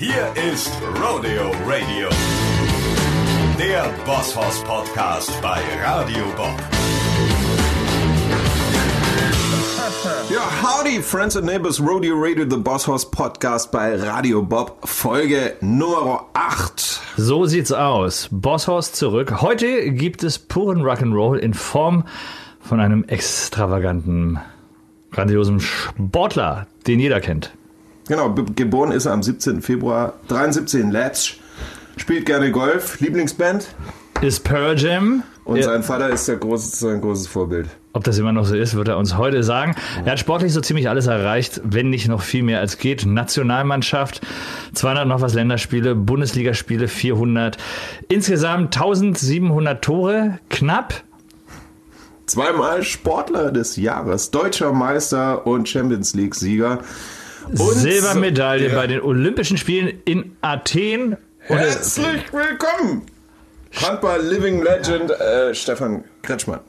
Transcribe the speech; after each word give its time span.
Hier 0.00 0.32
ist 0.50 0.72
Rodeo 0.94 1.50
Radio, 1.66 2.08
der 3.58 3.84
Bosshaus 4.06 4.64
Podcast 4.64 5.30
bei 5.42 5.60
Radio 5.84 6.24
Bob. 6.38 6.56
Ja, 10.30 10.40
howdy, 10.62 11.02
friends 11.02 11.36
and 11.36 11.44
neighbors, 11.44 11.78
Rodeo 11.78 12.14
Radio, 12.16 12.46
the 12.48 12.56
Boss 12.56 12.86
Horse 12.86 13.10
Podcast 13.10 13.70
bei 13.70 13.94
Radio 13.96 14.40
Bob, 14.40 14.78
Folge 14.88 15.56
Nummer 15.60 16.30
8. 16.32 17.02
So 17.18 17.44
sieht's 17.44 17.70
aus. 17.70 18.30
Bosshorst 18.30 18.96
zurück. 18.96 19.42
Heute 19.42 19.90
gibt 19.90 20.24
es 20.24 20.38
puren 20.38 20.80
Rock'n'Roll 20.80 21.36
in 21.36 21.52
Form 21.52 22.04
von 22.58 22.80
einem 22.80 23.04
extravaganten, 23.04 24.38
grandiosen 25.10 25.60
Sportler, 25.60 26.68
den 26.86 27.00
jeder 27.00 27.20
kennt. 27.20 27.52
Genau, 28.10 28.34
geboren 28.56 28.90
ist 28.90 29.06
er 29.06 29.12
am 29.12 29.22
17. 29.22 29.62
Februar 29.62 30.14
73 30.26 30.80
in 30.80 30.90
Leipzig, 30.90 31.40
spielt 31.96 32.26
gerne 32.26 32.50
Golf, 32.50 32.98
Lieblingsband 32.98 33.68
Ist 34.20 34.42
Pearl 34.42 34.76
Jam. 34.76 35.22
und 35.44 35.58
Ja, 35.58 35.62
sein 35.62 35.84
Vater 35.84 36.10
ist 36.10 36.26
der 36.26 36.34
große, 36.38 36.76
sein 36.76 37.00
großes 37.00 37.28
Vorbild. 37.28 37.68
ob 37.92 38.02
das 38.02 38.18
immer 38.18 38.32
noch 38.32 38.44
so 38.46 38.56
ist, 38.56 38.74
wird 38.74 38.88
er 38.88 38.98
uns 38.98 39.16
heute 39.16 39.44
sagen. 39.44 39.76
Er 40.04 40.10
hat 40.10 40.18
sportlich 40.18 40.52
so 40.52 40.60
ziemlich 40.60 40.88
alles 40.88 41.06
erreicht, 41.06 41.60
wenn 41.62 41.88
nicht 41.90 42.08
noch 42.08 42.22
viel 42.22 42.42
mehr 42.42 42.58
als 42.58 42.78
geht. 42.78 43.06
Nationalmannschaft, 43.06 44.22
200 44.74 45.06
noch 45.06 45.20
was 45.20 45.34
Länderspiele, 45.34 45.94
Bundesligaspiele 45.94 46.88
400, 46.88 47.58
insgesamt 48.08 48.74
1700 48.74 49.84
Tore, 49.84 50.40
knapp. 50.48 50.94
Zweimal 52.26 52.82
Sportler 52.82 53.52
des 53.52 53.76
Jahres, 53.76 54.32
deutscher 54.32 54.72
Meister 54.72 55.46
und 55.46 55.68
Champions 55.68 56.12
League-Sieger. 56.16 56.80
Und 57.50 57.74
Silbermedaille 57.74 58.68
ja. 58.68 58.74
bei 58.76 58.86
den 58.86 59.00
Olympischen 59.00 59.56
Spielen 59.56 60.00
in 60.04 60.36
Athen. 60.40 61.16
Er- 61.48 61.58
Herzlich 61.58 62.32
willkommen! 62.32 63.02
Handball 63.82 64.20
Living 64.22 64.62
Legend 64.62 65.10
äh, 65.10 65.54
Stefan 65.54 66.04
Kretschmann. 66.22 66.60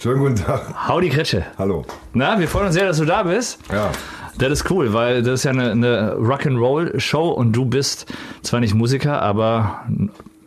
Schönen 0.00 0.20
guten 0.20 0.36
Tag. 0.36 0.88
Howdy 0.88 1.08
Kretsche. 1.08 1.44
Hallo. 1.58 1.84
Na, 2.14 2.38
wir 2.38 2.46
freuen 2.46 2.66
uns 2.66 2.74
sehr, 2.74 2.86
dass 2.86 2.98
du 2.98 3.04
da 3.04 3.24
bist. 3.24 3.58
Ja. 3.72 3.90
Das 4.38 4.52
ist 4.52 4.70
cool, 4.70 4.92
weil 4.92 5.22
das 5.22 5.40
ist 5.40 5.44
ja 5.44 5.50
eine, 5.50 5.72
eine 5.72 6.12
Rock'n'Roll-Show 6.14 7.30
und 7.30 7.52
du 7.52 7.64
bist 7.64 8.06
zwar 8.42 8.60
nicht 8.60 8.74
Musiker, 8.74 9.20
aber 9.20 9.86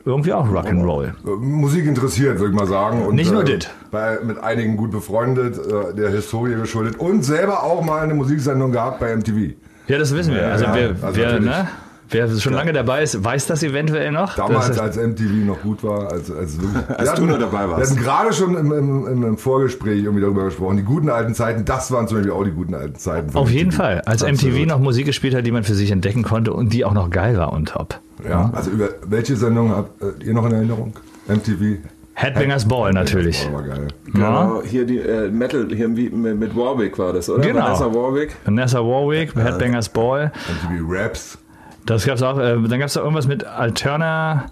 irgendwie 0.05 0.31
auch 0.31 0.47
Rock'n'Roll. 0.47 1.07
Äh, 1.25 1.29
Musik 1.37 1.85
interessiert, 1.85 2.39
würde 2.39 2.53
ich 2.53 2.59
mal 2.59 2.67
sagen. 2.67 3.05
Und, 3.05 3.15
Nicht 3.15 3.31
nur 3.31 3.41
äh, 3.41 3.45
dit. 3.45 3.69
bei, 3.91 4.19
Mit 4.23 4.41
einigen 4.41 4.77
gut 4.77 4.91
befreundet, 4.91 5.57
äh, 5.57 5.93
der 5.93 6.09
Historie 6.11 6.55
geschuldet 6.55 6.97
und 6.97 7.23
selber 7.23 7.63
auch 7.63 7.81
mal 7.83 8.01
eine 8.01 8.13
Musiksendung 8.13 8.71
gehabt 8.71 8.99
bei 9.01 9.13
MTV. 9.15 9.53
Ja, 9.91 9.97
das 9.97 10.15
wissen 10.15 10.33
wir. 10.33 10.47
Also, 10.47 10.63
ja, 10.65 10.73
wer, 10.73 10.89
also 10.89 11.19
wer, 11.19 11.25
natürlich. 11.33 11.49
ne, 11.49 11.67
wer 12.09 12.29
schon 12.29 12.53
lange 12.53 12.71
dabei 12.71 13.03
ist, 13.03 13.21
weiß 13.21 13.47
das 13.47 13.61
eventuell 13.61 14.13
noch. 14.13 14.35
Damals, 14.35 14.79
als 14.79 14.95
MTV 14.95 15.45
noch 15.45 15.61
gut 15.61 15.83
war. 15.83 16.11
Als, 16.11 16.31
als, 16.31 16.61
wir 16.61 16.97
Als 16.97 17.13
du 17.15 17.25
noch 17.25 17.37
dabei 17.37 17.67
warst. 17.67 17.81
Wir 17.81 17.89
hatten 17.89 18.01
gerade 18.01 18.33
schon 18.33 18.55
im, 18.55 18.71
im, 18.71 19.07
im, 19.07 19.23
im 19.23 19.37
Vorgespräch 19.37 20.01
irgendwie 20.01 20.21
darüber 20.21 20.45
gesprochen. 20.45 20.77
Die 20.77 20.83
guten 20.83 21.09
alten 21.09 21.33
Zeiten, 21.33 21.65
das 21.65 21.91
waren 21.91 22.07
zum 22.07 22.17
Beispiel 22.17 22.31
auch 22.31 22.45
die 22.45 22.51
guten 22.51 22.73
alten 22.73 22.95
Zeiten. 22.95 23.35
auf 23.35 23.51
jeden 23.51 23.69
MTV. 23.69 23.77
Fall. 23.77 24.01
Als 24.05 24.23
Absolut. 24.23 24.55
MTV 24.55 24.65
noch 24.65 24.79
Musik 24.79 25.05
gespielt 25.05 25.35
hat, 25.35 25.45
die 25.45 25.51
man 25.51 25.65
für 25.65 25.75
sich 25.75 25.91
entdecken 25.91 26.23
konnte 26.23 26.53
und 26.53 26.71
die 26.71 26.85
auch 26.85 26.93
noch 26.93 27.09
geil 27.09 27.37
war 27.37 27.51
und 27.51 27.67
top. 27.67 27.99
Ja, 28.27 28.49
also 28.53 28.71
über 28.71 28.89
welche 29.05 29.35
Sendung 29.35 29.71
habt 29.71 30.01
äh, 30.01 30.23
ihr 30.23 30.33
noch 30.33 30.45
in 30.45 30.53
Erinnerung? 30.53 30.93
MTV? 31.27 31.79
Headbangers 32.21 32.67
Ball 32.67 32.93
natürlich. 32.93 33.47
Oh, 33.49 33.53
war 33.53 33.63
geil. 33.63 33.87
Genau, 34.05 34.61
hier 34.63 34.85
die 34.85 34.99
äh, 34.99 35.29
Metal, 35.29 35.67
hier 35.73 35.87
mit, 35.87 36.13
mit 36.13 36.55
Warwick 36.55 36.99
war 36.99 37.13
das, 37.13 37.29
oder? 37.29 37.41
Genau. 37.41 37.63
Vanessa 37.63 37.85
Warwick. 37.93 38.35
Vanessa 38.45 38.79
Warwick, 38.79 39.35
Headbangers 39.35 39.89
Ball. 39.89 40.31
MTV 40.69 40.83
Raps. 40.87 41.37
Das 41.85 42.05
gab's 42.05 42.21
auch. 42.21 42.37
Äh, 42.37 42.57
dann 42.67 42.79
gab's 42.79 42.93
da 42.93 43.01
irgendwas 43.01 43.27
mit 43.27 43.43
Alterna. 43.43 44.51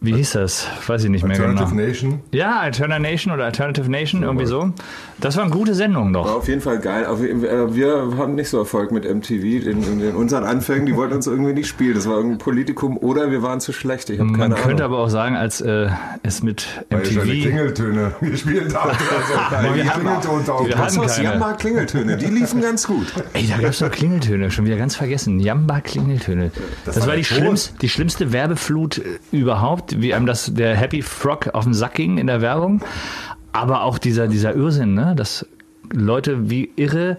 Wie 0.00 0.14
hieß 0.14 0.32
das? 0.32 0.66
Weiß 0.86 1.04
ich 1.04 1.10
nicht 1.10 1.26
mehr 1.26 1.36
Alternative 1.36 1.68
genau. 1.68 1.86
Nation. 1.86 2.20
Ja, 2.32 2.60
Alterna 2.60 2.98
Nation 2.98 3.34
oder 3.34 3.44
Alternative 3.44 3.90
Nation, 3.90 4.22
irgendwie 4.22 4.46
so. 4.46 4.72
Das 5.20 5.36
waren 5.36 5.50
gute 5.50 5.74
Sendungen 5.74 6.14
War 6.14 6.24
doch. 6.24 6.36
auf 6.36 6.48
jeden 6.48 6.60
Fall 6.60 6.78
geil. 6.78 7.06
Wir, 7.20 7.50
äh, 7.50 7.74
wir 7.74 8.14
haben 8.18 8.34
nicht 8.34 8.48
so 8.48 8.58
Erfolg 8.58 8.90
mit 8.92 9.04
MTV 9.04 9.42
in, 9.66 10.00
in, 10.00 10.14
unseren 10.14 10.44
Anfängen. 10.44 10.86
Die 10.86 10.96
wollten 10.96 11.14
uns 11.14 11.26
irgendwie 11.26 11.52
nicht 11.52 11.68
spielen. 11.68 11.94
Das 11.94 12.08
war 12.08 12.16
irgendein 12.16 12.38
Politikum 12.38 12.96
oder 12.96 13.30
wir 13.30 13.42
waren 13.42 13.60
zu 13.60 13.72
schlecht. 13.72 14.10
Ich 14.10 14.18
habe 14.18 14.30
Man 14.30 14.40
keine 14.40 14.54
könnte 14.54 14.84
Ahnung. 14.84 14.96
aber 14.96 15.04
auch 15.04 15.10
sagen, 15.10 15.36
als 15.36 15.60
äh, 15.60 15.88
es 16.22 16.42
mit 16.42 16.66
Weil 16.90 17.00
ihr 17.06 17.12
schon 17.12 17.24
die 17.24 17.30
MTV. 17.32 17.42
Klingeltöne 17.42 18.12
gespielt 18.20 18.74
habt. 18.74 18.88
Also, 18.90 19.68
die 19.74 19.74
wir 19.76 19.94
haben- 19.94 20.00
Klingelton 20.02 20.66
wir 20.66 20.78
hatten 20.78 21.00
keine. 21.00 21.22
Jamba 21.24 21.52
Klingeltöne, 21.54 22.16
die 22.16 22.26
liefen 22.26 22.60
ganz 22.60 22.86
gut. 22.86 23.06
Ey, 23.34 23.46
da 23.46 23.58
gab's 23.58 23.78
doch 23.80 23.90
Klingeltöne, 23.90 24.50
schon 24.50 24.64
wieder 24.66 24.76
ganz 24.76 24.96
vergessen. 24.96 25.40
Jamba 25.40 25.80
Klingeltöne. 25.80 26.50
Das, 26.84 27.00
war 27.00 27.08
war 27.08 27.16
die, 27.16 27.24
schlimmste, 27.24 27.74
die 27.80 27.88
schlimmste 27.88 28.32
Werbeflut 28.32 28.98
äh, 28.98 29.02
überhaupt, 29.32 30.00
wie 30.00 30.14
einem 30.14 30.26
das 30.26 30.52
der 30.54 30.76
Happy 30.76 31.02
Frog 31.02 31.48
auf 31.52 31.64
den 31.64 31.74
Sack 31.74 31.94
ging 31.94 32.18
in 32.18 32.26
der 32.26 32.40
Werbung. 32.40 32.80
Aber 33.52 33.82
auch 33.82 33.98
dieser, 33.98 34.28
dieser 34.28 34.54
Irrsinn, 34.54 34.94
ne? 34.94 35.14
dass 35.16 35.46
Leute 35.92 36.50
wie 36.50 36.70
irre 36.76 37.18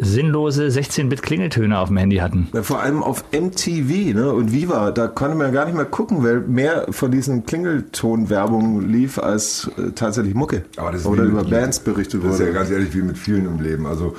sinnlose 0.00 0.66
16-Bit-Klingeltöne 0.66 1.78
auf 1.78 1.88
dem 1.88 1.98
Handy 1.98 2.16
hatten. 2.16 2.48
Ja, 2.54 2.62
Vor 2.62 2.80
allem 2.80 3.02
auf 3.02 3.24
MTV 3.32 4.14
ne? 4.14 4.32
und 4.32 4.52
Viva, 4.52 4.90
da 4.92 5.08
konnte 5.08 5.36
man 5.36 5.52
gar 5.52 5.66
nicht 5.66 5.74
mehr 5.76 5.84
gucken, 5.84 6.24
weil 6.24 6.40
mehr 6.40 6.86
von 6.90 7.10
diesen 7.10 7.44
Klingelton-Werbungen 7.44 8.88
lief 8.88 9.18
als 9.18 9.70
äh, 9.76 9.90
tatsächlich 9.92 10.34
Mucke. 10.34 10.64
Aber 10.78 10.92
das 10.92 11.04
Oder 11.04 11.24
über 11.24 11.44
Bands 11.44 11.80
berichtet 11.80 12.24
Das 12.24 12.34
ist 12.34 12.40
ja 12.40 12.46
wurde. 12.46 12.54
ganz 12.54 12.70
ehrlich 12.70 12.94
wie 12.94 13.02
mit 13.02 13.18
vielen 13.18 13.44
im 13.44 13.60
Leben. 13.60 13.86
Also 13.86 14.14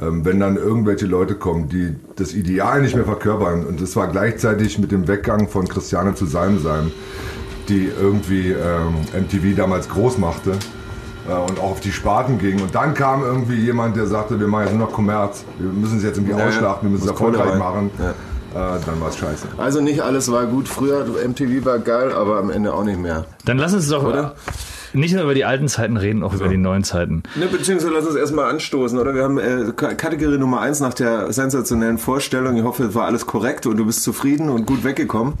ähm, 0.00 0.24
wenn 0.24 0.40
dann 0.40 0.56
irgendwelche 0.56 1.06
Leute 1.06 1.34
kommen, 1.34 1.68
die 1.68 1.94
das 2.16 2.32
Ideal 2.32 2.80
nicht 2.80 2.94
mehr 2.94 3.04
verkörpern 3.04 3.66
und 3.66 3.80
das 3.80 3.94
war 3.94 4.08
gleichzeitig 4.08 4.78
mit 4.78 4.90
dem 4.90 5.06
Weggang 5.06 5.48
von 5.48 5.68
Christiane 5.68 6.14
zu 6.14 6.24
Salmsalm, 6.24 6.92
die 7.68 7.90
irgendwie 8.00 8.52
ähm, 8.52 9.24
MTV 9.24 9.54
damals 9.54 9.88
groß 9.90 10.16
machte 10.18 10.52
und 11.28 11.58
auch 11.58 11.72
auf 11.72 11.80
die 11.80 11.92
Sparten 11.92 12.38
ging. 12.38 12.60
Und 12.62 12.74
dann 12.74 12.94
kam 12.94 13.22
irgendwie 13.22 13.56
jemand, 13.56 13.96
der 13.96 14.06
sagte, 14.06 14.38
wir 14.38 14.46
machen 14.48 14.64
jetzt 14.66 14.74
nur 14.76 14.86
noch 14.86 14.92
Kommerz, 14.94 15.44
wir 15.58 15.70
müssen 15.70 15.98
es 15.98 16.04
jetzt 16.04 16.18
irgendwie 16.18 16.38
Ja, 16.38 16.46
ausschlachten, 16.46 16.88
wir 16.88 16.92
müssen 16.92 17.04
es 17.04 17.10
erfolgreich 17.10 17.50
rein. 17.52 17.58
machen. 17.58 17.90
Äh, 18.00 18.58
dann 18.86 19.00
war 19.00 19.08
es 19.08 19.16
scheiße. 19.18 19.48
Also 19.58 19.80
nicht 19.82 20.00
alles 20.00 20.30
war 20.32 20.46
gut. 20.46 20.66
Früher, 20.68 21.04
MTV 21.28 21.64
war 21.66 21.78
geil, 21.78 22.12
aber 22.12 22.38
am 22.38 22.48
Ende 22.50 22.72
auch 22.72 22.84
nicht 22.84 22.98
mehr. 22.98 23.24
Dann 23.44 23.58
lass 23.58 23.74
uns 23.74 23.88
doch 23.88 24.02
Oder? 24.04 24.34
Nicht 24.96 25.14
nur 25.14 25.22
über 25.24 25.34
die 25.34 25.44
alten 25.44 25.68
Zeiten 25.68 25.96
reden, 25.96 26.22
auch 26.22 26.34
über 26.34 26.48
die 26.48 26.56
neuen 26.56 26.84
Zeiten. 26.84 27.22
Ne, 27.36 27.46
beziehungsweise 27.46 27.92
lass 27.94 28.06
uns 28.06 28.16
erstmal 28.16 28.50
anstoßen, 28.50 28.98
oder? 28.98 29.14
Wir 29.14 29.22
haben 29.22 29.38
äh, 29.38 29.72
Kategorie 29.76 30.38
Nummer 30.38 30.60
eins 30.60 30.80
nach 30.80 30.94
der 30.94 31.32
sensationellen 31.32 31.98
Vorstellung. 31.98 32.56
Ich 32.56 32.64
hoffe, 32.64 32.84
es 32.84 32.94
war 32.94 33.04
alles 33.06 33.26
korrekt 33.26 33.66
und 33.66 33.76
du 33.76 33.86
bist 33.86 34.02
zufrieden 34.02 34.48
und 34.50 34.66
gut 34.66 34.84
weggekommen. 34.84 35.34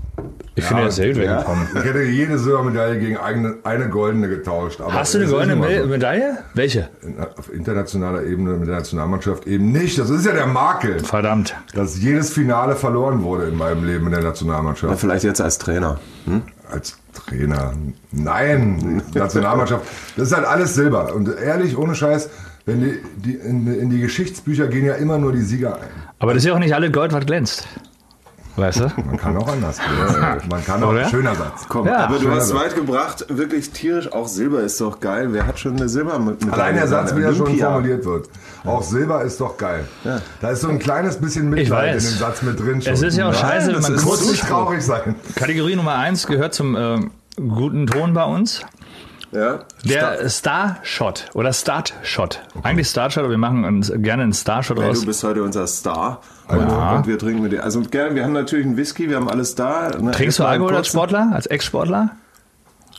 Ich 0.54 0.64
finde 0.64 0.84
das 0.84 0.96
sehr 0.96 1.12
gut 1.12 1.22
Ja. 1.22 1.32
weggekommen. 1.38 1.68
Ich 1.74 1.84
hätte 1.84 2.02
jede 2.02 2.38
Silbermedaille 2.38 2.98
gegen 2.98 3.16
eine, 3.18 3.56
eine 3.64 3.88
goldene 3.88 4.28
getauscht. 4.28 4.80
Aber 4.80 4.92
Hast 4.94 5.12
du 5.14 5.18
eine 5.18 5.26
ist 5.26 5.32
goldene 5.32 5.82
so. 5.82 5.86
Medaille? 5.88 6.38
Welche? 6.54 6.88
auf 7.36 7.52
internationaler 7.52 8.22
Ebene 8.24 8.52
mit 8.54 8.68
der 8.68 8.76
Nationalmannschaft 8.76 9.46
eben 9.46 9.72
nicht. 9.72 9.98
Das 9.98 10.08
ist 10.10 10.24
ja 10.24 10.32
der 10.32 10.46
Makel, 10.46 11.00
Verdammt. 11.00 11.54
dass 11.74 12.00
jedes 12.00 12.32
Finale 12.32 12.76
verloren 12.76 13.22
wurde 13.22 13.44
in 13.44 13.56
meinem 13.56 13.84
Leben 13.84 14.06
in 14.06 14.12
der 14.12 14.20
Ja, 14.20 14.28
Nationalmannschaft. 14.28 14.98
vielleicht 15.00 15.24
jetzt 15.24 15.40
als 15.40 15.58
Trainer. 15.58 15.98
Hm? 16.26 16.42
Als 16.70 16.98
Trainer. 17.12 17.74
Nein, 18.12 19.02
Nationalmannschaft. 19.14 19.86
Das 20.16 20.28
ist 20.28 20.36
halt 20.36 20.46
alles 20.46 20.74
Silber. 20.74 21.14
Und 21.14 21.28
ehrlich, 21.28 21.76
ohne 21.76 21.94
Scheiß, 21.94 22.28
wenn 22.64 22.80
die, 22.80 22.98
die, 23.16 23.34
in, 23.34 23.66
in 23.66 23.90
die 23.90 24.00
Geschichtsbücher 24.00 24.66
gehen 24.66 24.84
ja 24.84 24.94
immer 24.94 25.18
nur 25.18 25.32
die 25.32 25.42
Sieger 25.42 25.76
ein. 25.76 25.88
Aber 26.18 26.34
das 26.34 26.42
ist 26.42 26.48
ja 26.48 26.54
auch 26.54 26.58
nicht 26.58 26.74
alle 26.74 26.90
Gold, 26.90 27.12
was 27.12 27.24
glänzt. 27.24 27.68
Weißt 28.56 28.80
du? 28.80 28.88
Man 29.04 29.16
kann 29.18 29.36
auch 29.36 29.48
anders. 29.48 29.78
gehen. 29.78 29.86
Man 30.50 30.64
kann 30.64 30.82
auch, 30.82 30.88
Oder? 30.90 31.08
schöner 31.08 31.34
Satz. 31.34 31.66
Komm, 31.68 31.86
Ja, 31.86 31.98
aber 32.06 32.18
du 32.18 32.30
hast 32.30 32.48
Satz. 32.48 32.58
weit 32.58 32.74
gebracht, 32.74 33.26
wirklich 33.28 33.70
tierisch. 33.70 34.10
Auch 34.12 34.26
Silber 34.28 34.60
ist 34.60 34.80
doch 34.80 34.98
geil. 35.00 35.28
Wer 35.32 35.46
hat 35.46 35.58
schon 35.58 35.76
eine 35.76 35.88
Silbermedaille? 35.88 36.52
Allein 36.52 36.74
der 36.76 36.88
Satz, 36.88 37.14
wie 37.14 37.22
er 37.22 37.34
schon 37.34 37.54
formuliert 37.58 38.04
wird. 38.06 38.28
Auch 38.64 38.82
Silber 38.82 39.22
ist 39.22 39.40
doch 39.40 39.56
geil. 39.58 39.84
Da 40.40 40.50
ist 40.50 40.62
so 40.62 40.68
ein 40.68 40.78
kleines 40.78 41.16
bisschen 41.18 41.50
Mitleid 41.50 41.96
in 41.96 42.00
dem 42.04 42.16
Satz 42.18 42.42
mit 42.42 42.58
drin. 42.58 42.80
Schon. 42.80 42.94
Es 42.94 43.02
ist 43.02 43.16
ja 43.18 43.28
auch 43.28 43.32
Nein, 43.32 43.40
scheiße, 43.42 43.74
wenn 43.74 43.82
man 43.82 43.94
ist- 43.94 44.04
kurz- 44.04 44.20
muss 44.22 44.30
nicht 44.30 44.48
traurig 44.48 44.82
sein. 44.82 45.14
Kategorie 45.34 45.76
Nummer 45.76 45.94
eins 45.96 46.26
gehört 46.26 46.54
zum 46.54 46.74
äh, 46.76 46.98
guten 47.36 47.86
Ton 47.86 48.14
bei 48.14 48.24
uns. 48.24 48.62
Ja. 49.36 49.58
Der 49.84 50.28
Star-Shot 50.30 51.26
oder 51.34 51.52
Start-Shot. 51.52 52.40
Eigentlich 52.62 52.88
Start-Shot, 52.88 53.22
aber 53.24 53.30
wir 53.30 53.38
machen 53.38 53.64
uns 53.64 53.92
gerne 53.94 54.22
einen 54.22 54.32
Star-Shot 54.32 54.78
Hey, 54.78 54.88
raus. 54.88 55.00
du 55.00 55.06
bist 55.06 55.22
heute 55.24 55.42
unser 55.42 55.66
Star. 55.66 56.20
Und, 56.48 56.58
und 56.60 57.06
wir 57.06 57.18
trinken 57.18 57.42
mit 57.42 57.52
dir. 57.52 57.62
Also 57.64 57.80
gerne, 57.82 58.14
wir 58.14 58.24
haben 58.24 58.32
natürlich 58.32 58.64
einen 58.66 58.76
Whisky, 58.76 59.08
wir 59.10 59.16
haben 59.16 59.28
alles 59.28 59.54
da. 59.54 59.90
Ne, 60.00 60.12
Trinkst 60.12 60.38
du 60.38 60.44
Alkohol 60.44 60.74
als 60.74 60.88
Sportler, 60.88 61.30
als 61.34 61.46
Ex-Sportler? 61.46 62.10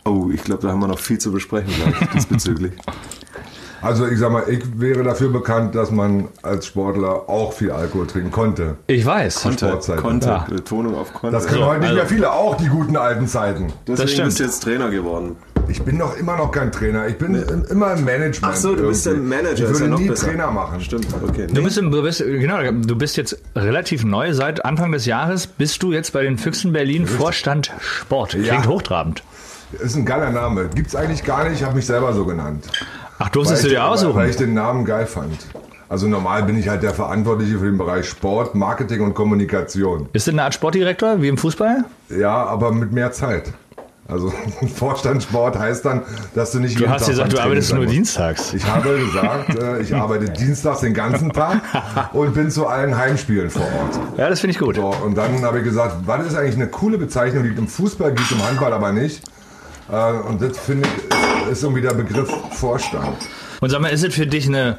Oh, 0.04 0.28
ich 0.32 0.44
glaube, 0.44 0.62
da 0.62 0.68
haben 0.72 0.80
wir 0.80 0.86
noch 0.88 1.00
viel 1.00 1.18
zu 1.18 1.32
besprechen, 1.32 1.74
glaube 1.74 1.92
ich, 2.00 2.08
diesbezüglich. 2.10 2.72
Also 3.80 4.08
ich 4.08 4.18
sag 4.18 4.32
mal, 4.32 4.42
ich 4.48 4.80
wäre 4.80 5.04
dafür 5.04 5.30
bekannt, 5.30 5.76
dass 5.76 5.92
man 5.92 6.26
als 6.42 6.66
Sportler 6.66 7.28
auch 7.28 7.52
viel 7.52 7.70
Alkohol 7.70 8.08
trinken 8.08 8.32
konnte. 8.32 8.74
Ich 8.88 9.06
weiß. 9.06 9.42
Sportzeiten. 9.42 10.02
Konnte, 10.02 10.26
Ja. 10.28 10.46
Betonung 10.50 10.96
auf 10.96 11.14
Konnte. 11.14 11.36
Das 11.36 11.46
können 11.46 11.60
So, 11.60 11.66
heute 11.66 11.78
nicht 11.82 11.90
also- 11.90 11.96
mehr 12.00 12.06
viele, 12.08 12.32
auch 12.32 12.56
die 12.56 12.66
guten 12.66 12.96
alten 12.96 13.28
Zeiten. 13.28 13.72
Deswegen 13.86 14.08
stimmt. 14.08 14.24
bist 14.26 14.40
du 14.40 14.42
jetzt 14.42 14.64
Trainer 14.64 14.90
geworden. 14.90 15.36
Ich 15.68 15.82
bin 15.82 15.98
doch 15.98 16.16
immer 16.16 16.36
noch 16.36 16.50
kein 16.50 16.72
Trainer. 16.72 17.06
Ich 17.08 17.18
bin 17.18 17.34
im- 17.34 17.64
immer 17.70 17.92
im 17.92 18.04
Management. 18.04 18.54
Ach 18.54 18.56
so, 18.56 18.74
du 18.74 18.88
bist 18.88 19.04
der 19.06 19.12
irgendwie. 19.14 19.36
Manager. 19.36 19.52
Ich 19.64 19.70
würde 19.70 19.80
ja 19.84 19.90
noch 19.90 19.98
nie 19.98 20.08
besser. 20.08 20.26
Trainer 20.28 20.50
machen. 20.50 20.80
Stimmt, 20.80 21.06
okay. 21.26 21.46
Du 21.52 21.62
bist, 21.62 21.76
im, 21.78 21.90
du 21.90 22.02
bist, 22.02 22.20
genau, 22.24 22.58
du 22.72 22.96
bist 22.96 23.16
jetzt 23.16 23.38
relativ 23.54 24.04
neu. 24.04 24.32
Seit 24.32 24.64
Anfang 24.64 24.92
des 24.92 25.04
Jahres 25.06 25.46
bist 25.46 25.82
du 25.82 25.92
jetzt 25.92 26.12
bei 26.12 26.22
den 26.22 26.38
Füchsen 26.38 26.72
Berlin 26.72 27.06
Vorstand 27.06 27.72
Sport. 27.80 28.30
Klingt 28.30 28.46
Ja. 28.46 28.66
hochtrabend. 28.66 29.22
Ist 29.80 29.96
ein 29.96 30.06
geiler 30.06 30.30
Name. 30.30 30.68
Gibt's 30.74 30.96
eigentlich 30.96 31.24
gar 31.24 31.44
nicht. 31.44 31.60
Ich 31.60 31.64
habe 31.64 31.76
mich 31.76 31.86
selber 31.86 32.12
so 32.14 32.24
genannt. 32.24 32.64
Ach, 33.18 33.28
durftest 33.28 33.64
du 33.64 33.68
dir 33.68 33.80
Weil 33.80 33.86
aussuchen? 33.88 34.26
ich 34.28 34.36
den 34.36 34.54
Namen 34.54 34.84
geil 34.86 35.06
fand. 35.06 35.36
Also 35.90 36.06
normal 36.06 36.42
bin 36.44 36.58
ich 36.58 36.68
halt 36.68 36.82
der 36.82 36.92
Verantwortliche 36.94 37.58
für 37.58 37.64
den 37.66 37.78
Bereich 37.78 38.06
Sport, 38.08 38.54
Marketing 38.54 39.00
und 39.00 39.14
Kommunikation. 39.14 40.08
Bist 40.12 40.26
du 40.26 40.32
eine 40.32 40.42
Art 40.44 40.54
Sportdirektor, 40.54 41.20
wie 41.22 41.28
im 41.28 41.38
Fußball? 41.38 41.84
Ja, 42.10 42.44
aber 42.44 42.72
mit 42.72 42.92
mehr 42.92 43.10
Zeit. 43.12 43.52
Also 44.08 44.32
Vorstand 44.74 45.22
Sport 45.22 45.58
heißt 45.58 45.84
dann, 45.84 46.02
dass 46.34 46.52
du 46.52 46.60
nicht 46.60 46.80
Du 46.80 46.88
hast 46.88 47.02
Tag 47.02 47.10
gesagt, 47.10 47.32
du 47.32 47.38
arbeitest 47.38 47.74
nur 47.74 47.84
dienstags. 47.86 48.54
Ich 48.54 48.64
habe 48.66 48.98
gesagt, 48.98 49.54
äh, 49.62 49.82
ich 49.82 49.94
arbeite 49.94 50.30
dienstags 50.30 50.80
den 50.80 50.94
ganzen 50.94 51.30
Tag 51.32 51.60
und 52.14 52.32
bin 52.34 52.50
zu 52.50 52.66
allen 52.66 52.96
Heimspielen 52.96 53.50
vor 53.50 53.62
Ort. 53.62 54.00
Ja, 54.16 54.30
das 54.30 54.40
finde 54.40 54.52
ich 54.52 54.58
gut. 54.58 54.76
So, 54.76 54.94
und 55.04 55.14
dann 55.16 55.42
habe 55.44 55.58
ich 55.58 55.64
gesagt, 55.64 55.96
was 56.06 56.26
ist 56.26 56.34
eigentlich 56.34 56.54
eine 56.54 56.68
coole 56.68 56.96
Bezeichnung, 56.96 57.42
die 57.44 57.50
im 57.50 57.68
Fußball 57.68 58.12
gibt, 58.14 58.30
im 58.32 58.42
Handball 58.42 58.72
aber 58.72 58.92
nicht. 58.92 59.22
Äh, 59.90 60.12
Und 60.12 60.40
das 60.40 60.58
finde 60.58 60.88
ich, 60.88 61.52
ist 61.52 61.62
irgendwie 61.62 61.82
der 61.82 61.94
Begriff 61.94 62.30
Vorstand. 62.52 63.16
Und 63.60 63.70
sag 63.70 63.80
mal, 63.80 63.88
ist 63.88 64.04
es 64.04 64.14
für 64.14 64.26
dich 64.26 64.46
eine, 64.46 64.76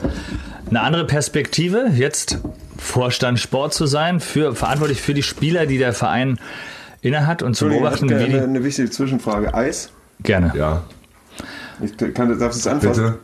eine 0.70 0.82
andere 0.82 1.06
Perspektive, 1.06 1.90
jetzt 1.94 2.40
Vorstand 2.78 3.40
Sport 3.40 3.74
zu 3.74 3.86
sein, 3.86 4.20
für, 4.20 4.56
verantwortlich 4.56 5.02
für 5.02 5.14
die 5.14 5.24
Spieler, 5.24 5.66
die 5.66 5.78
der 5.78 5.94
Verein 5.94 6.40
innehat 7.02 7.44
und 7.44 7.56
zu 7.56 7.68
beobachten, 7.68 8.06
ich 8.06 8.12
wie 8.12 8.16
habe 8.16 8.26
eine, 8.26 8.44
eine 8.44 8.64
wichtige 8.64 8.90
Zwischenfrage. 8.90 9.54
Eis? 9.54 9.90
Gerne. 10.24 10.52
Ja, 10.56 10.84
Ich 11.82 11.96
kann, 12.14 12.38
darf 12.40 12.54
es 12.54 12.68
anfassen? 12.68 13.04
bitte. 13.04 13.20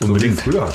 Unbedingt. 0.00 0.40
Früher. 0.40 0.68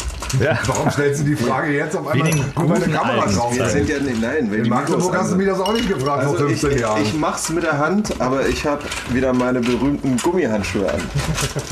Ja. 0.44 0.58
Warum 0.66 0.90
stellst 0.92 1.22
du 1.22 1.26
die 1.26 1.36
Frage 1.36 1.72
jetzt 1.74 1.96
auf 1.96 2.08
einmal? 2.08 2.30
mal, 2.68 2.76
eine 2.84 2.94
Kamera 2.94 3.26
drauf. 3.28 3.56
Wir 3.56 3.70
sind 3.70 3.88
ja 3.88 4.00
nicht, 4.00 4.22
nein, 4.22 4.48
wenn 4.52 4.66
In 4.66 4.70
Magdeburg 4.70 5.16
hast 5.16 5.32
du 5.32 5.38
sind. 5.38 5.48
das 5.48 5.60
auch 5.62 5.72
nicht 5.72 5.88
gefragt 5.88 6.24
Also 6.24 6.36
vor 6.36 6.48
ich, 6.50 6.60
15 6.60 6.72
ich, 6.72 6.82
Jahren. 6.82 7.02
ich 7.04 7.14
mach's 7.14 7.50
mit 7.50 7.64
der 7.64 7.78
Hand, 7.78 8.20
aber 8.20 8.48
ich 8.50 8.66
habe 8.66 8.82
wieder 9.12 9.32
meine 9.32 9.62
berühmten 9.62 10.18
Gummihandschuhe 10.18 10.92
an. 10.92 11.00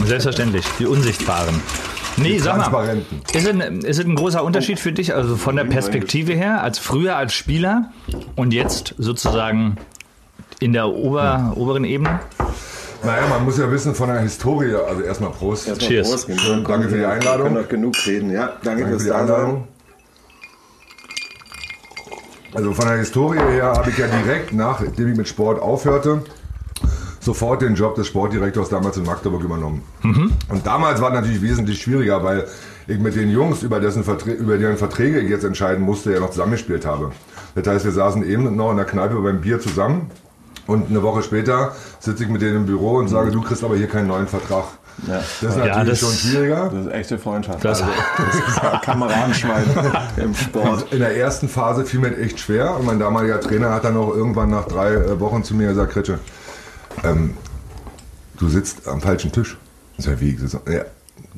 Selbstverständlich, 0.06 0.66
die 0.80 0.86
unsichtbaren. 0.86 1.60
Nee, 2.18 2.38
sag 2.38 2.58
mal, 2.58 2.64
Transparenten. 2.64 3.22
ist 3.34 3.48
es, 3.48 3.84
ist 3.90 4.00
es 4.00 4.06
ein 4.06 4.16
großer 4.16 4.44
Unterschied 4.44 4.80
für 4.80 4.92
dich, 4.94 5.14
also 5.14 5.36
von 5.36 5.56
der 5.58 5.64
Perspektive 5.66 6.34
her, 6.34 6.62
als 6.64 6.78
früher 6.80 7.16
als 7.18 7.34
Spieler 7.34 7.92
und 8.36 8.54
jetzt 8.54 8.96
sozusagen 8.98 9.76
in 10.62 10.74
der 10.74 10.88
Ober, 10.88 11.54
oberen 11.56 11.84
Ebene? 11.84 12.20
Naja, 13.04 13.28
man 13.28 13.44
muss 13.44 13.58
ja 13.58 13.70
wissen 13.72 13.96
von 13.96 14.10
der 14.10 14.20
Historie, 14.20 14.76
also 14.76 15.02
erstmal 15.02 15.32
Prost. 15.32 15.68
Erstmal 15.68 15.90
Cheers. 15.90 16.10
Prost, 16.10 16.30
danke 16.68 16.88
für 16.88 16.98
die 16.98 17.06
Einladung. 17.06 17.56
Wir 17.56 17.64
können 17.64 17.82
noch 17.84 17.94
genug 17.94 17.96
reden, 18.06 18.32
ja. 18.32 18.54
Danke, 18.64 18.84
Danke 18.84 18.88
fürs 18.90 19.04
für 19.04 19.10
die. 19.10 19.16
Einladung. 19.16 19.68
Also 22.54 22.74
von 22.74 22.88
der 22.88 22.98
Historie 22.98 23.40
her 23.40 23.74
habe 23.76 23.90
ich 23.90 23.98
ja 23.98 24.08
direkt, 24.08 24.54
nachdem 24.54 25.12
ich 25.12 25.18
mit 25.18 25.28
Sport 25.28 25.60
aufhörte, 25.60 26.22
sofort 27.20 27.64
den 27.64 27.74
Job 27.74 27.96
des 27.96 28.08
Sportdirektors 28.08 28.70
damals 28.70 28.98
in 28.98 29.04
Magdeburg 29.04 29.42
übernommen. 29.44 29.82
Und 30.04 30.66
damals 30.68 31.02
war 31.02 31.10
es 31.10 31.16
natürlich 31.16 31.42
wesentlich 31.42 31.82
schwieriger, 31.82 32.24
weil 32.24 32.46
ich 32.88 33.00
mit 33.00 33.16
den 33.16 33.32
Jungs, 33.32 33.64
über, 33.64 33.80
dessen 33.80 34.04
Verträ 34.04 34.34
über 34.34 34.58
deren 34.58 34.78
Verträge 34.78 35.22
ich 35.22 35.30
jetzt 35.30 35.46
entscheiden 35.46 35.84
musste, 35.84 36.14
ja 36.14 36.20
noch 36.20 36.32
zusammengespielt 36.32 36.86
habe. 36.86 37.12
Das 37.56 37.66
heißt, 37.66 37.86
wir 37.86 37.92
saßen 37.94 38.24
eben 38.30 38.56
noch 38.56 38.72
in 38.72 38.78
der 38.78 38.86
Kneipe 38.86 39.16
beim 39.16 39.42
Bier 39.42 39.60
zusammen 39.60 40.12
und 40.68 40.90
eine 40.90 41.02
Woche 41.04 41.24
später 41.24 41.74
sitze 42.00 42.24
ich 42.24 42.30
mit 42.30 42.42
denen 42.42 42.58
im 42.58 42.66
Büro 42.66 42.98
und 42.98 43.08
sage, 43.08 43.32
du 43.32 43.42
kriegst 43.42 43.64
aber 43.64 43.76
hier 43.76 43.88
keinen 43.88 44.08
neuen 44.08 44.28
Vertrag. 44.28 44.66
Ja. 45.08 45.16
Das 45.16 45.24
ist 45.42 45.58
Ja, 45.58 45.66
natürlich 45.78 46.00
das- 46.00 46.00
schon 46.00 46.18
schwieriger. 46.32 46.70
Das 46.72 46.86
ist 46.86 46.92
echte 46.92 47.18
Freundschaft. 47.18 47.64
Das- 47.66 47.82
also, 47.82 47.94
das 48.18 48.36
ist 48.36 48.58
ja 48.64 48.78
Kameradenschwein 48.84 49.64
im 50.18 50.36
Sport. 50.36 50.92
In 50.94 51.00
der 51.00 51.16
ersten 51.18 51.48
Phase 51.50 51.86
fiel 51.86 52.00
mir 52.02 52.16
echt 52.18 52.40
schwer 52.40 52.76
und 52.78 52.86
mein 52.86 53.00
damaliger 53.00 53.40
Trainer 53.40 53.72
hat 53.72 53.84
dann 53.86 53.98
auch 53.98 54.14
irgendwann 54.14 54.50
nach 54.52 54.68
drei 54.68 54.94
äh, 54.94 55.20
Wochen 55.20 55.44
zu 55.44 55.56
mir 55.56 55.70
gesagt, 55.70 55.94
Kretsche, 55.94 56.20
ähm, 57.04 57.36
du 58.38 58.50
sitzt 58.50 58.88
am 58.88 59.02
falschen 59.02 59.32
Tisch. 59.32 59.58
Das 59.98 60.06
ist 60.08 60.12
ja 60.12 60.20
wie, 60.20 60.38
ja, 60.74 60.82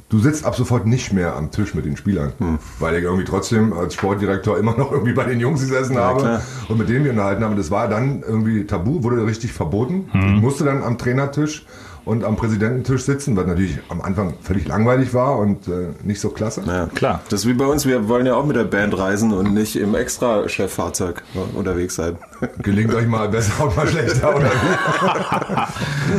du 0.10 0.20
sitzt 0.20 0.46
ab 0.46 0.56
sofort 0.56 0.86
nicht 0.86 1.14
mehr 1.14 1.36
am 1.36 1.52
Tisch 1.52 1.74
mit 1.74 1.86
den 1.86 1.98
Spielern, 1.98 2.34
weil 2.80 2.96
ich 2.98 3.04
irgendwie 3.04 3.26
trotzdem 3.26 3.74
als 3.74 3.94
Sportdirektor 3.94 4.58
immer 4.58 4.78
noch 4.78 4.92
irgendwie 4.92 5.14
bei 5.14 5.26
den 5.26 5.40
Jungs 5.40 5.62
gesessen 5.62 5.98
habe 5.98 6.20
klar. 6.20 6.42
und 6.70 6.78
mit 6.78 6.90
denen 6.90 7.04
wir 7.04 7.12
unterhalten 7.12 7.44
haben. 7.44 7.56
Das 7.58 7.72
war 7.72 7.88
dann 7.88 8.22
irgendwie 8.22 8.66
tabu, 8.66 9.04
wurde 9.04 9.26
richtig 9.26 9.54
verboten. 9.54 10.10
Ich 10.14 10.42
musste 10.42 10.64
dann 10.64 10.84
am 10.84 10.98
Trainertisch 10.98 11.66
und 12.06 12.24
am 12.24 12.36
Präsidententisch 12.36 13.04
sitzen, 13.04 13.36
was 13.38 13.46
natürlich 13.48 13.78
am 13.90 14.02
Anfang 14.02 14.34
völlig 14.42 14.68
langweilig 14.68 15.14
war 15.14 15.38
und 15.40 15.68
äh, 15.68 15.88
nicht 16.04 16.20
so 16.20 16.30
klasse. 16.30 16.62
Ja. 16.68 16.88
Klar. 16.94 17.22
Das 17.30 17.42
ist 17.42 17.48
wie 17.48 17.54
bei 17.54 17.66
uns, 17.66 17.86
wir 17.86 18.08
wollen 18.10 18.26
ja 18.26 18.36
auch 18.36 18.46
mit 18.46 18.56
der 18.56 18.66
Band 18.66 18.98
reisen 18.98 19.32
und 19.32 19.54
nicht 19.54 19.76
im 19.76 19.96
Extra-Cheffahrzeug 19.96 21.24
unterwegs 21.56 21.96
sein. 21.96 22.18
Gelingt 22.62 22.94
euch 22.94 23.08
mal 23.08 23.30
besser 23.30 23.64
und 23.66 23.76
mal 23.78 23.88
schlechter, 23.88 24.36
oder? 24.36 24.52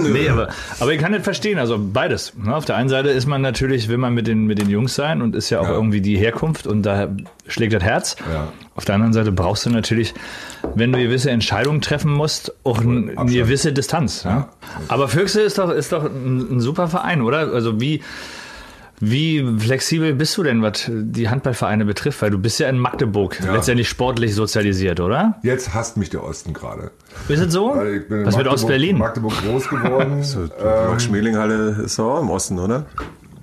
Nee, 0.02 0.28
aber, 0.28 0.48
aber 0.80 0.92
ich 0.92 1.00
kann 1.00 1.12
nicht 1.12 1.24
verstehen, 1.24 1.58
also 1.58 1.78
beides. 1.78 2.32
Ne? 2.36 2.54
Auf 2.54 2.64
der 2.64 2.76
einen 2.76 2.88
Seite 2.88 3.10
ist 3.10 3.26
man 3.26 3.42
natürlich, 3.42 3.88
will 3.88 3.98
man 3.98 4.12
mit 4.14 4.26
den, 4.26 4.46
mit 4.46 4.58
den 4.58 4.68
Jungs 4.68 4.94
sein 4.94 5.22
und 5.22 5.34
ist 5.36 5.50
ja 5.50 5.60
auch 5.60 5.64
Ja. 5.68 5.72
irgendwie 5.74 6.00
die 6.00 6.16
Herkunft 6.16 6.66
und 6.66 6.82
da 6.82 7.08
schlägt 7.46 7.72
das 7.74 7.82
Herz. 7.82 8.16
Ja. 8.32 8.48
Auf 8.76 8.84
der 8.84 8.96
anderen 8.96 9.12
Seite 9.12 9.30
brauchst 9.32 9.66
du 9.66 9.70
natürlich, 9.70 10.14
wenn 10.74 10.92
du 10.92 10.98
gewisse 10.98 11.30
Entscheidungen 11.30 11.80
treffen 11.80 12.10
musst, 12.12 12.52
auch 12.64 12.80
ein, 12.80 13.16
eine 13.16 13.30
gewisse 13.32 13.72
Distanz. 13.72 14.24
Ne? 14.24 14.46
Aber 14.88 15.06
Füchse 15.08 15.42
ist 15.42 15.58
doch, 15.58 15.70
ist 15.70 15.92
doch 15.92 16.04
ein, 16.04 16.56
ein 16.56 16.60
super 16.60 16.88
Verein, 16.88 17.22
oder? 17.22 17.52
Also 17.52 17.80
wie, 17.80 18.02
wie 19.00 19.44
flexibel 19.58 20.14
bist 20.14 20.36
du 20.36 20.42
denn, 20.42 20.62
was 20.62 20.88
die 20.88 21.28
Handballvereine 21.28 21.84
betrifft? 21.84 22.22
Weil 22.22 22.30
du 22.30 22.38
bist 22.38 22.58
ja 22.60 22.68
in 22.68 22.78
Magdeburg 22.78 23.38
Ja. 23.44 23.52
letztendlich 23.54 23.88
sportlich 23.88 24.34
sozialisiert, 24.34 24.98
oder? 25.00 25.36
Jetzt 25.42 25.74
hasst 25.74 25.96
mich 25.96 26.10
der 26.10 26.24
Osten 26.24 26.52
gerade. 26.52 26.90
Ist 27.28 27.40
es 27.40 27.52
so? 27.52 27.74
Weil 27.76 27.96
ich 27.96 28.08
bin 28.08 28.20
in 28.20 28.26
Was 28.26 28.36
mit 28.36 28.46
Magdeburg- 28.46 28.52
Ostberlin? 28.54 28.98
Magdeburg 28.98 29.34
groß 29.44 29.68
geworden. 29.68 30.22
Die 30.24 30.64
Max-Schmeling-Halle 30.90 31.82
ist 31.84 31.98
doch 31.98 32.16
auch 32.16 32.22
im 32.22 32.30
Osten, 32.30 32.58
oder? 32.58 32.86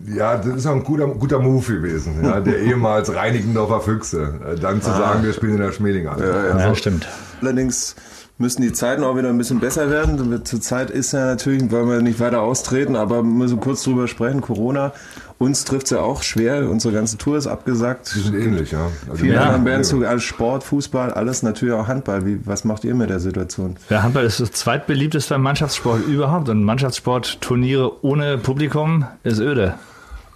Ja, 0.07 0.37
das 0.37 0.55
ist 0.55 0.65
auch 0.67 0.75
ein 0.75 0.83
guter, 0.83 1.07
guter 1.07 1.39
Move 1.39 1.65
gewesen. 1.75 2.23
Ja, 2.23 2.39
der 2.39 2.59
ehemals 2.63 3.13
Reinickendorfer 3.13 3.81
Füchse. 3.81 4.33
Äh, 4.49 4.59
Dann 4.59 4.81
zu 4.81 4.89
sagen, 4.91 5.23
wir 5.23 5.33
spielen 5.33 5.53
in 5.55 5.61
der 5.61 5.71
Schmeling 5.71 6.05
Ja, 6.05 6.75
stimmt. 6.75 7.07
Allerdings 7.41 7.95
müssen 8.37 8.63
die 8.63 8.73
Zeiten 8.73 9.03
auch 9.03 9.15
wieder 9.15 9.29
ein 9.29 9.37
bisschen 9.37 9.59
besser 9.59 9.89
werden. 9.91 10.43
Zurzeit 10.45 10.89
ist 10.89 11.11
ja 11.13 11.25
natürlich, 11.25 11.69
wollen 11.71 11.87
wir 11.89 12.01
nicht 12.01 12.19
weiter 12.19 12.41
austreten, 12.41 12.95
aber 12.95 13.17
wir 13.17 13.23
müssen 13.23 13.59
kurz 13.59 13.83
drüber 13.83 14.07
sprechen, 14.07 14.41
Corona. 14.41 14.93
Uns 15.37 15.63
trifft 15.63 15.85
es 15.85 15.89
ja 15.91 15.99
auch 15.99 16.21
schwer. 16.23 16.69
Unsere 16.69 16.93
ganze 16.93 17.17
Tour 17.17 17.37
ist 17.37 17.47
abgesagt. 17.47 18.13
Die 18.15 18.19
sind 18.19 18.35
ähnlich, 18.35 18.71
ja. 18.71 18.87
Also 19.09 19.23
Viele 19.23 19.35
Ja. 19.35 19.41
anderen 19.41 19.63
Bands, 19.63 19.89
so 19.89 19.97
alles 20.05 20.23
Sport, 20.23 20.63
Fußball, 20.63 21.11
alles 21.13 21.41
natürlich 21.43 21.73
auch 21.73 21.87
Handball. 21.87 22.25
Wie, 22.25 22.39
was 22.45 22.63
macht 22.63 22.83
ihr 22.83 22.93
mit 22.95 23.09
der 23.09 23.19
Situation? 23.19 23.75
Der 23.89 24.03
Handball 24.03 24.23
ist 24.25 24.39
das 24.39 24.51
zweitbeliebteste 24.51 25.37
Mannschaftssport 25.37 26.05
überhaupt 26.07 26.49
und 26.49 26.63
Mannschaftssportturniere 26.63 28.03
ohne 28.03 28.37
Publikum 28.37 29.05
ist 29.23 29.39
öde. 29.39 29.75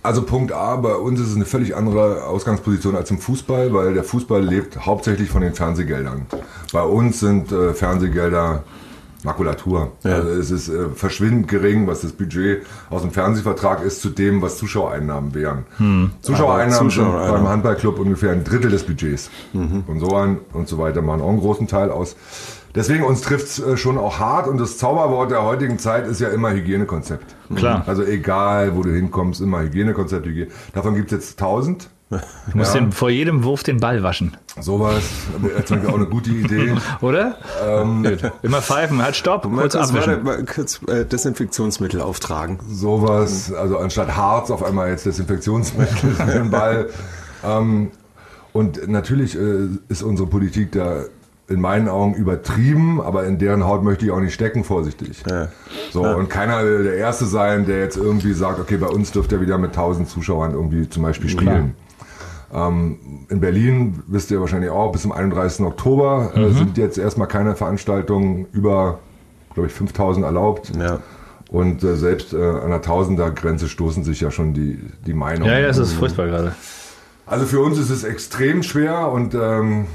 Also 0.06 0.22
Punkt 0.22 0.52
A, 0.52 0.76
bei 0.76 0.96
uns 0.96 1.20
ist 1.20 1.30
es 1.30 1.36
eine 1.36 1.46
völlig 1.46 1.76
andere 1.76 2.26
Ausgangsposition 2.26 2.96
als 2.96 3.10
im 3.10 3.18
Fußball, 3.18 3.74
weil 3.74 3.96
der 3.96 4.04
Fußball 4.04 4.44
lebt 4.44 4.86
hauptsächlich 4.86 5.30
von 5.30 5.42
den 5.42 5.54
Fernsehgeldern. 5.54 6.28
Bei 6.72 6.84
uns 6.84 7.20
sind 7.20 7.52
äh, 7.52 7.74
Fernsehgelder 7.74 8.64
Makulatur. 9.26 9.92
Ja. 10.04 10.12
Also 10.12 10.30
es 10.30 10.52
ist 10.52 10.70
äh, 10.70 10.90
verschwindend 10.94 11.48
gering, 11.48 11.88
was 11.88 12.02
das 12.02 12.12
Budget 12.12 12.62
aus 12.90 13.02
dem 13.02 13.12
Fernsehvertrag 13.12 13.84
ist 13.84 14.02
zu 14.02 14.10
dem, 14.10 14.42
was 14.42 14.58
Zuschauereinnahmen 14.58 15.34
wären. 15.34 15.66
Zuschauereinnahmen 16.22 16.92
Aber 16.92 16.92
sind 16.92 17.34
beim 17.34 17.48
Handballclub 17.48 18.00
ungefähr 18.00 18.32
ein 18.32 18.44
Drittel 18.44 18.70
des 18.72 18.84
Budgets. 18.84 19.32
Und 19.88 20.00
so 20.00 20.16
an 20.16 20.38
und 20.54 20.68
so 20.68 20.78
weiter 20.78 21.02
machen 21.02 21.22
auch 21.22 21.30
einen 21.30 21.40
großen 21.40 21.68
Teil 21.68 21.90
aus. 21.90 22.16
Deswegen 22.76 23.04
uns 23.04 23.22
trifft 23.22 23.46
es 23.48 23.60
äh, 23.60 23.78
schon 23.78 23.98
auch 23.98 24.20
hart 24.20 24.48
und 24.48 24.58
das 24.58 24.78
Zauberwort 24.78 25.32
der 25.32 25.44
heutigen 25.44 25.80
Zeit 25.80 26.08
ist 26.08 26.20
ja 26.20 26.30
immer 26.30 26.52
Hygienekonzept. 26.52 27.36
Klar. 27.56 27.84
Also 27.88 28.04
egal, 28.04 28.76
wo 28.76 28.84
du 28.84 28.92
hinkommst, 28.92 29.42
immer 29.42 29.62
Hygienekonzept. 29.62 30.26
Hygiene. 30.26 30.48
Davon 30.74 30.96
gibt 30.96 31.12
es 31.12 31.18
jetzt 31.20 31.40
tausend. 31.40 31.90
Du 32.52 32.58
musst 32.60 32.76
Ja. 32.76 32.82
den, 32.82 32.92
vor 32.92 33.10
jedem 33.10 33.44
Wurf 33.44 33.64
den 33.64 33.80
Ball 33.80 34.04
waschen, 34.04 34.38
Sowas, 34.62 35.04
das 35.42 35.72
ist 35.72 35.88
auch 35.88 35.96
eine 35.96 36.06
gute 36.06 36.30
Idee. 36.30 36.76
oder? 37.02 37.36
Gut. 38.04 38.32
Immer 38.44 38.62
pfeifen, 38.62 39.02
halt 39.02 39.16
Stopp, 39.16 39.46
Mal 39.46 39.62
kurz 39.62 39.74
kurz, 39.74 39.92
warte, 39.94 40.12
abwischen. 40.12 40.24
mal 40.24 40.46
kurz 40.46 40.82
äh, 40.88 41.04
Desinfektionsmittel 41.06 42.02
auftragen. 42.02 42.60
Sowas, 42.70 43.52
also 43.52 43.80
anstatt 43.80 44.16
Harz 44.16 44.52
auf 44.52 44.64
einmal 44.64 44.90
jetzt 44.92 45.08
Desinfektionsmittel 45.08 46.12
für 46.16 46.32
den 46.32 46.52
Ball. 46.52 46.90
Ähm, 47.44 47.90
und 48.54 48.88
natürlich 48.88 49.36
äh, 49.36 49.68
ist 49.90 50.04
unsere 50.04 50.30
Politik 50.30 50.74
da 50.74 51.02
in 51.48 51.62
meinen 51.62 51.88
Augen 51.88 52.16
übertrieben, 52.16 53.00
aber 53.02 53.26
in 53.26 53.38
deren 53.38 53.66
Haut 53.66 53.84
möchte 53.84 54.06
ich 54.06 54.12
auch 54.12 54.20
nicht 54.20 54.34
stecken, 54.34 54.64
vorsichtig. 54.64 55.24
Ja. 55.30 55.50
So, 55.92 56.04
und 56.04 56.30
keiner 56.30 56.64
will 56.64 56.84
der 56.84 56.96
Erste 56.96 57.26
sein, 57.26 57.66
der 57.66 57.80
jetzt 57.80 57.98
irgendwie 57.98 58.34
sagt, 58.34 58.60
okay, 58.60 58.78
bei 58.78 58.88
uns 58.88 59.12
dürft 59.12 59.32
ihr 59.32 59.42
wieder 59.42 59.58
mit 59.58 59.72
1000 59.72 60.10
Zuschauern 60.10 60.54
irgendwie 60.54 60.90
zum 60.90 61.04
Beispiel 61.04 61.30
spielen. 61.30 61.76
Ähm, 62.54 62.98
in 63.30 63.40
Berlin, 63.42 64.02
wisst 64.08 64.32
ihr 64.32 64.40
wahrscheinlich 64.40 64.72
auch, 64.72 64.92
bis 64.92 65.04
zum 65.04 65.12
31. 65.12 65.66
Oktober 65.66 66.32
äh, 66.36 66.50
sind 66.52 66.78
jetzt 66.78 66.98
erstmal 66.98 67.28
keine 67.28 67.56
Veranstaltungen 67.56 68.48
über, 68.52 69.00
glaube 69.54 69.68
ich, 69.68 69.74
5000 69.74 70.26
erlaubt. 70.26 70.72
Ja. 70.80 71.00
Und 71.52 71.84
äh, 71.84 71.96
selbst 71.96 72.34
äh, 72.34 72.38
an 72.38 72.70
der 72.70 72.82
Tausender-Grenze 72.82 73.68
stoßen 73.68 74.04
sich 74.04 74.22
ja 74.22 74.32
schon 74.32 74.54
die, 74.54 74.80
die 75.06 75.14
Meinungen. 75.14 75.52
Ja, 75.52 75.60
ja, 75.60 75.68
das 75.68 75.78
ist 75.78 75.94
furchtbar 75.94 76.28
gerade. 76.28 76.56
Also 77.28 77.46
für 77.46 77.60
uns 77.60 77.78
ist 77.78 77.90
es 77.90 78.04
extrem 78.04 78.64
schwer 78.64 79.12
und 79.12 79.34
ähm, 79.36 79.86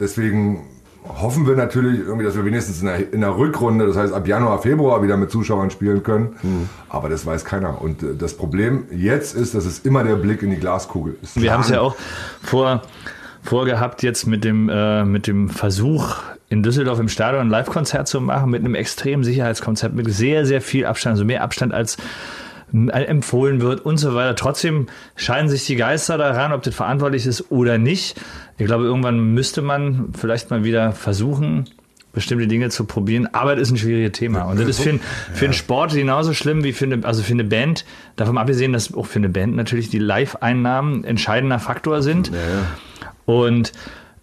deswegen 0.00 0.62
hoffen 1.04 1.46
wir 1.48 1.56
natürlich 1.56 1.98
irgendwie, 2.00 2.24
dass 2.24 2.36
wir 2.36 2.44
wenigstens 2.44 2.80
in 2.80 2.86
der, 2.86 3.12
in 3.12 3.20
der 3.22 3.36
Rückrunde, 3.36 3.86
das 3.88 3.96
heißt 3.96 4.12
ab 4.12 4.26
Januar, 4.28 4.62
Februar 4.62 5.02
wieder 5.02 5.16
mit 5.16 5.30
Zuschauern 5.32 5.70
spielen 5.70 6.02
können. 6.04 6.68
Aber 6.88 7.08
das 7.08 7.26
weiß 7.26 7.44
keiner. 7.44 7.82
Und 7.82 8.02
äh, 8.02 8.14
das 8.16 8.34
Problem 8.36 8.84
jetzt 8.94 9.34
ist, 9.34 9.54
dass 9.54 9.64
es 9.64 9.80
immer 9.80 10.04
der 10.04 10.14
Blick 10.16 10.42
in 10.42 10.50
die 10.50 10.58
Glaskugel 10.58 11.16
ist. 11.20 11.40
Wir 11.40 11.52
haben 11.52 11.62
es 11.62 11.70
ja 11.70 11.80
auch 11.80 11.96
vor, 12.42 12.82
vorgehabt, 13.42 14.02
jetzt 14.04 14.26
mit 14.26 14.44
dem, 14.44 14.68
äh, 14.68 15.04
mit 15.04 15.26
dem 15.26 15.48
Versuch, 15.48 16.18
in 16.48 16.62
Düsseldorf 16.62 17.00
im 17.00 17.08
Stadion 17.08 17.40
ein 17.46 17.50
Live-Konzert 17.50 18.06
zu 18.06 18.20
machen, 18.20 18.50
mit 18.50 18.60
einem 18.64 18.74
extremen 18.76 19.24
Sicherheitskonzept, 19.24 19.94
mit 19.96 20.08
sehr, 20.12 20.46
sehr 20.46 20.60
viel 20.60 20.86
Abstand, 20.86 21.14
also 21.14 21.24
mehr 21.24 21.42
Abstand 21.42 21.72
als 21.74 21.96
m- 22.72 22.90
empfohlen 22.90 23.60
wird 23.62 23.80
und 23.84 23.96
so 23.96 24.14
weiter. 24.14 24.36
Trotzdem 24.36 24.86
scheiden 25.16 25.48
sich 25.48 25.64
die 25.66 25.76
Geister 25.76 26.16
daran, 26.18 26.52
ob 26.52 26.62
das 26.62 26.74
verantwortlich 26.74 27.26
ist 27.26 27.50
oder 27.50 27.78
nicht. 27.78 28.20
Ich 28.58 28.66
glaube, 28.66 28.84
irgendwann 28.84 29.34
müsste 29.34 29.62
man 29.62 30.10
vielleicht 30.16 30.50
mal 30.50 30.64
wieder 30.64 30.92
versuchen, 30.92 31.64
bestimmte 32.12 32.46
Dinge 32.46 32.68
zu 32.68 32.84
probieren, 32.84 33.26
aber 33.32 33.56
das 33.56 33.68
ist 33.68 33.74
ein 33.74 33.78
schwieriges 33.78 34.12
Thema. 34.12 34.42
Und 34.42 34.60
das 34.60 34.68
ist 34.68 34.80
für, 34.80 34.90
ein, 34.90 35.00
für 35.32 35.46
einen 35.46 35.54
Sport 35.54 35.94
genauso 35.94 36.34
schlimm 36.34 36.62
wie 36.62 36.72
für 36.72 36.84
eine, 36.84 37.04
also 37.04 37.22
für 37.22 37.32
eine 37.32 37.44
Band, 37.44 37.84
davon 38.16 38.36
abgesehen, 38.36 38.72
dass 38.72 38.94
auch 38.94 39.06
für 39.06 39.18
eine 39.18 39.30
Band 39.30 39.56
natürlich 39.56 39.88
die 39.88 39.98
Live-Einnahmen 39.98 41.00
ein 41.00 41.04
entscheidender 41.04 41.58
Faktor 41.58 42.02
sind. 42.02 42.30
Und 43.24 43.72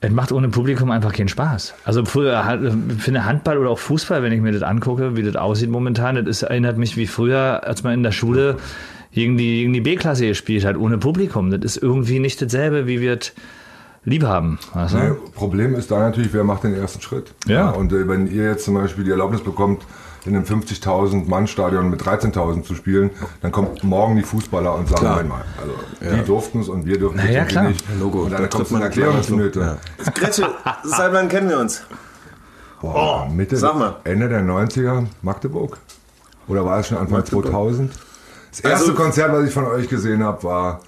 es 0.02 0.12
macht 0.12 0.32
ohne 0.32 0.50
Publikum 0.50 0.92
einfach 0.92 1.14
keinen 1.14 1.28
Spaß. 1.28 1.74
Also 1.84 2.06
früher 2.06 2.42
eine 2.42 3.26
Handball 3.26 3.58
oder 3.58 3.72
auch 3.72 3.80
Fußball, 3.80 4.24
wenn 4.24 4.32
ich 4.32 4.40
mir 4.40 4.52
das 4.52 4.64
angucke, 4.64 5.18
wie 5.18 5.24
das 5.24 5.36
aussieht 5.36 5.70
momentan, 5.70 6.16
das 6.16 6.28
ist, 6.28 6.44
erinnert 6.44 6.78
mich 6.78 6.96
wie 6.96 7.08
früher, 7.08 7.64
als 7.66 7.84
man 7.84 7.94
in 7.94 8.04
der 8.04 8.12
Schule 8.12 8.58
gegen 9.12 9.38
die, 9.38 9.62
gegen 9.62 9.74
die 9.74 9.82
B-Klasse 9.82 10.28
gespielt 10.28 10.64
hat, 10.64 10.78
ohne 10.78 11.00
Publikum. 11.00 11.50
Das 11.50 11.60
ist 11.64 11.84
irgendwie 11.84 12.20
nicht 12.20 12.42
dasselbe, 12.42 12.88
wie 12.88 13.02
wir 13.02 13.18
es 13.20 13.34
lieb 14.04 14.24
haben. 14.24 14.60
Weißt 14.74 14.94
du? 14.94 14.98
Nee, 14.98 15.12
Problem 15.36 15.76
ist 15.76 15.92
da 15.92 16.00
natürlich, 16.00 16.34
wer 16.34 16.44
macht 16.44 16.64
den 16.64 16.74
ersten 16.74 17.02
Schritt. 17.02 17.34
Ja. 17.48 17.70
und 17.70 17.92
äh, 17.94 18.08
wenn 18.08 18.28
ihr 18.28 18.44
jetzt 18.50 18.66
zum 18.66 18.74
Beispiel 18.76 19.04
die 19.04 19.12
Erlaubnis 19.12 19.42
bekommt, 19.42 19.84
in 20.26 20.36
einem 20.36 20.44
50.000 20.46 21.30
Mann 21.30 21.48
Stadion 21.48 21.90
mit 21.90 22.02
13.000 22.02 22.64
zu 22.64 22.76
spielen, 22.76 23.10
dann 23.42 23.52
kommt 23.54 23.84
morgen 23.86 24.18
die 24.18 24.22
Fußballer 24.24 24.76
und 24.76 24.90
sagen, 24.90 25.00
Klar. 25.00 25.14
Moment 25.14 25.30
mal, 25.30 25.46
also 25.62 26.16
die 26.18 26.26
durften 26.26 26.60
es 26.60 26.68
und 26.68 26.86
wir 26.86 27.00
dürfen 27.00 27.20
es 27.20 27.30
ja, 27.34 27.42
und 27.42 27.48
die 27.50 27.54
klar. 27.54 27.70
nicht. 27.70 27.86
Logo, 28.00 28.20
und 28.24 28.32
da 28.32 28.38
dann 28.38 28.50
kommt 28.50 28.66
es 28.66 28.70
in 28.72 28.74
man 28.80 28.84
Erklärungsnöte. 28.84 29.78
Ja. 30.06 30.12
Gretchen, 30.14 30.46
seit 30.84 31.14
wann 31.14 31.30
kennen 31.30 31.50
wir 31.50 31.58
uns? 31.60 31.84
Boah, 32.82 33.30
Mitte, 33.30 33.56
sag 33.58 33.78
mal. 33.78 33.96
Ende 34.04 34.28
der 34.30 34.42
90er 34.42 35.06
Magdeburg? 35.22 35.78
Oder 36.48 36.66
war 36.66 36.80
es 36.80 36.88
schon 36.88 36.98
Anfang 36.98 37.24
2000? 37.26 37.92
Das 38.52 38.60
erste 38.60 38.86
Also- 38.92 38.94
Konzert, 38.96 39.32
was 39.32 39.48
ich 39.48 39.54
von 39.54 39.66
euch 39.66 39.88
gesehen 39.88 40.24
habe, 40.24 40.44
war 40.44 40.82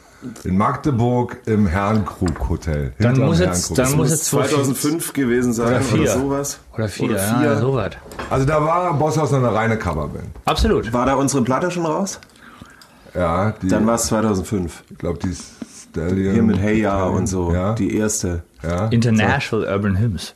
in 0.44 0.58
Magdeburg 0.58 1.38
im 1.46 1.66
Herrenkrug 1.68 2.50
Hotel. 2.50 2.94
Dann 3.00 3.18
muss 3.20 3.40
jetzt- 3.40 3.70
Herrenkrug. 3.70 3.75
dann 3.78 3.86
Das 3.86 3.96
muss 3.96 3.98
muss 3.98 4.10
jetzt 4.12 4.25
2005 4.25 5.13
gewesen 5.13 5.54
sein 5.54 5.68
Oder 5.68 5.75
oder, 5.78 5.84
vier. 5.86 6.10
sowas. 6.12 6.60
Oder 6.75 6.88
vier, 6.88 7.10
Oder 7.10 7.18
ja, 7.18 7.40
vier. 7.40 7.58
so 7.58 7.74
was. 7.74 7.92
Also 8.30 8.46
da 8.46 8.62
war 8.63 8.94
Bosshaus 8.94 9.32
noch 9.32 9.40
eine 9.40 9.54
reine 9.54 9.78
Coverband. 9.78 10.25
Absolut. 10.46 10.92
War 10.94 11.06
da 11.06 11.16
unsere 11.16 11.44
Platte 11.44 11.72
schon 11.72 11.86
raus? 11.86 12.20
Ja, 13.13 13.51
die, 13.62 13.68
Dann 13.68 13.86
war 13.88 13.96
es 13.96 14.06
2005. 14.08 14.84
ich 14.90 14.98
glaube, 14.98 15.20
die 15.20 15.34
Stallion. 15.36 16.34
Hier 16.34 16.44
mit 16.44 16.58
Hey 16.60 16.80
Ya 16.82 17.04
und 17.06 17.28
so. 17.28 17.54
Ja, 17.54 17.74
Die 17.74 17.96
erste. 17.98 18.44
ja. 18.63 18.88
International 18.88 19.68
Urban 19.68 19.98
Hymns. 20.00 20.34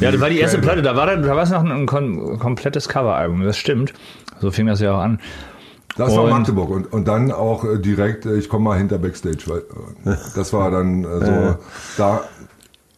Ja. 0.00 0.10
das 0.10 0.20
war 0.20 0.30
die 0.30 0.38
erste. 0.40 0.58
Platte. 0.58 0.80
Da 0.82 0.96
war, 0.96 1.14
da 1.14 1.36
war 1.36 1.42
es 1.42 1.50
noch 1.50 1.62
ein, 1.62 1.70
ein 1.70 1.86
kom 1.86 2.38
komplettes 2.38 2.88
Coveralbum. 2.88 3.42
Das 3.44 3.58
stimmt. 3.58 3.92
So 4.40 4.50
fing 4.50 4.66
das 4.66 4.80
ja 4.80 4.94
auch 4.94 5.00
an. 5.00 5.20
Das 6.06 6.16
war 6.16 6.28
Magdeburg 6.28 6.70
und, 6.70 6.92
und 6.92 7.08
dann 7.08 7.30
auch 7.30 7.64
äh, 7.64 7.78
direkt, 7.78 8.26
äh, 8.26 8.36
ich 8.36 8.48
komme 8.48 8.64
mal 8.64 8.78
hinter 8.78 8.98
Backstage, 8.98 9.44
weil 9.46 9.58
äh, 10.12 10.16
das 10.34 10.52
war 10.52 10.70
dann 10.70 11.04
so 11.04 11.56
da. 11.96 12.22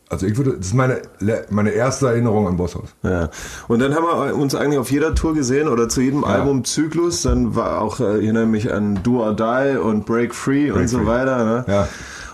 Also 0.09 0.27
ich 0.27 0.37
würde, 0.37 0.59
das 0.59 0.67
ist 0.67 0.75
meine, 0.75 1.01
meine 1.49 1.71
erste 1.71 2.09
Erinnerung 2.09 2.47
an 2.47 2.59
Bosshaus. 2.59 2.91
Ja. 3.03 3.31
Und 3.67 3.79
dann 3.79 3.95
haben 3.95 4.05
wir 4.05 4.37
uns 4.37 4.55
eigentlich 4.55 4.79
auf 4.79 4.91
jeder 4.91 5.15
Tour 5.15 5.33
gesehen 5.33 5.69
oder 5.69 5.89
zu 5.89 6.03
jedem 6.03 6.23
Albumzyklus. 6.23 7.23
Dann 7.23 7.57
war 7.57 7.81
auch, 7.81 7.99
ich 7.99 8.07
erinnere 8.07 8.45
mich 8.45 8.71
an 8.71 9.01
Do 9.03 9.23
or 9.23 9.35
Die 9.35 9.79
und 9.79 10.05
Break 10.05 10.35
Free 10.35 10.71
und 10.71 10.87
so 10.89 10.99
Free. 10.99 11.07
weiter. 11.07 11.45
Ne? 11.47 11.65
Ja. 11.67 11.89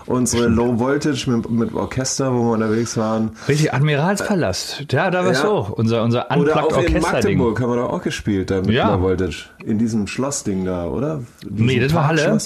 Unsere 0.09 0.47
Low 0.47 0.79
Voltage 0.79 1.29
mit, 1.29 1.47
mit 1.51 1.73
Orchester, 1.75 2.33
wo 2.33 2.43
wir 2.45 2.53
unterwegs 2.53 2.97
waren. 2.97 3.29
Richtig, 3.47 3.71
Admiralspalast. 3.73 4.85
Ja, 4.91 5.11
da 5.11 5.23
warst 5.23 5.43
Ja. 5.43 5.49
du 5.49 5.53
auch. 5.55 5.69
Unser, 5.69 6.01
unser 6.03 6.25
Oder 6.35 6.63
auch 6.65 6.77
in. 6.81 6.99
Magdeburg 6.99 7.61
haben 7.61 7.69
wir 7.69 7.75
da 7.75 7.83
auch 7.83 8.01
gespielt, 8.01 8.49
da 8.49 8.61
mit 8.61 8.71
Ja. 8.71 8.95
Low 8.95 9.01
Voltage. 9.03 9.45
In 9.63 9.77
diesem 9.77 10.07
Schlossding 10.07 10.65
da, 10.65 10.87
oder? 10.87 11.21
Nee, 11.47 11.75
Diesem 11.75 11.81
das 11.83 11.93
war 11.93 12.07
Halle. 12.07 12.37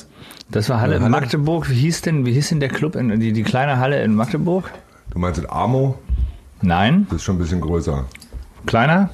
Das 0.51 0.70
war 0.70 0.82
Halle. 0.82 1.00
Halle. 1.00 1.10
Magdeburg, 1.10 1.70
wie 1.70 1.75
hieß 1.75 2.01
denn, 2.01 2.25
wie 2.25 2.34
hieß 2.34 2.50
denn 2.50 2.60
der 2.60 2.67
Club, 2.67 2.98
in, 2.98 3.17
die, 3.22 3.32
die 3.32 3.43
kleine 3.43 3.79
Halle 3.79 4.03
in 4.03 4.13
Magdeburg? 4.13 4.70
Du 5.12 5.20
meinst 5.20 5.41
das 5.41 5.50
Amo? 5.50 5.98
Nein, 6.62 7.08
Das 7.10 7.17
ist 7.17 7.24
schon 7.24 7.38
ein 7.38 7.39
bisschen 7.39 7.62
größer. 7.62 8.03
kleiner? 8.65 9.10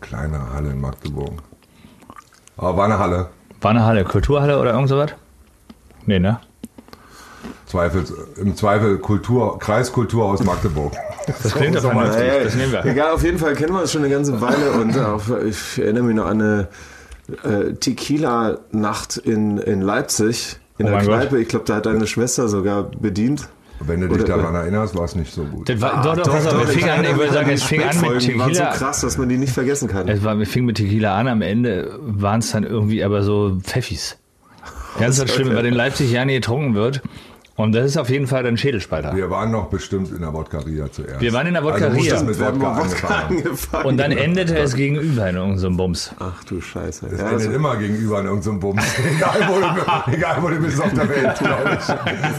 Kleine 0.00 0.40
Halle 0.54 0.70
in 0.70 0.80
Magdeburg. 0.80 1.42
Aber 2.56 2.76
war 2.78 2.84
eine 2.86 2.98
Halle. 2.98 3.28
War 3.60 3.70
eine 3.72 3.84
Halle, 3.84 4.04
Kulturhalle 4.04 4.58
oder 4.58 4.72
irgend 4.72 4.88
sowas? 4.88 5.10
Nee, 6.06 6.18
ne? 6.18 6.40
Zweifel, 7.74 8.04
Im 8.40 8.54
Zweifel 8.54 8.98
Kultur, 8.98 9.58
Kreiskultur 9.58 10.26
aus 10.26 10.44
Magdeburg. 10.44 10.92
Das 11.42 11.54
klingt 11.54 11.74
doch 11.74 11.92
mal. 11.92 12.06
Das 12.44 12.54
nehmen 12.54 12.70
wir. 12.70 12.84
Egal, 12.84 13.10
auf 13.10 13.24
jeden 13.24 13.38
Fall 13.38 13.54
kennen 13.54 13.72
wir 13.72 13.80
uns 13.80 13.90
schon 13.90 14.04
eine 14.04 14.14
ganze 14.14 14.40
Weile 14.40 14.70
und 14.72 14.96
auch, 14.96 15.22
ich 15.44 15.80
erinnere 15.82 16.04
mich 16.04 16.14
noch 16.14 16.26
an 16.26 16.40
eine 16.40 16.68
äh, 17.42 17.72
Tequila-Nacht 17.74 19.16
in, 19.16 19.58
in 19.58 19.80
Leipzig 19.80 20.56
in 20.78 20.86
Oh 20.86 20.88
der 20.90 20.96
mein 20.98 21.06
Gott. 21.06 21.16
Kneipe. 21.20 21.40
Ich 21.40 21.48
glaube, 21.48 21.64
da 21.66 21.76
hat 21.76 21.86
deine 21.86 22.06
Schwester 22.06 22.46
sogar 22.48 22.84
bedient. 22.84 23.48
Wenn 23.80 24.00
du 24.02 24.06
dich 24.08 24.22
Oder- 24.22 24.36
daran 24.36 24.54
erinnerst, 24.54 24.96
war 24.96 25.04
es 25.04 25.16
nicht 25.16 25.34
so 25.34 25.42
gut. 25.42 25.68
Das 25.68 25.80
war, 25.80 26.00
doch, 26.02 26.16
doch, 26.16 26.30
pass 26.30 26.46
auf, 26.46 26.56
wir 26.58 26.68
fingen 26.68 26.90
an, 26.90 27.04
ich 27.04 27.16
würde 27.16 27.32
sagen, 27.32 27.50
es 27.50 27.64
fing 27.64 27.82
an 27.82 27.88
mit 28.00 28.22
die 28.22 28.38
waren 28.38 28.54
so 28.54 28.60
Tequila. 28.60 28.70
krass, 28.72 29.00
dass 29.00 29.18
man 29.18 29.28
die 29.28 29.36
nicht 29.36 29.52
vergessen 29.52 29.88
kann. 29.88 30.06
Es 30.06 30.22
war, 30.22 30.38
wir 30.38 30.46
fingen 30.46 30.66
mit 30.66 30.76
Tequila 30.76 31.16
an, 31.16 31.26
am 31.26 31.42
Ende 31.42 31.98
waren 32.00 32.38
es 32.38 32.52
dann 32.52 32.62
irgendwie 32.62 33.02
aber 33.02 33.22
so 33.24 33.58
Pfeffis. 33.62 34.16
Ganz 35.00 35.16
das 35.18 35.28
Schlimme, 35.34 35.56
weil 35.56 35.66
in 35.66 35.74
Leipzig 35.74 36.12
ja 36.12 36.24
nie 36.24 36.34
getrunken 36.34 36.74
wird. 36.76 37.02
Und 37.56 37.72
das 37.72 37.86
ist 37.86 37.96
auf 37.96 38.10
jeden 38.10 38.26
Fall 38.26 38.42
dann 38.42 38.56
Schädelspalter. 38.56 39.14
Wir 39.14 39.30
waren 39.30 39.52
noch 39.52 39.66
bestimmt 39.66 40.10
in 40.10 40.18
der 40.20 40.32
Wodkaria 40.32 40.90
zuerst. 40.90 41.20
Wir 41.20 41.32
waren 41.32 41.46
in 41.46 41.54
der 41.54 41.62
Also 41.62 41.74
Wodkaria. 41.84 42.12
das 42.14 42.24
mit 42.24 42.40
Wodka 42.40 42.76
Wodka 42.78 43.08
angefangen. 43.28 43.86
Und 43.86 43.96
dann 43.96 44.10
endete 44.10 44.58
es 44.58 44.74
gegenüber 44.74 45.28
in 45.30 45.36
irgendeinem 45.36 45.58
so 45.58 45.70
Bums. 45.70 46.10
Ach 46.18 46.42
du 46.44 46.60
Scheiße. 46.60 47.06
Es 47.06 47.12
Ja, 47.20 47.26
endet 47.28 47.46
also, 47.46 47.50
immer 47.52 47.76
gegenüber 47.76 48.20
in 48.20 48.26
irgendeinem 48.26 48.58
Bums. 48.58 48.82
egal, 49.16 49.48
wo 49.48 49.60
du, 49.60 50.12
egal 50.16 50.36
wo 50.42 50.48
du 50.48 50.56
bist 50.56 50.82
auf 50.82 50.92
der 50.94 51.08
Welt, 51.08 51.38
glaube 51.38 51.78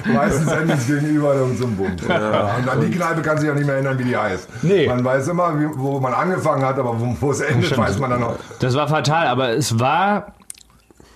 ich. 0.05 0.13
Meistens 0.13 0.51
endet 0.51 0.77
es 0.79 0.87
gegenüber 0.87 1.33
in 1.33 1.39
irgendeinem 1.39 1.75
Bums. 1.77 2.01
Ja. 2.09 2.55
Und 2.57 2.69
an 2.69 2.81
die 2.81 2.91
Kneipe 2.91 3.21
kann 3.21 3.37
sich 3.37 3.47
ja 3.47 3.53
nicht 3.53 3.65
mehr 3.65 3.75
erinnern, 3.75 3.97
wie 3.97 4.03
die 4.03 4.17
heißt. 4.17 4.49
Nee. 4.63 4.87
Man 4.87 5.01
weiß 5.05 5.29
immer, 5.29 5.57
wie, 5.57 5.67
wo 5.75 5.97
man 6.01 6.13
angefangen 6.13 6.65
hat, 6.65 6.77
aber 6.77 6.99
wo, 6.99 7.15
wo 7.21 7.31
es 7.31 7.39
endet, 7.39 7.67
Stimmt. 7.67 7.87
weiß 7.87 7.99
man 7.99 8.09
dann 8.09 8.19
noch. 8.19 8.35
Das 8.59 8.75
war 8.75 8.89
fatal, 8.89 9.27
aber 9.27 9.51
es 9.51 9.79
war, 9.79 10.33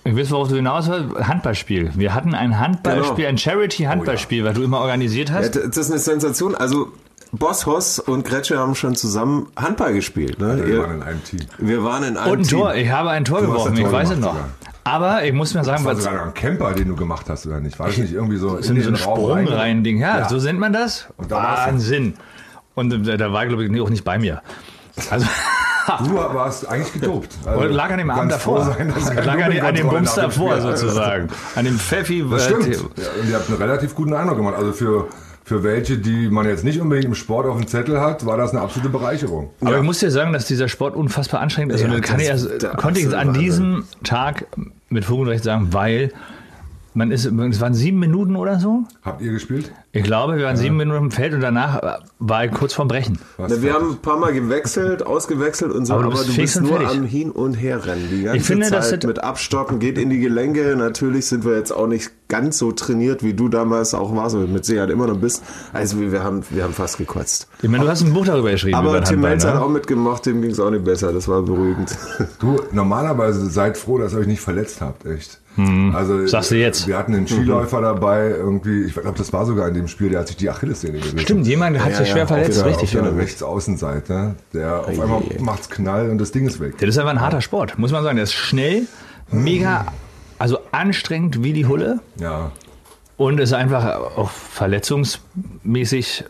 ich 0.04 0.16
weiß, 0.16 0.30
worauf 0.30 0.48
du 0.48 0.56
hinaus 0.56 0.88
willst, 0.88 1.14
Handballspiel. 1.28 1.90
Wir 1.94 2.14
hatten 2.14 2.34
ein 2.34 2.58
Handballspiel, 2.58 3.16
Genau. 3.16 3.28
ein 3.28 3.38
Charity-Handballspiel, 3.38 4.44
was 4.44 4.54
du 4.54 4.62
immer 4.62 4.80
organisiert 4.80 5.28
ja, 5.28 5.36
hast. 5.36 5.56
das 5.56 5.76
ist 5.76 5.90
eine 5.90 5.98
Sensation. 6.00 6.54
Also 6.54 6.88
Boss 7.32 7.66
Hoss 7.66 7.98
und 8.00 8.24
Gretsche 8.24 8.58
haben 8.58 8.74
schon 8.74 8.96
zusammen 8.96 9.48
Handball 9.56 9.92
gespielt. 9.92 10.38
Ne? 10.40 10.56
Wir 10.66 10.74
Ihr- 10.74 10.82
waren 10.82 10.94
in 10.96 11.02
einem 11.02 11.22
Team. 11.24 11.40
wir 11.58 11.84
waren 11.84 12.02
in 12.02 12.16
einem 12.16 12.32
Und 12.32 12.38
ein 12.40 12.44
Team. 12.44 12.58
Tor, 12.58 12.74
ich 12.74 12.90
habe 12.90 13.10
ein 13.10 13.24
Tor 13.24 13.40
Du 13.40 13.46
geworfen, 13.46 13.76
ich 13.76 13.90
weiß 13.92 14.10
es 14.10 14.18
noch. 14.18 14.32
sogar. 14.32 14.48
Aber 14.82 15.22
ich 15.24 15.32
muss 15.32 15.52
mir 15.54 15.62
sagen, 15.62 15.84
Das 15.84 15.84
war 15.84 15.96
was 15.96 16.04
sogar 16.04 16.24
ein 16.24 16.34
Camper, 16.34 16.72
den 16.72 16.88
du 16.88 16.96
gemacht 16.96 17.26
hast, 17.28 17.46
oder 17.46 17.60
nicht? 17.60 17.78
War 17.78 17.86
das 17.88 17.98
nicht 17.98 18.12
irgendwie 18.14 18.38
so 18.38 18.60
so 18.60 18.72
ein 18.72 18.78
Raum 18.96 19.30
rein? 19.30 19.44
Sprungreihen-Ding. 19.46 19.98
Ja, 19.98 20.20
Ja. 20.20 20.28
so 20.28 20.38
nennt 20.38 20.58
man 20.58 20.72
das. 20.72 21.06
Wahnsinn. 21.18 22.14
Und 22.74 23.06
da 23.06 23.32
war, 23.32 23.46
glaube 23.46 23.64
ich, 23.64 23.80
auch 23.80 23.90
nicht 23.90 24.04
bei 24.04 24.18
mir. 24.18 24.42
Also, 25.10 25.26
Du 26.04 26.14
warst 26.14 26.68
eigentlich 26.68 26.92
gedopt. 26.92 27.28
Also, 27.44 27.60
Und 27.66 27.70
lag 27.72 27.90
an 27.90 27.98
dem 27.98 28.10
Abend 28.10 28.32
davor. 28.32 28.64
Sein, 28.64 28.88
lag 29.24 29.42
an, 29.44 29.50
dem- 29.50 29.64
an 29.64 29.74
dem 29.74 29.88
Bums 29.88 30.14
davor 30.14 30.60
sozusagen. 30.60 31.28
An 31.54 31.64
dem 31.64 31.78
Pfeffi. 31.78 32.24
Das 32.30 32.46
äh, 32.46 32.48
stimmt. 32.48 32.64
The- 32.64 32.70
Ja, 33.02 33.08
und 33.22 33.28
ihr 33.30 33.34
habt 33.36 33.48
einen 33.48 33.58
relativ 33.58 33.94
guten 33.94 34.14
Eindruck 34.14 34.36
gemacht. 34.38 34.54
Also 34.56 34.72
für, 34.72 35.08
für 35.44 35.62
welche, 35.62 35.98
die 35.98 36.28
man 36.30 36.46
jetzt 36.46 36.64
nicht 36.64 36.80
unbedingt 36.80 37.06
im 37.06 37.14
Sport 37.14 37.46
auf 37.46 37.56
dem 37.56 37.66
Zettel 37.66 38.00
hat, 38.00 38.24
war 38.26 38.36
das 38.36 38.50
eine 38.52 38.60
absolute 38.60 38.88
Bereicherung. 38.90 39.50
Aber 39.60 39.76
ich 39.78 39.82
muss 39.82 39.98
dir 39.98 40.10
sagen, 40.10 40.32
dass 40.32 40.46
dieser 40.46 40.68
Sport 40.68 40.94
unfassbar 40.94 41.40
anstrengend 41.40 41.72
ist. 41.72 41.80
Ja, 41.82 41.88
und 41.88 41.94
das 41.94 42.02
kann 42.02 42.20
ich, 42.20 42.30
also, 42.30 42.48
konnte 42.76 43.00
ich 43.00 43.06
absolute 43.06 43.18
an 43.18 43.32
diesem 43.34 43.84
Tag 44.04 44.46
mit 44.88 45.04
Fug 45.04 45.20
und 45.20 45.28
Recht 45.28 45.44
sagen, 45.44 45.68
weil 45.72 46.12
man 46.92 47.12
ist, 47.12 47.24
es 47.24 47.60
waren 47.60 47.74
sieben 47.74 48.00
Minuten 48.00 48.34
oder 48.36 48.58
so. 48.58 48.84
Habt 49.02 49.22
ihr 49.22 49.30
gespielt? 49.32 49.70
Ich 49.92 50.04
glaube, 50.04 50.36
wir 50.36 50.44
waren 50.44 50.56
sieben 50.56 50.76
Minuten 50.76 51.06
im 51.06 51.10
Feld 51.10 51.34
und 51.34 51.40
danach 51.40 52.00
war 52.20 52.44
ich 52.44 52.52
kurz 52.52 52.74
vorm 52.74 52.86
Brechen. 52.86 53.18
Na, 53.38 53.60
wir 53.60 53.72
haben 53.74 53.90
ein 53.90 53.96
paar 53.96 54.18
Mal 54.20 54.32
gewechselt, 54.32 55.04
ausgewechselt 55.04 55.72
und 55.72 55.84
so, 55.84 55.94
Aber 55.94 56.04
aber 56.04 56.12
du 56.12 56.20
du 56.20 56.26
bist 56.26 56.36
bist, 56.36 56.52
fix 56.54 56.56
und 56.58 56.68
nur 56.70 56.78
fertig. 56.80 56.98
am 56.98 57.04
Hin- 57.06 57.30
und 57.32 57.54
Herrennen. 57.54 58.08
Die 58.08 58.22
ganze 58.22 58.36
Ich 58.38 58.44
finde, 58.44 58.68
Zeit 58.68 59.02
das 59.02 59.06
mit 59.08 59.24
Abstocken 59.24 59.80
geht 59.80 59.98
in 59.98 60.08
die 60.08 60.20
Gelenke. 60.20 60.76
Natürlich 60.76 61.26
sind 61.26 61.44
wir 61.44 61.56
jetzt 61.56 61.72
auch 61.72 61.88
nicht 61.88 62.12
ganz 62.28 62.58
so 62.58 62.70
trainiert, 62.70 63.24
wie 63.24 63.34
du 63.34 63.48
damals 63.48 63.92
auch 63.92 64.14
warst, 64.14 64.36
und 64.36 64.52
mit 64.52 64.64
Sicherheit 64.64 64.90
immer 64.90 65.08
noch 65.08 65.16
bist. 65.16 65.42
Also 65.72 66.00
wir, 66.00 66.22
haben, 66.22 66.44
wir 66.50 66.62
haben 66.62 66.72
fast 66.72 66.98
gekotzt. 66.98 67.48
Ich 67.60 67.68
meine, 67.68 67.82
du 67.82 67.90
hast 67.90 68.02
ein 68.02 68.12
Buch 68.14 68.24
darüber 68.26 68.52
geschrieben. 68.52 68.76
Aber 68.76 68.92
Tim 69.02 69.16
Handball, 69.16 69.30
Melzer 69.30 69.48
ne? 69.48 69.54
hat 69.54 69.62
auch 69.62 69.70
mitgemacht, 69.70 70.24
dem 70.24 70.40
ging 70.40 70.52
es 70.52 70.60
auch 70.60 70.70
nicht 70.70 70.84
besser. 70.84 71.12
Das 71.12 71.26
war 71.26 71.42
beruhigend. 71.42 71.96
Du, 72.38 72.60
normalerweise 72.70 73.44
seid 73.50 73.76
froh, 73.76 73.98
dass 73.98 74.12
ihr 74.12 74.20
euch 74.20 74.28
nicht 74.28 74.40
verletzt 74.40 74.80
habt, 74.80 75.04
echt. 75.04 75.40
Also, 75.92 76.14
Hm. 76.14 76.28
Sagst 76.28 76.52
du 76.52 76.54
jetzt? 76.54 76.86
Wir 76.86 76.96
hatten 76.96 77.12
einen 77.12 77.26
Skilläufer 77.26 77.80
dabei, 77.82 78.28
irgendwie, 78.30 78.84
ich 78.84 78.94
glaube, 78.94 79.18
das 79.18 79.32
war 79.32 79.44
sogar 79.44 79.66
in 79.68 79.74
dem 79.80 79.88
Spiel, 79.88 80.10
der 80.10 80.20
hat 80.20 80.28
sich 80.28 80.36
die 80.36 80.48
Achillessehne 80.50 80.98
gerissen. 80.98 81.18
Stimmt, 81.18 81.46
jemand 81.46 81.78
hat 81.78 81.90
Ja, 81.90 81.96
sich 81.98 82.08
ja, 82.08 82.12
schwer 82.14 82.26
verletzt, 82.26 82.64
richtig. 82.64 82.96
Auf 82.96 83.02
der 83.04 83.12
Ja. 83.12 83.16
Rechtsaußenseite, 83.18 84.34
der 84.54 84.80
auf 84.80 85.00
einmal 85.00 85.22
macht's 85.40 85.68
Knall 85.70 86.10
und 86.10 86.18
das 86.18 86.32
Ding 86.32 86.46
ist 86.46 86.60
weg. 86.60 86.74
Das 86.78 86.88
ist 86.90 86.98
einfach 86.98 87.12
ein 87.12 87.20
harter 87.20 87.40
Sport, 87.40 87.78
muss 87.78 87.92
man 87.92 88.02
sagen. 88.02 88.16
Der 88.16 88.24
ist 88.24 88.32
schnell, 88.34 88.86
mega, 89.30 89.86
also 90.38 90.58
anstrengend 90.72 91.42
wie 91.42 91.52
die 91.52 91.66
Hulle 91.66 92.00
Ja. 92.18 92.52
und 93.16 93.40
ist 93.40 93.52
einfach 93.52 93.84
auch 94.16 94.30
verletzungsmäßig 94.30 96.24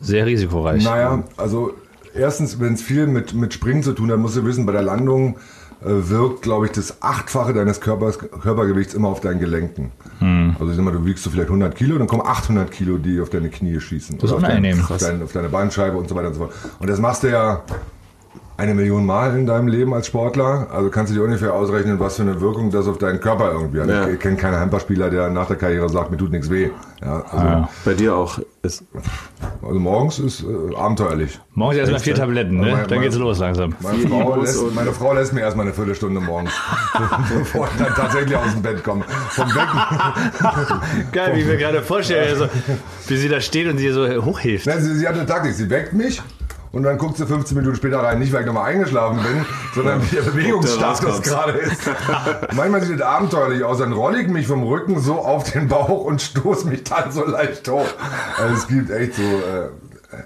sehr 0.00 0.26
risikoreich. 0.26 0.84
Naja, 0.84 1.24
also 1.36 1.74
erstens, 2.14 2.58
wenn 2.60 2.74
es 2.74 2.82
viel 2.82 3.06
mit, 3.06 3.34
mit 3.34 3.52
Springen 3.54 3.82
zu 3.82 3.92
tun 3.92 4.10
hat, 4.10 4.18
musst 4.18 4.36
du 4.36 4.44
wissen, 4.44 4.66
bei 4.66 4.72
der 4.72 4.82
Landung 4.82 5.36
wirkt, 5.82 6.42
glaube 6.42 6.66
ich, 6.66 6.72
das 6.72 7.02
Achtfache 7.02 7.52
deines 7.52 7.80
Körpers, 7.80 8.18
Körpergewichts 8.18 8.94
immer 8.94 9.08
auf 9.08 9.20
deinen 9.20 9.40
Gelenken. 9.40 9.92
Hm. 10.18 10.56
Also 10.58 10.70
ich 10.70 10.76
sag 10.76 10.84
mal, 10.84 10.92
du 10.92 11.04
wiegst 11.04 11.24
so 11.24 11.30
vielleicht 11.30 11.48
100 11.48 11.74
Kilo, 11.74 11.96
dann 11.98 12.06
kommen 12.06 12.22
800 12.24 12.70
Kilo, 12.70 12.98
die 12.98 13.20
auf 13.20 13.30
deine 13.30 13.48
Knie 13.48 13.80
schießen. 13.80 14.18
Das 14.18 14.30
ist 14.30 14.36
unangenehm. 14.36 14.84
auf, 14.88 14.98
dein, 14.98 15.22
auf 15.22 15.32
deine 15.32 15.48
Bandscheibe 15.48 15.96
und 15.96 16.08
so 16.08 16.14
weiter 16.14 16.28
und 16.28 16.34
so 16.34 16.40
fort. 16.40 16.54
Und 16.78 16.90
das 16.90 16.98
machst 16.98 17.22
du 17.22 17.30
ja 17.30 17.62
eine 18.60 18.74
Million 18.74 19.06
Mal 19.06 19.34
in 19.36 19.46
deinem 19.46 19.68
Leben 19.68 19.94
als 19.94 20.06
Sportler. 20.06 20.66
Also 20.70 20.90
kannst 20.90 21.10
du 21.10 21.16
dir 21.16 21.24
ungefähr 21.24 21.54
ausrechnen, 21.54 21.98
was 21.98 22.16
für 22.16 22.22
eine 22.22 22.40
Wirkung 22.42 22.70
das 22.70 22.86
auf 22.86 22.98
deinen 22.98 23.18
Körper 23.20 23.52
irgendwie 23.52 23.80
hat. 23.80 23.88
Ja. 23.88 24.06
Ich 24.08 24.20
kenne 24.20 24.36
keinen 24.36 24.60
Handballspieler, 24.60 25.08
der 25.08 25.30
nach 25.30 25.46
der 25.46 25.56
Karriere 25.56 25.88
sagt, 25.88 26.10
mir 26.10 26.18
tut 26.18 26.30
nichts 26.30 26.50
weh. 26.50 26.68
Ja, 27.00 27.22
also, 27.30 27.44
Ja. 27.46 27.68
Bei 27.86 27.94
dir 27.94 28.14
auch. 28.14 28.38
Ist, 28.62 28.84
also 29.62 29.80
morgens 29.80 30.18
ist 30.18 30.42
äh, 30.44 30.76
abenteuerlich. 30.76 31.40
Morgens 31.54 31.78
erstmal 31.78 32.00
vier 32.00 32.14
Tabletten, 32.14 32.60
ne? 32.60 32.72
Mein- 32.72 32.88
Dann 32.88 33.00
geht's 33.00 33.16
los 33.16 33.38
langsam. 33.38 33.74
Meine 33.80 34.06
Frau, 34.06 34.36
lässt, 34.36 34.74
meine 34.74 34.92
Frau 34.92 35.14
lässt 35.14 35.32
mir 35.32 35.40
erstmal 35.40 35.64
eine 35.64 35.74
Viertelstunde 35.74 36.20
morgens, 36.20 36.52
bevor 37.38 37.66
ich 37.72 37.82
dann 37.82 37.94
tatsächlich 37.94 38.36
aus 38.36 38.52
dem 38.52 38.60
Bett 38.60 38.84
komme. 38.84 39.04
Vom 39.30 39.48
Wecken. 39.48 41.08
Geil, 41.12 41.32
wie 41.36 41.40
ich 41.40 41.46
mir 41.46 41.56
gerade 41.56 41.80
vorstelle, 41.80 42.28
also, 42.28 42.48
wie 43.08 43.16
sie 43.16 43.30
da 43.30 43.40
steht 43.40 43.66
und 43.66 43.78
sie 43.78 43.88
so 43.90 44.06
hochhilft. 44.22 44.66
Nein, 44.66 44.82
sie, 44.82 44.94
sie 44.94 45.08
hat 45.08 45.14
eine 45.14 45.24
Taktik. 45.24 45.54
Sie 45.54 45.70
weckt 45.70 45.94
mich 45.94 46.20
und 46.72 46.84
dann 46.84 46.98
guckt 46.98 47.16
sie 47.16 47.26
15 47.26 47.56
Minuten 47.56 47.76
später 47.76 47.98
rein. 47.98 48.18
Nicht, 48.18 48.32
weil 48.32 48.40
ich 48.40 48.46
nochmal 48.46 48.70
eingeschlafen 48.70 49.18
bin, 49.18 49.44
sondern 49.74 50.02
wie 50.02 50.14
der 50.14 50.22
Bewegungsstatus 50.22 51.22
gerade 51.22 51.52
ist. 51.52 51.82
Manchmal 52.54 52.82
sieht 52.82 52.96
es 52.96 53.02
abenteuerlich 53.02 53.64
aus. 53.64 53.78
Dann 53.78 53.92
rolle 53.92 54.20
ich 54.20 54.28
mich 54.28 54.46
vom 54.46 54.62
Rücken 54.62 55.00
so 55.00 55.14
auf 55.14 55.50
den 55.50 55.68
Bauch 55.68 56.04
und 56.04 56.22
stoße 56.22 56.68
mich 56.68 56.84
dann 56.84 57.10
so 57.10 57.24
leicht 57.24 57.68
hoch. 57.68 57.86
Also 58.38 58.54
es 58.54 58.68
gibt 58.68 58.90
echt 58.90 59.14
so 59.14 59.22
äh, 59.22 59.68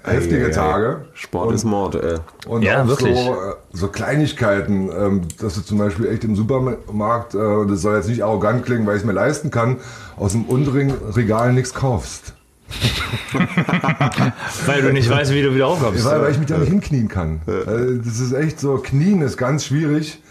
heftige 0.03 0.45
ei, 0.45 0.49
ei. 0.49 0.51
Tage. 0.51 1.05
Sport 1.13 1.47
und, 1.47 1.55
ist 1.55 1.63
Mord, 1.63 1.95
ey. 1.95 2.17
Und 2.47 2.61
Ja, 2.61 2.83
auch 2.83 2.87
wirklich. 2.87 3.17
So, 3.17 3.33
äh, 3.33 3.55
so 3.73 3.87
Kleinigkeiten, 3.87 4.89
ähm, 4.91 5.21
dass 5.39 5.55
du 5.55 5.61
zum 5.61 5.79
Beispiel 5.79 6.07
echt 6.07 6.23
im 6.23 6.35
Supermarkt, 6.35 7.33
äh, 7.33 7.65
das 7.67 7.81
soll 7.81 7.95
jetzt 7.95 8.07
nicht 8.07 8.23
arrogant 8.23 8.65
klingen, 8.65 8.85
weil 8.85 8.95
ich 8.95 9.01
es 9.01 9.05
mir 9.05 9.13
leisten 9.13 9.49
kann, 9.49 9.77
aus 10.15 10.33
dem 10.33 10.45
unteren 10.45 10.91
Regal 11.15 11.53
nichts 11.53 11.73
kaufst. 11.73 12.34
Weil 14.65 14.81
du 14.81 14.93
nicht 14.93 15.09
weißt, 15.09 15.31
wie 15.31 15.41
du 15.41 15.53
wieder 15.53 15.69
hochkommst. 15.69 16.05
Weil, 16.05 16.21
weil 16.21 16.31
ich 16.31 16.37
mich 16.39 16.47
da 16.47 16.57
nicht 16.57 16.69
hinknien 16.69 17.07
kann. 17.07 17.41
Das 17.45 18.19
ist 18.19 18.33
echt 18.33 18.59
so, 18.59 18.77
Knien 18.77 19.21
ist 19.21 19.37
ganz 19.37 19.65
schwierig. 19.65 20.21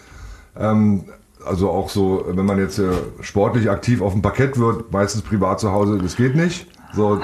Ähm, 0.58 1.04
also 1.44 1.70
auch 1.70 1.90
so, 1.90 2.24
wenn 2.28 2.46
man 2.46 2.58
jetzt 2.58 2.78
äh, 2.78 2.90
sportlich 3.20 3.70
aktiv 3.70 4.00
auf 4.00 4.12
dem 4.12 4.22
Parkett 4.22 4.58
wird, 4.58 4.92
meistens 4.92 5.22
privat 5.22 5.60
zu 5.60 5.72
Hause, 5.72 5.98
das 5.98 6.16
geht 6.16 6.34
nicht. 6.34 6.66
So, 6.94 7.20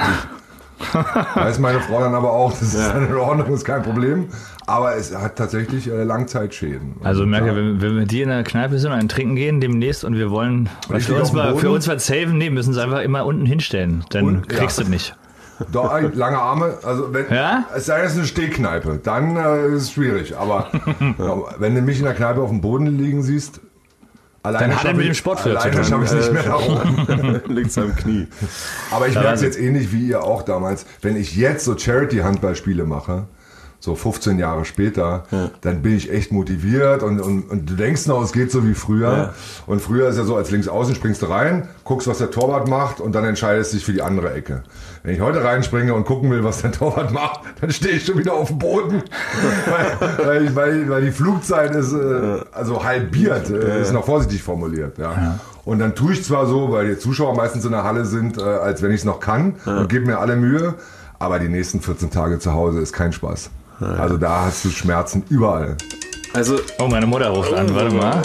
weiß 1.34 1.58
meine 1.58 1.80
Frau 1.80 2.00
dann 2.00 2.14
aber 2.14 2.32
auch, 2.32 2.52
das 2.52 2.74
ist 2.74 2.76
dann 2.76 3.08
in 3.08 3.16
Ordnung, 3.16 3.52
ist 3.52 3.64
kein 3.64 3.82
Problem. 3.82 4.28
Aber 4.70 4.94
es 4.96 5.14
hat 5.16 5.34
tatsächlich 5.36 5.88
äh, 5.90 6.04
Langzeitschäden. 6.04 6.94
Also 7.02 7.26
merke, 7.26 7.48
ja. 7.48 7.56
wenn, 7.56 7.80
wenn 7.82 7.96
wir 7.98 8.06
die 8.06 8.22
in 8.22 8.28
der 8.28 8.44
Kneipe 8.44 8.78
sind 8.78 8.92
und 8.92 8.98
einen 8.98 9.08
trinken 9.08 9.34
gehen 9.34 9.60
demnächst 9.60 10.04
und 10.04 10.14
wir 10.16 10.30
wollen 10.30 10.68
was 10.88 11.06
für 11.06 11.14
uns, 11.16 11.32
mal, 11.32 11.56
für 11.56 11.70
uns 11.70 11.88
was 11.88 12.06
saven, 12.06 12.38
nee, 12.38 12.50
müssen 12.50 12.72
sie 12.72 12.80
einfach 12.82 13.00
immer 13.00 13.26
unten 13.26 13.46
hinstellen. 13.46 14.04
Dann 14.10 14.24
Und- 14.24 14.48
kriegst 14.48 14.78
ja. 14.78 14.84
du 14.84 14.88
es 14.88 14.90
nicht. 14.90 15.16
Doch, 15.72 15.92
lange 16.14 16.38
Arme, 16.38 16.78
also 16.84 17.12
wenn, 17.12 17.26
Ja? 17.30 17.64
es 17.76 17.84
sei 17.86 17.96
denn, 17.98 18.06
es 18.06 18.12
ist 18.12 18.18
eine 18.18 18.26
Stehkneipe, 18.28 18.98
dann 19.02 19.36
äh, 19.36 19.66
ist 19.74 19.82
es 19.82 19.92
schwierig. 19.92 20.36
Aber 20.38 20.68
wenn 21.58 21.74
du 21.74 21.82
mich 21.82 21.98
in 21.98 22.04
der 22.04 22.14
Kneipe 22.14 22.40
auf 22.40 22.48
dem 22.50 22.60
Boden 22.62 22.86
liegen 22.96 23.22
siehst, 23.22 23.60
alleine 24.42 24.68
Dann 24.68 24.76
hat 24.76 24.84
er 24.86 24.92
mit 24.94 25.00
ich- 25.02 25.10
dem 25.10 25.14
Sport 25.14 25.40
für 25.40 25.50
alleine 25.58 25.84
schaffe 25.84 26.04
ich 26.04 26.12
es 26.12 26.30
nicht 26.30 26.32
mehr 26.32 26.48
nach 26.48 26.66
oben. 26.66 27.40
Liegt's 27.54 27.76
am 27.76 27.94
Knie. 27.94 28.26
Aber 28.90 29.08
ich 29.08 29.14
Ja, 29.14 29.20
merke 29.22 29.34
es 29.34 29.42
also- 29.42 29.44
jetzt 29.46 29.60
ähnlich 29.60 29.92
wie 29.92 30.06
ihr 30.06 30.22
auch 30.22 30.42
damals. 30.42 30.86
Wenn 31.02 31.16
ich 31.16 31.36
jetzt 31.36 31.64
so 31.66 31.76
Charity-Handballspiele 31.76 32.84
mache, 32.84 33.26
so 33.80 33.94
15 33.94 34.38
Jahre 34.38 34.64
später, 34.64 35.24
dann 35.62 35.82
bin 35.82 35.96
ich 35.96 36.12
echt 36.12 36.32
motiviert 36.32 37.02
und, 37.02 37.20
und, 37.20 37.50
und 37.50 37.68
du 37.68 37.74
denkst 37.74 38.06
noch, 38.06 38.22
es 38.22 38.32
geht 38.32 38.52
so 38.52 38.66
wie 38.66 38.74
früher. 38.74 39.12
Ja. 39.12 39.34
Und 39.66 39.80
früher 39.80 40.08
ist 40.08 40.18
ja 40.18 40.24
so, 40.24 40.36
als 40.36 40.50
Linksaußen 40.50 40.94
springst 40.94 41.22
du 41.22 41.26
rein, 41.26 41.68
guckst, 41.84 42.06
was 42.06 42.18
der 42.18 42.30
Torwart 42.30 42.68
macht 42.68 43.00
und 43.00 43.14
dann 43.14 43.24
entscheidest 43.24 43.72
du 43.72 43.76
dich 43.78 43.86
für 43.86 43.92
die 43.92 44.02
andere 44.02 44.32
Ecke. 44.34 44.62
Wenn 45.02 45.14
ich 45.14 45.20
heute 45.20 45.42
reinspringe 45.42 45.94
und 45.94 46.04
gucken 46.04 46.30
will, 46.30 46.44
was 46.44 46.60
der 46.60 46.72
Torwart 46.80 47.12
macht, 47.12 47.40
dann 47.60 47.70
stehe 47.70 47.96
ich 47.96 48.04
schon 48.04 48.18
wieder 48.18 48.34
auf 48.34 48.48
dem 48.48 48.58
Boden. 48.58 49.02
weil, 50.18 50.26
weil, 50.26 50.56
weil, 50.56 50.90
weil 50.90 51.02
die 51.02 51.12
Flugzeit 51.12 51.74
ist 51.74 51.92
äh, 51.92 52.40
also 52.52 52.84
halbiert, 52.84 53.48
äh, 53.50 53.80
ist 53.80 53.92
noch 53.92 54.04
vorsichtig 54.04 54.42
formuliert. 54.42 54.98
Ja. 54.98 55.38
Und 55.64 55.78
dann 55.78 55.94
tue 55.94 56.12
ich 56.12 56.24
zwar 56.24 56.46
so, 56.46 56.72
weil 56.72 56.88
die 56.88 56.98
Zuschauer 56.98 57.34
meistens 57.34 57.64
in 57.64 57.72
der 57.72 57.84
Halle 57.84 58.04
sind, 58.04 58.38
äh, 58.38 58.42
als 58.42 58.82
wenn 58.82 58.90
ich 58.90 59.00
es 59.00 59.04
noch 59.04 59.20
kann 59.20 59.54
und 59.64 59.88
gebe 59.88 60.06
mir 60.06 60.18
alle 60.18 60.36
Mühe, 60.36 60.74
aber 61.18 61.38
die 61.38 61.48
nächsten 61.48 61.80
14 61.80 62.10
Tage 62.10 62.38
zu 62.38 62.52
Hause 62.52 62.80
ist 62.80 62.92
kein 62.92 63.12
Spaß. 63.12 63.50
Also 63.80 64.16
da 64.16 64.46
hast 64.46 64.64
du 64.64 64.70
Schmerzen 64.70 65.22
überall. 65.28 65.76
Also, 66.34 66.58
Oh, 66.78 66.86
meine 66.88 67.06
Mutter 67.06 67.28
ruft 67.30 67.52
an, 67.52 67.74
warte 67.74 67.94
mal. 67.94 68.22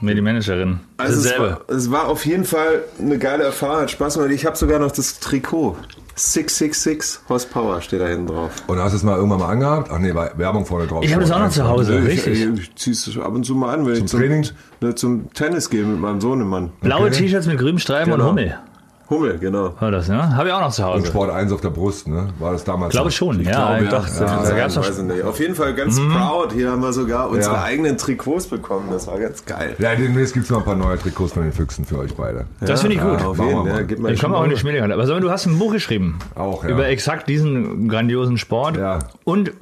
Mir 0.00 0.14
die 0.14 0.20
Managerin. 0.20 0.80
also 0.98 1.20
es, 1.28 1.38
war, 1.38 1.60
es 1.68 1.90
war 1.90 2.08
auf 2.08 2.26
jeden 2.26 2.44
Fall 2.44 2.82
eine 3.00 3.18
geile 3.18 3.44
Erfahrung, 3.44 3.82
hat 3.82 3.90
Spaß 3.90 4.14
gemacht. 4.14 4.30
Ich 4.32 4.44
habe 4.44 4.56
sogar 4.56 4.78
noch 4.78 4.90
das 4.92 5.18
Trikot. 5.20 5.76
666 6.16 7.20
Horsepower 7.28 7.80
steht 7.80 8.00
da 8.00 8.06
hinten 8.06 8.26
drauf. 8.28 8.52
Und 8.66 8.78
hast 8.78 8.92
du 8.92 8.96
es 8.98 9.02
mal 9.02 9.16
irgendwann 9.16 9.40
mal 9.40 9.48
angehabt? 9.50 9.90
Ach 9.92 9.98
nee, 9.98 10.14
war 10.14 10.36
Werbung 10.38 10.64
vorne 10.66 10.86
drauf. 10.86 11.02
Ich 11.04 11.12
habe 11.12 11.22
das 11.22 11.30
auch 11.32 11.38
noch 11.40 11.50
zu 11.50 11.64
Hause, 11.66 11.98
ich, 12.00 12.06
richtig. 12.06 12.42
Ich, 12.44 12.60
ich 12.60 12.74
zieh's 12.76 13.18
ab 13.18 13.32
und 13.34 13.44
zu 13.44 13.54
mal 13.54 13.72
an, 13.74 13.86
wenn 13.86 13.94
ich 13.94 14.06
zum, 14.06 14.20
Training? 14.20 14.46
Ne, 14.80 14.94
zum 14.94 15.32
Tennis 15.32 15.70
gehe 15.70 15.84
mit 15.84 15.98
meinem 16.00 16.20
Sohnemann. 16.20 16.70
Blaue 16.82 17.06
Okay. 17.06 17.16
T-Shirts 17.22 17.46
mit 17.46 17.58
grünem 17.58 17.78
Streifen 17.78 18.12
Genau. 18.12 18.24
und 18.24 18.30
Hummel. 18.30 18.58
Hummel, 19.10 19.38
genau. 19.38 19.74
War 19.80 19.90
das, 19.90 20.08
ne? 20.08 20.34
Habe 20.34 20.48
ich 20.48 20.54
auch 20.54 20.60
noch 20.60 20.72
zu 20.72 20.82
Und 20.82 20.88
Hause. 20.88 21.06
Sport 21.06 21.30
1 21.30 21.52
auf 21.52 21.60
der 21.60 21.70
Brust, 21.70 22.08
ne? 22.08 22.28
War 22.38 22.52
das 22.52 22.64
damals? 22.64 22.92
Glaube 22.92 23.10
so? 23.10 23.16
schon, 23.16 23.40
ja. 23.42 23.50
glaube, 23.50 23.84
ich 23.84 23.90
ja. 23.90 23.98
dachte, 23.98 24.24
Ja, 24.24 24.56
gab's 24.56 24.76
noch 24.76 24.88
weiß 24.88 24.98
ich 24.98 25.04
nicht. 25.04 25.22
Auf 25.22 25.38
jeden 25.40 25.54
Fall 25.54 25.74
ganz 25.74 26.00
proud. 26.00 26.52
Hier 26.52 26.70
haben 26.70 26.80
wir 26.80 26.92
sogar 26.92 27.28
unsere 27.28 27.62
eigenen 27.62 27.98
Trikots 27.98 28.46
bekommen. 28.46 28.88
Das 28.90 29.06
war 29.06 29.18
ganz 29.18 29.44
geil. 29.44 29.76
Ja, 29.78 29.94
demnächst 29.94 30.32
gibt 30.32 30.44
es 30.44 30.50
noch 30.50 30.58
ein 30.58 30.64
paar 30.64 30.76
neue 30.76 30.98
Trikots 30.98 31.32
von 31.34 31.42
den 31.42 31.52
Füchsen 31.52 31.84
für 31.84 31.98
euch 31.98 32.14
beide. 32.14 32.46
Das 32.60 32.80
finde 32.80 32.96
ich 32.96 33.02
gut. 33.02 33.20
Ja, 33.20 33.26
auf 33.26 33.38
jeden. 33.38 33.66
Ja, 33.66 33.82
gib 33.82 33.98
mal 33.98 34.12
Ich 34.12 34.20
komme 34.20 34.36
auch 34.36 34.44
in 34.44 34.50
die 34.50 34.56
Schmiedehalle. 34.56 34.94
Aber 34.94 35.06
sag 35.06 35.14
mal, 35.14 35.20
du 35.20 35.30
hast 35.30 35.46
ein 35.46 35.58
Buch 35.58 35.72
geschrieben. 35.72 36.18
Auch, 36.34 36.64
ja. 36.64 36.70
Über 36.70 36.88
exakt 36.88 37.28
diesen 37.28 37.88
grandiosen 37.88 38.38
Sport. 38.38 38.78
Ja. 38.78 39.00
Und 39.24 39.52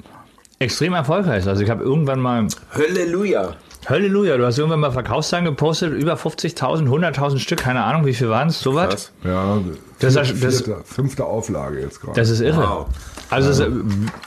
extrem 0.59 0.93
erfolgreich. 0.93 1.45
Also 1.47 1.61
ich 1.63 1.69
habe 1.69 1.83
irgendwann 1.83 2.19
mal, 2.19 2.47
Halleluja. 2.71 3.55
Halleluja, 3.87 4.37
du 4.37 4.45
hast 4.45 4.57
irgendwann 4.57 4.79
mal 4.79 4.91
Verkaufszahlen 4.91 5.45
gepostet, 5.45 5.93
über 5.93 6.13
50.000, 6.15 6.87
100.000 6.87 7.39
Stück, 7.39 7.59
keine 7.59 7.83
Ahnung, 7.83 8.05
wie 8.05 8.13
viel 8.13 8.29
waren 8.29 8.47
es, 8.47 8.61
sowas. 8.61 9.11
Ja, 9.23 9.59
Das 9.99 10.13
vierte, 10.13 10.33
das- 10.39 10.61
vierte, 10.61 10.81
fünfte 10.85 11.25
Auflage 11.25 11.79
jetzt 11.81 11.99
gerade. 12.01 12.19
Das 12.19 12.29
ist 12.29 12.39
irre. 12.41 12.61
Wow. 12.61 12.85
Also 13.29 13.63
äh, 13.63 13.69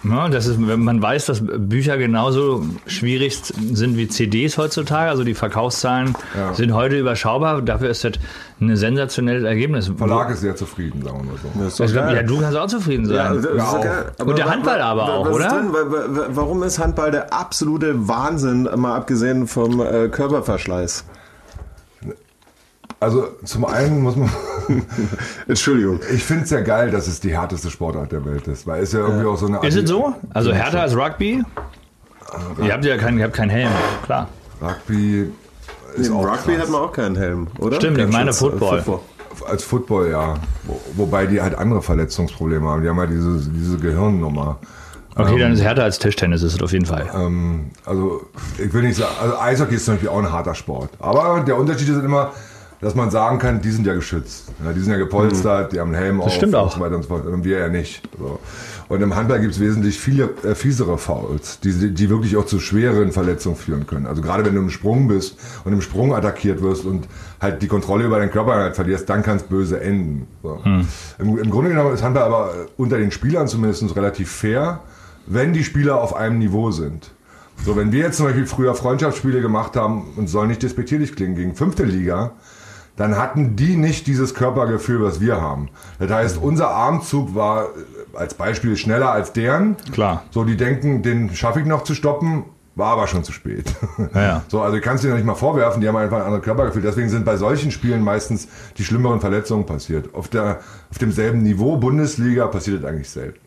ja, 0.05 0.29
das 0.29 0.47
ist, 0.47 0.59
wenn 0.67 0.81
man 0.81 1.01
weiß, 1.01 1.27
dass 1.27 1.41
Bücher 1.45 1.97
genauso 1.97 2.65
schwierig 2.87 3.37
sind 3.45 3.97
wie 3.97 4.09
CDs 4.09 4.59
heutzutage, 4.59 5.09
also 5.11 5.23
die 5.23 5.35
Verkaufszahlen 5.35 6.15
Ja. 6.37 6.55
sind 6.55 6.75
heute 6.75 6.99
überschaubar, 6.99 7.63
dafür 7.63 7.91
ist 7.91 8.03
das 8.05 8.13
ein 8.61 8.75
sensationelles 8.75 9.45
Ergebnis. 9.45 9.91
Verlag 9.97 10.31
ist 10.31 10.41
sehr 10.41 10.57
zufrieden, 10.57 11.03
sagen 11.03 11.19
wir 11.19 11.63
mal 11.63 11.71
so. 11.71 11.85
Ich 11.85 11.93
glaub, 11.93 12.11
ja, 12.11 12.23
du 12.23 12.41
kannst 12.41 12.57
auch 12.57 12.67
zufrieden 12.67 13.05
sein. 13.05 13.43
Ja, 13.45 13.55
Ja, 13.55 13.65
auch. 14.19 14.27
Und 14.27 14.39
der 14.39 14.51
Handball 14.51 14.81
aber 14.81 15.13
auch, 15.13 15.27
was 15.27 15.35
oder? 15.35 15.47
Ist 15.47 16.37
Warum 16.37 16.63
ist 16.63 16.79
Handball 16.79 17.11
der 17.11 17.33
absolute 17.35 18.09
Wahnsinn, 18.09 18.69
mal 18.77 18.97
abgesehen 18.97 19.47
vom 19.47 19.81
äh, 19.81 20.09
Körperverschleiß? 20.09 21.05
Also 22.99 23.29
zum 23.45 23.67
einen 23.67 24.01
muss 24.01 24.17
man, 24.17 24.31
Entschuldigung. 25.49 26.01
ich 26.15 26.25
finde 26.25 26.45
es 26.45 26.51
ja 26.51 26.61
geil, 26.61 26.91
dass 26.91 27.09
es 27.09 27.21
die 27.21 27.37
härteste 27.37 27.71
Sportart 27.71 28.11
der 28.11 28.25
Welt 28.25 28.49
ist, 28.49 28.67
weil 28.67 28.83
es 28.83 28.93
ja 28.93 29.01
irgendwie 29.01 29.27
auch 29.27 29.37
so 29.37 29.49
eine... 29.49 29.61
Ist 29.67 29.77
es 29.77 29.87
so? 29.87 30.15
Also 30.33 30.55
härter 30.55 30.81
als 30.81 30.97
Rugby? 30.97 31.45
Ihr 32.63 32.73
habt 32.73 32.85
ja 32.87 32.97
keinen, 32.97 33.19
ihr 33.19 33.25
habt 33.25 33.35
keinen 33.35 33.51
Helm, 33.51 33.71
klar. 34.07 34.29
Rugby 34.63 35.31
Im 35.99 36.17
auch 36.17 36.25
Rugby 36.25 36.53
krass. 36.53 36.63
hat 36.63 36.71
man 36.71 36.81
auch 36.83 36.93
keinen 36.93 37.17
Helm, 37.17 37.49
oder? 37.59 37.77
Stimmt, 37.77 37.99
ich 37.99 38.09
meine 38.09 38.31
äh, 38.31 38.33
Football. 38.33 38.83
als 39.49 39.65
Football, 39.65 40.11
ja. 40.11 40.35
Wo, 40.65 40.81
wobei 40.95 41.27
die 41.27 41.41
halt 41.41 41.57
andere 41.57 41.83
Verletzungsprobleme 41.83 42.67
haben. 42.69 42.83
Die 42.83 42.89
haben 42.89 42.99
halt 42.99 43.11
diese, 43.11 43.51
diese 43.51 43.79
Gehirnnummer. 43.79 44.59
Okay, 45.19 45.39
dann 45.39 45.53
ist 45.53 45.61
es 45.61 45.65
härter 45.65 45.85
als 45.85 45.99
Tischtennis, 45.99 46.43
ist 46.43 46.55
es 46.55 46.63
auf 46.63 46.73
jeden 46.73 46.85
Fall. 46.85 47.09
Ähm, 47.15 47.71
also 47.87 48.27
ich 48.59 48.73
will 48.75 48.83
nicht 48.83 48.97
sagen, 48.97 49.15
also 49.21 49.39
Eishockey 49.39 49.77
ist 49.77 49.87
zum 49.87 49.95
Beispiel 49.95 50.11
auch 50.11 50.19
ein 50.19 50.31
harter 50.31 50.55
Sport. 50.55 50.91
Aber 50.99 51.41
der 51.41 51.57
Unterschied 51.57 51.89
ist 51.89 52.03
immer, 52.03 52.33
dass 52.87 52.95
man 52.95 53.11
sagen 53.11 53.41
kann, 53.41 53.61
die 53.61 53.73
sind 53.73 53.85
ja 53.85 53.95
geschützt. 53.95 54.45
Ja, 54.65 54.73
die 54.73 54.79
sind 54.79 54.93
ja 54.93 54.99
gepolstert, 54.99 55.73
die 55.73 55.81
haben 55.81 55.93
einen 55.93 56.01
Helm 56.01 56.19
Das 56.19 56.27
auf 56.27 56.33
stimmt 56.35 56.55
und 56.55 56.61
auch. 56.61 56.73
so 56.73 56.79
weiter 56.79 56.95
und 56.95 57.03
so 57.03 57.09
fort. 57.09 57.27
Und 57.27 57.43
wir 57.43 57.59
ja 57.59 57.69
nicht. 57.69 58.09
So. 58.17 58.39
Und 58.89 59.03
im 59.03 59.17
Handball 59.17 59.41
gibt 59.41 59.55
es 59.55 59.61
wesentlich 59.61 59.99
viele 59.99 60.31
äh, 60.45 60.55
fiesere 60.55 60.97
Fouls, 60.97 61.59
die, 61.59 61.93
die 61.93 62.09
wirklich 62.11 62.37
auch 62.37 62.47
zu 62.47 62.61
schweren 62.61 63.11
Verletzungen 63.11 63.57
führen 63.57 63.89
können. 63.89 64.07
Also 64.07 64.23
gerade 64.23 64.45
wenn 64.45 64.55
du 64.55 64.61
im 64.61 64.71
Sprung 64.71 65.09
bist 65.09 65.37
und 65.65 65.73
im 65.73 65.83
Sprung 65.83 66.15
attackiert 66.15 66.63
wirst 66.63 66.85
und 66.85 67.09
halt 67.41 67.61
die 67.61 67.67
Kontrolle 67.67 68.05
über 68.05 68.21
deinen 68.21 68.31
Körper 68.31 68.55
halt 68.55 68.77
verlierst, 68.77 69.11
dann 69.11 69.25
kann 69.25 69.39
es 69.39 69.43
böse 69.43 69.81
enden. 69.81 70.29
So. 70.45 70.65
Hm. 70.65 70.87
Im, 71.19 71.39
Im 71.39 71.51
Grunde 71.51 71.71
genommen 71.71 71.93
ist 71.93 72.05
Handball 72.05 72.23
aber 72.23 72.51
äh, 72.51 72.67
unter 72.77 72.99
den 72.99 73.11
Spielern 73.11 73.49
zumindest 73.49 73.97
relativ 73.97 74.31
fair, 74.31 74.79
wenn 75.27 75.53
die 75.53 75.65
Spieler 75.65 76.01
auf 76.01 76.15
einem 76.15 76.39
Niveau 76.39 76.71
sind. 76.71 77.11
So, 77.65 77.77
wenn 77.77 77.91
wir 77.91 78.01
jetzt 78.01 78.19
zum 78.19 78.27
Beispiel 78.27 78.47
früher 78.47 78.77
Freundschaftsspiele 78.77 79.41
gemacht 79.41 79.75
haben 79.75 80.13
und 80.15 80.29
soll 80.29 80.47
nicht 80.47 80.63
despektierlich 80.63 81.17
klingen 81.17 81.35
gegen 81.35 81.57
fünfte 81.57 81.83
Liga, 81.83 82.33
dann 82.97 83.17
hatten 83.17 83.57
die 83.57 83.77
nicht 83.77 84.07
dieses 84.07 84.35
Körpergefühl, 84.35 85.03
was 85.03 85.21
wir 85.21 85.41
haben. 85.41 85.69
Das 85.99 86.11
heißt, 86.11 86.39
unser 86.39 86.71
Armzug 86.71 87.35
war 87.35 87.65
äh, 87.65 88.17
als 88.17 88.35
Beispiel 88.35 88.77
schneller 88.77 89.11
als 89.11 89.33
deren. 89.33 89.77
Klar. 89.93 90.25
So, 90.31 90.45
die 90.45 90.57
denken, 90.57 91.03
den 91.03 91.35
schaffe 91.35 91.61
ich 91.61 91.67
noch 91.67 91.85
zu 91.85 91.95
stoppen, 91.95 92.45
war 92.75 92.93
aber 92.93 93.07
schon 93.07 93.25
zu 93.25 93.33
spät. 93.33 93.75
Ja, 94.15 94.23
ja. 94.23 94.43
So, 94.49 94.61
also 94.61 94.77
du 94.77 94.83
kannst 94.83 95.05
dir 95.05 95.15
nicht 95.15 95.25
mal 95.25 95.35
vorwerfen, 95.35 95.81
die 95.81 95.89
haben 95.89 95.97
einfach 95.97 96.19
ein 96.19 96.25
anderes 96.25 96.45
Körpergefühl. 96.45 96.83
Deswegen 96.83 97.09
sind 97.09 97.25
bei 97.25 97.37
solchen 97.37 97.71
Spielen 97.71 98.03
meistens 98.03 98.49
die 98.77 98.85
schlimmeren 98.85 99.21
Verletzungen 99.21 99.67
passiert. 99.67 100.15
Auf, 100.15 100.29
der, 100.29 100.61
auf 100.91 100.99
demselben 100.99 101.43
Niveau 101.43 101.77
Bundesliga 101.77 102.47
passiert 102.47 102.83
das 102.83 102.91
eigentlich 102.91 103.11
selten. 103.11 103.41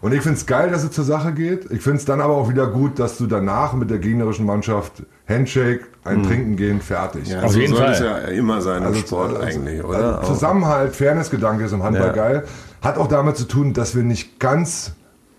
Und 0.00 0.12
ich 0.12 0.22
finde 0.22 0.38
es 0.38 0.46
geil, 0.46 0.70
dass 0.70 0.84
es 0.84 0.92
zur 0.92 1.04
Sache 1.04 1.32
geht. 1.32 1.70
Ich 1.70 1.82
finde 1.82 1.98
es 1.98 2.04
dann 2.04 2.20
aber 2.20 2.36
auch 2.36 2.48
wieder 2.48 2.68
gut, 2.68 2.98
dass 2.98 3.18
du 3.18 3.26
danach 3.26 3.72
mit 3.72 3.90
der 3.90 3.98
gegnerischen 3.98 4.46
Mannschaft 4.46 5.02
Handshake, 5.28 5.80
ein 6.04 6.22
Trinken 6.22 6.56
gehen, 6.56 6.80
fertig. 6.80 7.28
Ja, 7.28 7.42
Auf 7.42 7.52
so 7.52 7.58
jeden 7.60 7.74
soll 7.74 7.84
Fall. 7.84 7.92
es 7.92 8.00
ja 8.00 8.16
immer 8.28 8.62
sein 8.62 8.82
Also, 8.82 9.00
Sport 9.00 9.36
also, 9.36 9.58
eigentlich, 9.60 9.84
also 9.84 9.88
oder? 9.88 10.20
Auch. 10.22 10.24
Zusammenhalt, 10.24 10.96
Fairnessgedanke 10.96 11.64
ist 11.64 11.72
im 11.72 11.82
Handball 11.82 12.06
Ja. 12.08 12.12
geil. 12.12 12.44
Hat 12.80 12.96
auch 12.96 13.08
damit 13.08 13.36
zu 13.36 13.44
tun, 13.44 13.74
dass 13.74 13.94
wir 13.94 14.02
nicht 14.04 14.38
ganz 14.40 14.92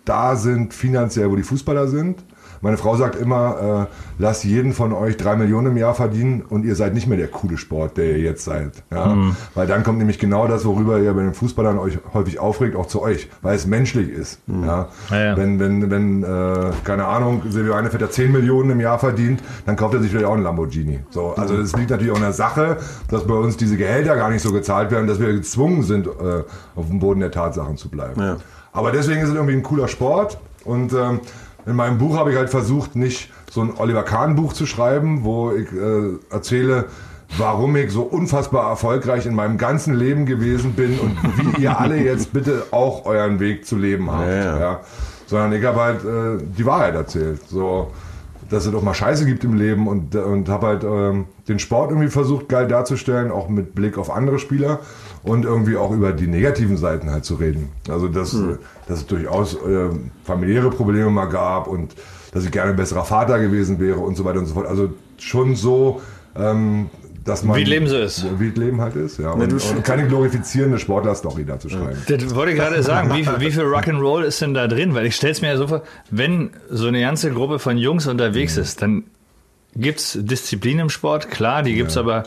da 0.05 0.35
sind 0.35 0.73
finanziell, 0.73 1.29
wo 1.31 1.35
die 1.35 1.43
Fußballer 1.43 1.87
sind. 1.87 2.23
Meine 2.61 2.77
Frau 2.77 2.95
sagt 2.95 3.15
immer, 3.15 3.87
äh, 3.89 4.21
lasst 4.21 4.43
jeden 4.43 4.73
von 4.73 4.93
euch 4.93 5.17
drei 5.17 5.35
Millionen 5.35 5.67
im 5.67 5.77
Jahr 5.77 5.93
verdienen 5.93 6.41
und 6.41 6.65
ihr 6.65 6.75
seid 6.75 6.93
nicht 6.93 7.07
mehr 7.07 7.17
der 7.17 7.27
coole 7.27 7.57
Sport, 7.57 7.97
der 7.97 8.11
ihr 8.11 8.19
jetzt 8.19 8.43
seid. 8.43 8.83
Ja? 8.91 9.07
Mhm. 9.07 9.35
Weil 9.55 9.67
dann 9.67 9.83
kommt 9.83 9.97
nämlich 9.97 10.19
genau 10.19 10.47
das, 10.47 10.65
worüber 10.65 10.99
ihr 10.99 11.13
bei 11.13 11.21
den 11.21 11.33
Fußballern 11.33 11.77
euch 11.77 11.99
häufig 12.13 12.39
aufregt, 12.39 12.75
auch 12.75 12.87
zu 12.87 13.01
euch, 13.01 13.29
weil 13.41 13.55
es 13.55 13.65
menschlich 13.65 14.09
ist. 14.09 14.47
Mhm. 14.47 14.63
Ja? 14.65 14.87
Ja. 15.09 15.37
Wenn, 15.37 15.59
wenn, 15.59 15.89
wenn 15.89 16.23
äh, 16.23 16.71
keine 16.83 17.05
Ahnung, 17.05 17.43
Silvio 17.49 17.73
Einevetter 17.73 18.09
10 18.09 18.31
Millionen 18.31 18.71
im 18.71 18.79
Jahr 18.79 18.99
verdient, 18.99 19.41
dann 19.65 19.75
kauft 19.75 19.93
er 19.93 20.01
sich 20.01 20.11
vielleicht 20.11 20.27
auch 20.27 20.33
einen 20.33 20.43
Lamborghini. 20.43 20.99
So, 21.09 21.33
also 21.35 21.57
es 21.57 21.75
liegt 21.75 21.89
natürlich 21.89 22.11
auch 22.11 22.17
in 22.17 22.23
der 22.23 22.33
Sache, 22.33 22.77
dass 23.09 23.25
bei 23.25 23.33
uns 23.33 23.57
diese 23.57 23.77
Gehälter 23.77 24.15
gar 24.15 24.29
nicht 24.29 24.41
so 24.41 24.51
gezahlt 24.51 24.91
werden, 24.91 25.07
dass 25.07 25.19
wir 25.19 25.31
gezwungen 25.33 25.83
sind, 25.83 26.07
äh, 26.07 26.43
auf 26.75 26.87
dem 26.87 26.99
Boden 26.99 27.19
der 27.19 27.31
Tatsachen 27.31 27.77
zu 27.77 27.89
bleiben. 27.89 28.21
Ja. 28.21 28.37
Aber 28.71 28.91
deswegen 28.91 29.21
ist 29.21 29.29
es 29.29 29.35
irgendwie 29.35 29.55
ein 29.55 29.63
cooler 29.63 29.87
Sport 29.87 30.37
und 30.63 30.93
ähm, 30.93 31.21
in 31.65 31.75
meinem 31.75 31.97
Buch 31.97 32.17
habe 32.17 32.31
ich 32.31 32.37
halt 32.37 32.49
versucht, 32.49 32.95
nicht 32.95 33.31
so 33.49 33.61
ein 33.61 33.73
Oliver 33.77 34.03
Kahn 34.03 34.35
Buch 34.35 34.53
zu 34.53 34.65
schreiben, 34.65 35.23
wo 35.23 35.51
ich 35.51 35.71
äh, 35.71 36.33
erzähle, 36.33 36.85
warum 37.37 37.75
ich 37.75 37.91
so 37.91 38.01
unfassbar 38.03 38.69
erfolgreich 38.69 39.25
in 39.25 39.35
meinem 39.35 39.57
ganzen 39.57 39.93
Leben 39.93 40.25
gewesen 40.25 40.73
bin 40.73 40.99
und 40.99 41.17
wie 41.57 41.63
ihr 41.63 41.79
alle 41.79 41.97
jetzt 41.97 42.33
bitte 42.33 42.63
auch 42.71 43.05
euren 43.05 43.39
Weg 43.39 43.65
zu 43.65 43.77
leben 43.77 44.11
habt. 44.11 44.27
Ja, 44.27 44.43
ja. 44.43 44.59
Ja. 44.59 44.79
Sondern 45.27 45.53
ich 45.53 45.63
habe 45.63 45.79
halt 45.79 46.03
äh, 46.03 46.43
die 46.57 46.65
Wahrheit 46.65 46.95
erzählt. 46.95 47.41
So, 47.47 47.91
dass 48.49 48.65
es 48.65 48.71
doch 48.71 48.81
mal 48.81 48.95
Scheiße 48.95 49.25
gibt 49.25 49.43
im 49.43 49.53
Leben 49.55 49.87
und, 49.87 50.15
und 50.15 50.49
habe 50.49 50.67
halt 50.67 50.83
ähm, 50.83 51.25
den 51.47 51.59
Sport 51.59 51.91
irgendwie 51.91 52.09
versucht 52.09 52.49
geil 52.49 52.67
darzustellen, 52.67 53.31
auch 53.31 53.47
mit 53.47 53.75
Blick 53.75 53.97
auf 53.97 54.09
andere 54.09 54.39
Spieler 54.39 54.79
und 55.23 55.45
irgendwie 55.45 55.75
auch 55.77 55.91
über 55.91 56.11
die 56.13 56.27
negativen 56.27 56.77
Seiten 56.77 57.11
halt 57.11 57.25
zu 57.25 57.35
reden. 57.35 57.69
Also 57.89 58.07
dass, 58.07 58.33
Hm. 58.33 58.57
dass 58.87 58.99
es 58.99 59.05
durchaus 59.07 59.53
äh, 59.55 59.89
familiäre 60.23 60.69
Probleme 60.69 61.09
mal 61.09 61.25
gab 61.25 61.67
und 61.67 61.93
dass 62.31 62.45
ich 62.45 62.51
gerne 62.51 62.71
ein 62.71 62.75
besserer 62.77 63.03
Vater 63.05 63.39
gewesen 63.39 63.79
wäre 63.79 63.99
und 63.99 64.15
so 64.15 64.23
weiter 64.25 64.39
und 64.39 64.45
so 64.45 64.53
fort. 64.53 64.67
Also 64.67 64.89
schon 65.17 65.55
so, 65.55 66.01
ähm, 66.35 66.89
dass 67.25 67.43
man... 67.43 67.57
Wie 67.57 67.63
Leben 67.63 67.87
so 67.87 67.97
ist. 67.97 68.25
Wie 68.39 68.49
das 68.49 68.57
Leben 68.57 68.79
halt 68.81 68.95
ist, 68.95 69.19
ja. 69.19 69.31
Und, 69.31 69.51
und 69.51 69.83
keine 69.83 70.07
glorifizierende 70.07 70.79
Sportler-Story 70.79 71.43
da 71.45 71.59
zu 71.59 71.69
schreiben. 71.69 71.97
Das 72.07 72.33
wollte 72.35 72.53
ich 72.53 72.57
gerade 72.57 72.81
sagen. 72.91 73.09
Wie, 73.13 73.23
viel- 73.25 73.39
wie 73.39 73.51
viel 73.51 73.63
Rock'n'Roll 73.63 74.23
ist 74.23 74.41
denn 74.41 74.53
da 74.53 74.67
drin? 74.67 74.95
Weil 74.95 75.05
ich 75.05 75.15
stell's 75.15 75.41
mir 75.41 75.49
ja 75.49 75.57
so 75.57 75.67
vor, 75.67 75.81
wenn 76.11 76.51
so 76.69 76.87
eine 76.87 77.01
ganze 77.01 77.31
Gruppe 77.31 77.59
von 77.59 77.77
Jungs 77.77 78.07
unterwegs 78.07 78.55
Mhm. 78.55 78.61
ist, 78.61 78.81
dann 78.81 79.03
gibt's 79.75 80.17
Disziplin 80.19 80.79
im 80.79 80.89
Sport, 80.89 81.29
klar, 81.29 81.61
die 81.61 81.75
gibt's 81.75 81.97
aber 81.97 82.23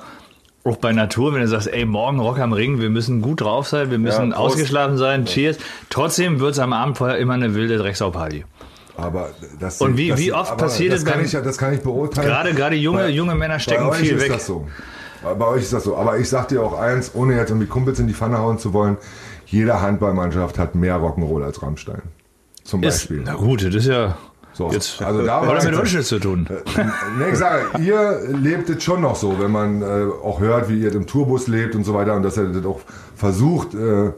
auch 0.65 0.77
bei 0.77 0.93
Natur, 0.93 1.35
wenn 1.35 1.41
du 1.41 1.49
sagst, 1.49 1.69
ey, 1.73 1.85
morgen 1.85 2.21
Rock 2.21 2.39
am 2.39 2.53
Ring, 2.53 2.81
wir 2.81 2.91
müssen 2.91 3.21
gut 3.21 3.41
drauf 3.41 3.67
sein, 3.69 3.91
wir 3.91 3.99
müssen 3.99 4.31
Ja, 4.31 4.37
ausgeschlafen 4.37 4.97
sein, 4.97 5.25
cheers. 5.27 5.57
Trotzdem 5.91 6.39
wird's 6.41 6.59
am 6.59 6.73
Abend 6.73 6.99
vorher 6.99 7.19
immer 7.19 7.35
eine 7.35 7.55
wilde 7.55 7.79
Drecksau-Party. 7.79 8.45
Aber 8.97 9.31
das, 9.59 9.81
Und 9.81 9.97
wie- 9.97 10.09
das, 10.11 10.21
wie 10.21 10.33
oft 10.33 10.57
passiert 10.59 10.93
das 10.93 11.01
es 11.01 11.05
kann 11.07 11.15
beim- 11.19 11.25
ich, 11.25 11.33
Das 11.33 11.57
kann 11.59 11.73
ich 11.75 11.81
beurteilen. 11.81 12.29
Gerade, 12.29 12.53
gerade 12.55 12.77
junge, 12.77 12.99
Bei- 13.05 13.09
junge 13.09 13.35
Männer 13.35 13.59
stecken 13.59 13.85
bei 13.85 13.91
euch 13.91 13.99
viel 13.99 14.13
ist 14.17 14.23
weg. 14.23 14.33
das 14.35 14.47
so. 14.47 14.67
Bei 15.39 15.47
euch 15.47 15.63
ist 15.63 15.73
das 15.73 15.85
so. 15.85 15.97
Aber 15.97 16.19
ich 16.19 16.29
sag 16.29 16.49
dir 16.49 16.63
auch 16.63 16.79
eins, 16.79 17.13
ohne 17.15 17.37
jetzt 17.37 17.51
irgendwie 17.51 17.69
Kumpels 17.69 17.99
in 18.01 18.07
die 18.07 18.13
Pfanne 18.15 18.39
hauen 18.39 18.59
zu 18.59 18.73
wollen, 18.73 18.99
jede 19.47 19.81
Handballmannschaft 19.81 20.59
hat 20.59 20.75
mehr 20.75 20.97
Rock'n'Roll 20.97 21.43
als 21.45 21.63
Rammstein. 21.63 22.03
Zum 22.65 22.83
Ist, 22.83 22.99
Beispiel. 23.09 23.23
na 23.25 23.35
gut, 23.35 23.65
das 23.65 23.75
ist 23.75 23.87
ja 23.87 24.17
So. 24.55 24.71
jetzt 24.71 25.01
Also 25.03 25.23
da 25.25 25.41
hat 25.47 25.55
mit 25.55 25.65
jetzt- 25.73 25.81
Unschuld 25.81 26.07
zu 26.07 26.19
tun. 26.19 26.47
Nee, 27.19 27.31
ich 27.33 27.39
sage, 27.39 27.63
ihr 27.83 28.21
lebt 28.29 28.69
es 28.71 28.83
schon 28.85 29.01
noch 29.01 29.17
so, 29.17 29.39
wenn 29.41 29.51
man 29.51 29.81
äh, 29.83 29.85
auch 30.23 30.41
hört, 30.41 30.69
wie 30.69 30.81
ihr 30.81 30.95
im 30.95 31.07
Tourbus 31.07 31.49
lebt 31.49 31.75
und 31.75 31.85
so 31.85 31.95
weiter 31.95 32.15
und 32.15 32.23
dass 32.23 32.37
ihr 32.37 32.45
das 32.49 32.65
auch 32.67 32.81
versucht, 33.17 33.75
äh, 33.75 34.11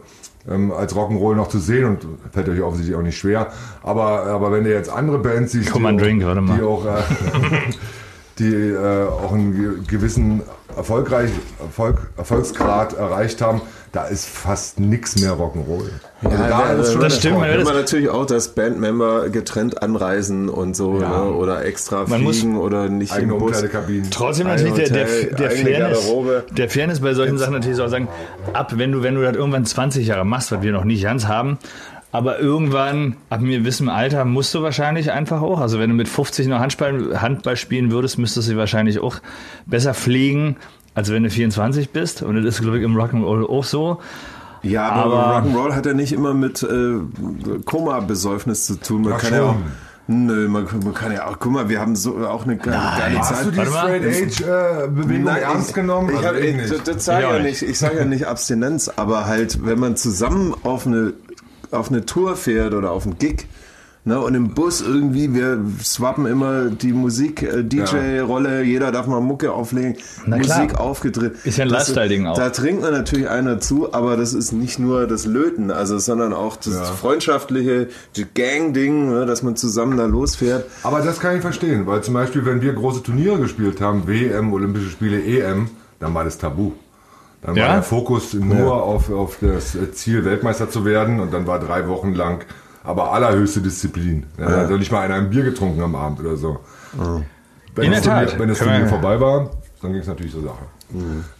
ähm, 0.47 0.73
als 0.73 0.95
Rock'n'Roll 0.95 1.37
noch 1.37 1.49
zu 1.49 1.59
sehen 1.59 1.85
und 1.87 2.07
fällt 2.33 2.49
euch 2.49 2.61
offensichtlich 2.61 2.97
auch 2.99 3.03
nicht 3.03 3.17
schwer. 3.17 3.53
Aber, 3.83 4.27
aber 4.27 4.51
wenn 4.53 4.65
ihr 4.67 4.73
jetzt 4.73 4.91
andere 4.91 5.19
Bands 5.19 5.53
siehst, 5.53 5.71
Komm 5.73 5.83
die, 5.85 5.89
auch, 5.95 5.97
Drink, 5.99 6.23
mal. 6.23 6.57
die 6.59 6.63
auch, 6.63 6.85
äh, 6.85 6.91
die 8.39 8.53
äh, 8.55 9.07
auch 9.09 9.33
einen 9.33 9.53
ge- 9.55 9.85
gewissen 9.87 10.43
erfolgreich, 10.77 11.31
Erfolg, 11.61 12.09
Erfolgsgrad 12.17 12.95
erreicht 12.95 13.41
haben, 13.41 13.61
da 13.93 14.05
ist 14.07 14.27
fast 14.27 14.81
nichts 14.81 15.21
mehr 15.21 15.35
Rock'n'Roll. 15.35 15.89
Also 16.25 16.37
da 16.37 16.73
ist 16.73 16.93
schon 16.93 17.01
das 17.01 17.13
der 17.13 17.21
stimmt, 17.21 17.39
man 17.39 17.75
natürlich 17.77 18.09
auch, 18.09 18.27
dass 18.27 18.49
Bandmember 18.57 19.29
getrennt 19.29 19.83
anreisen 19.85 20.49
und 20.49 20.75
so, 20.75 21.01
Ja. 21.01 21.27
ne? 21.27 21.31
oder 21.31 21.65
extra 21.65 22.05
Man 22.09 22.23
muss- 22.25 22.41
fliegen 22.41 22.59
oder 22.59 22.89
nicht 22.89 23.13
eigene 23.13 23.35
im 23.35 23.39
Bus. 23.39 23.63
Trotzdem 24.11 24.49
Ein 24.49 24.57
natürlich 24.65 24.75
der, 24.75 24.89
der, 24.89 25.07
Hotel, 25.07 25.35
der, 25.35 25.51
eigene 25.51 25.65
Fairness, 25.95 26.45
der 26.51 26.69
Fairness 26.71 27.01
bei 27.01 27.15
solchen 27.15 27.39
Sachen 27.39 27.53
natürlich 27.53 27.81
auch 27.81 27.89
sagen, 27.89 28.09
ab 28.53 28.73
wenn 28.77 28.91
du, 28.91 29.03
wenn 29.05 29.15
du 29.15 29.23
das 29.23 29.37
irgendwann 29.37 29.65
20 29.65 30.09
Jahre 30.09 30.25
machst, 30.27 30.51
was 30.51 30.63
wir 30.63 30.73
noch 30.73 30.85
nicht 30.85 31.05
ganz 31.05 31.27
haben, 31.29 31.59
aber 32.15 32.39
irgendwann, 32.39 33.17
ab 33.29 33.41
einem 33.41 33.51
gewissen 33.51 33.89
Alter, 33.89 34.25
musst 34.25 34.55
du 34.55 34.63
wahrscheinlich 34.63 35.11
einfach 35.11 35.43
auch, 35.43 35.61
also 35.61 35.81
wenn 35.81 35.91
du 35.91 35.97
mit 35.97 36.09
50 36.09 36.47
noch 36.47 36.61
Handball, 36.61 37.21
Handball 37.21 37.57
spielen 37.57 37.91
würdest, 37.91 38.19
müsstest 38.19 38.49
du 38.51 38.57
wahrscheinlich 38.57 39.01
auch 39.01 39.17
besser 39.67 39.95
pflegen, 39.95 40.55
als 40.95 41.11
wenn 41.11 41.25
du 41.25 41.31
24 41.31 41.91
bist. 41.91 42.23
Und 42.23 42.37
das 42.37 42.45
ist, 42.55 42.63
glaube 42.63 42.79
ich, 42.79 42.85
im 42.85 42.97
Rock'n'Roll 42.97 43.45
auch 43.51 43.65
so. 43.65 43.99
Ja, 44.63 44.89
aber, 44.91 45.27
Aber- 45.27 45.49
Rock'n'Roll 45.49 45.73
hat 45.75 45.87
ja 45.87 45.93
nicht 45.93 46.13
immer 46.13 46.35
mit 46.35 46.63
äh, 46.63 46.99
Koma-Besäufnis 47.65 48.67
zu 48.67 48.77
tun. 48.81 49.03
Man 49.03 49.19
kann 49.19 49.33
ja 49.35 49.43
auch. 49.43 49.53
schon. 49.55 49.63
Nö, 50.07 50.49
man, 50.49 50.67
man 50.85 50.93
kann 50.93 51.13
ja 51.13 51.27
auch, 51.27 51.39
guck 51.39 51.51
mal, 51.53 51.71
wir 51.71 51.81
haben 51.81 51.97
so 51.97 52.19
auch 52.29 52.45
eine 52.45 52.59
geile, 52.59 52.77
geile 52.99 53.19
Hast 53.21 53.37
Zeit. 53.37 53.47
du 53.47 53.51
die 53.53 53.57
Warte 53.57 53.71
mal. 53.71 53.87
Straight 53.87 54.05
Age 54.27 54.41
äh, 54.43 54.89
Bewegung 54.89 55.25
Nein, 55.25 55.43
ernst 55.43 55.69
ich, 55.71 55.75
genommen? 55.75 56.11
Ich, 56.11 56.17
Also 56.27 56.39
ich 56.39 56.45
ich, 56.51 56.57
nicht. 56.57 56.71
das, 56.73 56.83
das 56.83 57.05
sage 57.07 57.21
Ich 57.23 57.27
auch 57.27 57.33
ja 57.33 57.39
nicht. 57.39 57.63
nicht. 57.63 57.71
Ich 57.71 57.79
sage 57.79 57.97
ja 57.99 58.05
nicht 58.05 58.27
Abstinenz, 58.27 58.91
aber 58.95 59.25
halt, 59.25 59.65
wenn 59.65 59.79
man 59.79 59.97
zusammen 59.97 60.55
auf 60.63 60.87
eine, 60.87 61.15
auf 61.71 61.91
eine 61.91 62.05
Tour 62.07 62.37
fährt 62.37 62.75
oder 62.75 62.91
auf 62.93 63.05
einen 63.07 63.19
Gig, 63.19 63.47
ne, 64.07 64.21
und 64.21 64.35
im 64.35 64.53
Bus 64.55 64.83
irgendwie, 64.83 65.33
wir 65.35 65.59
swappen 65.83 66.27
immer 66.27 66.67
die 66.71 66.93
Musik, 66.93 67.43
äh, 67.43 67.63
DJ-Rolle, 67.65 68.63
jeder 68.63 68.93
darf 68.93 69.07
mal 69.07 69.21
Mucke 69.21 69.53
auflegen, 69.53 69.97
Na 70.27 70.39
klar. 70.39 70.63
Musik 70.63 70.79
aufgedreht. 70.79 71.33
Ist 71.45 71.57
ja 71.59 71.65
ein 71.65 71.71
Lifestyle-Ding 71.71 72.27
auch. 72.27 72.37
Da 72.37 72.51
trinkt 72.51 72.83
man 72.83 72.93
natürlich 72.93 73.29
einer 73.31 73.61
zu, 73.61 73.95
aber 73.95 74.17
das 74.19 74.35
ist 74.35 74.53
nicht 74.53 74.79
nur 74.79 75.07
das 75.07 75.25
Löten, 75.25 75.71
also, 75.71 75.99
sondern 75.99 76.33
auch 76.35 76.57
das 76.57 76.75
Ja. 76.75 76.85
freundschaftliche 76.85 77.89
Gang-Ding, 78.35 79.11
ne, 79.11 79.27
dass 79.27 79.43
man 79.43 79.57
zusammen 79.57 79.97
da 79.97 80.07
losfährt. 80.07 80.67
Aber 80.83 81.01
das 81.01 81.19
kann 81.21 81.37
ich 81.37 81.41
verstehen, 81.43 81.87
weil 81.87 82.03
zum 82.03 82.15
Beispiel, 82.15 82.45
wenn 82.45 82.61
wir 82.61 82.73
große 82.75 83.03
Turniere 83.03 83.39
gespielt 83.39 83.81
haben, 83.81 84.07
WM, 84.07 84.53
Olympische 84.53 84.91
Spiele, 84.91 85.23
EM, 85.23 85.69
dann 86.01 86.13
war 86.15 86.25
das 86.25 86.37
Tabu. 86.39 86.73
Dann 87.45 87.55
Ja? 87.57 87.67
war 87.69 87.75
der 87.75 87.83
Fokus 87.83 88.35
nur 88.35 88.83
auf, 88.83 89.11
auf 89.13 89.39
das 89.41 89.77
Ziel, 89.93 90.25
Weltmeister 90.25 90.71
zu 90.71 90.85
werden 90.85 91.21
und 91.21 91.33
dann 91.33 91.47
war 91.47 91.59
drei 91.61 91.87
Wochen 91.89 92.15
lang 92.15 92.45
aber 92.83 93.13
allerhöchste 93.13 93.61
Disziplin. 93.63 94.27
Ja, 94.39 94.47
Also 94.47 94.77
nicht 94.77 94.93
mal 94.93 95.01
einer 95.01 95.15
ein 95.15 95.31
Bier 95.31 95.43
getrunken 95.45 95.81
am 95.83 95.95
Abend 95.95 96.21
oder 96.21 96.37
so. 96.37 96.59
Wenn 97.75 97.85
In 97.87 97.93
das 97.93 98.03
der 98.03 98.13
Tat. 98.13 98.23
Turnier, 98.29 98.39
wenn 98.41 98.49
das 98.51 98.59
Turnier 98.59 98.87
vorbei 98.89 99.21
war, 99.21 99.51
dann 99.83 99.93
ging 99.93 100.01
es 100.03 100.07
natürlich 100.07 100.33
zur 100.33 100.43
Sache. 100.43 100.65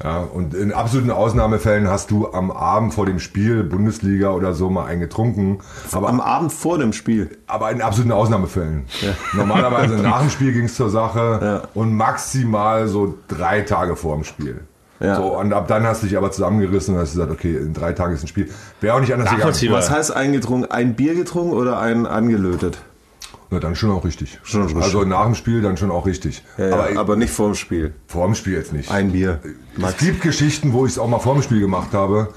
Ja, 0.03 0.19
und 0.21 0.55
in 0.55 0.73
absoluten 0.73 1.11
Ausnahmefällen 1.11 1.87
hast 1.89 2.11
du 2.11 2.33
am 2.33 2.51
Abend 2.51 2.93
vor 2.95 3.07
dem 3.07 3.19
Spiel, 3.21 3.63
Bundesliga 3.63 4.31
oder 4.31 4.53
so, 4.55 4.69
mal 4.71 4.87
einen 4.87 5.01
getrunken. 5.01 5.59
Aber 5.93 6.09
am 6.09 6.21
Abend 6.21 6.51
vor 6.53 6.79
dem 6.79 6.93
Spiel. 6.95 7.37
Aber 7.47 7.71
in 7.71 7.81
absoluten 7.83 8.13
Ausnahmefällen. 8.13 8.87
Normalerweise 9.35 9.95
nach 9.97 10.21
dem 10.21 10.31
Spiel 10.31 10.53
ging 10.53 10.65
es 10.65 10.75
zur 10.75 10.89
Sache 10.91 11.41
Ja. 11.43 11.69
und 11.75 11.95
maximal 11.95 12.89
so 12.89 13.15
drei 13.29 13.61
Tage 13.61 13.97
vor 13.97 14.15
dem 14.17 14.25
Spiel. 14.25 14.63
Ja. 15.01 15.17
So, 15.17 15.39
und 15.39 15.53
ab 15.53 15.67
dann 15.69 15.85
hast 15.85 16.03
du 16.03 16.07
dich 16.07 16.17
aber 16.17 16.31
zusammengerissen 16.31 16.95
und 16.95 17.01
hast 17.01 17.13
gesagt, 17.13 17.31
okay, 17.31 17.57
in 17.57 17.75
drei 17.75 17.93
Tagen 17.93 18.15
ist 18.15 18.23
ein 18.23 18.29
Spiel. 18.29 18.51
Wäre 18.81 18.95
auch 18.95 19.01
nicht 19.01 19.13
anders 19.13 19.31
gegangen. 19.31 19.55
Was 19.71 19.91
heißt 19.91 20.15
eingetrunken? 20.15 20.71
Ein 20.71 20.95
Bier 20.95 21.15
getrunken 21.15 21.53
oder 21.53 21.79
ein 21.79 22.07
angelötet? 22.07 22.79
Na, 23.51 23.59
dann 23.59 23.77
schon 23.77 23.91
auch 23.91 24.05
richtig. 24.05 24.39
Schon 24.43 24.63
richtig. 24.63 24.83
Also 24.83 25.05
nach 25.05 25.25
dem 25.25 25.35
Spiel 25.35 25.63
dann 25.63 25.77
schon 25.77 25.91
auch 25.91 26.07
richtig. 26.07 26.43
Ja, 26.57 26.69
ja, 26.69 26.75
aber, 26.75 27.01
aber, 27.01 27.17
nicht 27.17 27.33
vor 27.33 27.47
dem 27.47 27.55
Spiel. 27.55 27.95
vor 28.07 28.27
dem 28.27 28.35
Spiel 28.35 28.55
jetzt 28.55 28.73
nicht. 28.73 28.91
Ein 28.91 29.13
Bier. 29.13 29.41
Es 29.81 29.97
gibt 29.99 30.23
Geschichten, 30.23 30.73
wo 30.73 30.87
ich 30.87 30.93
es 30.93 30.99
auch 30.99 31.09
mal 31.09 31.19
vor 31.19 31.35
dem 31.35 31.43
Spiel 31.43 31.61
gemacht 31.61 31.93
habe, 31.93 32.29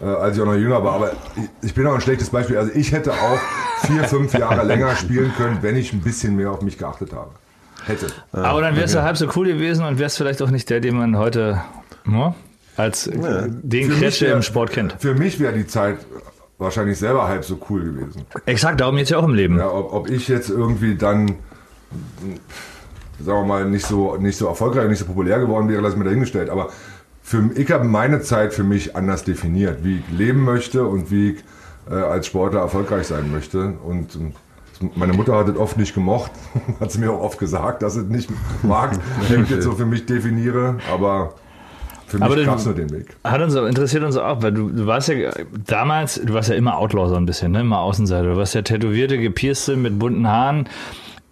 äh, 0.00 0.06
als 0.06 0.36
ich 0.36 0.42
auch 0.42 0.46
noch 0.46 0.54
jünger 0.54 0.82
war. 0.82 0.94
Aber 0.94 1.12
ich, 1.36 1.68
ich 1.68 1.74
bin 1.74 1.86
auch 1.86 1.94
ein 1.94 2.00
schlechtes 2.00 2.30
Beispiel. 2.30 2.56
Also 2.56 2.72
ich 2.74 2.92
hätte 2.92 3.12
auch 3.12 3.38
vier, 3.86 4.04
fünf 4.08 4.32
Jahre 4.34 4.64
länger 4.64 4.96
spielen 4.96 5.32
können, 5.36 5.58
wenn 5.60 5.76
ich 5.76 5.92
ein 5.92 6.00
bisschen 6.00 6.36
mehr 6.36 6.50
auf 6.50 6.62
mich 6.62 6.78
geachtet 6.78 7.12
habe. 7.12 7.30
Hätte. 7.86 8.06
Aber 8.32 8.62
dann 8.62 8.76
wärst 8.76 8.94
du 8.94 9.02
halb 9.02 9.16
so 9.16 9.28
cool 9.36 9.46
gewesen 9.46 9.84
und 9.84 9.98
wärst 9.98 10.16
vielleicht 10.16 10.40
auch 10.40 10.50
nicht 10.50 10.70
der, 10.70 10.80
den 10.80 10.96
man 10.96 11.18
heute 11.18 11.60
ne, 12.04 12.34
als 12.76 13.06
äh, 13.06 13.48
den 13.48 13.84
Für 13.86 13.90
mich 13.90 13.98
Kretsche 13.98 14.26
im 14.26 14.42
Sport 14.42 14.70
kennt. 14.72 14.96
Für 14.98 15.14
mich 15.14 15.40
wäre 15.40 15.52
die 15.52 15.66
Zeit 15.66 15.98
wahrscheinlich 16.58 16.98
selber 16.98 17.28
halb 17.28 17.44
so 17.44 17.58
cool 17.68 17.84
gewesen. 17.84 18.24
Exakt, 18.46 18.80
darum 18.80 18.96
geht's 18.96 19.10
ja 19.10 19.18
auch 19.18 19.24
im 19.24 19.34
Leben. 19.34 19.58
Ja, 19.58 19.70
ob, 19.70 19.92
ob 19.92 20.10
ich 20.10 20.28
jetzt 20.28 20.50
irgendwie 20.50 20.94
dann, 20.94 21.36
sagen 23.20 23.40
wir 23.40 23.44
mal, 23.44 23.64
nicht 23.66 23.86
so, 23.86 24.16
nicht 24.16 24.36
so 24.36 24.46
erfolgreich, 24.46 24.88
nicht 24.88 25.00
so 25.00 25.06
populär 25.06 25.38
geworden 25.38 25.68
wäre, 25.68 25.80
lass 25.80 25.96
mir 25.96 26.04
dahingestellt. 26.04 26.50
Aber 26.50 26.70
für, 27.22 27.50
ich 27.54 27.70
habe 27.70 27.84
meine 27.84 28.20
Zeit 28.20 28.52
für 28.52 28.64
mich 28.64 28.96
anders 28.96 29.24
definiert, 29.24 29.84
wie 29.84 29.98
ich 29.98 30.10
leben 30.16 30.44
möchte 30.44 30.86
und 30.86 31.10
wie 31.10 31.32
ich 31.32 31.44
äh, 31.90 31.94
als 31.94 32.26
Sportler 32.26 32.60
erfolgreich 32.60 33.06
sein 33.06 33.30
möchte. 33.30 33.74
Und 33.84 34.18
meine 34.94 35.12
Mutter 35.12 35.36
hat 35.36 35.48
es 35.48 35.56
oft 35.56 35.76
nicht 35.76 35.94
gemocht, 35.94 36.32
hat 36.80 36.92
sie 36.92 36.98
mir 36.98 37.12
auch 37.12 37.20
oft 37.20 37.38
gesagt, 37.38 37.82
dass 37.82 37.94
sie 37.94 38.00
es 38.00 38.08
nicht 38.08 38.30
mag, 38.62 38.98
wenn 39.28 39.44
ich 39.44 39.50
jetzt 39.50 39.64
so 39.64 39.72
für 39.72 39.86
mich 39.86 40.06
definiere. 40.06 40.78
Aber 40.92 41.34
für 42.06 42.20
Aber 42.20 42.36
mich 42.36 42.46
gab 42.46 42.58
es 42.58 42.64
nur 42.66 42.74
den 42.74 42.90
Weg. 42.90 43.16
Hat 43.24 43.40
uns 43.40 43.56
auch, 43.56 43.66
interessiert 43.66 44.04
uns 44.04 44.16
auch, 44.16 44.42
weil 44.42 44.52
du, 44.52 44.68
du 44.70 44.86
warst 44.86 45.08
ja 45.08 45.30
damals, 45.66 46.20
du 46.22 46.34
warst 46.34 46.50
ja 46.50 46.54
immer 46.54 46.78
Outlaw 46.78 47.08
so 47.08 47.16
ein 47.16 47.26
bisschen, 47.26 47.52
ne? 47.52 47.60
immer 47.60 47.80
Außenseiter. 47.80 48.30
Du 48.30 48.36
warst 48.36 48.54
ja 48.54 48.62
tätowierte, 48.62 49.18
gepierste 49.18 49.76
mit 49.76 49.98
bunten 49.98 50.26
Haaren 50.26 50.68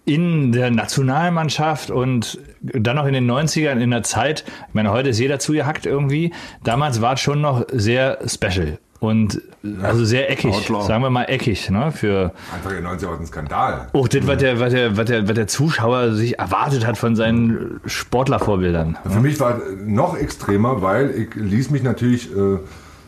in 0.05 0.51
der 0.51 0.69
Nationalmannschaft 0.69 1.89
und 1.89 2.39
dann 2.61 2.97
noch 2.97 3.05
in 3.05 3.13
den 3.13 3.29
90ern 3.29 3.79
in 3.79 3.91
der 3.91 4.03
Zeit, 4.03 4.43
ich 4.67 4.73
meine, 4.73 4.91
heute 4.91 5.09
ist 5.09 5.19
jeder 5.19 5.39
zugehackt 5.39 5.85
irgendwie. 5.85 6.33
Damals 6.63 7.01
war 7.01 7.13
es 7.13 7.21
schon 7.21 7.39
noch 7.39 7.65
sehr 7.71 8.19
special 8.27 8.79
und 9.03 9.41
also 9.81 10.03
sehr 10.05 10.29
eckig, 10.31 10.53
Outlaw. 10.53 10.83
sagen 10.87 11.03
wir 11.03 11.09
mal 11.09 11.23
eckig, 11.25 11.69
ne? 11.69 11.91
Für 11.91 12.31
Anfang 12.53 12.73
der 12.73 12.83
90er 12.91 13.07
war 13.11 13.19
ein 13.19 13.25
Skandal. 13.25 13.87
auch 13.93 14.07
das, 14.07 14.25
was 14.27 14.37
der, 14.37 14.59
was, 14.59 14.73
der, 14.73 14.97
was, 14.97 15.05
der, 15.05 15.27
was 15.27 15.35
der 15.35 15.47
Zuschauer 15.47 16.13
sich 16.13 16.39
erwartet 16.39 16.85
hat 16.85 16.97
von 16.97 17.15
seinen 17.15 17.79
Sportlervorbildern. 17.85 18.97
Für 19.09 19.19
mich 19.19 19.39
war 19.39 19.57
es 19.57 19.63
noch 19.85 20.17
extremer, 20.17 20.81
weil 20.81 21.11
ich 21.11 21.35
ließ 21.35 21.69
mich 21.71 21.83
natürlich 21.83 22.31
äh, 22.35 22.57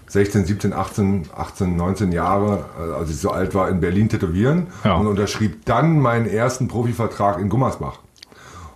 16, 0.08 0.46
17, 0.46 0.74
18, 0.74 1.24
18, 1.36 1.76
19 1.76 2.12
Jahre, 2.12 2.66
äh, 2.80 2.94
als 3.00 3.10
ich 3.10 3.18
so 3.18 3.32
alt 3.32 3.56
war, 3.56 3.70
in 3.70 3.80
Berlin 3.80 4.10
tätowieren 4.10 4.68
Ja. 4.84 4.96
und 4.96 5.08
unterschrieb 5.08 5.66
dann 5.66 6.00
meinen 6.00 6.28
ersten 6.28 6.68
Profivertrag 6.68 7.40
in 7.40 7.50
Gummersbach. 7.50 8.00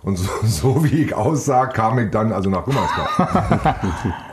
Und 0.02 0.16
so, 0.16 0.28
so 0.44 0.84
wie 0.84 1.02
ich 1.04 1.14
aussah, 1.14 1.66
kam 1.66 1.98
ich 1.98 2.10
dann 2.10 2.32
also 2.32 2.48
nach 2.50 2.64
Gummersbach. 2.64 3.76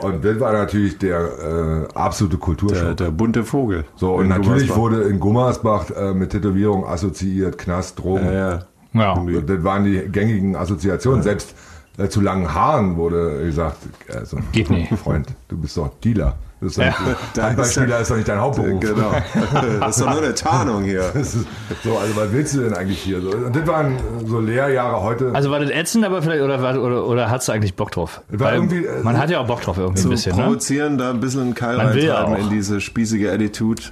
und 0.00 0.24
das 0.24 0.40
war 0.40 0.52
natürlich 0.52 0.98
der 0.98 1.18
äh, 1.20 1.94
absolute 1.94 2.36
Der, 2.36 2.44
Kulturschock. 2.44 2.96
der 2.96 3.10
bunte 3.10 3.44
Vogel. 3.44 3.84
So, 3.96 4.14
und 4.14 4.28
natürlich 4.28 4.74
wurde 4.74 5.02
in 5.02 5.20
Gummersbach 5.20 5.90
äh, 5.90 6.14
mit 6.14 6.30
Tätowierung 6.30 6.86
assoziiert, 6.86 7.58
Knast, 7.58 7.98
Drogen. 7.98 8.24
Ja, 8.24 8.32
ja. 8.32 8.58
Ja. 8.94 9.12
Und 9.12 9.48
Das 9.48 9.62
waren 9.62 9.84
die 9.84 10.00
gängigen 10.10 10.56
Assoziationen. 10.56 11.22
Selbst 11.22 11.54
äh, 11.98 12.08
zu 12.08 12.20
langen 12.20 12.52
Haaren 12.52 12.96
wurde 12.96 13.44
gesagt, 13.44 13.76
also, 14.12 14.38
Geht 14.52 14.70
nicht. 14.70 14.92
Freund, 14.94 15.34
du 15.48 15.58
bist 15.58 15.76
doch 15.76 15.90
Dealer. 16.02 16.36
Bist 16.60 16.78
doch 16.78 16.82
Ja. 16.84 16.94
Handballspieler 17.42 17.96
ist 17.96 18.02
ist 18.02 18.10
doch 18.10 18.16
nicht 18.16 18.28
dein 18.28 18.40
Hauptberuf. 18.40 18.80
Genau. 18.80 19.12
Das 19.80 19.96
ist 19.96 20.04
doch 20.04 20.10
nur 20.12 20.22
eine 20.22 20.34
Tarnung 20.34 20.84
hier. 20.84 21.02
Das 21.14 21.34
ist, 21.34 21.46
so, 21.84 21.96
also 21.98 22.16
was 22.16 22.32
willst 22.32 22.54
du 22.54 22.60
denn 22.60 22.74
eigentlich 22.74 22.98
hier? 23.00 23.18
Und 23.18 23.54
das 23.54 23.66
waren 23.66 23.96
so 24.26 24.40
Lehrjahre 24.40 25.02
heute. 25.02 25.30
Also 25.34 25.50
war 25.50 25.60
das 25.60 25.70
ätzend, 25.70 26.04
aber 26.04 26.22
vielleicht, 26.22 26.42
oder, 26.42 26.60
war- 26.62 26.78
oder, 26.80 27.04
oder 27.06 27.30
hast 27.30 27.48
du 27.48 27.52
eigentlich 27.52 27.74
Bock 27.76 27.90
drauf? 27.92 28.22
War 28.28 28.48
Weil 28.48 28.54
irgendwie, 28.56 28.84
äh, 28.86 29.02
man 29.02 29.18
hat 29.18 29.30
ja 29.30 29.40
auch 29.40 29.46
Bock 29.46 29.60
drauf 29.62 29.78
irgendwie 29.78 30.02
ein 30.02 30.08
bisschen, 30.10 30.36
ne? 30.36 30.42
provozieren, 30.42 30.98
da 30.98 31.10
ein 31.10 31.20
bisschen 31.20 31.42
einen 31.42 31.54
Keil 31.54 31.76
Man 31.76 31.94
will 31.94 32.04
ja 32.04 32.14
reintreiben 32.16 32.42
auch. 32.46 32.50
in 32.50 32.56
diese 32.56 32.80
spießige 32.80 33.30
Attitude. 33.30 33.82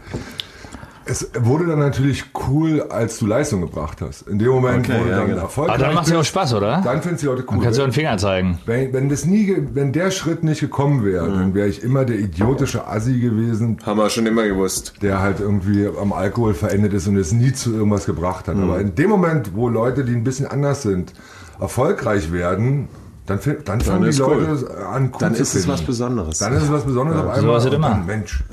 Es 1.07 1.31
wurde 1.41 1.67
dann 1.67 1.79
natürlich 1.79 2.25
cool, 2.49 2.83
als 2.91 3.19
du 3.19 3.27
Leistung 3.27 3.61
gebracht 3.61 4.01
hast. 4.01 4.23
In 4.29 4.39
dem 4.39 4.49
Moment, 4.49 4.87
Okay, 4.89 4.99
wo 5.01 5.05
du 5.05 5.11
ja, 5.11 5.17
dann 5.19 5.29
genau. 5.29 5.43
erfolgreich 5.43 5.75
Aber 5.77 5.85
dann 5.85 5.95
macht 5.95 6.07
es 6.07 6.13
ja 6.13 6.19
auch 6.21 6.25
Spaß, 6.25 6.55
oder? 6.55 6.81
Dann 6.85 7.01
findest 7.03 7.23
du 7.23 7.27
die 7.29 7.33
Leute 7.37 7.43
cool. 7.49 7.55
Dann 7.57 7.61
kannst 7.65 7.79
du 7.79 7.83
einen 7.85 7.93
Finger 7.93 8.19
zeigen. 8.19 8.59
Wenn, 8.67 8.93
wenn, 8.93 9.09
das 9.09 9.25
nie, 9.25 9.47
ge- 9.47 9.63
wenn 9.73 9.93
der 9.93 10.11
Schritt 10.11 10.43
nicht 10.45 10.61
gekommen 10.61 11.05
wäre, 11.05 11.29
dann 11.31 11.55
wäre 11.55 11.69
ich 11.69 11.83
immer 11.83 12.05
der 12.05 12.19
idiotische 12.19 12.87
Assi 12.89 13.21
gewesen, 13.21 13.79
Haben 13.87 13.99
wir 13.99 14.11
schon 14.11 14.27
immer 14.27 14.45
gewusst. 14.47 14.95
der 15.03 15.21
halt 15.21 15.41
irgendwie 15.41 15.87
am 16.01 16.13
Alkohol 16.13 16.55
verendet 16.55 16.93
ist 16.93 17.07
und 17.07 17.17
es 17.17 17.33
nie 17.33 17.53
zu 17.53 17.73
irgendwas 17.75 18.07
gebracht 18.07 18.49
hat. 18.49 18.57
Aber 18.57 18.81
in 18.81 18.95
dem 18.95 19.11
Moment, 19.11 19.53
wo 19.55 19.69
Leute, 19.69 20.05
die 20.05 20.13
ein 20.13 20.25
bisschen 20.25 20.47
anders 20.47 20.83
sind, 20.83 21.13
erfolgreich 21.61 22.33
werden, 22.33 22.89
dann, 23.27 23.41
dann 23.65 23.81
fangen 23.81 24.11
die 24.11 24.17
Leute 24.17 24.67
cool. 24.69 24.87
an, 24.87 25.05
cool 25.13 25.19
Dann 25.19 25.35
zu 25.35 25.43
ist 25.43 25.49
es 25.49 25.63
finden. 25.65 25.69
was 25.73 25.83
Besonderes. 25.83 26.39
Dann 26.39 26.53
ist 26.53 26.63
es 26.65 26.71
was 26.73 26.85
Besonderes 26.85 27.21
auf 27.21 27.35
so 27.35 27.41
einmal. 27.41 27.57
es 27.59 27.67
und 27.67 27.73
immer. 27.73 27.89
Dann, 27.91 28.07
Mensch. 28.07 28.45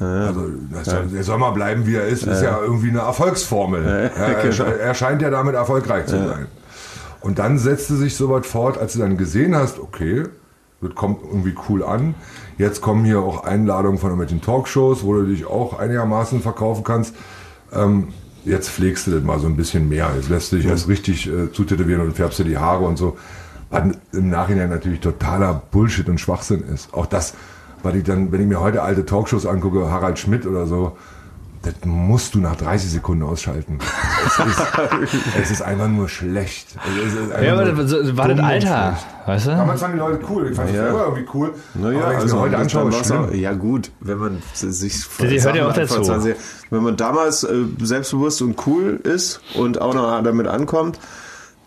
Also, 0.00 0.46
soll, 0.82 1.06
der 1.08 1.22
soll 1.24 1.38
mal 1.38 1.50
bleiben, 1.50 1.86
wie 1.86 1.94
er 1.94 2.06
ist, 2.06 2.26
ist 2.26 2.42
ja 2.42 2.58
irgendwie 2.60 2.88
eine 2.88 3.00
Erfolgsformel. 3.00 3.84
Ja, 3.84 3.90
er, 4.24 4.48
genau. 4.48 4.64
er 4.64 4.94
scheint 4.94 5.20
ja 5.20 5.30
damit 5.30 5.54
erfolgreich 5.54 6.06
zu 6.06 6.16
sein. 6.16 6.46
Und 7.20 7.38
dann 7.38 7.58
setzte 7.58 7.96
sich 7.96 8.16
so 8.16 8.30
weit 8.30 8.46
fort, 8.46 8.78
als 8.78 8.94
du 8.94 9.00
dann 9.00 9.18
gesehen 9.18 9.54
hast, 9.54 9.78
okay, 9.78 10.24
das 10.80 10.94
kommt 10.94 11.22
irgendwie 11.22 11.54
cool 11.68 11.84
an. 11.84 12.14
Jetzt 12.56 12.80
kommen 12.80 13.04
hier 13.04 13.20
auch 13.20 13.44
Einladungen 13.44 13.98
von 13.98 14.10
irgendwelchen 14.10 14.40
Talkshows, 14.40 15.02
wo 15.04 15.14
du 15.14 15.26
dich 15.26 15.44
auch 15.44 15.78
einigermaßen 15.78 16.40
verkaufen 16.40 16.84
kannst. 16.84 17.14
Ähm, 17.72 18.08
jetzt 18.44 18.70
pflegst 18.70 19.06
du 19.06 19.10
das 19.10 19.22
mal 19.22 19.38
so 19.38 19.46
ein 19.46 19.56
bisschen 19.56 19.88
mehr. 19.88 20.10
Jetzt 20.16 20.30
lässt 20.30 20.52
du 20.52 20.56
dich 20.56 20.66
erst 20.66 20.88
richtig 20.88 21.26
äh, 21.26 21.52
zutätowieren 21.52 22.02
und 22.02 22.14
färbst 22.14 22.38
dir 22.38 22.44
die 22.44 22.56
Haare 22.56 22.84
und 22.84 22.96
so. 22.96 23.18
Was 23.68 23.84
im 24.12 24.30
Nachhinein 24.30 24.70
natürlich 24.70 25.00
totaler 25.00 25.62
Bullshit 25.70 26.08
und 26.08 26.18
Schwachsinn 26.18 26.64
ist. 26.74 26.92
Auch 26.92 27.06
das, 27.06 27.34
weil 27.82 27.96
ich 27.96 28.04
dann, 28.04 28.32
wenn 28.32 28.40
ich 28.40 28.46
mir 28.46 28.60
heute 28.60 28.82
alte 28.82 29.04
Talkshows 29.06 29.46
angucke, 29.46 29.90
Harald 29.90 30.18
Schmidt 30.18 30.46
oder 30.46 30.66
so, 30.66 30.96
das 31.62 31.74
musst 31.84 32.34
du 32.34 32.38
nach 32.40 32.56
30 32.56 32.90
Sekunden 32.90 33.22
ausschalten. 33.22 33.78
Es 34.26 34.38
ist, 34.38 34.62
es 35.42 35.50
ist 35.50 35.62
einfach 35.62 35.88
nur 35.88 36.08
schlecht. 36.08 36.68
Es 37.06 37.12
ist 37.12 37.20
einfach 37.32 37.42
Ja, 37.42 37.52
aber 37.52 37.64
nur 37.66 37.84
das 37.84 37.90
so- 37.90 38.16
war 38.16 38.28
das 38.28 38.40
Alter, 38.40 38.98
weißt 39.26 39.46
du? 39.46 39.50
Damals 39.50 39.80
fanden 39.82 39.96
die 39.98 40.00
Leute 40.00 40.24
cool. 40.30 40.48
Ich 40.50 40.56
fand 40.56 40.70
Ja. 40.70 40.84
selber 40.84 41.04
irgendwie 41.04 41.26
cool. 41.34 41.52
Naja, 41.74 41.98
aber 42.00 42.16
also 42.16 42.40
heute 42.40 42.52
das 42.52 42.60
anschaue, 42.62 42.90
auch- 43.28 43.34
Ja 43.34 43.52
gut, 43.52 43.90
wenn 44.00 44.16
man 44.16 44.42
sich 44.54 45.04
Die 45.20 45.42
hört 45.42 45.54
ja 45.56 45.68
auch 45.68 45.74
dazu. 45.74 46.00
20 46.00 46.34
wenn 46.70 46.82
man 46.82 46.96
damals 46.96 47.44
äh, 47.44 47.50
selbstbewusst 47.82 48.40
und 48.40 48.56
cool 48.66 48.98
ist 49.02 49.40
und 49.54 49.82
auch 49.82 49.92
noch 49.92 50.22
damit 50.22 50.46
ankommt, 50.46 50.98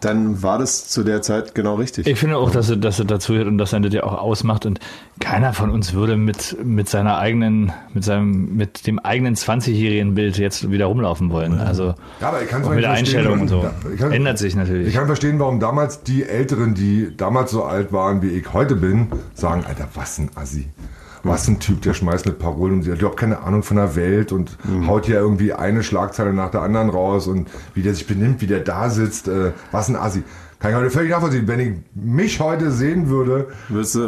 dann 0.03 0.43
war 0.43 0.59
das 0.59 0.87
zu 0.87 1.03
der 1.03 1.21
Zeit 1.21 1.55
genau 1.55 1.75
richtig. 1.75 2.07
Ich 2.07 2.19
finde 2.19 2.37
auch, 2.37 2.51
dass 2.51 2.69
er, 2.69 2.77
dass 2.77 2.99
er 2.99 3.05
dazu 3.05 3.33
hört 3.33 3.47
und 3.47 3.57
dass 3.57 3.73
er 3.73 3.79
das 3.79 3.93
ja 3.93 4.03
auch 4.03 4.17
ausmacht 4.17 4.65
und 4.65 4.79
keiner 5.19 5.53
von 5.53 5.69
uns 5.69 5.93
würde 5.93 6.17
mit, 6.17 6.57
mit 6.63 6.89
seiner 6.89 7.17
eigenen, 7.17 7.71
mit 7.93 8.03
seinem, 8.03 8.55
mit 8.55 8.87
dem 8.87 8.99
eigenen 8.99 9.35
20-jährigen 9.35 10.15
Bild 10.15 10.37
jetzt 10.37 10.69
wieder 10.71 10.85
rumlaufen 10.85 11.31
wollen. 11.31 11.59
Also 11.59 11.95
Ja, 12.19 12.29
aber 12.29 12.41
ich 12.41 12.49
kann 12.49 12.63
auch 12.63 12.69
mit 12.69 12.83
der 12.83 12.91
Einstellung 12.91 13.41
und 13.41 13.47
so. 13.47 13.65
Kann, 13.97 14.11
Ändert 14.11 14.37
sich 14.37 14.55
natürlich. 14.55 14.87
Ich 14.87 14.93
kann 14.93 15.05
verstehen, 15.05 15.39
warum 15.39 15.59
damals 15.59 16.03
die 16.03 16.23
Älteren, 16.23 16.73
die 16.73 17.15
damals 17.15 17.51
so 17.51 17.63
alt 17.63 17.93
waren, 17.93 18.21
wie 18.21 18.29
ich 18.29 18.53
heute 18.53 18.75
bin, 18.75 19.07
sagen, 19.33 19.63
Alter, 19.65 19.87
was 19.93 20.17
ein 20.19 20.29
Assi. 20.35 20.69
Was 21.23 21.47
ein 21.47 21.59
Typ, 21.59 21.81
der 21.81 21.93
schmeißt 21.93 22.25
mit 22.25 22.37
Parolen 22.37 22.81
sich. 22.81 22.87
Der 22.87 22.93
hat 22.95 23.01
überhaupt 23.01 23.19
keine 23.19 23.39
Ahnung 23.39 23.63
von 23.63 23.77
der 23.77 23.95
Welt 23.95 24.31
und 24.33 24.57
haut 24.87 25.05
hier 25.05 25.15
irgendwie 25.15 25.53
eine 25.53 25.81
Schlagzeile 25.81 26.33
nach 26.33 26.51
der 26.51 26.61
anderen 26.61 26.89
raus 26.89 27.27
und 27.27 27.49
wie 27.73 27.81
der 27.81 27.93
sich 27.93 28.07
benimmt, 28.07 28.41
wie 28.41 28.47
der 28.47 28.59
da 28.59 28.89
sitzt. 28.89 29.29
Äh, 29.29 29.53
was 29.71 29.87
ein 29.87 29.95
Assi. 29.95 30.23
Kann 30.59 30.71
ich 30.71 30.77
heute 30.77 30.91
völlig 30.91 31.11
nachvollziehen. 31.11 31.45
Wenn 31.45 31.59
ich 31.59 31.71
mich 31.93 32.39
heute 32.39 32.71
sehen 32.71 33.09
würde, 33.09 33.47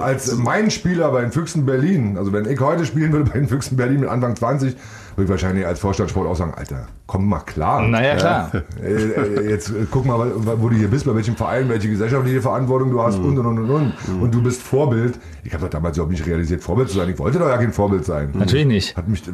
als 0.01 0.33
mein 0.35 0.71
Spieler 0.71 1.11
bei 1.11 1.19
den 1.19 1.33
Füchsen 1.33 1.65
Berlin, 1.65 2.17
also 2.17 2.31
wenn 2.31 2.45
ich 2.45 2.59
heute 2.61 2.85
spielen 2.85 3.11
würde 3.11 3.29
bei 3.29 3.39
den 3.39 3.49
Füchsen 3.49 3.75
Berlin 3.75 3.99
mit 3.99 4.09
Anfang 4.09 4.37
20, 4.37 4.77
würde 5.15 5.23
ich 5.25 5.29
wahrscheinlich 5.29 5.65
als 5.65 5.79
Vorstandssport 5.79 6.27
auch 6.27 6.35
sagen, 6.35 6.53
Alter, 6.55 6.87
komm 7.07 7.27
mal 7.29 7.39
klar. 7.39 7.81
naja, 7.87 8.15
klar. 8.15 8.51
Äh, 8.81 8.93
äh, 8.93 9.49
jetzt 9.49 9.69
äh, 9.69 9.85
guck 9.89 10.05
mal, 10.05 10.31
wo 10.59 10.69
du 10.69 10.75
hier 10.75 10.89
bist, 10.89 11.05
bei 11.05 11.15
welchem 11.15 11.35
Verein, 11.35 11.69
welche 11.69 11.89
gesellschaftliche 11.89 12.41
Verantwortung 12.41 12.91
du 12.91 13.01
hast 13.01 13.17
und 13.17 13.37
und 13.37 13.45
und 13.45 13.59
und 13.59 13.69
und. 13.69 13.93
Und 14.21 14.33
du 14.33 14.41
bist 14.41 14.61
Vorbild. 14.61 15.19
Ich 15.43 15.53
habe 15.53 15.63
doch 15.63 15.69
damals 15.69 15.97
überhaupt 15.97 16.11
nicht 16.11 16.25
realisiert, 16.25 16.63
Vorbild 16.63 16.89
zu 16.89 16.97
sein. 16.97 17.09
Ich 17.09 17.17
wollte 17.19 17.39
doch 17.39 17.47
ja 17.47 17.57
kein 17.57 17.71
Vorbild 17.73 18.05
sein. 18.05 18.29
Natürlich 18.33 18.65
nicht. 18.67 18.97
Hat 18.97 19.07
mich, 19.07 19.27
äh, 19.27 19.31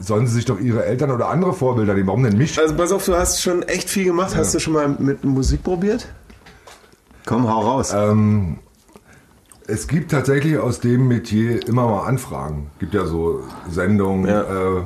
sollen 0.00 0.26
sie 0.26 0.34
sich 0.34 0.44
doch 0.44 0.58
ihre 0.58 0.84
Eltern 0.84 1.10
oder 1.10 1.28
andere 1.28 1.52
Vorbilder 1.52 1.94
nehmen? 1.94 2.06
Warum 2.08 2.22
denn 2.24 2.36
mich? 2.36 2.58
Also 2.58 2.74
pass 2.74 2.90
auf, 2.92 3.04
du 3.04 3.14
hast 3.14 3.40
schon 3.42 3.62
echt 3.62 3.88
viel 3.88 4.04
gemacht. 4.04 4.34
Hast 4.36 4.54
du 4.54 4.58
schon 4.58 4.72
mal 4.74 4.88
mit 4.88 5.24
Musik 5.24 5.62
probiert? 5.62 6.08
Komm, 7.26 7.48
hau 7.48 7.60
raus. 7.60 7.92
Ähm, 7.96 8.58
Es 9.66 9.88
gibt 9.88 10.10
tatsächlich 10.10 10.58
aus 10.58 10.80
dem 10.80 11.08
Metier 11.08 11.66
immer 11.66 11.86
mal 11.88 12.02
Anfragen. 12.06 12.70
Gibt 12.78 12.92
ja 12.92 13.06
so 13.06 13.40
Sendungen, 13.70 14.26
Ja. 14.28 14.42
Äh, 14.42 14.82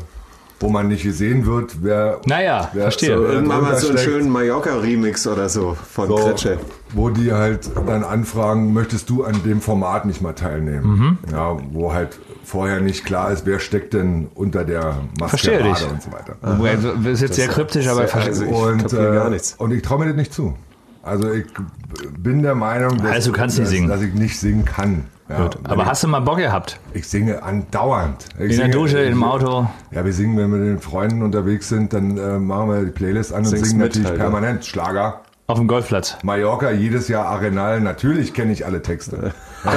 wo 0.60 0.68
man 0.68 0.88
nicht 0.88 1.02
gesehen 1.04 1.46
wird, 1.46 1.76
wer. 1.82 2.20
Naja, 2.26 2.68
wer 2.72 2.82
verstehe. 2.82 3.16
so 3.16 3.24
Irgendwann 3.24 3.62
mal 3.62 3.76
so 3.76 3.88
einen 3.90 3.98
schönen 3.98 4.28
Mallorca-Remix 4.30 5.26
oder 5.26 5.48
so 5.48 5.76
von 5.90 6.08
So, 6.08 6.16
Kretsche. 6.16 6.58
wo 6.94 7.10
die 7.10 7.32
halt 7.32 7.70
dann 7.86 8.02
anfragen, 8.02 8.72
möchtest 8.72 9.08
du 9.10 9.24
an 9.24 9.40
dem 9.44 9.60
Format 9.60 10.04
nicht 10.04 10.20
mal 10.20 10.32
teilnehmen? 10.32 10.86
Mhm. 10.86 11.18
Ja, 11.32 11.56
wo 11.72 11.92
halt 11.92 12.18
vorher 12.44 12.80
nicht 12.80 13.04
klar 13.04 13.30
ist, 13.30 13.46
wer 13.46 13.60
steckt 13.60 13.92
denn 13.94 14.28
unter 14.34 14.64
der 14.64 14.96
Verstehe 15.26 15.62
dich. 15.62 15.86
und 15.88 16.02
so 16.02 16.10
weiter. 16.12 16.36
Wobei, 16.40 16.76
Das 16.76 17.12
ist 17.14 17.20
jetzt 17.20 17.34
sehr 17.36 17.48
kryptisch, 17.48 17.86
aber 17.86 17.98
sehr- 17.98 18.08
verstehe. 18.08 18.32
also 18.32 18.44
ich 18.46 18.50
und, 18.52 18.78
kapiere 18.82 19.14
gar 19.14 19.30
nichts. 19.30 19.54
und 19.58 19.70
ich 19.70 19.82
traue 19.82 19.98
mir 20.00 20.06
das 20.06 20.16
nicht 20.16 20.32
zu. 20.34 20.54
Also 21.08 21.32
ich 21.32 21.46
bin 22.18 22.42
der 22.42 22.54
Meinung, 22.54 22.98
dass, 22.98 23.12
Also 23.12 23.32
dass, 23.32 23.56
dass 23.56 24.02
ich 24.02 24.14
nicht 24.14 24.38
singen 24.38 24.64
kann. 24.64 25.04
Ja, 25.28 25.50
Aber 25.64 25.84
hast 25.84 26.02
du 26.04 26.08
mal 26.08 26.20
Bock 26.20 26.38
gehabt? 26.38 26.80
ich 26.94 27.06
singe 27.06 27.42
andauernd. 27.42 28.24
Ich 28.36 28.40
In 28.40 28.48
der 28.48 28.56
singe- 28.56 28.70
Dusche, 28.70 28.98
im 29.00 29.22
Auto? 29.22 29.68
Ja, 29.90 30.02
wir 30.04 30.12
singen, 30.14 30.38
wenn 30.38 30.50
wir 30.50 30.58
mit 30.58 30.68
den 30.68 30.80
Freunden 30.80 31.22
unterwegs 31.22 31.68
sind, 31.68 31.92
dann 31.92 32.16
äh, 32.16 32.38
machen 32.38 32.70
wir 32.70 32.84
die 32.84 32.90
Playlist 32.92 33.32
an 33.32 33.40
und 33.40 33.44
Singst 33.46 33.66
singen 33.66 33.78
mit 33.82 33.88
natürlich 33.88 34.08
halt, 34.08 34.18
ja. 34.18 34.24
permanent 34.24 34.64
Schlager. 34.64 35.20
Auf 35.46 35.58
dem 35.58 35.66
Golfplatz. 35.68 36.16
Mallorca 36.22 36.70
jedes 36.70 37.08
Jahr 37.08 37.26
Arenal, 37.26 37.80
natürlich 37.80 38.32
kenne 38.34 38.52
ich 38.52 38.64
alle 38.66 38.80
Texte. 38.82 39.32
Ja, 39.64 39.72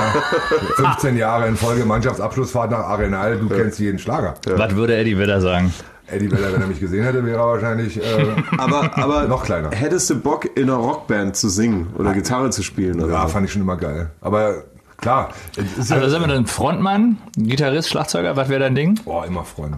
15 0.75 1.17
Jahre 1.17 1.47
in 1.47 1.55
Folge 1.55 1.85
Mannschaftsabschlussfahrt 1.85 2.71
nach 2.71 2.79
Arenal, 2.85 3.37
du 3.37 3.49
kennst 3.49 3.79
jeden 3.79 3.97
Schlager. 3.99 4.35
Was 4.55 4.75
würde 4.75 4.95
Eddie 4.95 5.17
Vedder 5.17 5.41
sagen? 5.41 5.73
Eddie 6.11 6.31
Weller, 6.31 6.53
wenn 6.53 6.61
er 6.61 6.67
mich 6.67 6.79
gesehen 6.79 7.03
hätte, 7.03 7.25
wäre 7.25 7.39
er 7.39 7.47
wahrscheinlich 7.47 7.97
äh, 7.97 8.25
Aber, 8.57 8.97
aber 8.97 9.23
Noch 9.27 9.43
kleiner. 9.43 9.71
hättest 9.71 10.09
du 10.09 10.15
Bock, 10.19 10.45
in 10.57 10.63
einer 10.63 10.75
Rockband 10.79 11.35
zu 11.35 11.49
singen 11.49 11.87
oder 11.97 12.13
Gitarre 12.13 12.49
zu 12.49 12.63
spielen? 12.63 13.01
Oder 13.01 13.13
ja, 13.13 13.21
so? 13.23 13.27
fand 13.29 13.45
ich 13.45 13.51
schon 13.53 13.61
immer 13.61 13.77
geil. 13.77 14.09
Aber 14.21 14.63
klar, 14.97 15.29
Also 15.77 15.95
ja, 15.95 16.09
sind 16.09 16.21
wir 16.21 16.27
dann 16.27 16.45
Frontmann, 16.45 17.17
Gitarrist, 17.37 17.89
Schlagzeuger, 17.89 18.35
was 18.35 18.49
wäre 18.49 18.59
dein 18.59 18.75
Ding? 18.75 18.99
boah, 19.05 19.25
immer 19.25 19.43
Freund. 19.43 19.77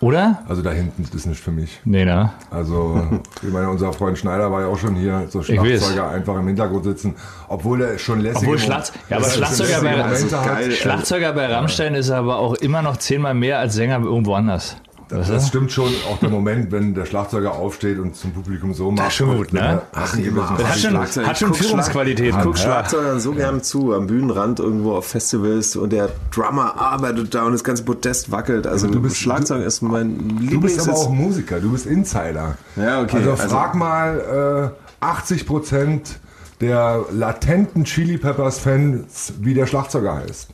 Oder? 0.00 0.42
Also 0.48 0.60
da 0.60 0.70
hinten 0.70 1.02
ist 1.04 1.14
das 1.14 1.24
nicht 1.24 1.40
für 1.40 1.52
mich. 1.52 1.80
Nee, 1.84 2.04
ne? 2.04 2.30
Also, 2.50 3.00
ich 3.42 3.50
meine, 3.50 3.70
unser 3.70 3.90
Freund 3.92 4.18
Schneider 4.18 4.50
war 4.52 4.60
ja 4.62 4.66
auch 4.66 4.76
schon 4.76 4.96
hier, 4.96 5.26
so. 5.30 5.42
Schlagzeuger 5.42 6.08
einfach 6.10 6.34
im 6.36 6.46
Hintergrund 6.48 6.84
sitzen, 6.84 7.14
obwohl 7.48 7.80
er 7.80 7.96
schon 7.98 8.20
lässig 8.20 8.42
Obwohl 8.42 8.58
Schlagz- 8.58 8.92
ja, 9.08 9.16
aber 9.16 9.26
Schlagzeuger 9.30 9.80
bei- 9.80 10.02
Also. 10.04 10.28
Schlagzeuger 10.72 11.32
bei 11.32 11.46
Rammstein 11.46 11.94
ist 11.94 12.10
aber 12.10 12.36
auch 12.36 12.54
immer 12.54 12.82
noch 12.82 12.98
zehnmal 12.98 13.32
mehr 13.34 13.60
als 13.60 13.74
Sänger 13.74 14.00
irgendwo 14.02 14.34
anders. 14.34 14.76
Du? 15.08 15.16
Das 15.16 15.48
stimmt 15.48 15.70
schon, 15.70 15.90
auch 16.10 16.18
der 16.18 16.30
Moment, 16.30 16.72
wenn 16.72 16.94
der 16.94 17.04
Schlagzeuger 17.04 17.52
aufsteht 17.52 17.98
und 17.98 18.16
zum 18.16 18.32
Publikum 18.32 18.72
so 18.74 18.90
macht. 18.90 19.08
ist 19.08 19.14
schon 19.14 19.36
gut, 19.36 19.52
ne? 19.52 19.82
Ach, 19.92 20.16
immer. 20.16 20.54
Das 20.58 20.66
hat 20.68 20.78
schon, 20.78 20.90
Schlagzeug. 20.90 21.26
hat 21.26 21.38
schon 21.38 21.48
Guck, 21.50 21.58
Führungsqualität. 21.58 22.34
Guck 22.42 22.56
Ja. 22.56 22.62
Schlagzeugern 22.62 23.20
so 23.20 23.32
gern 23.32 23.62
zu, 23.62 23.92
am 23.94 24.06
Bühnenrand 24.06 24.60
irgendwo 24.60 24.94
auf 24.96 25.06
Festivals 25.06 25.76
und 25.76 25.92
der 25.92 26.08
Drummer 26.34 26.76
arbeitet 26.80 27.34
da 27.34 27.44
und 27.44 27.52
das 27.52 27.64
ganze 27.64 27.82
Podest 27.84 28.30
wackelt. 28.30 28.66
Also 28.66 28.86
du 28.88 29.00
bist- 29.00 29.18
Schlagzeug 29.18 29.64
ist 29.64 29.82
mein 29.82 30.48
Du 30.50 30.60
bist 30.60 30.80
aber 30.80 30.96
auch 30.96 31.10
Lieblings... 31.10 31.26
Musiker, 31.36 31.60
du 31.60 31.72
bist 31.72 31.86
Insider. 31.86 32.56
Ja, 32.76 33.02
okay, 33.02 33.16
Also 33.18 33.30
also- 33.32 33.48
frag 33.48 33.74
mal 33.74 34.72
äh, 35.00 35.04
80 35.04 35.46
Prozent 35.46 36.18
der 36.60 37.04
latenten 37.10 37.84
Chili 37.84 38.16
Peppers 38.16 38.58
Fans, 38.58 39.32
wie 39.40 39.54
der 39.54 39.66
Schlagzeuger 39.66 40.14
heißt. 40.16 40.48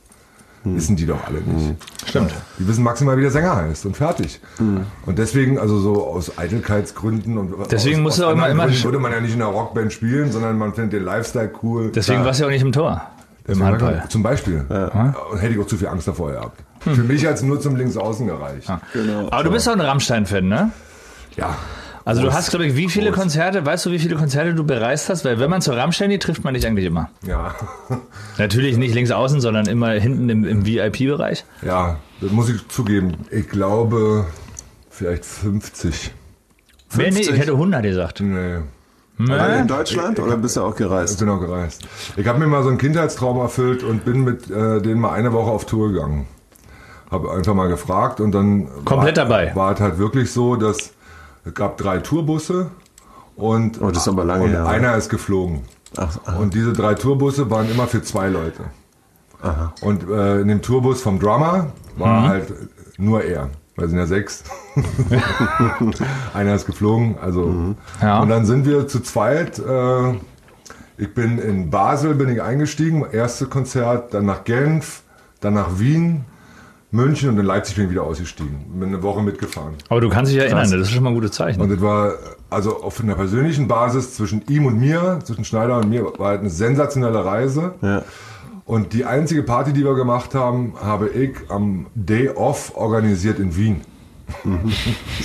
Hm. 0.63 0.75
Wissen 0.75 0.95
die 0.95 1.05
doch 1.07 1.25
alle 1.25 1.41
nicht. 1.41 1.75
Stimmt. 2.05 2.31
Die 2.59 2.67
wissen 2.67 2.83
maximal, 2.83 3.17
wie 3.17 3.21
der 3.23 3.31
Sänger 3.31 3.55
heißt 3.55 3.85
und 3.87 3.97
fertig. 3.97 4.39
Hm. 4.57 4.81
Und 5.07 5.17
deswegen, 5.17 5.57
also 5.57 5.79
so 5.79 6.05
aus 6.05 6.37
Eitelkeitsgründen 6.37 7.37
und 7.39 7.53
Deswegen 7.71 7.97
aus, 7.97 8.03
musst 8.03 8.19
du 8.19 8.23
aus 8.25 8.29
auch 8.29 8.33
immer- 8.33 8.49
immer- 8.49 8.65
Gründen 8.67 8.83
würde 8.83 8.99
man 8.99 9.11
ja 9.11 9.21
nicht 9.21 9.33
in 9.33 9.41
einer 9.41 9.51
Rockband 9.51 9.91
spielen, 9.91 10.31
sondern 10.31 10.57
man 10.59 10.73
findet 10.73 10.93
den 10.93 11.03
Lifestyle 11.03 11.51
cool. 11.63 11.91
Deswegen 11.93 12.19
Ja. 12.19 12.25
warst 12.27 12.39
du 12.39 12.43
ja 12.43 12.47
auch 12.49 12.53
nicht 12.53 12.61
im 12.61 12.71
Tor. 12.71 13.01
Im 13.47 13.63
Handball. 13.63 14.03
Zum 14.09 14.21
Beispiel. 14.21 14.63
Und 15.31 15.39
hätte 15.39 15.53
ich 15.53 15.59
auch 15.59 15.65
zu 15.65 15.77
viel 15.77 15.87
Angst 15.87 16.07
davor 16.07 16.31
gehabt. 16.31 16.59
Für 16.81 16.91
mich 17.03 17.25
hat 17.25 17.33
es 17.35 17.41
nur 17.41 17.59
zum 17.59 17.75
Linksaußen 17.75 18.27
gereicht. 18.27 18.71
Genau. 18.93 19.27
Aber 19.31 19.43
du 19.43 19.49
bist 19.51 19.67
auch 19.67 19.73
ein 19.73 19.81
Rammstein-Fan, 19.81 20.47
ne? 20.47 20.71
Ja. 21.37 21.55
Also 22.05 22.21
du 22.21 22.27
Groß. 22.27 22.35
hast, 22.37 22.49
glaube 22.49 22.65
ich, 22.65 22.75
wie 22.75 22.89
viele 22.89 23.11
Konzerte, 23.11 23.65
weißt 23.65 23.85
du, 23.85 23.91
wie 23.91 23.99
viele 23.99 24.15
Konzerte 24.15 24.53
du 24.55 24.63
bereist 24.63 25.09
hast? 25.09 25.23
Weil 25.25 25.39
wenn 25.39 25.49
man 25.49 25.61
zu 25.61 25.71
Rammstein 25.71 26.09
geht, 26.09 26.23
trifft 26.23 26.43
man 26.43 26.53
dich 26.53 26.65
eigentlich 26.65 26.85
immer. 26.85 27.09
Ja. 27.27 27.53
Natürlich 28.37 28.77
nicht 28.77 28.93
links 28.95 29.11
außen, 29.11 29.39
sondern 29.41 29.67
immer 29.67 29.91
hinten 29.91 30.29
im, 30.29 30.43
im 30.45 30.65
VIP-Bereich. 30.65 31.45
Ja, 31.61 31.97
das 32.19 32.31
muss 32.31 32.49
ich 32.49 32.67
zugeben. 32.69 33.13
Ich 33.29 33.49
glaube, 33.49 34.25
vielleicht 34.89 35.25
50. 35.25 36.11
Nee, 36.95 37.03
nee, 37.03 37.11
50? 37.11 37.33
ich 37.33 37.39
hätte 37.39 37.51
100 37.53 37.83
gesagt. 37.83 38.19
Nee. 38.21 38.57
Alle 39.29 39.55
in 39.55 39.61
Nee? 39.61 39.67
Deutschland 39.67 40.19
oder 40.19 40.35
bist 40.37 40.57
du 40.57 40.61
auch 40.61 40.71
Ich 40.71 40.77
gereist? 40.77 41.19
bin 41.19 41.29
auch 41.29 41.39
gereist. 41.39 41.83
Ich 42.17 42.25
habe 42.27 42.39
mir 42.39 42.47
mal 42.47 42.63
so 42.63 42.69
einen 42.69 42.79
Kindheitstraum 42.79 43.37
erfüllt 43.39 43.83
und 43.83 44.03
bin 44.03 44.23
mit 44.23 44.49
äh, 44.49 44.81
denen 44.81 44.99
mal 44.99 45.11
eine 45.13 45.31
Woche 45.31 45.51
auf 45.51 45.65
Tour 45.65 45.91
gegangen. 45.91 46.25
Habe 47.11 47.29
einfach 47.31 47.53
mal 47.53 47.67
gefragt 47.67 48.19
und 48.19 48.31
dann 48.31 48.67
Komplett 48.85 49.17
war, 49.17 49.25
dabei? 49.25 49.51
War 49.55 49.73
es 49.73 49.79
halt 49.79 49.99
wirklich 49.99 50.31
so, 50.31 50.55
dass 50.55 50.93
es 51.45 51.53
gab 51.53 51.77
drei 51.77 51.99
Tourbusse 51.99 52.71
und, 53.35 53.81
Oh, 53.81 53.89
das 53.89 54.03
ist 54.03 54.07
aber 54.07 54.23
lange 54.25 54.43
und 54.45 54.49
her. 54.51 54.65
einer 54.67 54.95
ist 54.95 55.09
geflogen. 55.09 55.61
Ach, 55.97 56.17
ach. 56.25 56.39
Und 56.39 56.53
diese 56.53 56.73
drei 56.73 56.93
Tourbusse 56.93 57.49
waren 57.49 57.69
immer 57.69 57.87
für 57.87 58.01
zwei 58.01 58.29
Leute. 58.29 58.63
Und 59.81 60.07
äh, 60.07 60.39
in 60.41 60.47
dem 60.49 60.61
Tourbus 60.61 61.01
vom 61.01 61.19
Drummer 61.19 61.67
Mhm. 61.95 61.99
war 61.99 62.21
halt 62.29 62.53
nur 62.97 63.23
er. 63.23 63.49
Wir 63.75 63.87
sind 63.87 63.97
ja 63.97 64.05
sechs. 64.05 64.43
Einer 66.33 66.55
ist 66.55 66.65
geflogen. 66.65 67.15
Also 67.21 67.45
Mhm. 67.47 67.75
Ja. 68.01 68.19
und 68.19 68.29
dann 68.29 68.45
sind 68.45 68.65
wir 68.65 68.87
zu 68.87 68.99
zweit. 69.01 69.59
Äh, 69.59 70.13
ich 70.97 71.13
bin 71.13 71.39
in 71.39 71.69
Basel 71.71 72.13
bin 72.15 72.29
ich 72.29 72.41
eingestiegen, 72.41 73.03
erste 73.11 73.47
Konzert, 73.47 74.13
dann 74.13 74.25
nach 74.25 74.43
Genf, 74.43 75.01
dann 75.39 75.55
nach 75.55 75.79
Wien, 75.79 76.25
München 76.91 77.29
und 77.29 77.39
in 77.39 77.45
Leipzig 77.45 77.75
bin 77.75 77.85
ich 77.85 77.91
wieder 77.91 78.03
ausgestiegen. 78.03 78.65
Bin 78.79 78.89
eine 78.89 79.01
Woche 79.01 79.23
mitgefahren. 79.23 79.75
Aber 79.87 80.01
du 80.01 80.09
kannst 80.09 80.31
dich 80.31 80.39
erinnern, 80.39 80.69
das 80.69 80.73
ist 80.73 80.91
schon 80.91 81.03
mal 81.03 81.09
ein 81.11 81.15
gutes 81.15 81.31
Zeichen. 81.31 81.61
Und 81.61 81.69
das 81.69 81.81
war 81.81 82.13
also 82.49 82.83
auf 82.83 82.99
einer 83.01 83.15
persönlichen 83.15 83.67
Basis 83.67 84.15
zwischen 84.15 84.43
ihm 84.49 84.65
und 84.65 84.77
mir, 84.77 85.19
zwischen 85.23 85.45
Schneider 85.45 85.77
und 85.77 85.89
mir, 85.89 86.03
war 86.19 86.29
halt 86.31 86.41
eine 86.41 86.49
sensationelle 86.49 87.23
Reise. 87.23 87.75
Ja. 87.81 88.03
Und 88.65 88.93
die 88.93 89.05
einzige 89.05 89.43
Party, 89.43 89.71
die 89.73 89.83
wir 89.83 89.95
gemacht 89.95 90.35
haben, 90.35 90.73
habe 90.83 91.09
ich 91.09 91.35
am 91.49 91.87
Day 91.95 92.29
Off 92.29 92.75
organisiert 92.75 93.39
in 93.39 93.55
Wien. 93.55 93.81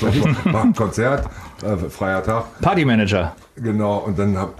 so, 0.01 0.07
war 0.07 0.63
ein 0.63 0.75
Konzert, 0.75 1.29
äh, 1.63 1.77
freier 1.91 2.23
Tag, 2.25 2.61
Partymanager. 2.61 3.37
genau. 3.55 3.99
Und 3.99 4.19
dann 4.19 4.37
habe 4.37 4.53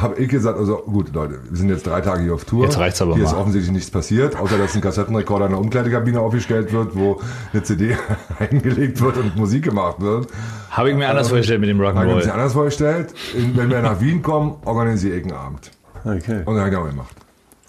hab 0.00 0.18
ich 0.18 0.28
gesagt, 0.28 0.58
also 0.58 0.76
gut, 0.78 1.14
Leute, 1.14 1.38
wir 1.48 1.56
sind 1.56 1.68
jetzt 1.70 1.86
drei 1.86 2.00
Tage 2.00 2.22
hier 2.22 2.34
auf 2.34 2.44
Tour. 2.44 2.64
Jetzt 2.64 2.78
reicht's 2.78 3.00
aber 3.00 3.14
Hier 3.14 3.24
mal. 3.24 3.30
ist 3.30 3.36
offensichtlich 3.36 3.72
nichts 3.72 3.90
passiert, 3.90 4.36
außer 4.36 4.58
dass 4.58 4.74
ein 4.74 4.80
Kassettenrekorder 4.80 5.46
in 5.46 5.52
der 5.52 5.60
Umkleidekabine 5.60 6.20
aufgestellt 6.20 6.72
wird, 6.72 6.94
wo 6.94 7.20
eine 7.52 7.62
CD 7.62 7.96
eingelegt 8.38 9.00
wird 9.00 9.16
und 9.16 9.36
Musik 9.36 9.64
gemacht 9.64 10.00
wird. 10.00 10.28
Habe 10.70 10.90
ich 10.90 10.96
mir 10.96 11.08
anders 11.08 11.28
vorgestellt 11.28 11.60
mit 11.60 11.70
dem 11.70 11.80
Habe 11.80 11.90
ich 11.90 12.14
mir 12.14 12.20
Rock'n'Roll. 12.22 12.30
anders 12.30 12.52
vorgestellt. 12.52 13.14
Wenn 13.54 13.70
wir 13.70 13.80
nach 13.82 14.00
Wien 14.00 14.22
kommen, 14.22 14.56
organisiere 14.64 15.16
ich 15.16 15.24
einen 15.24 15.32
Abend. 15.32 15.70
Okay. 16.04 16.42
Und 16.44 16.54
dann 16.56 16.60
habe 16.64 16.70
ich 16.70 16.76
auch 16.76 16.86
gemacht. 16.86 17.16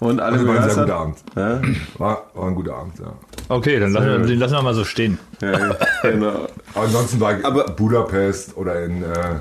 Und 0.00 0.20
alle 0.20 0.36
Das 0.38 0.46
war 0.46 0.56
ein 0.60 0.70
sehr 0.70 0.82
guter 0.82 0.96
Abend. 0.96 1.16
Ja? 1.36 1.62
War, 1.98 2.22
war 2.34 2.48
ein 2.48 2.54
guter 2.54 2.74
Abend, 2.76 2.98
ja. 2.98 3.12
Okay, 3.48 3.78
dann 3.78 3.92
lassen 3.92 4.06
wir, 4.06 4.18
den 4.18 4.38
lassen 4.38 4.54
wir 4.54 4.62
mal 4.62 4.74
so 4.74 4.84
stehen. 4.84 5.18
Ja, 5.40 5.76
genau. 6.02 6.48
Ansonsten 6.74 7.20
war 7.20 7.38
ich 7.38 7.44
Aber- 7.44 7.64
Budapest 7.70 8.56
oder 8.56 8.82
in, 8.84 9.02
äh, 9.02 9.40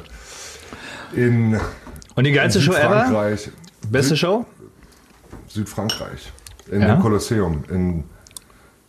in 1.15 1.57
Und 2.15 2.25
die 2.25 2.31
geilste 2.31 2.61
Show 2.61 2.73
ever? 2.73 3.35
Beste 3.89 4.15
Show? 4.17 4.45
Südfrankreich. 5.47 6.31
In 6.71 6.81
Ja? 6.81 6.95
dem 6.95 7.01
Kolosseum 7.01 7.63
in 7.69 8.03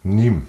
Nîmes. 0.04 0.42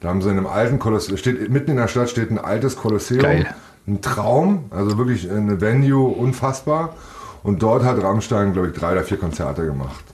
Da 0.00 0.08
haben 0.08 0.20
sie 0.22 0.30
in 0.30 0.36
einem 0.36 0.46
alten 0.46 0.78
Kolosseum, 0.78 1.16
steht, 1.16 1.50
mitten 1.50 1.70
in 1.70 1.76
der 1.78 1.88
Stadt 1.88 2.10
steht 2.10 2.30
ein 2.30 2.38
altes 2.38 2.76
Kolosseum. 2.76 3.22
Geil. 3.22 3.46
Ein 3.86 4.00
Traum, 4.02 4.64
also 4.70 4.98
wirklich 4.98 5.30
eine 5.30 5.60
Venue, 5.60 6.08
unfassbar. 6.08 6.94
Und 7.42 7.62
dort 7.62 7.84
hat 7.84 8.02
Rammstein, 8.02 8.52
glaube 8.52 8.68
ich, 8.68 8.74
drei 8.74 8.92
oder 8.92 9.04
vier 9.04 9.16
Konzerte 9.18 9.64
gemacht. 9.64 10.04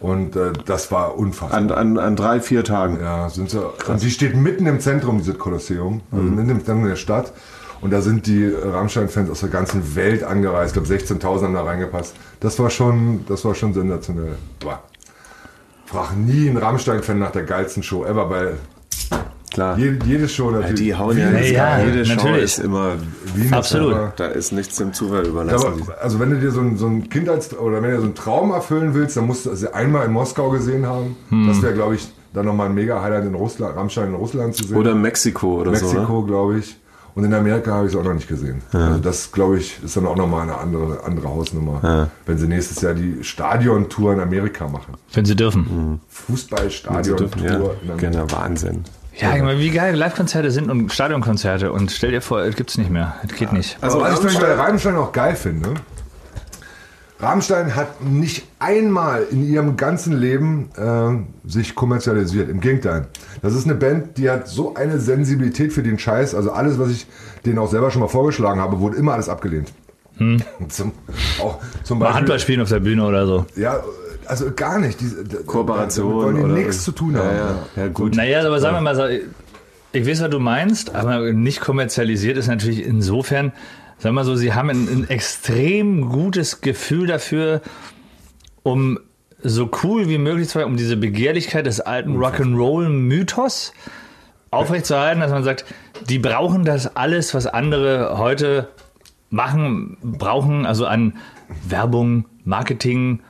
Und 0.00 0.36
äh, 0.36 0.52
das 0.66 0.92
war 0.92 1.16
unfassbar. 1.16 1.58
An, 1.58 1.70
an, 1.70 1.98
an 1.98 2.16
drei, 2.16 2.40
vier 2.40 2.62
Tagen. 2.64 2.98
Ja, 3.00 3.28
sind 3.30 3.50
sie. 3.50 3.60
Und 3.88 4.02
die 4.02 4.10
steht 4.10 4.36
mitten 4.36 4.66
im 4.66 4.80
Zentrum, 4.80 5.18
dieses 5.18 5.38
Kolosseum, 5.38 6.02
also 6.12 6.22
mitten 6.24 6.50
im 6.50 6.64
Zentrum 6.64 6.86
der 6.86 6.96
Stadt. 6.96 7.32
Und 7.80 7.92
da 7.92 8.00
sind 8.00 8.26
die 8.26 8.46
Rammstein-Fans 8.48 9.28
aus 9.30 9.40
der 9.40 9.48
ganzen 9.50 9.94
Welt 9.96 10.22
angereist. 10.24 10.76
Ich 10.76 10.82
glaube, 10.82 11.02
16.000 11.02 11.42
haben 11.44 11.54
da 11.54 11.62
reingepasst. 11.62 12.14
Das 12.40 12.58
war 12.58 12.70
schon, 12.70 13.24
das 13.28 13.44
war 13.44 13.54
schon 13.54 13.74
sensationell. 13.74 14.36
Boah. 14.60 14.82
Frag 15.84 16.16
nie 16.16 16.48
einen 16.48 16.56
Rammstein-Fan 16.56 17.18
nach 17.18 17.30
der 17.30 17.44
geilsten 17.44 17.82
Show 17.82 18.04
ever, 18.04 18.28
weil 18.30 18.54
Klar. 19.52 19.78
jede, 19.78 20.04
jede 20.04 20.28
Show 20.28 20.50
natürlich. 20.50 20.80
Die 20.80 20.94
hauen 20.94 21.16
ja, 21.16 21.30
Ja, 21.38 21.78
jede 21.78 22.04
Show 22.04 22.14
natürlich. 22.16 22.42
ist 22.44 22.58
immer, 22.58 22.94
ist 23.36 23.52
Absolut. 23.52 23.94
aber- 23.94 24.12
da 24.16 24.26
ist 24.26 24.52
nichts 24.52 24.76
dem 24.76 24.92
Zufall 24.92 25.26
überlassen. 25.26 25.66
aber, 25.82 26.02
also 26.02 26.18
wenn 26.18 26.30
du 26.30 26.40
dir 26.40 26.50
so 26.50 26.60
ein, 26.60 26.76
so 26.76 26.86
ein 26.88 27.08
Kindheits- 27.08 27.56
oder 27.56 27.80
wenn 27.82 27.90
du 27.92 27.98
so 27.98 28.02
einen 28.04 28.14
Traum 28.14 28.50
erfüllen 28.50 28.94
willst, 28.94 29.16
dann 29.16 29.26
musst 29.26 29.46
du 29.46 29.54
sie 29.54 29.72
einmal 29.72 30.06
in 30.06 30.12
Moskau 30.12 30.50
gesehen 30.50 30.86
haben. 30.86 31.16
Hm. 31.28 31.46
Das 31.46 31.62
wäre, 31.62 31.72
glaube 31.74 31.94
ich, 31.94 32.08
dann 32.34 32.44
nochmal 32.46 32.68
ein 32.68 32.74
mega 32.74 33.00
Highlight 33.00 33.24
in 33.24 33.34
Russland, 33.34 33.76
Rammstein 33.76 34.08
in 34.08 34.14
Russland 34.14 34.56
zu 34.56 34.64
sehen. 34.66 34.76
Oder 34.76 34.94
Mexiko 34.94 35.60
oder 35.60 35.74
so. 35.76 35.86
Mexiko, 35.86 36.22
glaube 36.24 36.58
ich. 36.58 36.76
Und 37.16 37.24
in 37.24 37.32
Amerika 37.34 37.72
habe 37.72 37.86
ich 37.86 37.92
es 37.94 37.98
auch 37.98 38.04
noch 38.04 38.12
nicht 38.14 38.28
gesehen. 38.28 38.60
Also 38.72 38.98
das, 39.00 39.32
glaube 39.32 39.56
ich, 39.58 39.82
ist 39.82 39.96
dann 39.96 40.06
auch 40.06 40.16
nochmal 40.16 40.42
eine 40.42 40.58
andere, 40.58 41.02
andere 41.02 41.28
Hausnummer, 41.28 42.10
wenn 42.26 42.36
sie 42.38 42.46
nächstes 42.46 42.82
Jahr 42.82 42.92
die 42.94 43.24
Stadiontour 43.24 44.12
in 44.12 44.20
Amerika 44.20 44.68
machen. 44.68 44.94
Wenn 45.14 45.24
sie 45.24 45.34
dürfen. 45.34 46.00
Fußball-Stadiontour 46.10 47.28
Ja, 47.42 47.54
in 47.56 47.90
Amerika. 47.90 47.94
genau, 47.96 48.30
Wahnsinn. 48.30 48.84
Ja, 49.18 49.30
meine, 49.30 49.58
wie 49.58 49.70
geil 49.70 49.94
Live-Konzerte 49.96 50.50
sind 50.50 50.70
und 50.70 50.92
Stadionkonzerte. 50.92 51.72
Und 51.72 51.90
stell 51.90 52.10
dir 52.10 52.20
vor, 52.20 52.40
es 52.42 52.54
gibt's 52.54 52.76
nicht 52.76 52.90
mehr. 52.90 53.14
Es 53.26 53.34
geht 53.34 53.50
nicht. 53.52 53.78
Also, 53.80 54.02
Also 54.02 54.24
was 54.24 54.32
ich 54.34 54.38
bei 54.38 54.52
Rammstein 54.54 54.96
auch 54.96 55.10
geil 55.12 55.34
finde, 55.36 55.70
Rammstein 57.18 57.74
hat 57.74 58.02
nicht 58.02 58.46
einmal 58.58 59.26
in 59.30 59.48
ihrem 59.48 59.76
ganzen 59.76 60.18
Leben 60.18 60.68
äh, 60.76 61.48
sich 61.48 61.74
kommerzialisiert. 61.74 62.50
Im 62.50 62.60
Gegenteil. 62.60 63.06
Das 63.40 63.54
ist 63.54 63.64
eine 63.64 63.74
Band, 63.74 64.18
die 64.18 64.28
hat 64.28 64.48
so 64.48 64.74
eine 64.74 64.98
Sensibilität 64.98 65.72
für 65.72 65.82
den 65.82 65.98
Scheiß. 65.98 66.34
Also 66.34 66.52
alles, 66.52 66.78
was 66.78 66.90
ich 66.90 67.06
denen 67.46 67.58
auch 67.58 67.70
selber 67.70 67.90
schon 67.90 68.02
mal 68.02 68.08
vorgeschlagen 68.08 68.60
habe, 68.60 68.80
wurde 68.80 68.96
immer 68.96 69.14
alles 69.14 69.28
abgelehnt. 69.28 69.72
Zum, 70.68 70.92
auch 71.42 71.58
zum 71.84 71.98
Mal 71.98 72.06
Beispiel, 72.06 72.18
Handball 72.18 72.38
spielen 72.38 72.60
auf 72.62 72.70
der 72.70 72.80
Bühne 72.80 73.04
oder 73.04 73.26
so. 73.26 73.44
Ja, 73.54 73.82
also 74.26 74.50
gar 74.54 74.78
nicht. 74.78 74.98
Diese, 75.00 75.24
Kooperation 75.44 76.14
wollen 76.14 76.36
die 76.36 76.42
oder 76.42 76.54
nichts 76.54 76.84
zu 76.84 76.92
tun 76.92 77.16
haben. 77.16 77.36
Ja, 77.36 77.50
ja, 77.76 77.82
ja 77.82 77.88
gut. 77.88 78.16
Naja, 78.16 78.46
aber 78.46 78.58
sagen 78.58 78.76
wir 78.76 78.80
mal, 78.80 78.96
so, 78.96 79.02
ich 79.92 80.06
weiß, 80.06 80.22
was 80.22 80.30
du 80.30 80.38
meinst, 80.38 80.94
aber 80.94 81.32
nicht 81.32 81.60
kommerzialisiert 81.60 82.36
ist 82.36 82.48
natürlich 82.48 82.84
insofern, 82.84 83.52
sagen 83.98 84.14
wir 84.14 84.20
mal 84.20 84.24
so, 84.24 84.36
sie 84.36 84.52
haben 84.52 84.70
ein, 84.70 84.88
ein 84.88 85.10
extrem 85.10 86.08
gutes 86.08 86.60
Gefühl 86.60 87.06
dafür, 87.06 87.62
um 88.62 88.98
so 89.42 89.70
cool 89.82 90.08
wie 90.08 90.18
möglich 90.18 90.48
zu 90.48 90.58
sein, 90.58 90.66
um 90.66 90.76
diese 90.76 90.96
Begehrlichkeit 90.96 91.66
des 91.66 91.80
alten 91.80 92.16
Rock'n'Roll-Mythos 92.16 93.72
aufrechtzuerhalten, 94.50 95.20
dass 95.20 95.30
man 95.30 95.44
sagt, 95.44 95.64
die 96.08 96.18
brauchen 96.18 96.64
das 96.64 96.96
alles, 96.96 97.34
was 97.34 97.46
andere 97.46 98.18
heute 98.18 98.68
machen, 99.30 99.96
brauchen, 100.02 100.66
also 100.66 100.86
an 100.86 101.14
Werbung, 101.66 102.26
Marketing, 102.44 103.20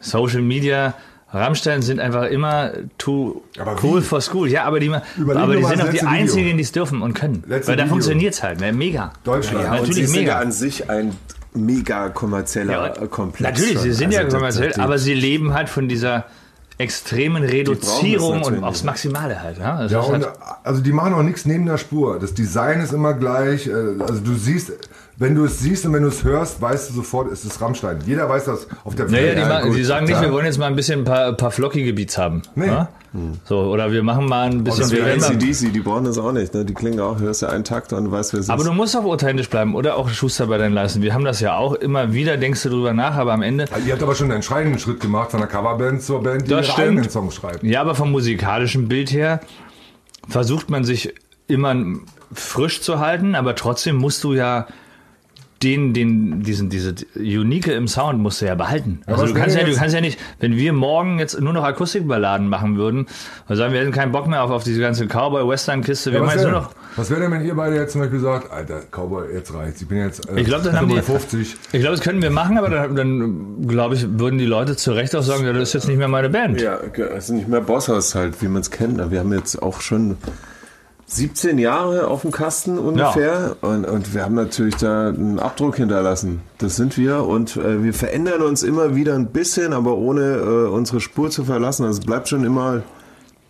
Social 0.00 0.42
Media. 0.42 0.94
Rammstein 1.36 1.82
sind 1.82 2.00
einfach 2.00 2.24
immer 2.24 2.72
too 2.98 3.42
Aber 3.58 3.76
cool 3.82 4.00
wie? 4.00 4.04
for 4.04 4.20
school. 4.20 4.48
Ja, 4.48 4.64
aber 4.64 4.80
die, 4.80 4.90
aber 4.90 5.02
die 5.56 5.64
sind 5.64 5.80
auch 5.82 5.88
die 5.88 5.92
Video. 5.94 6.08
einzigen, 6.08 6.56
die 6.56 6.62
es 6.62 6.72
dürfen 6.72 7.02
und 7.02 7.14
können. 7.14 7.44
Letzte 7.46 7.68
Weil 7.72 7.76
da 7.76 7.86
funktioniert 7.86 8.34
es 8.34 8.42
halt. 8.42 8.60
Ne? 8.60 8.72
Mega. 8.72 9.12
Deutschland. 9.24 9.64
Ja, 9.64 9.70
und 9.72 9.78
natürlich 9.80 9.94
sie 9.96 10.06
sind 10.06 10.16
mega. 10.20 10.32
ja 10.32 10.38
an 10.40 10.52
sich 10.52 10.90
ein 10.90 11.16
mega 11.54 12.08
kommerzieller 12.10 12.72
Ja, 12.72 12.86
äh, 13.02 13.06
Komplex. 13.06 13.58
natürlich, 13.58 13.78
sie 13.80 13.92
sind 13.92 14.12
ja 14.12 14.20
Also, 14.20 14.36
kommerziell, 14.36 14.68
das- 14.70 14.78
aber 14.78 14.98
sie 14.98 15.14
leben 15.14 15.54
halt 15.54 15.68
von 15.68 15.88
dieser 15.88 16.24
extremen 16.78 17.42
Reduzierung 17.42 18.42
und 18.42 18.62
aufs 18.62 18.84
Maximale 18.84 19.42
halt. 19.42 19.58
Ja, 19.58 19.82
das 19.82 19.92
Ja, 19.92 20.00
und, 20.00 20.24
halt, 20.24 20.28
also 20.62 20.82
die 20.82 20.92
machen 20.92 21.14
auch 21.14 21.22
nichts 21.22 21.46
neben 21.46 21.64
der 21.64 21.78
Spur. 21.78 22.18
Das 22.18 22.34
Design 22.34 22.80
ist 22.80 22.92
immer 22.92 23.14
gleich. 23.14 23.66
äh, 23.66 23.72
Also 24.00 24.20
du 24.20 24.34
siehst, 24.34 24.72
wenn 25.18 25.34
du 25.34 25.44
es 25.44 25.60
siehst 25.60 25.86
und 25.86 25.92
wenn 25.94 26.02
du 26.02 26.08
es 26.08 26.24
hörst, 26.24 26.60
weißt 26.60 26.90
du 26.90 26.94
sofort, 26.94 27.32
es 27.32 27.44
ist 27.44 27.60
Rammstein. 27.60 27.98
Jeder 28.04 28.28
weiß 28.28 28.44
das 28.44 28.66
auf 28.84 28.94
der 28.94 29.06
naja, 29.06 29.34
die, 29.34 29.40
Ja, 29.40 29.48
ma- 29.48 29.62
gut, 29.62 29.76
die 29.76 29.84
sagen 29.84 30.04
nicht, 30.06 30.20
wir 30.20 30.30
wollen 30.32 30.44
jetzt 30.44 30.58
mal 30.58 30.66
ein 30.66 30.76
bisschen 30.76 31.00
ein 31.00 31.04
paar, 31.04 31.32
paar 31.32 31.50
flockige 31.50 31.92
Beats 31.94 32.18
haben. 32.18 32.42
Nee. 32.54 32.66
Ja? 32.66 32.88
So, 33.44 33.60
oder 33.60 33.92
wir 33.92 34.02
machen 34.02 34.26
mal 34.26 34.50
ein 34.50 34.62
bisschen. 34.62 34.90
Mal, 35.00 35.12
ACDC, 35.12 35.72
die 35.72 35.80
brauchen 35.80 36.04
das 36.04 36.18
auch 36.18 36.32
nicht. 36.32 36.52
Ne? 36.52 36.66
Die 36.66 36.74
klingen 36.74 37.00
auch, 37.00 37.18
hörst 37.18 37.40
du 37.40 37.46
einen 37.46 37.64
Takt 37.64 37.94
und 37.94 38.10
weißt, 38.12 38.34
wer 38.34 38.40
es 38.40 38.46
ist. 38.46 38.50
aber 38.50 38.62
du 38.64 38.72
musst 38.74 38.94
auch 38.94 39.04
authentisch 39.06 39.48
bleiben 39.48 39.74
oder 39.74 39.96
auch 39.96 40.10
Schuster 40.10 40.48
bei 40.48 40.58
deinen 40.58 40.74
Leisten. 40.74 41.00
Wir 41.00 41.14
haben 41.14 41.24
das 41.24 41.40
ja 41.40 41.56
auch 41.56 41.72
immer 41.72 42.12
wieder, 42.12 42.36
denkst 42.36 42.62
du 42.64 42.68
drüber 42.68 42.92
nach, 42.92 43.16
aber 43.16 43.32
am 43.32 43.40
Ende. 43.40 43.64
Ihr 43.86 43.92
habt 43.94 44.02
aber 44.02 44.14
schon 44.14 44.26
einen 44.26 44.36
entscheidenden 44.36 44.78
Schritt 44.78 45.00
gemacht 45.00 45.30
von 45.30 45.40
der 45.40 45.48
Coverband 45.48 46.02
zur 46.02 46.22
Band, 46.22 46.42
die 46.42 46.50
Das 46.50 46.66
ihre 46.66 46.72
stimmt. 46.74 46.88
eigenen 46.88 47.08
Songs 47.10 47.34
schreibt. 47.36 47.62
Ja, 47.62 47.80
aber 47.80 47.94
vom 47.94 48.10
musikalischen 48.10 48.86
Bild 48.88 49.10
her 49.12 49.40
versucht 50.28 50.68
man 50.68 50.84
sich 50.84 51.14
immer 51.48 51.74
frisch 52.34 52.82
zu 52.82 52.98
halten, 53.00 53.34
aber 53.34 53.54
trotzdem 53.54 53.96
musst 53.96 54.22
du 54.24 54.34
ja 54.34 54.66
den, 55.66 55.92
den, 55.92 56.42
diesen, 56.44 56.68
diese 56.70 56.94
Unique 57.16 57.66
im 57.66 57.88
Sound 57.88 58.20
musst 58.20 58.40
du 58.40 58.46
ja 58.46 58.54
behalten. 58.54 59.00
Also 59.06 59.26
du 59.26 59.34
kannst 59.34 59.56
ja, 59.56 59.64
du 59.64 59.74
kannst 59.74 59.94
ja 59.96 60.00
nicht, 60.00 60.16
wenn 60.38 60.54
wir 60.56 60.72
morgen 60.72 61.18
jetzt 61.18 61.40
nur 61.40 61.52
noch 61.52 61.64
Akustikballaden 61.64 62.48
machen 62.48 62.76
würden, 62.76 63.06
und 63.48 63.56
sagen, 63.56 63.72
wir 63.72 63.80
hätten 63.80 63.90
keinen 63.90 64.12
Bock 64.12 64.28
mehr 64.28 64.44
auf, 64.44 64.50
auf 64.52 64.62
diese 64.62 64.80
ganze 64.80 65.06
Cowboy-Western-Kiste, 65.06 66.12
Ja, 66.12 66.20
was 66.20 66.36
wäre 66.36 66.68
was 66.94 67.10
wär 67.10 67.18
denn, 67.18 67.32
wenn 67.32 67.44
ihr 67.44 67.54
beide 67.54 67.74
jetzt 67.74 67.92
zum 67.92 68.00
Beispiel 68.02 68.20
sagt, 68.20 68.50
Alter, 68.52 68.80
Cowboy, 68.92 69.24
jetzt 69.34 69.52
reicht's. 69.52 69.82
Ich 69.82 69.88
bin 69.88 69.98
jetzt 69.98 70.28
äh, 70.30 70.40
Ich 70.40 70.46
glaub, 70.46 70.62
dann 70.62 70.76
haben 70.76 70.88
die- 70.88 70.94
55. 71.02 71.56
ich 71.72 71.80
glaube, 71.80 71.96
das 71.96 72.00
könnten 72.00 72.22
wir 72.22 72.30
machen, 72.30 72.56
aber 72.58 72.70
dann, 72.70 72.94
dann 72.94 73.66
glaube 73.66 73.96
ich, 73.96 74.06
würden 74.18 74.38
die 74.38 74.46
Leute 74.46 74.76
zu 74.76 74.92
Recht 74.92 75.16
auch 75.16 75.22
sagen, 75.22 75.44
das 75.44 75.56
ist 75.56 75.72
jetzt 75.74 75.88
nicht 75.88 75.98
mehr 75.98 76.08
meine 76.08 76.30
Band. 76.30 76.60
Ja, 76.60 76.78
es 77.16 77.24
ist 77.24 77.30
nicht 77.30 77.48
mehr 77.48 77.60
Bosshaus 77.60 78.14
halt, 78.14 78.40
wie 78.40 78.46
man 78.48 78.60
es 78.62 78.70
kennt. 78.70 79.10
Wir 79.10 79.18
haben 79.18 79.32
jetzt 79.32 79.60
auch 79.60 79.80
schon 79.80 80.16
17 81.08 81.58
Jahre 81.58 82.08
auf 82.08 82.22
dem 82.22 82.32
Kasten 82.32 82.78
ungefähr 82.78 83.56
und, 83.60 83.84
und 83.84 84.12
wir 84.12 84.24
haben 84.24 84.34
natürlich 84.34 84.74
da 84.76 85.08
einen 85.10 85.38
Abdruck 85.38 85.76
hinterlassen. 85.76 86.40
Das 86.58 86.74
sind 86.74 86.98
wir 86.98 87.24
und 87.24 87.56
äh, 87.56 87.84
wir 87.84 87.94
verändern 87.94 88.42
uns 88.42 88.64
immer 88.64 88.96
wieder 88.96 89.14
ein 89.14 89.26
bisschen, 89.28 89.72
aber 89.72 89.96
ohne 89.96 90.22
äh, 90.36 90.68
unsere 90.68 91.00
Spur 91.00 91.30
zu 91.30 91.44
verlassen. 91.44 91.84
Also 91.84 92.00
es 92.00 92.04
bleibt 92.04 92.28
schon 92.28 92.42
immer 92.42 92.82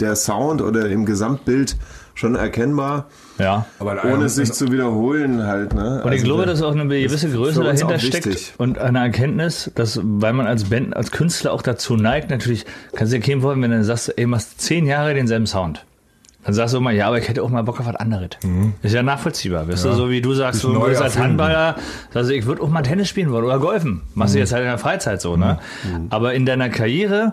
der 0.00 0.16
Sound 0.16 0.60
oder 0.60 0.90
im 0.90 1.06
Gesamtbild 1.06 1.78
schon 2.12 2.34
erkennbar, 2.34 3.06
Ja. 3.38 3.64
Aber 3.78 4.02
ohne 4.04 4.28
sich 4.28 4.52
zu 4.52 4.70
wiederholen 4.70 5.46
halt. 5.46 5.72
Ne? 5.74 6.02
Und 6.04 6.12
ich 6.12 6.20
Also 6.20 6.24
glaube, 6.26 6.42
wir- 6.42 6.46
dass 6.46 6.60
auch 6.62 6.72
eine 6.72 6.86
gewisse 6.86 7.30
Größe 7.30 7.62
dahinter 7.64 7.98
steckt 7.98 8.52
und 8.58 8.78
eine 8.78 8.98
Erkenntnis, 8.98 9.70
dass, 9.74 9.98
weil 10.02 10.34
man 10.34 10.46
als 10.46 10.64
Band, 10.64 10.94
als 10.94 11.10
Künstler 11.10 11.52
auch 11.54 11.62
dazu 11.62 11.96
neigt, 11.96 12.28
natürlich, 12.28 12.66
kannst 12.94 13.14
du 13.14 13.18
dir 13.18 13.24
keinem 13.24 13.40
wollen, 13.42 13.62
wenn 13.62 13.70
du 13.70 13.82
sagst, 13.82 14.12
ey, 14.18 14.26
machst 14.26 14.60
zehn 14.60 14.84
Jahre 14.84 15.14
denselben 15.14 15.46
Sound. 15.46 15.85
Dann 16.46 16.54
sagst 16.54 16.74
du 16.74 16.78
immer, 16.78 16.92
ja, 16.92 17.08
aber 17.08 17.18
ich 17.18 17.28
hätte 17.28 17.42
auch 17.42 17.50
mal 17.50 17.62
Bock 17.62 17.80
auf 17.80 17.86
was 17.86 17.96
anderes. 17.96 18.30
Ist 18.80 18.94
ja 18.94 19.02
nachvollziehbar. 19.02 19.66
Weißt 19.66 19.84
du, 19.84 19.92
so 19.94 20.10
wie 20.10 20.20
du 20.20 20.32
sagst, 20.32 20.62
du 20.62 20.78
bist 20.80 21.02
als. 21.02 21.18
Handballer, 21.18 21.74
also 22.14 22.30
ich 22.30 22.46
würde 22.46 22.62
auch 22.62 22.68
mal 22.68 22.82
Tennis 22.82 23.08
spielen 23.08 23.32
wollen 23.32 23.44
oder 23.44 23.58
golfen. 23.58 24.02
Machst 24.14 24.36
du 24.36 24.38
jetzt 24.38 24.52
halt 24.52 24.62
in 24.62 24.68
der 24.68 24.78
Freizeit 24.78 25.20
so, 25.20 25.36
ne? 25.36 25.58
Aber 26.10 26.34
in 26.34 26.46
deiner 26.46 26.68
Karriere, 26.68 27.32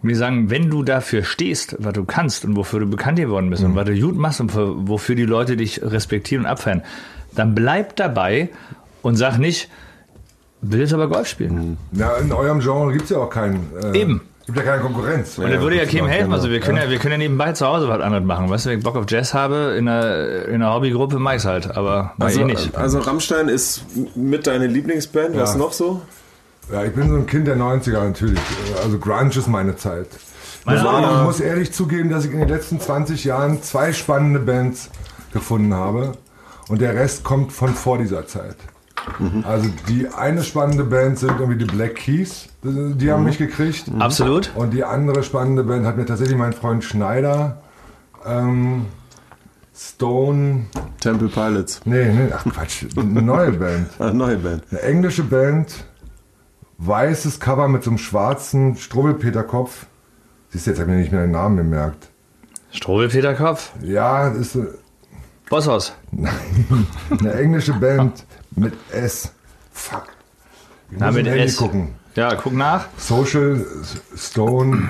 wir 0.00 0.16
sagen, 0.16 0.48
wenn 0.48 0.70
du 0.70 0.82
dafür 0.82 1.22
stehst, 1.22 1.76
was 1.80 1.92
du 1.92 2.04
kannst 2.04 2.46
und 2.46 2.56
wofür 2.56 2.80
du 2.80 2.86
bekannt 2.86 3.18
geworden 3.18 3.50
bist 3.50 3.62
und 3.62 3.74
was 3.76 3.84
du 3.84 4.00
gut 4.00 4.16
machst 4.16 4.40
und 4.40 4.50
für, 4.52 4.88
wofür 4.88 5.16
die 5.16 5.26
Leute 5.26 5.58
dich 5.58 5.82
respektieren 5.82 6.44
und 6.46 6.50
abfeiern, 6.50 6.82
dann 7.34 7.54
bleib 7.54 7.96
dabei 7.96 8.48
und 9.02 9.16
sag 9.16 9.36
nicht, 9.38 9.68
will 10.62 10.80
jetzt 10.80 10.94
aber 10.94 11.08
Golf 11.08 11.28
spielen. 11.28 11.76
Ja, 11.92 12.16
in 12.16 12.32
eurem 12.32 12.60
Genre 12.60 12.92
gibt's 12.92 13.10
ja 13.10 13.18
auch 13.18 13.30
keinen. 13.30 13.68
Äh, 13.82 13.98
Eben. 14.00 14.22
Gibt 14.46 14.58
ja 14.58 14.64
keine 14.64 14.80
Konkurrenz. 14.82 15.38
Und 15.38 15.50
das 15.50 15.60
würde 15.60 15.76
ja 15.76 15.84
keinem 15.86 16.06
helfen. 16.06 16.24
genau. 16.26 16.36
Also 16.36 16.50
wir 16.50 16.60
können 16.60 16.78
ja, 16.78 16.88
wir 16.88 16.98
können 16.98 17.12
ja 17.12 17.18
nebenbei 17.18 17.52
zu 17.52 17.66
Hause 17.66 17.88
was 17.88 18.00
anderes 18.00 18.24
machen. 18.24 18.48
Weißt 18.48 18.66
du, 18.66 18.70
wenn 18.70 18.78
ich 18.78 18.84
Bock 18.84 18.94
auf 18.96 19.04
Jazz 19.08 19.34
habe, 19.34 19.74
in 19.76 19.88
einer, 19.88 20.44
in 20.46 20.54
einer 20.56 20.72
Hobbygruppe 20.72 21.18
mach 21.18 21.34
ich's 21.34 21.44
halt, 21.44 21.76
aber 21.76 22.12
also, 22.20 22.40
eh 22.40 22.44
nicht. 22.44 22.76
also 22.76 23.00
Rammstein 23.00 23.48
ist 23.48 23.82
mit 24.14 24.46
deine 24.46 24.68
Lieblingsband. 24.68 25.36
Was 25.36 25.52
Ja. 25.54 25.58
noch 25.58 25.72
so? 25.72 26.00
Ja, 26.72 26.84
ich 26.84 26.92
bin 26.92 27.08
so 27.08 27.16
ein 27.16 27.26
Kind 27.26 27.46
der 27.48 27.56
90er 27.56 28.04
natürlich. 28.04 28.38
Also 28.82 28.98
Grunge 28.98 29.30
ist 29.30 29.48
meine 29.48 29.76
Zeit. 29.76 30.06
Ich 30.60 30.66
muss, 30.66 30.82
Meine 30.82 31.08
auch- 31.08 31.18
ich 31.20 31.24
muss 31.24 31.40
ehrlich 31.40 31.72
zugeben, 31.72 32.10
dass 32.10 32.24
ich 32.24 32.32
in 32.32 32.38
den 32.40 32.48
letzten 32.48 32.80
20 32.80 33.24
Jahren 33.24 33.62
zwei 33.62 33.92
spannende 33.92 34.38
Bands 34.40 34.90
gefunden 35.32 35.74
habe. 35.74 36.12
Und 36.68 36.80
der 36.80 36.94
Rest 36.94 37.22
kommt 37.24 37.52
von 37.52 37.74
vor 37.74 37.98
dieser 37.98 38.26
Zeit. 38.26 38.56
Also 39.44 39.68
die 39.88 40.08
eine 40.08 40.42
spannende 40.42 40.84
Band 40.84 41.18
sind 41.18 41.38
irgendwie 41.38 41.58
die 41.58 41.64
Black 41.64 41.94
Keys. 41.96 42.48
Die 42.62 43.10
haben 43.10 43.24
mich 43.24 43.38
gekriegt. 43.38 43.84
Absolut. 43.98 44.50
Und 44.56 44.72
die 44.72 44.84
andere 44.84 45.22
spannende 45.22 45.62
Band 45.64 45.86
hat 45.86 45.96
mir 45.96 46.06
tatsächlich 46.06 46.36
mein 46.36 46.52
Freund 46.52 46.82
Schneider, 46.84 47.62
ähm, 48.26 48.86
Stone, 49.74 50.66
Temple 51.00 51.28
Pilots. 51.28 51.80
nee, 51.84 52.06
nee, 52.06 52.32
ach 52.34 52.44
Quatsch, 52.44 52.86
eine 52.96 53.22
neue 53.22 53.52
Band. 53.52 53.88
Ah, 53.98 54.10
neue 54.12 54.38
Band. 54.38 54.64
Eine 54.70 54.80
englische 54.82 55.22
Band, 55.22 55.84
weißes 56.78 57.40
Cover 57.40 57.68
mit 57.68 57.84
so 57.84 57.90
einem 57.90 57.98
schwarzen 57.98 58.76
Struwwelpeterkopf. 58.76 59.86
Siehst 60.48 60.66
du, 60.66 60.70
jetzt 60.70 60.80
habe 60.80 60.90
ich 60.90 60.96
mir 60.96 61.00
nicht 61.02 61.12
mehr 61.12 61.22
den 61.22 61.32
Namen 61.32 61.56
gemerkt. 61.58 62.08
Strobel 62.72 63.08
Peterkopf, 63.08 63.72
Ja, 63.82 64.30
das 64.30 64.54
ist 64.54 64.58
Bosshaus. 65.48 65.92
eine 67.20 67.32
englische 67.34 67.72
Band 67.74 68.24
mit 68.56 68.74
S. 68.92 69.32
Fuck. 69.72 70.04
Ich 70.90 70.98
Na, 70.98 71.06
muss 71.06 71.16
mit 71.16 71.26
S. 71.26 71.56
gucken. 71.56 71.94
Ja, 72.14 72.34
guck 72.34 72.52
nach. 72.54 72.86
Social 72.96 73.64
Stone. 74.16 74.88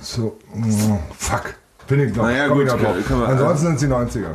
So, 0.00 0.38
mm, 0.54 0.98
fuck. 1.16 1.54
Finde 1.86 2.06
ich 2.06 2.14
noch. 2.16 2.24
Na 2.24 2.32
ja, 2.32 2.48
komm 2.48 2.62
ich 2.62 2.68
gut, 2.68 2.80
noch 2.80 2.84
drauf. 2.88 2.96
kann 3.06 3.20
man- 3.20 3.30
Ansonsten 3.30 3.66
sind 3.66 3.74
es 3.74 3.80
die 3.80 3.86
90er. 4.20 4.30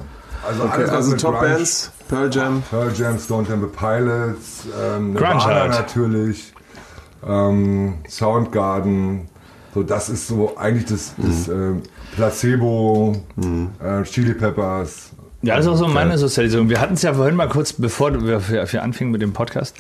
Also, 0.48 0.64
Okay, 0.64 0.74
alles, 0.74 0.88
was 0.90 0.96
also 0.98 1.16
Top 1.18 1.36
Grunge- 1.36 1.54
Bands, 1.56 1.92
Pearl 2.08 2.30
Jam. 2.32 2.64
Pearl 2.70 2.94
Jam, 2.94 3.18
Stone 3.20 3.48
Temple 3.48 3.70
Pilots, 3.70 4.66
ähm, 4.80 5.16
Grunge 5.16 5.34
Nirvana 5.36 5.60
halt. 5.62 5.72
natürlich, 5.72 6.54
ähm, 7.28 7.96
Soundgarden. 8.08 9.28
So, 9.74 9.82
das 9.84 10.10
ist 10.10 10.28
so 10.28 10.56
eigentlich 10.58 10.86
das, 10.86 11.14
das 11.18 11.48
ähm, 11.48 11.82
Placebo, 12.16 13.16
äh, 13.84 14.04
Chili 14.04 14.34
Peppers. 14.36 15.10
Ja, 15.46 15.56
das 15.58 15.66
ist 15.66 15.72
auch 15.72 15.78
so 15.78 15.88
meine 15.88 16.18
Sozialisierung. 16.18 16.70
Wir 16.70 16.82
hatten 16.82 16.96
es 16.96 17.02
ja 17.04 17.14
vorhin 17.14 17.36
mal 17.36 17.48
kurz, 17.48 17.74
bevor 17.74 18.26
wir, 18.26 18.42
wir 18.50 18.84
anfingen 18.84 19.12
mit 19.12 19.22
dem 19.22 19.34
Podcast, 19.34 19.76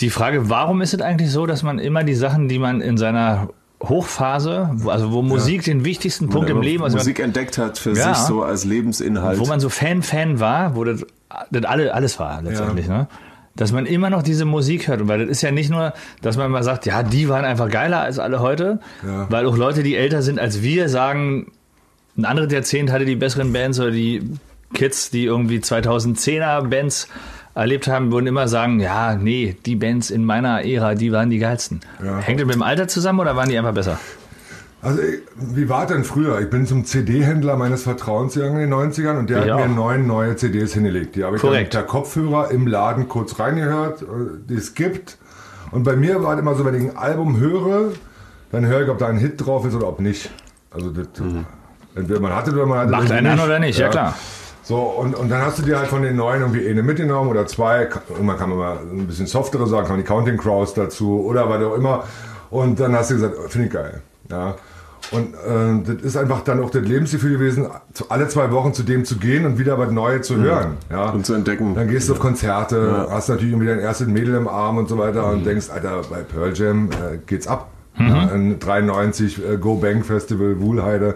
die 0.00 0.10
Frage, 0.10 0.48
warum 0.48 0.80
ist 0.80 0.94
es 0.94 1.00
eigentlich 1.00 1.30
so, 1.30 1.46
dass 1.46 1.62
man 1.62 1.78
immer 1.78 2.04
die 2.04 2.14
Sachen, 2.14 2.48
die 2.48 2.58
man 2.58 2.80
in 2.80 2.96
seiner 2.96 3.48
Hochphase, 3.82 4.70
also 4.86 5.12
wo 5.12 5.22
Musik 5.22 5.64
den 5.64 5.84
wichtigsten 5.84 6.28
Punkt 6.28 6.48
im 6.50 6.62
Leben, 6.62 6.84
also 6.84 6.96
Musik 6.98 7.18
entdeckt 7.20 7.58
hat 7.58 7.78
für 7.78 7.92
Ja. 7.94 8.14
sich 8.14 8.24
so 8.24 8.42
als 8.42 8.64
Lebensinhalt. 8.64 9.38
wo 9.38 9.46
man 9.46 9.60
so 9.60 9.68
Fan-Fan 9.68 10.40
war, 10.40 10.76
wo 10.76 10.84
das, 10.84 11.04
das 11.50 11.64
alle, 11.64 11.92
alles 11.92 12.18
war 12.18 12.40
letztendlich, 12.42 12.88
ne? 12.88 13.08
Dass 13.54 13.72
man 13.72 13.86
immer 13.86 14.10
noch 14.10 14.22
diese 14.22 14.44
Musik 14.44 14.86
hört. 14.88 15.08
Weil 15.08 15.20
das 15.20 15.28
ist 15.30 15.42
ja 15.42 15.50
nicht 15.50 15.70
nur, 15.70 15.94
dass 16.20 16.36
man 16.36 16.50
mal 16.50 16.62
sagt, 16.62 16.84
ja, 16.84 17.02
die 17.02 17.28
waren 17.30 17.44
einfach 17.46 17.70
geiler 17.70 18.00
als 18.02 18.18
alle 18.18 18.40
heute, 18.40 18.80
Ja. 19.06 19.26
weil 19.30 19.46
auch 19.46 19.56
Leute, 19.56 19.82
die 19.82 19.96
älter 19.96 20.20
sind 20.22 20.38
als 20.38 20.62
wir, 20.62 20.88
sagen, 20.90 21.50
ein 22.18 22.24
anderes 22.26 22.52
Jahrzehnt 22.52 22.92
hatte 22.92 23.04
die 23.06 23.16
besseren 23.16 23.52
Bands 23.54 23.80
oder 23.80 23.90
die 23.90 24.30
Kids, 24.74 25.10
die 25.10 25.24
irgendwie 25.24 25.58
2010er 25.58 26.68
Bands 26.68 27.08
erlebt 27.54 27.88
haben, 27.88 28.12
würden 28.12 28.26
immer 28.26 28.48
sagen, 28.48 28.80
ja, 28.80 29.14
nee, 29.14 29.56
die 29.64 29.76
Bands 29.76 30.10
in 30.10 30.24
meiner 30.24 30.64
Ära, 30.64 30.94
die 30.94 31.10
waren 31.12 31.30
die 31.30 31.38
geilsten. 31.38 31.80
Ja. 32.04 32.18
Hängt 32.18 32.40
das 32.40 32.46
mit 32.46 32.54
dem 32.54 32.62
Alter 32.62 32.86
zusammen 32.88 33.20
oder 33.20 33.34
waren 33.36 33.48
die 33.48 33.56
einfach 33.58 33.72
besser? 33.74 33.98
Also, 34.82 35.00
wie 35.36 35.68
war 35.68 35.86
denn 35.86 36.04
früher? 36.04 36.38
Ich 36.40 36.50
bin 36.50 36.66
zum 36.66 36.84
CD-Händler 36.84 37.56
meines 37.56 37.82
Vertrauens 37.82 38.34
gegangen 38.34 38.60
in 38.60 38.70
den 38.70 38.78
90ern 38.92 39.18
und 39.18 39.30
der 39.30 39.44
Ich 39.44 39.50
hat 39.50 39.58
mir 39.58 39.64
auch. 39.72 39.74
neun 39.74 40.06
neue 40.06 40.36
CDs 40.36 40.74
hingelegt. 40.74 41.16
Die 41.16 41.24
habe 41.24 41.36
ich 41.36 41.42
Korrekt. 41.42 41.68
mit 41.68 41.74
der 41.74 41.82
Kopfhörer 41.84 42.50
im 42.50 42.66
Laden 42.66 43.08
kurz 43.08 43.38
reingehört, 43.40 44.04
die 44.48 44.60
skippt. 44.60 45.16
Und 45.72 45.82
bei 45.82 45.96
mir 45.96 46.22
war 46.22 46.34
es 46.34 46.40
immer 46.40 46.54
so, 46.54 46.64
wenn 46.64 46.74
ich 46.74 46.90
ein 46.90 46.96
Album 46.96 47.38
höre, 47.40 47.92
dann 48.52 48.66
höre 48.66 48.82
ich, 48.82 48.88
ob 48.90 48.98
da 48.98 49.08
ein 49.08 49.16
Hit 49.16 49.44
drauf 49.44 49.66
ist 49.66 49.74
oder 49.74 49.88
ob 49.88 49.98
nicht. 49.98 50.30
Also, 50.70 50.90
das, 50.90 51.06
entweder 51.96 52.20
man 52.20 52.34
hatte 52.36 52.52
oder 52.52 52.66
man 52.66 52.80
hatte 52.80 52.90
Macht 52.92 53.10
einen 53.10 53.26
an 53.26 53.40
oder 53.40 53.58
nicht, 53.58 53.78
ja, 53.78 53.88
klar. 53.88 54.14
So, 54.66 54.78
und, 54.78 55.14
und 55.14 55.30
dann 55.30 55.42
hast 55.42 55.60
du 55.60 55.62
dir 55.62 55.78
halt 55.78 55.86
von 55.86 56.02
den 56.02 56.16
neuen 56.16 56.40
irgendwie 56.40 56.68
eine 56.68 56.82
mitgenommen 56.82 57.30
oder 57.30 57.46
zwei. 57.46 57.88
Und 58.08 58.26
man 58.26 58.36
kann 58.36 58.50
mal 58.50 58.78
ein 58.78 59.06
bisschen 59.06 59.28
softere 59.28 59.64
sagen, 59.68 59.86
kann 59.86 59.98
die 59.98 60.02
Counting 60.02 60.38
Crows 60.38 60.74
dazu 60.74 61.24
oder 61.24 61.48
was 61.48 61.62
auch 61.62 61.74
immer. 61.76 62.02
Und 62.50 62.80
dann 62.80 62.92
hast 62.96 63.12
du 63.12 63.14
gesagt, 63.14 63.36
oh, 63.38 63.46
finde 63.48 63.68
ich 63.68 63.72
geil. 63.72 64.02
Ja. 64.28 64.56
Und 65.12 65.34
äh, 65.34 65.94
das 65.94 66.02
ist 66.02 66.16
einfach 66.16 66.40
dann 66.40 66.60
auch 66.64 66.70
das 66.70 66.82
Lebensgefühl 66.82 67.38
gewesen, 67.38 67.68
alle 68.08 68.26
zwei 68.26 68.50
Wochen 68.50 68.74
zu 68.74 68.82
dem 68.82 69.04
zu 69.04 69.18
gehen 69.18 69.46
und 69.46 69.56
wieder 69.56 69.78
was 69.78 69.92
Neues 69.92 70.26
zu 70.26 70.36
hören. 70.36 70.78
Ja. 70.90 71.10
Und 71.10 71.24
zu 71.24 71.34
entdecken. 71.34 71.76
Dann 71.76 71.88
gehst 71.88 72.08
du 72.08 72.14
auf 72.14 72.18
Konzerte, 72.18 73.06
hast 73.08 73.28
natürlich 73.28 73.52
irgendwie 73.52 73.68
dein 73.68 73.78
erstes 73.78 74.08
Mädel 74.08 74.34
im 74.34 74.48
Arm 74.48 74.78
und 74.78 74.88
so 74.88 74.98
weiter 74.98 75.30
und 75.30 75.46
denkst, 75.46 75.70
Alter, 75.70 76.00
bei 76.10 76.22
Pearl 76.22 76.52
Jam 76.54 76.90
äh, 76.90 77.18
geht's 77.24 77.46
ab. 77.46 77.68
Ja, 77.98 78.24
in 78.24 78.58
93 78.58 79.38
äh, 79.38 79.56
Go 79.58 79.76
Bang 79.76 80.02
Festival, 80.02 80.60
Wuhlheide. 80.60 81.14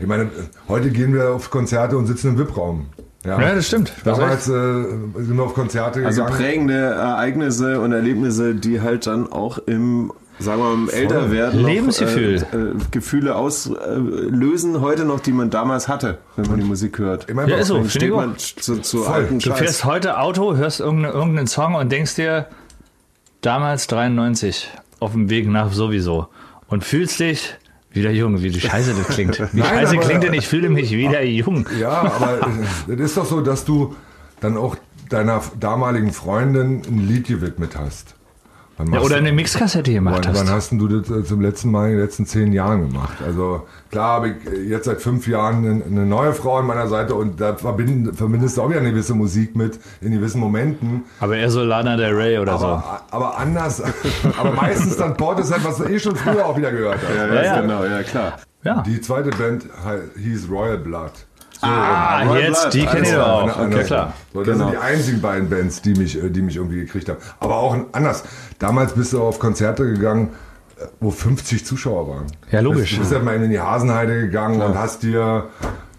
Ich 0.00 0.06
meine, 0.06 0.24
äh, 0.24 0.28
heute 0.68 0.90
gehen 0.90 1.14
wir 1.14 1.30
auf 1.34 1.50
Konzerte 1.50 1.96
und 1.96 2.06
sitzen 2.06 2.28
im 2.30 2.38
VIP-Raum. 2.38 2.86
Ja, 3.24 3.38
das 3.54 3.66
stimmt. 3.66 3.92
Damals 4.04 4.48
äh, 4.48 4.52
sind 4.52 5.36
wir 5.36 5.42
auf 5.44 5.52
Konzerte 5.54 6.06
Also 6.06 6.22
gegangen. 6.24 6.38
prägende 6.40 6.74
Ereignisse 6.78 7.78
und 7.80 7.92
Erlebnisse, 7.92 8.54
die 8.54 8.80
halt 8.80 9.06
dann 9.06 9.30
auch 9.30 9.58
im, 9.58 10.10
sagen 10.38 10.62
wir 10.62 10.64
mal, 10.70 10.74
im 10.74 10.88
Älterwerden 10.88 11.60
Lebensgefühl. 11.62 12.36
Noch, 12.40 12.52
äh, 12.54 12.56
äh, 12.56 12.74
Gefühle 12.90 13.34
auslösen 13.36 14.80
heute 14.80 15.04
noch, 15.04 15.20
die 15.20 15.32
man 15.32 15.50
damals 15.50 15.86
hatte, 15.86 16.16
wenn 16.36 16.46
man 16.50 16.60
die 16.60 16.64
Musik 16.64 16.98
hört. 16.98 17.26
Ich 17.28 17.34
meine, 17.34 17.50
Ja, 17.50 17.58
ist 17.58 17.68
so. 17.68 17.84
Steht 17.84 18.10
man 18.14 18.38
zu, 18.38 18.78
zu 18.78 19.06
alten 19.06 19.38
Du 19.38 19.50
Scheiß. 19.50 19.58
fährst 19.58 19.84
heute 19.84 20.18
Auto, 20.18 20.56
hörst 20.56 20.80
irgendeine, 20.80 21.12
irgendeinen 21.14 21.46
Song 21.46 21.74
und 21.74 21.92
denkst 21.92 22.14
dir, 22.14 22.46
damals 23.42 23.86
93, 23.86 24.70
auf 24.98 25.12
dem 25.12 25.28
Weg 25.28 25.46
nach 25.46 25.72
sowieso. 25.72 26.28
Und 26.68 26.84
fühlst 26.84 27.20
dich 27.20 27.56
wieder 27.92 28.10
jung, 28.10 28.40
wie 28.42 28.50
die 28.50 28.60
Scheiße 28.60 28.94
das 28.94 29.08
klingt. 29.08 29.38
Wie 29.52 29.60
Nein, 29.60 29.68
scheiße 29.68 29.96
aber- 29.96 30.04
klingt 30.06 30.22
denn, 30.24 30.34
ich 30.34 30.46
fühle 30.48 30.68
mich 30.68 30.90
wieder 30.92 31.22
jung. 31.24 31.66
Ja, 31.78 31.90
aber 32.02 32.40
das 32.86 32.98
ist 33.00 33.16
doch 33.16 33.26
so, 33.26 33.40
dass 33.40 33.64
du 33.64 33.94
dann 34.40 34.56
auch 34.56 34.76
deiner 35.08 35.42
damaligen 35.58 36.12
Freundin 36.12 36.82
ein 36.88 37.08
Lied 37.08 37.26
gewidmet 37.26 37.76
hast. 37.76 38.14
Wann 38.84 38.92
Ja, 38.94 39.00
oder 39.00 39.08
du- 39.10 39.14
eine 39.16 39.32
Mixkassette 39.32 39.92
gemacht 39.92 40.24
Wann, 40.26 40.34
wann 40.34 40.46
hast. 40.46 40.52
hast 40.52 40.70
denn 40.70 40.78
du 40.78 40.88
das 40.88 41.10
äh, 41.10 41.24
zum 41.24 41.40
letzten 41.40 41.70
Mal 41.70 41.86
in 41.90 41.96
den 41.96 42.00
letzten 42.04 42.26
zehn 42.26 42.52
Jahren 42.52 42.88
gemacht? 42.90 43.18
Also 43.24 43.66
klar 43.90 44.14
habe 44.16 44.28
ich 44.30 44.52
äh, 44.52 44.62
jetzt 44.68 44.86
seit 44.86 45.00
fünf 45.00 45.26
Jahren 45.28 45.58
eine, 45.64 45.84
eine 45.84 46.06
neue 46.06 46.32
Frau 46.32 46.58
an 46.58 46.66
meiner 46.66 46.88
Seite 46.88 47.14
und 47.14 47.40
da 47.40 47.54
verbinden, 47.56 48.12
verbindest 48.14 48.56
du 48.56 48.62
auch 48.62 48.70
wieder 48.70 48.80
eine 48.80 48.90
gewisse 48.90 49.14
Musik 49.14 49.54
mit 49.56 49.78
in 50.00 50.12
gewissen 50.12 50.40
Momenten. 50.40 51.04
Aber 51.20 51.36
eher 51.36 51.50
so 51.50 51.62
Lana 51.62 51.96
Del 51.96 52.14
Rey 52.14 52.38
oder 52.38 52.58
so. 52.58 52.66
Aber, 52.66 53.02
aber 53.10 53.38
anders, 53.38 53.82
aber 54.38 54.52
meistens 54.52 54.96
dann 54.96 55.16
Portishead, 55.16 55.64
was 55.64 55.76
du 55.78 55.84
eh 55.84 55.98
schon 55.98 56.16
früher 56.16 56.46
auch 56.46 56.56
wieder 56.56 56.70
gehört 56.72 56.98
hast. 57.06 57.14
ja, 57.16 57.34
Ja, 57.34 57.42
ja. 57.42 57.60
genau, 57.60 57.84
ja 57.84 58.02
klar. 58.02 58.38
Ja. 58.62 58.82
Die 58.86 59.00
zweite 59.00 59.30
Band 59.30 59.64
hieß 60.18 60.48
Royal 60.50 60.76
Blood. 60.78 61.12
So, 61.60 61.66
Ah, 61.66 62.22
Royal 62.22 62.42
jetzt, 62.42 62.62
Blood, 62.62 62.74
die 62.74 62.86
kenne 62.86 63.00
ich 63.02 63.08
also, 63.12 63.22
auch. 63.22 63.42
Eine- 63.42 63.52
Okay, 63.52 63.62
anders. 63.64 63.86
klar. 63.86 64.12
So, 64.32 64.42
das 64.42 64.52
Genau. 64.54 64.64
sind 64.70 64.72
die 64.72 64.82
einzigen 64.82 65.20
beiden 65.20 65.50
Bands, 65.50 65.82
die 65.82 65.94
mich, 65.94 66.22
äh, 66.22 66.30
die 66.30 66.42
mich 66.42 66.56
irgendwie 66.56 66.80
gekriegt 66.80 67.08
haben. 67.08 67.18
Aber 67.38 67.56
auch 67.56 67.76
anders. 67.92 68.24
Damals 68.58 68.92
bist 68.94 69.12
du 69.12 69.22
auf 69.22 69.38
Konzerte 69.38 69.84
gegangen, 69.84 70.30
äh, 70.78 70.84
wo 71.00 71.10
50 71.10 71.66
Zuschauer 71.66 72.08
waren. 72.08 72.26
Ja, 72.50 72.60
logisch. 72.60 72.94
Du 72.94 73.00
bist 73.00 73.12
halt 73.12 73.24
mal 73.24 73.34
in 73.42 73.50
die 73.50 73.60
Hasenheide 73.60 74.20
gegangen 74.20 74.62
und 74.62 74.78
hast 74.78 75.02
dir 75.02 75.48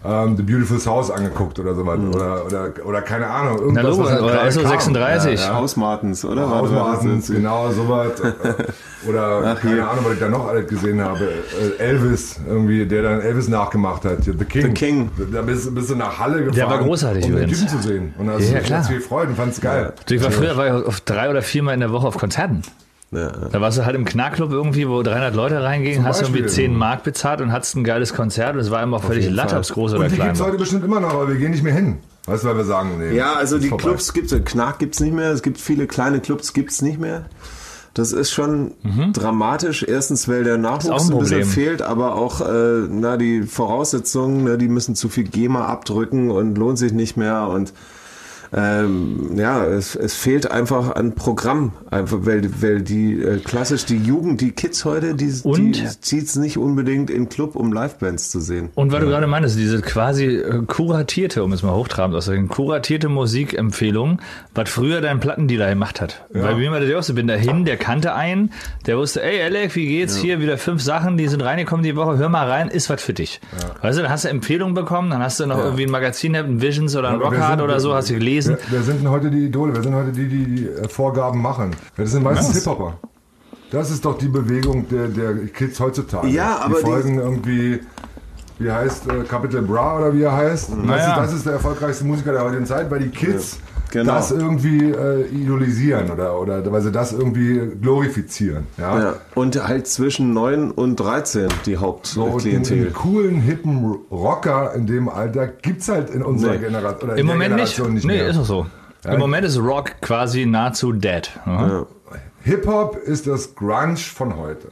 ähm, 0.04 0.36
The 0.36 0.42
Beautiful 0.42 0.78
South 0.78 1.10
angeguckt 1.10 1.58
oder 1.58 1.74
sowas. 1.74 1.98
Oder, 1.98 2.44
oder, 2.46 2.70
oder 2.84 3.02
keine 3.02 3.26
Ahnung. 3.28 3.68
Mhm. 3.68 3.72
Na 3.74 3.82
Irgendwas, 3.82 3.96
logisch, 3.96 4.04
was 4.04 4.10
halt 4.12 4.22
oder 4.22 4.32
gerade 4.34 4.48
SO36. 4.50 5.24
kam. 5.24 5.34
Ja, 5.34 5.34
ja. 5.34 5.54
Hausmartens, 5.54 6.24
oder? 6.24 6.42
Das 6.42 6.50
Hausmartens, 6.50 7.26
genau, 7.28 7.70
sowas. 7.70 8.10
Oder 9.08 9.42
Ach, 9.44 9.60
keine 9.60 9.74
hier. 9.74 9.90
Ahnung, 9.90 10.04
was 10.04 10.12
ich 10.14 10.20
da 10.20 10.28
noch 10.28 10.46
alles 10.46 10.68
gesehen 10.68 11.00
habe. 11.02 11.24
Äh, 11.24 11.82
Elvis, 11.82 12.38
irgendwie, 12.46 12.86
der 12.86 13.02
dann 13.02 13.20
Elvis 13.20 13.48
nachgemacht 13.48 14.04
hat. 14.04 14.22
The 14.22 14.32
King. 14.44 14.62
The 14.62 14.68
King. 14.72 15.10
Da 15.32 15.42
bist, 15.42 15.74
bist 15.74 15.90
du 15.90 15.96
nach 15.96 16.20
Halle 16.20 16.44
gefahren, 16.44 16.70
war 16.70 16.78
großartig 16.78 17.24
um 17.24 17.32
den 17.32 17.38
übrigens. 17.42 17.58
Typen 17.66 17.80
zu 17.82 17.88
sehen. 17.88 18.14
Und 18.16 18.28
da 18.28 18.34
hast 18.34 18.42
Ja, 18.42 18.48
du 18.50 18.54
ja, 18.54 18.60
klar. 18.60 18.84
viel 18.84 19.00
Freude 19.00 19.30
und 19.30 19.36
fand's 19.36 19.60
geil. 19.60 19.92
Du, 20.06 20.14
Ich 20.14 20.22
war 20.22 20.30
früher 20.30 20.56
war 20.56 20.66
ich 20.78 20.86
auf 20.86 21.00
drei 21.00 21.28
oder 21.30 21.42
viermal 21.42 21.74
in 21.74 21.80
der 21.80 21.90
Woche 21.90 22.06
auf 22.06 22.16
Konzerten. 22.16 22.62
Ja. 23.12 23.30
Da 23.52 23.60
warst 23.60 23.76
du 23.78 23.84
halt 23.84 23.94
im 23.94 24.04
Knarrclub 24.06 24.50
irgendwie, 24.52 24.88
wo 24.88 25.02
300 25.02 25.34
Leute 25.34 25.62
reingingen, 25.62 25.96
Zum 25.96 26.04
hast 26.06 26.20
du 26.22 26.24
irgendwie 26.24 26.42
Beispiel. 26.42 26.64
10 26.66 26.74
Mark 26.76 27.02
bezahlt 27.04 27.40
und 27.42 27.52
hattest 27.52 27.76
ein 27.76 27.84
geiles 27.84 28.14
Konzert 28.14 28.54
und 28.54 28.60
es 28.60 28.70
war 28.70 28.82
immer 28.82 28.96
auch 28.96 29.04
völlig 29.04 29.24
jeden 29.24 29.36
latt, 29.36 29.50
Fall. 29.50 29.58
ob's 29.58 29.72
groß 29.72 29.92
oder 29.92 30.04
Und 30.04 30.10
die 30.10 30.16
klein 30.16 30.38
war. 30.38 30.46
heute 30.46 30.56
bestimmt 30.56 30.82
immer 30.84 30.98
noch, 31.00 31.12
aber 31.12 31.28
wir 31.28 31.36
gehen 31.36 31.50
nicht 31.50 31.62
mehr 31.62 31.74
hin. 31.74 31.98
Weißt 32.26 32.42
du, 32.44 32.48
weil 32.48 32.56
wir 32.56 32.64
sagen, 32.64 32.98
nee. 32.98 33.14
Ja, 33.16 33.34
also 33.34 33.58
die 33.58 33.68
vorbei. 33.68 33.82
Clubs 33.84 34.12
gibt's, 34.14 34.34
Knark 34.44 34.78
gibt's 34.78 35.00
nicht 35.00 35.12
mehr. 35.12 35.30
Es 35.32 35.42
gibt 35.42 35.58
viele 35.58 35.86
kleine 35.86 36.20
Clubs, 36.20 36.52
gibt's 36.54 36.80
nicht 36.80 36.98
mehr. 36.98 37.26
Das 37.94 38.12
ist 38.12 38.30
schon 38.30 38.70
dramatisch. 39.12 39.82
Erstens, 39.86 40.26
weil 40.26 40.44
der 40.44 40.56
Mhm. 40.56 40.62
Nachwuchs 40.62 41.08
ein 41.08 41.12
ein 41.14 41.18
bisschen 41.18 41.44
fehlt, 41.44 41.82
aber 41.82 42.14
auch 42.14 42.40
äh, 42.40 42.86
na 42.88 43.18
die 43.18 43.42
Voraussetzungen, 43.42 44.44
ne, 44.44 44.56
die 44.56 44.68
müssen 44.68 44.94
zu 44.94 45.10
viel 45.10 45.24
GEMA 45.24 45.66
abdrücken 45.66 46.30
und 46.30 46.56
lohnt 46.56 46.78
sich 46.78 46.92
nicht 46.92 47.16
mehr 47.18 47.48
und 47.48 47.74
ähm, 48.54 49.30
ja, 49.36 49.64
es, 49.64 49.96
es 49.96 50.14
fehlt 50.14 50.50
einfach 50.50 50.94
an 50.94 51.14
Programm, 51.14 51.72
einfach 51.90 52.18
weil, 52.22 52.48
weil 52.60 52.82
die 52.82 53.14
äh, 53.22 53.38
klassisch 53.38 53.86
die 53.86 53.96
Jugend, 53.96 54.40
die 54.42 54.50
Kids 54.50 54.84
heute, 54.84 55.14
die, 55.14 55.32
die 55.32 55.48
Und? 55.48 56.04
zieht's 56.04 56.36
nicht 56.36 56.58
unbedingt 56.58 57.08
in 57.08 57.30
Club, 57.30 57.56
um 57.56 57.72
Livebands 57.72 58.30
zu 58.30 58.40
sehen. 58.40 58.68
Und 58.74 58.92
weil 58.92 59.00
du 59.00 59.06
gerade 59.06 59.26
meintest, 59.26 59.58
diese 59.58 59.80
quasi 59.80 60.26
äh, 60.26 60.62
kuratierte, 60.66 61.42
um 61.44 61.52
es 61.52 61.62
mal 61.62 61.72
hochtrabend 61.72 62.14
auszudrücken, 62.14 62.48
kuratierte 62.48 63.08
Musikempfehlung, 63.08 64.20
was 64.54 64.68
früher 64.68 65.00
dein 65.00 65.20
Plattendealer 65.20 65.70
gemacht 65.70 66.02
hat. 66.02 66.26
Weil 66.30 66.56
mir 66.56 66.70
war 66.70 66.80
das 66.80 66.90
ja 66.90 66.98
auch 66.98 67.02
so, 67.02 67.14
bin 67.14 67.26
dahin, 67.26 67.64
der 67.64 67.78
kannte 67.78 68.14
einen, 68.14 68.52
der 68.86 68.98
wusste, 68.98 69.22
ey 69.22 69.42
Alec, 69.42 69.74
wie 69.76 69.86
geht's? 69.86 70.16
Hier 70.16 70.40
wieder 70.40 70.58
fünf 70.58 70.82
Sachen, 70.82 71.16
die 71.16 71.26
sind 71.28 71.40
reingekommen 71.40 71.82
die 71.84 71.96
Woche, 71.96 72.18
hör 72.18 72.28
mal 72.28 72.48
rein, 72.48 72.68
ist 72.68 72.90
was 72.90 73.02
für 73.02 73.14
dich. 73.14 73.40
Weißt 73.80 73.98
du, 73.98 74.02
dann 74.02 74.10
hast 74.10 74.24
du 74.24 74.28
Empfehlungen 74.28 74.74
bekommen, 74.74 75.10
dann 75.10 75.22
hast 75.22 75.40
du 75.40 75.46
noch 75.46 75.58
irgendwie 75.58 75.84
ein 75.84 75.90
Magazin, 75.90 76.36
ein 76.36 76.60
Visions 76.60 76.94
oder 76.96 77.08
ein 77.10 77.20
Rockhard 77.20 77.62
oder 77.62 77.80
so, 77.80 77.94
hast 77.94 78.10
du 78.10 78.14
gelesen. 78.14 78.41
Wer, 78.48 78.58
wer 78.70 78.82
sind 78.82 79.00
denn 79.00 79.10
heute 79.10 79.30
die 79.30 79.46
Idole? 79.46 79.74
Wer 79.74 79.82
sind 79.82 79.94
heute 79.94 80.12
die, 80.12 80.28
die 80.28 80.44
die 80.46 80.66
äh, 80.68 80.88
Vorgaben 80.88 81.40
machen? 81.40 81.70
Ja, 81.72 82.02
Das 82.04 82.12
sind 82.12 82.22
meistens 82.22 82.56
Hip-Hopper. 82.56 82.94
Das 83.70 83.90
ist 83.90 84.04
doch 84.04 84.18
die 84.18 84.28
Bewegung 84.28 84.86
der, 84.88 85.08
der 85.08 85.34
Kids 85.46 85.80
heutzutage. 85.80 86.28
Ja, 86.28 86.58
aber 86.58 86.74
die 86.78 86.84
die- 86.84 86.90
folgen 86.90 87.18
irgendwie, 87.18 87.80
wie 88.58 88.70
heißt 88.70 89.08
äh, 89.08 89.24
Capital 89.24 89.62
Bra 89.62 89.98
oder 89.98 90.12
wie 90.14 90.22
er 90.22 90.32
heißt. 90.36 90.70
Das, 90.70 90.76
Naja. 90.78 91.10
ist, 91.10 91.16
das 91.18 91.32
ist 91.34 91.46
der 91.46 91.54
erfolgreichste 91.54 92.04
Musiker 92.04 92.32
der 92.32 92.44
heutigen 92.44 92.66
Zeit, 92.66 92.90
weil 92.90 93.00
die 93.00 93.08
Kids 93.08 93.58
genau. 93.92 94.12
das 94.14 94.32
irgendwie 94.32 94.90
äh, 94.90 95.26
idolisieren 95.28 96.10
oder, 96.10 96.40
oder 96.40 96.72
weil 96.72 96.82
sie 96.82 96.90
das 96.90 97.12
irgendwie 97.12 97.70
glorifizieren. 97.80 98.66
Ja? 98.76 98.98
Ja. 98.98 99.14
Und 99.36 99.62
halt 99.66 99.86
zwischen 99.86 100.32
9 100.32 100.70
und 100.72 100.96
13 100.96 101.48
die 101.66 101.72
So, 101.74 101.80
und 101.80 101.86
einen, 101.86 102.32
Hauptklientel. 102.32 102.90
coolen, 102.90 103.36
hippen 103.36 103.98
Rocker 104.10 104.74
in 104.74 104.86
dem 104.86 105.08
Alter 105.08 105.46
gibt's 105.46 105.88
halt 105.88 106.10
in 106.10 106.22
unserer 106.22 106.52
Nee. 106.54 106.58
Generation 106.58 107.10
oder 107.10 107.16
Im 107.18 107.26
Moment 107.26 107.54
nicht. 107.56 107.76
Generation 107.76 107.94
nicht, 107.94 108.04
nee, 108.06 108.16
mehr. 108.16 108.28
ist 108.28 108.38
auch 108.38 108.44
so. 108.44 108.66
Im 109.04 109.18
Moment 109.18 109.44
ist 109.44 109.58
Rock 109.58 110.00
quasi 110.00 110.46
nahezu 110.46 110.92
dead. 110.92 111.30
Ja. 111.46 111.86
Hip-Hop 112.44 112.96
ist 112.96 113.26
das 113.26 113.54
Grunge 113.54 113.96
von 113.96 114.36
heute. 114.36 114.68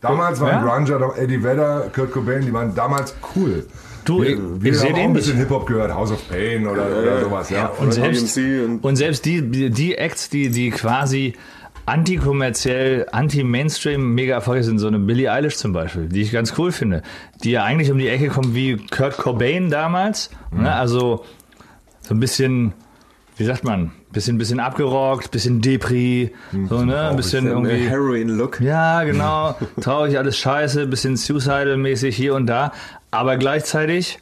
Damals 0.00 0.40
waren 0.40 0.64
Ja? 0.66 0.76
Grunger, 0.76 1.14
Eddie 1.16 1.42
Vedder, 1.42 1.88
Kurt 1.94 2.10
Cobain, 2.12 2.42
die 2.42 2.52
waren 2.52 2.74
damals 2.74 3.14
cool. 3.36 3.64
Du, 4.04 4.22
ich, 4.22 4.36
Wir 4.58 4.72
ich 4.72 4.78
sehe 4.78 4.90
haben 4.92 4.98
auch 5.00 5.04
ein 5.04 5.12
bisschen 5.12 5.36
Hip-Hop 5.36 5.66
gehört, 5.66 5.94
House 5.94 6.10
of 6.10 6.28
Pain 6.28 6.66
oder, 6.66 6.86
oder 6.86 7.20
sowas. 7.20 7.50
Ja. 7.50 7.66
Und 7.66 7.92
selbst, 7.92 8.36
DMC 8.36 8.64
und- 8.64 8.84
und 8.84 8.96
selbst 8.96 9.24
die, 9.24 9.42
die, 9.70 9.94
Acts, 9.96 10.28
die, 10.28 10.50
die 10.50 10.70
quasi 10.70 11.34
antikommerziell, 11.86 13.06
anti-Mainstream 13.12 14.14
mega 14.14 14.34
erfolgreich 14.34 14.64
sind, 14.66 14.78
so 14.78 14.86
eine 14.86 14.98
Billie 14.98 15.30
Eilish 15.30 15.56
zum 15.56 15.72
Beispiel, 15.72 16.08
die 16.08 16.22
ich 16.22 16.32
ganz 16.32 16.54
cool 16.58 16.72
finde, 16.72 17.02
die 17.44 17.50
ja 17.52 17.64
eigentlich 17.64 17.90
um 17.90 17.98
die 17.98 18.08
Ecke 18.08 18.28
kommt 18.28 18.54
wie 18.54 18.76
Kurt 18.76 19.16
Cobain 19.16 19.70
damals, 19.70 20.30
Mhm. 20.50 20.62
ne? 20.62 20.72
also 20.74 21.24
so 22.02 22.14
ein 22.14 22.20
bisschen 22.20 22.72
wie 23.38 23.44
sagt 23.44 23.64
man, 23.64 23.92
bisschen, 24.12 24.36
bisschen 24.36 24.60
abgerockt, 24.60 25.30
bisschen 25.30 25.62
Depri, 25.62 26.32
so, 26.68 26.84
ne, 26.84 27.08
ein 27.08 27.16
bisschen 27.16 27.46
irgendwie. 27.46 27.88
Heroin-Look. 27.88 28.60
Ja, 28.60 29.02
genau. 29.04 29.56
Traurig, 29.80 30.18
alles 30.18 30.36
scheiße, 30.36 30.86
bisschen 30.86 31.16
suicidal-mäßig 31.16 32.14
hier 32.14 32.34
und 32.34 32.46
da. 32.46 32.72
Aber 33.12 33.36
gleichzeitig 33.36 34.18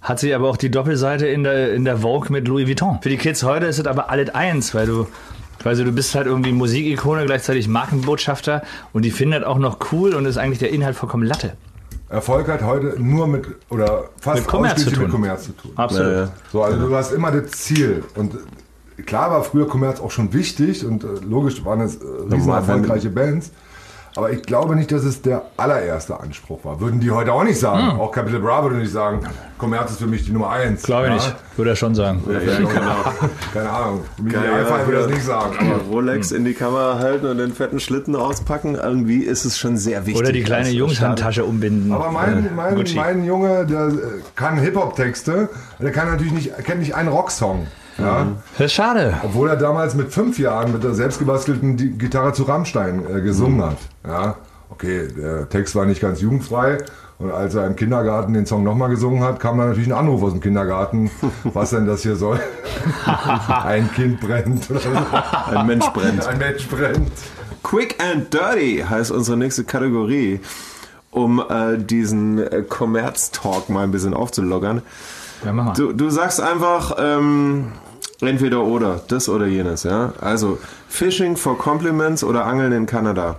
hat 0.00 0.18
sie 0.18 0.34
aber 0.34 0.48
auch 0.48 0.56
die 0.56 0.70
Doppelseite 0.70 1.26
in 1.26 1.44
der, 1.44 1.74
in 1.74 1.84
der 1.84 1.98
Vogue 1.98 2.28
mit 2.30 2.48
Louis 2.48 2.66
Vuitton. 2.66 2.98
Für 3.02 3.10
die 3.10 3.18
Kids 3.18 3.42
heute 3.44 3.66
ist 3.66 3.78
es 3.78 3.86
aber 3.86 4.10
alles 4.10 4.34
eins, 4.34 4.74
weil 4.74 4.86
du, 4.86 5.06
also 5.62 5.84
du 5.84 5.92
bist 5.92 6.14
halt 6.14 6.26
irgendwie 6.26 6.50
Musikikone, 6.52 7.26
gleichzeitig 7.26 7.68
Markenbotschafter 7.68 8.62
und 8.94 9.02
die 9.02 9.10
findet 9.10 9.44
auch 9.44 9.58
noch 9.58 9.78
cool 9.92 10.14
und 10.14 10.24
ist 10.24 10.38
eigentlich 10.38 10.58
der 10.58 10.70
Inhalt 10.70 10.96
vollkommen 10.96 11.24
Latte. 11.24 11.52
Erfolg 12.08 12.48
hat 12.48 12.62
heute 12.62 12.96
nur 12.98 13.26
mit, 13.26 13.46
oder 13.68 14.04
fast 14.18 14.40
Mit 14.40 14.48
Kommerz 14.48 14.72
ausschließlich 14.72 14.94
zu 14.94 15.00
tun. 15.00 15.04
mit 15.04 15.12
Kommerz 15.12 15.44
zu 15.44 15.52
tun. 15.52 15.72
Absolut. 15.76 16.12
Ja, 16.12 16.20
ja. 16.22 16.32
So, 16.50 16.62
also 16.62 16.88
du 16.88 16.96
hast 16.96 17.12
immer 17.12 17.30
das 17.30 17.50
Ziel. 17.52 18.02
Und 18.14 18.34
äh, 18.98 19.02
klar 19.02 19.30
war 19.30 19.44
früher 19.44 19.68
Kommerz 19.68 20.00
auch 20.00 20.10
schon 20.10 20.32
wichtig 20.32 20.86
und 20.86 21.04
äh, 21.04 21.06
logisch 21.22 21.64
waren 21.66 21.82
es 21.82 21.96
äh, 21.96 22.06
riesen 22.30 22.50
erfolgreiche 22.50 23.10
Bands. 23.10 23.52
Aber 24.14 24.30
ich 24.30 24.42
glaube 24.42 24.76
nicht, 24.76 24.92
dass 24.92 25.04
es 25.04 25.22
der 25.22 25.42
allererste 25.56 26.20
Anspruch 26.20 26.64
war. 26.64 26.80
Würden 26.80 27.00
die 27.00 27.10
heute 27.10 27.32
auch 27.32 27.44
nicht 27.44 27.58
sagen. 27.58 27.98
Auch 27.98 28.12
Capital 28.12 28.40
Bra 28.40 28.62
würde 28.62 28.76
nicht 28.76 28.92
sagen, 28.92 29.20
Kommerz 29.56 29.92
ist 29.92 30.00
für 30.00 30.06
mich 30.06 30.24
die 30.26 30.32
Nummer 30.32 30.50
eins. 30.50 30.82
Glaube 30.82 31.04
ich 31.04 31.08
Ja? 31.10 31.14
nicht. 31.14 31.36
Würde 31.56 31.70
er 31.70 31.76
schon 31.76 31.94
sagen. 31.94 32.22
Ja, 32.30 32.40
ja, 32.40 32.56
genau. 32.58 32.68
Keine 33.54 33.70
Ahnung. 33.70 34.00
Ja, 34.30 34.86
würde 34.86 34.98
das 34.98 35.06
nicht 35.08 35.24
sagen. 35.24 35.56
Aber 35.60 35.82
Rolex 35.90 36.30
in 36.32 36.44
die 36.44 36.52
Kamera 36.54 36.98
halten 36.98 37.26
und 37.26 37.38
den 37.38 37.52
fetten 37.52 37.80
Schlitten 37.80 38.14
auspacken, 38.16 38.74
irgendwie 38.74 39.22
ist 39.22 39.44
es 39.44 39.56
schon 39.58 39.76
sehr 39.76 40.04
wichtig. 40.06 40.20
Oder 40.22 40.32
die 40.32 40.42
kleine 40.42 40.70
Jungshandtasche 40.70 41.44
umbinden. 41.44 41.92
Aber 41.92 42.10
mein, 42.10 42.50
mein, 42.54 42.74
Gucci. 42.74 42.96
mein 42.96 43.24
Junge, 43.24 43.64
der 43.66 43.88
äh, 43.88 43.92
kann 44.36 44.58
Hip-Hop-Texte, 44.58 45.48
der 45.80 45.92
kann 45.92 46.08
natürlich 46.10 46.32
nicht, 46.32 46.56
kennt 46.64 46.80
nicht 46.80 46.94
einen 46.94 47.08
Rocksong. 47.08 47.66
Ja? 47.98 48.26
Das 48.58 48.66
ist 48.66 48.72
schade. 48.72 49.14
Obwohl 49.22 49.48
er 49.48 49.56
damals 49.56 49.94
mit 49.94 50.12
fünf 50.12 50.38
Jahren 50.38 50.72
mit 50.72 50.82
der 50.84 50.94
selbstgebastelten 50.94 51.98
Gitarre 51.98 52.32
zu 52.32 52.44
Rammstein 52.44 53.02
äh, 53.08 53.20
gesungen 53.20 53.58
Mhm. 53.58 53.64
hat. 53.64 53.76
Ja? 54.06 54.34
Okay, 54.70 55.08
der 55.16 55.48
Text 55.48 55.74
war 55.76 55.84
nicht 55.84 56.00
ganz 56.00 56.20
jugendfrei. 56.20 56.78
Und 57.18 57.30
als 57.30 57.54
er 57.54 57.66
im 57.66 57.76
Kindergarten 57.76 58.32
den 58.32 58.46
Song 58.46 58.64
nochmal 58.64 58.88
gesungen 58.88 59.22
hat, 59.22 59.38
kam 59.38 59.56
dann 59.58 59.68
natürlich 59.68 59.88
ein 59.88 59.96
Anruf 59.96 60.22
aus 60.24 60.32
dem 60.32 60.40
Kindergarten, 60.40 61.10
was 61.44 61.70
denn 61.70 61.86
das 61.86 62.02
hier 62.02 62.16
soll. 62.16 62.40
ein 63.64 63.90
Kind 63.92 64.20
brennt 64.20 64.70
oder 64.70 64.80
so. 64.80 64.88
Ein 65.56 65.66
Mensch 65.66 65.86
brennt. 65.90 66.26
Ein 66.26 66.38
Mensch 66.38 66.68
brennt. 66.68 67.12
Quick 67.62 67.96
and 68.02 68.32
Dirty 68.34 68.84
heißt 68.88 69.10
unsere 69.12 69.36
nächste 69.36 69.62
Kategorie, 69.64 70.40
um 71.12 71.40
äh, 71.48 71.78
diesen 71.78 72.38
äh, 72.38 72.62
Kommerz-Talk 72.68 73.68
mal 73.68 73.84
ein 73.84 73.92
bisschen 73.92 74.14
aufzulockern. 74.14 74.82
Ja, 75.44 75.52
mach 75.52 75.64
mal. 75.66 75.72
Du, 75.74 75.92
du 75.92 76.10
sagst 76.10 76.40
einfach 76.40 76.96
ähm, 76.98 77.72
entweder 78.22 78.64
oder, 78.64 79.00
das 79.08 79.28
oder 79.28 79.46
jenes, 79.46 79.82
ja. 79.82 80.12
Also 80.20 80.58
Fishing 80.88 81.36
for 81.36 81.58
Compliments 81.58 82.24
oder 82.24 82.44
Angeln 82.46 82.72
in 82.72 82.86
Kanada. 82.86 83.36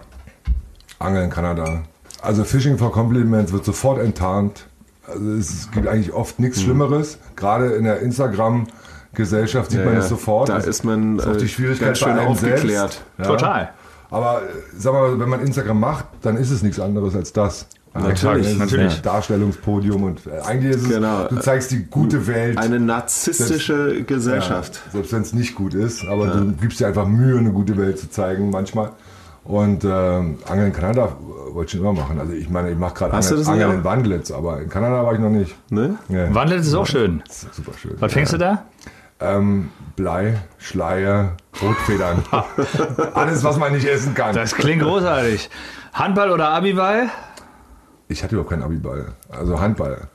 Angeln 1.00 1.26
in 1.26 1.30
Kanada. 1.30 1.82
Also 2.22 2.44
Fishing 2.44 2.78
for 2.78 2.92
Compliments 2.92 3.52
wird 3.52 3.66
sofort 3.66 4.00
enttarnt. 4.00 4.68
Also 5.06 5.32
es 5.34 5.70
gibt 5.72 5.88
eigentlich 5.88 6.14
oft 6.14 6.40
nichts 6.40 6.62
Schlimmeres. 6.62 7.18
Gerade 7.36 7.74
in 7.74 7.84
der 7.84 8.00
Instagram-Gesellschaft 8.00 9.72
sieht 9.72 9.80
Ja, 9.82 9.86
man 9.86 9.96
ja. 9.96 10.00
es 10.00 10.10
sofort. 10.10 10.50
Da 10.50 10.56
Das 10.56 10.68
ist 10.68 10.84
man, 10.86 11.20
auch 11.20 11.36
die 11.36 11.46
äh, 11.46 11.48
Schwierigkeit 11.48 11.88
ganz 11.90 12.00
schön 12.00 12.18
aufgeklärt. 12.20 13.02
Ja. 13.18 13.24
Total. 13.26 13.74
Aber 14.10 14.44
äh, 14.44 14.46
sag 14.78 14.94
mal, 14.94 15.20
wenn 15.20 15.28
man 15.30 15.42
Instagram 15.42 15.80
macht, 15.80 16.06
dann 16.22 16.38
ist 16.38 16.52
es 16.52 16.64
nichts 16.64 16.80
anderes 16.80 17.16
als 17.16 17.34
das. 17.34 17.68
Ja, 17.96 18.02
Natürlich, 18.02 18.58
natürlich. 18.58 19.02
Darstellungspodium 19.04 20.02
und 20.04 20.26
äh, 20.26 20.40
eigentlich 20.46 20.76
ist 20.76 20.82
es, 20.84 20.90
Genau. 20.90 21.28
du 21.28 21.36
zeigst 21.38 21.70
die 21.72 21.84
gute 21.86 22.26
Welt. 22.26 22.58
Eine 22.58 22.80
narzisstische 22.80 24.04
Gesellschaft. 24.04 24.82
Ja, 24.88 24.92
selbst 24.94 25.14
wenn 25.14 25.22
es 25.22 25.34
nicht 25.34 25.54
gut 25.56 25.74
ist, 25.76 26.04
aber 26.08 26.28
du 26.28 26.54
gibst 26.54 26.80
dir 26.80 26.88
einfach 26.88 27.06
Mühe, 27.08 27.38
eine 27.38 27.52
gute 27.52 27.78
Welt 27.78 28.00
zu 28.00 28.10
zeigen 28.10 28.50
manchmal. 28.50 28.92
Und 29.44 29.84
ähm, 29.84 30.38
Angeln 30.50 30.68
in 30.68 30.74
Kanada 30.74 31.06
äh, 31.06 31.54
wollte 31.54 31.66
ich 31.66 31.72
schon 31.72 31.82
immer 31.82 31.94
machen. 31.94 32.18
Also 32.20 32.32
ich 32.34 32.50
meine, 32.50 32.72
ich 32.72 32.78
mache 32.78 32.94
gerade 32.96 33.12
Hast 33.12 33.30
du 33.30 33.36
Angeln, 33.36 33.50
Angeln 33.50 33.72
in 33.80 33.84
Wandlitz, 33.84 34.32
aber 34.32 34.62
in 34.62 34.70
Kanada 34.70 35.04
war 35.04 35.14
ich 35.14 35.20
noch 35.20 35.30
nicht. 35.30 35.54
Ne? 35.70 35.96
Ja, 36.10 36.34
Wandelt 36.34 36.62
ist 36.62 36.74
auch 36.74 36.88
schön. 36.88 37.22
das 37.28 37.44
ist 37.44 37.56
super 37.56 37.74
schön. 37.80 37.96
Was 38.00 38.14
fängst 38.14 38.34
du 38.34 38.38
da? 38.38 38.64
Ähm, 39.20 39.70
Blei, 39.96 40.40
Schleier, 40.58 41.38
Rotfedern. 41.62 42.24
Alles, 43.14 43.44
was 43.44 43.58
man 43.58 43.74
nicht 43.74 43.86
essen 43.86 44.14
kann. 44.16 44.34
Das 44.34 44.56
klingt 44.56 44.82
großartig. 44.82 45.50
Handball 45.94 46.32
oder 46.32 46.50
Abiball? 46.50 47.10
Ich 48.14 48.24
hatte 48.24 48.36
überhaupt 48.36 48.52
keinen 48.52 48.62
Abiball. 48.62 49.08
Also 49.30 49.60
Handball. 49.60 50.08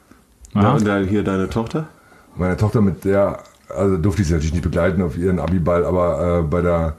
Ja, 0.55 0.73
und 0.73 0.87
da 0.87 0.99
hier 0.99 1.25
deine 1.25 1.51
Tochter? 1.51 1.89
Meine 2.37 2.57
Tochter 2.57 2.81
mit 2.81 3.05
der, 3.05 3.41
also 3.69 3.97
durfte 3.97 4.23
ich 4.23 4.29
sie 4.29 4.35
natürlich 4.35 4.53
nicht 4.53 4.63
begleiten 4.63 5.03
auf 5.03 5.19
ihren 5.19 5.41
Abiball, 5.41 5.85
aber 5.85 6.39
äh, 6.39 6.43
bei 6.43 6.63
der, 6.63 6.95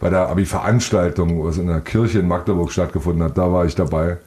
bei 0.00 0.10
der 0.10 0.28
Abi-Veranstaltung, 0.28 1.36
wo 1.36 1.48
es 1.48 1.56
in 1.56 1.68
der 1.68 1.80
Kirche 1.80 2.18
in 2.18 2.26
Magdeburg 2.26 2.72
stattgefunden 2.72 3.22
hat, 3.22 3.38
da 3.38 3.52
war 3.52 3.64
ich 3.64 3.76
dabei. 3.76 4.18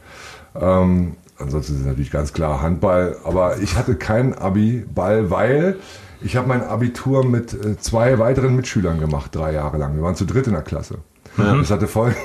Ähm, 0.56 1.18
ansonsten 1.38 1.74
ist 1.74 1.80
es 1.82 1.86
natürlich 1.86 2.12
ganz 2.12 2.32
klar 2.32 2.62
Handball, 2.62 3.18
aber 3.26 3.58
ich 3.58 3.76
hatte 3.76 3.96
keinen 3.96 4.34
Abi-Ball, 4.34 5.30
weil 5.30 5.76
ich 6.22 6.38
habe 6.38 6.48
mein 6.48 6.64
Abitur 6.64 7.26
mit 7.26 7.54
äh, 7.54 7.78
zwei 7.80 8.18
weiteren 8.18 8.56
Mitschülern 8.56 9.02
gemacht, 9.02 9.36
drei 9.36 9.52
Jahre 9.52 9.78
lang. 9.78 9.96
Wir 9.96 10.04
waren 10.04 10.16
zu 10.16 10.26
dritt 10.26 10.48
in 10.48 10.54
der 10.54 10.62
Klasse. 10.62 11.00
Das 11.36 11.72
hatte, 11.72 11.88
folg 11.88 12.16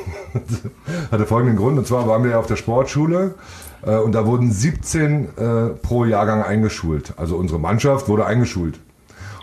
hatte 1.10 1.26
folgenden 1.26 1.56
Grund, 1.56 1.78
und 1.78 1.86
zwar 1.86 2.06
waren 2.06 2.22
wir 2.22 2.32
ja 2.32 2.38
auf 2.38 2.46
der 2.46 2.56
Sportschule 2.56 3.34
und 3.82 4.12
da 4.12 4.26
wurden 4.26 4.50
17 4.50 5.24
äh, 5.36 5.68
pro 5.82 6.04
Jahrgang 6.04 6.42
eingeschult. 6.42 7.14
Also 7.16 7.36
unsere 7.36 7.60
Mannschaft 7.60 8.08
wurde 8.08 8.26
eingeschult. 8.26 8.80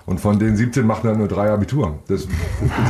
Und 0.06 0.20
von 0.20 0.38
den 0.38 0.56
17 0.56 0.86
machten 0.86 1.08
dann 1.08 1.18
nur 1.18 1.28
drei 1.28 1.50
Abitur. 1.50 1.98
Das, 2.08 2.28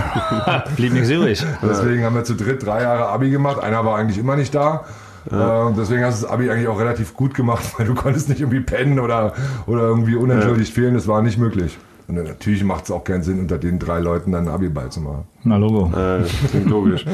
Blieb 0.76 0.94
nichts 0.94 1.10
übrig. 1.10 1.46
deswegen 1.62 2.04
haben 2.04 2.16
wir 2.16 2.26
zu 2.26 2.36
dritt 2.36 2.66
drei 2.66 2.82
Jahre 2.82 3.08
Abi 3.08 3.30
gemacht. 3.30 3.60
Einer 3.60 3.86
war 3.86 3.98
eigentlich 3.98 4.18
immer 4.18 4.36
nicht 4.36 4.54
da. 4.54 4.84
Äh, 5.32 5.36
und 5.36 5.78
deswegen 5.78 6.04
hast 6.04 6.22
du 6.22 6.26
das 6.26 6.34
Abi 6.34 6.50
eigentlich 6.50 6.68
auch 6.68 6.80
relativ 6.80 7.14
gut 7.14 7.34
gemacht, 7.34 7.64
weil 7.78 7.88
du 7.88 7.96
konntest 7.96 8.28
nicht 8.28 8.42
irgendwie 8.42 8.60
pennen 8.60 9.00
oder, 9.00 9.34
oder 9.66 9.84
irgendwie 9.84 10.16
unentschuldigt 10.16 10.74
fehlen. 10.74 10.94
Das 10.94 11.08
war 11.08 11.22
nicht 11.22 11.38
möglich. 11.38 11.78
Und 12.08 12.16
natürlich 12.16 12.64
macht 12.64 12.84
es 12.84 12.92
auch 12.92 13.04
keinen 13.04 13.24
Sinn, 13.24 13.40
unter 13.40 13.58
den 13.58 13.80
drei 13.80 14.00
Leuten 14.00 14.32
dann 14.32 14.48
einen 14.48 14.54
Abi-Ball 14.56 14.92
zu 14.92 15.02
machen. 15.02 15.24
Na, 15.44 15.58
Logo. 15.58 15.92
Äh, 15.98 16.24
klingt 16.50 16.70
logisch. 16.70 17.06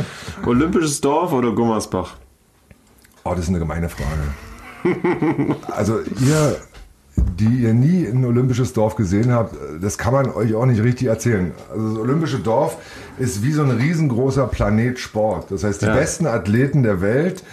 Olympisches 0.45 0.99
Dorf 0.99 1.31
oder 1.31 1.53
Gummersbach? 1.53 2.15
Oh, 3.23 3.31
das 3.31 3.41
ist 3.41 3.49
eine 3.49 3.59
gemeine 3.59 3.87
Frage. 3.89 5.55
Also 5.75 5.99
ihr, 5.99 6.55
die 7.15 7.63
ihr 7.63 7.73
nie 7.73 8.05
ein 8.07 8.25
olympisches 8.25 8.73
Dorf 8.73 8.95
gesehen 8.95 9.31
habt, 9.31 9.55
das 9.81 9.97
kann 9.97 10.13
man 10.13 10.31
euch 10.31 10.55
auch 10.55 10.65
nicht 10.65 10.81
richtig 10.81 11.07
erzählen. 11.07 11.51
Also 11.71 11.89
das 11.89 11.97
olympische 11.99 12.39
Dorf 12.39 12.77
ist 13.19 13.43
wie 13.43 13.51
so 13.51 13.61
ein 13.63 13.71
riesengroßer 13.71 14.47
Planet 14.47 14.97
Sport. 14.99 15.51
Das 15.51 15.63
heißt, 15.63 15.81
die 15.81 15.85
Ja. 15.85 15.93
besten 15.93 16.25
Athleten 16.25 16.81
der 16.83 17.01
Welt, 17.01 17.43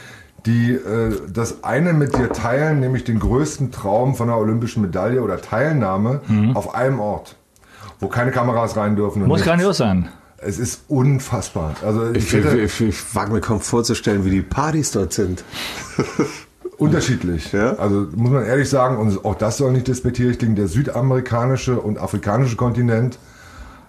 die 0.46 0.72
äh, 0.72 1.16
das 1.30 1.64
eine 1.64 1.92
mit 1.92 2.16
dir 2.16 2.30
teilen, 2.32 2.80
nämlich 2.80 3.04
den 3.04 3.18
größten 3.18 3.70
Traum 3.72 4.14
von 4.14 4.28
einer 4.30 4.38
olympischen 4.38 4.80
Medaille 4.82 5.20
oder 5.22 5.40
Teilnahme 5.40 6.20
auf 6.54 6.74
einem 6.74 7.00
Ort, 7.00 7.36
wo 8.00 8.08
keine 8.08 8.30
Kameras 8.30 8.76
rein 8.76 8.96
dürfen. 8.96 9.20
und 9.22 9.28
Muss 9.28 9.38
nichts. 9.40 9.48
grandios 9.48 9.76
sein. 9.76 10.08
Es 10.40 10.58
ist 10.58 10.82
unfassbar. 10.88 11.74
Also 11.84 12.12
ich, 12.12 12.32
Ich, 12.32 12.44
ich, 12.44 12.80
ich, 12.80 13.14
wage 13.14 13.32
mir 13.32 13.40
kaum 13.40 13.60
vorzustellen, 13.60 14.24
wie 14.24 14.30
die 14.30 14.42
Partys 14.42 14.92
dort 14.92 15.12
sind. 15.12 15.42
Unterschiedlich. 16.78 17.52
Ja? 17.52 17.74
Also 17.74 18.06
muss 18.14 18.30
man 18.30 18.44
ehrlich 18.44 18.68
sagen, 18.68 18.98
und 18.98 19.24
auch 19.24 19.34
das 19.34 19.56
soll 19.56 19.72
nicht 19.72 19.88
despektierlich 19.88 20.38
klingen, 20.38 20.54
der 20.54 20.68
südamerikanische 20.68 21.80
und 21.80 21.98
afrikanische 21.98 22.54
Kontinent 22.54 23.18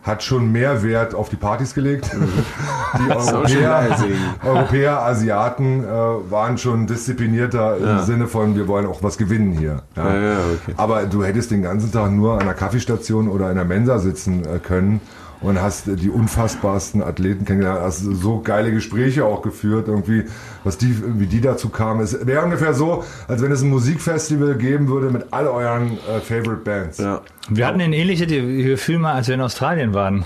hat 0.02 0.24
schon 0.24 0.52
mehr 0.52 0.82
Wert 0.82 1.14
auf 1.14 1.30
die 1.30 1.36
Partys 1.36 1.76
gelegt. 1.76 2.10
Die 2.98 3.12
Europäer. 3.12 3.96
Europäer 4.44 5.02
Asiaten 5.04 5.84
äh, 5.84 5.88
waren 5.88 6.58
schon 6.58 6.88
disziplinierter 6.88 7.78
im 7.78 8.00
Sinne 8.06 8.28
von, 8.28 8.56
wir 8.56 8.68
wollen 8.68 8.88
auch 8.88 9.04
was 9.04 9.20
gewinnen 9.20 9.52
hier. 9.52 9.84
Ja. 9.96 10.08
Ja, 10.08 10.22
ja, 10.22 10.38
okay. 10.40 10.74
Aber 10.78 11.06
du 11.06 11.24
hättest 11.24 11.52
den 11.52 11.62
ganzen 11.62 11.92
Tag 11.92 12.12
nur 12.12 12.36
an 12.36 12.42
einer 12.42 12.56
Kaffeestation 12.56 13.28
oder 13.28 13.52
in 13.52 13.60
einer 13.60 13.66
Mensa 13.66 14.00
sitzen 14.00 14.44
äh, 14.46 14.58
können 14.58 15.02
und 15.42 15.62
hast 15.62 15.86
die 15.88 16.10
unfassbarsten 16.10 17.02
Athleten 17.02 17.46
kennengelernt, 17.46 17.82
hast 17.82 18.00
so 18.02 18.42
geile 18.42 18.72
Gespräche 18.72 19.26
auch 19.26 19.42
geführt, 19.42 19.88
irgendwie, 19.88 20.26
was 20.64 20.78
die, 20.78 20.96
wie 21.20 21.28
die 21.28 21.42
dazu 21.42 21.70
kamen. 21.70 22.02
Es 22.02 22.26
wäre 22.26 22.44
ungefähr 22.44 22.74
so, 22.74 23.04
als 23.28 23.42
wenn 23.42 23.52
es 23.52 23.62
ein 23.62 23.70
Musikfestival 23.70 24.56
geben 24.56 24.88
würde 24.90 25.10
mit 25.12 25.28
all 25.32 25.48
euren 25.48 25.94
äh, 25.94 26.20
Favorite 26.20 26.64
Bands. 26.64 26.98
Ja. 26.98 27.22
Wir 27.50 27.68
hatten 27.68 27.80
ein 27.82 27.94
ähnliches 27.94 28.28
Gefühl 28.28 29.00
mal, 29.00 29.14
als 29.14 29.28
wir 29.28 29.36
in 29.36 29.42
Australien 29.42 29.94
waren. 29.94 30.26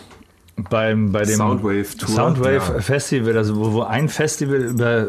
Beim, 0.69 1.11
bei 1.11 1.23
dem 1.23 1.35
Soundwave 1.35 1.97
Tour. 1.97 2.09
Soundwave 2.09 2.73
Ja. 2.75 2.79
Festival, 2.81 3.37
also 3.37 3.55
wo, 3.55 3.73
wo 3.73 3.81
ein 3.81 4.07
Festival 4.07 4.57
über 4.57 5.07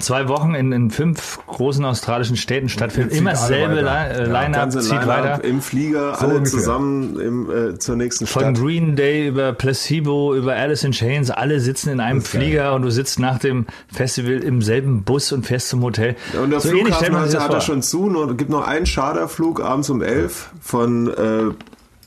zwei 0.00 0.28
Wochen 0.28 0.54
in, 0.54 0.72
in 0.72 0.90
fünf 0.90 1.38
großen 1.46 1.84
australischen 1.84 2.36
Städten 2.36 2.68
stattfindet. 2.68 3.16
Immer 3.16 3.30
dasselbe 3.32 3.80
äh, 3.80 3.84
Ja, 3.84 4.22
Line-Up, 4.24 4.52
Ganze 4.52 4.80
zieht 4.80 4.90
Line-Up 4.92 5.08
weiter. 5.08 5.44
im 5.44 5.60
Flieger, 5.62 6.14
So 6.14 6.20
alle 6.26 6.34
ungefähr. 6.36 6.58
zusammen 6.58 7.20
im, 7.20 7.50
äh, 7.74 7.78
zur 7.78 7.96
nächsten 7.96 8.26
Von 8.26 8.42
Stadt. 8.42 8.54
Green 8.58 8.96
Day 8.96 9.28
über 9.28 9.52
Placebo, 9.52 10.34
über 10.34 10.54
Alice 10.54 10.84
in 10.84 10.92
Chains, 10.92 11.30
alle 11.30 11.60
sitzen 11.60 11.90
in 11.90 12.00
einem 12.00 12.18
ist 12.18 12.32
geil. 12.32 12.42
Flieger 12.42 12.74
und 12.74 12.82
du 12.82 12.90
sitzt 12.90 13.18
nach 13.18 13.38
dem 13.38 13.66
Festival 13.92 14.42
im 14.42 14.62
selben 14.62 15.02
Bus 15.02 15.32
und 15.32 15.46
fährst 15.46 15.68
zum 15.68 15.82
Hotel. 15.82 16.16
Und 16.42 16.50
der 16.50 16.60
so 16.60 16.68
Flughafen 16.70 17.16
hat, 17.18 17.26
das 17.34 17.38
hat 17.42 17.52
er 17.52 17.60
schon 17.60 17.82
zu. 17.82 18.08
Nur, 18.08 18.36
gibt 18.36 18.50
noch 18.50 18.66
einen 18.66 18.86
Charterflug 18.86 19.60
abends 19.62 19.90
um 19.90 20.02
11 20.02 20.50
von 20.60 21.08
äh, 21.08 21.54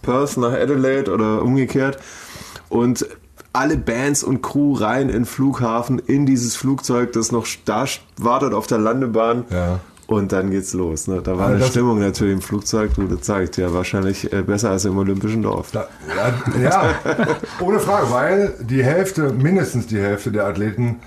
Perth 0.02 0.38
nach 0.38 0.52
Adelaide 0.54 1.12
oder 1.12 1.41
umgekehrt. 1.41 1.98
Und 2.70 3.06
alle 3.54 3.78
Bands 3.78 4.24
und 4.24 4.41
Crew 4.41 4.74
rein 4.74 5.04
in 5.04 5.14
den 5.14 5.26
Flughafen, 5.26 5.99
in 5.99 6.26
dieses 6.26 6.56
Flugzeug, 6.56 7.14
das 7.14 7.32
noch 7.32 7.45
da 7.66 7.86
wartet 8.18 8.54
auf 8.54 8.68
der 8.68 8.80
Landebahn. 8.80 9.45
Ja. 9.49 9.80
Und 10.06 10.32
dann 10.32 10.51
geht's 10.51 10.74
los. 10.74 11.08
Ne? 11.08 11.22
Da 11.24 11.38
war 11.38 11.47
Also 11.47 11.56
eine 11.56 11.66
Stimmung 11.66 11.99
natürlich 11.99 12.34
im 12.34 12.41
Flugzeug, 12.41 12.93
du, 12.95 13.08
das 13.08 13.26
sag 13.26 13.43
ich 13.43 13.51
dir, 13.51 13.74
wahrscheinlich 13.74 14.34
äh, 14.34 14.41
besser 14.41 14.72
als 14.72 14.84
im 14.86 14.97
Olympischen 14.97 15.43
Dorf. 15.43 15.72
Da, 15.72 15.88
ja, 16.16 16.62
ja, 16.62 16.95
ohne 17.62 17.80
Frage, 17.80 18.12
weil 18.12 18.54
die 18.60 18.84
Hälfte, 18.84 19.32
mindestens 19.32 19.88
die 19.88 19.99
Hälfte 19.99 20.32
der 20.32 20.45
Athleten 20.45 20.97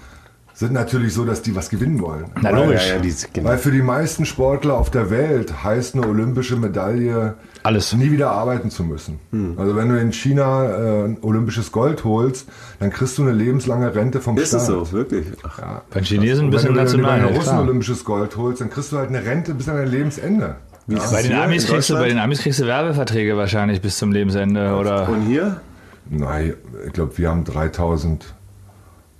sind 0.58 0.72
natürlich 0.72 1.12
so, 1.12 1.26
dass 1.26 1.42
die 1.42 1.54
was 1.54 1.68
gewinnen 1.68 2.00
wollen. 2.00 2.24
Na 2.40 2.50
weil, 2.50 2.64
logisch. 2.64 2.88
Ja, 2.88 2.94
ja, 2.94 3.00
die, 3.02 3.14
genau. 3.34 3.50
Weil 3.50 3.58
für 3.58 3.70
die 3.70 3.82
meisten 3.82 4.24
Sportler 4.24 4.72
auf 4.74 4.90
der 4.90 5.10
Welt 5.10 5.62
heißt 5.62 5.94
eine 5.94 6.06
olympische 6.08 6.56
Medaille 6.56 7.34
Alles. 7.62 7.92
nie 7.94 8.10
wieder 8.10 8.30
arbeiten 8.30 8.70
zu 8.70 8.82
müssen. 8.82 9.18
Hm. 9.32 9.54
Also 9.58 9.76
wenn 9.76 9.90
du 9.90 10.00
in 10.00 10.14
China 10.14 10.64
äh, 10.64 11.04
ein 11.04 11.18
olympisches 11.20 11.72
Gold 11.72 12.04
holst, 12.04 12.48
dann 12.80 12.88
kriegst 12.88 13.18
du 13.18 13.22
eine 13.22 13.32
lebenslange 13.32 13.94
Rente 13.94 14.22
vom 14.22 14.38
Ist 14.38 14.48
Staat. 14.48 14.62
es 14.62 14.66
so, 14.68 14.92
wirklich? 14.92 15.26
Ach, 15.46 15.58
Ja. 15.58 15.82
Bei 15.90 16.00
den 16.00 16.04
Chinesen 16.06 16.40
ein 16.40 16.44
Und 16.46 16.50
bisschen 16.52 16.68
wenn 16.70 16.74
du 16.76 16.80
national. 16.84 17.10
bei 17.10 17.18
ja, 17.18 17.26
den 17.26 17.36
Russen 17.36 17.50
klar. 17.50 17.62
olympisches 17.62 18.04
Gold 18.06 18.36
holst, 18.38 18.60
dann 18.62 18.70
kriegst 18.70 18.92
du 18.92 18.96
halt 18.96 19.10
eine 19.10 19.22
Rente 19.26 19.52
bis 19.52 19.68
an 19.68 19.76
dein 19.76 19.88
Lebensende. 19.88 20.54
wie 20.86 20.94
ist 20.94 21.10
Bei 21.12 21.20
den, 21.22 21.34
Amis 21.34 21.64
in 21.66 21.70
kriegst 21.74 21.90
du, 21.90 21.94
bei 21.96 22.08
den 22.08 22.18
Amis 22.18 22.40
kriegst 22.40 22.60
du 22.60 22.64
Werbeverträge 22.66 23.36
wahrscheinlich 23.36 23.82
bis 23.82 23.98
zum 23.98 24.10
Lebensende. 24.10 24.74
Oder 24.76 25.06
Und 25.10 25.20
hier? 25.26 25.60
Nein, 26.08 26.54
ich 26.86 26.94
glaube, 26.94 27.18
wir 27.18 27.28
haben 27.28 27.44
3000, 27.44 28.32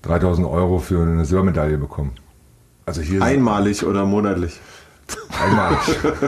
3000 0.06 0.46
Euro 0.46 0.78
für 0.78 1.02
eine 1.02 1.24
Silbermedaille 1.24 1.78
bekommen. 1.78 2.12
Also 2.86 3.00
hier 3.02 3.22
Einmalig 3.22 3.84
oder 3.84 4.04
monatlich? 4.04 4.60
einmalig. 5.40 5.78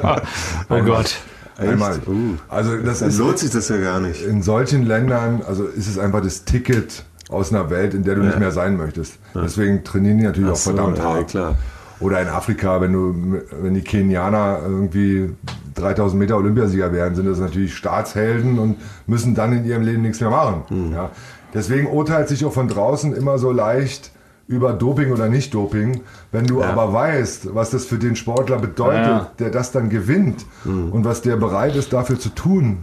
oh 0.68 0.82
Gott. 0.84 1.16
einmalig. 1.56 2.06
Uh. 2.06 2.34
Also 2.48 2.76
das 2.78 3.00
Dann 3.00 3.08
ist 3.08 3.18
lohnt 3.18 3.38
sich 3.38 3.50
das 3.50 3.68
ja 3.68 3.78
gar 3.78 4.00
nicht. 4.00 4.22
in 4.24 4.42
solchen 4.42 4.84
Ländern, 4.84 5.42
also 5.46 5.64
ist 5.64 5.88
es 5.88 5.98
einfach 5.98 6.20
das 6.22 6.44
Ticket 6.44 7.04
aus 7.28 7.52
einer 7.52 7.70
Welt, 7.70 7.94
in 7.94 8.04
der 8.04 8.14
du 8.14 8.22
nicht 8.22 8.38
mehr 8.38 8.52
sein 8.52 8.76
möchtest. 8.76 9.18
Deswegen 9.34 9.84
trainieren 9.84 10.18
die 10.18 10.24
natürlich 10.24 10.48
Ach 10.50 10.54
auch 10.54 10.56
so, 10.56 10.70
verdammt 10.70 10.98
ja, 10.98 11.04
hart. 11.04 11.28
klar. 11.28 11.54
Oder 12.00 12.22
in 12.22 12.28
Afrika, 12.28 12.80
wenn 12.80 12.92
du, 12.92 13.42
wenn 13.60 13.74
die 13.74 13.82
Kenianer 13.82 14.60
irgendwie 14.62 15.34
3000 15.74 16.18
Meter 16.18 16.36
Olympiasieger 16.36 16.92
werden, 16.92 17.14
sind 17.16 17.26
das 17.28 17.38
natürlich 17.38 17.74
Staatshelden 17.76 18.58
und 18.58 18.76
müssen 19.06 19.34
dann 19.34 19.52
in 19.52 19.64
ihrem 19.64 19.82
Leben 19.82 20.02
nichts 20.02 20.20
mehr 20.20 20.30
machen. 20.30 20.62
Mhm. 20.70 20.92
Ja. 20.92 21.10
Deswegen 21.54 21.86
urteilt 21.88 22.28
sich 22.28 22.44
auch 22.44 22.52
von 22.52 22.68
draußen 22.68 23.14
immer 23.14 23.38
so 23.38 23.50
leicht 23.50 24.12
über 24.46 24.72
Doping 24.72 25.12
oder 25.12 25.28
nicht 25.28 25.52
Doping. 25.54 26.00
Wenn 26.32 26.46
du 26.46 26.60
Ja. 26.60 26.70
aber 26.70 26.92
weißt, 26.92 27.54
was 27.54 27.70
das 27.70 27.84
für 27.84 27.98
den 27.98 28.16
Sportler 28.16 28.58
bedeutet, 28.58 29.06
Ja. 29.06 29.30
der 29.38 29.50
das 29.50 29.72
dann 29.72 29.90
gewinnt 29.90 30.44
Mhm. 30.64 30.90
und 30.92 31.04
was 31.04 31.20
der 31.22 31.36
bereit 31.36 31.76
ist 31.76 31.92
dafür 31.92 32.18
zu 32.18 32.30
tun, 32.30 32.78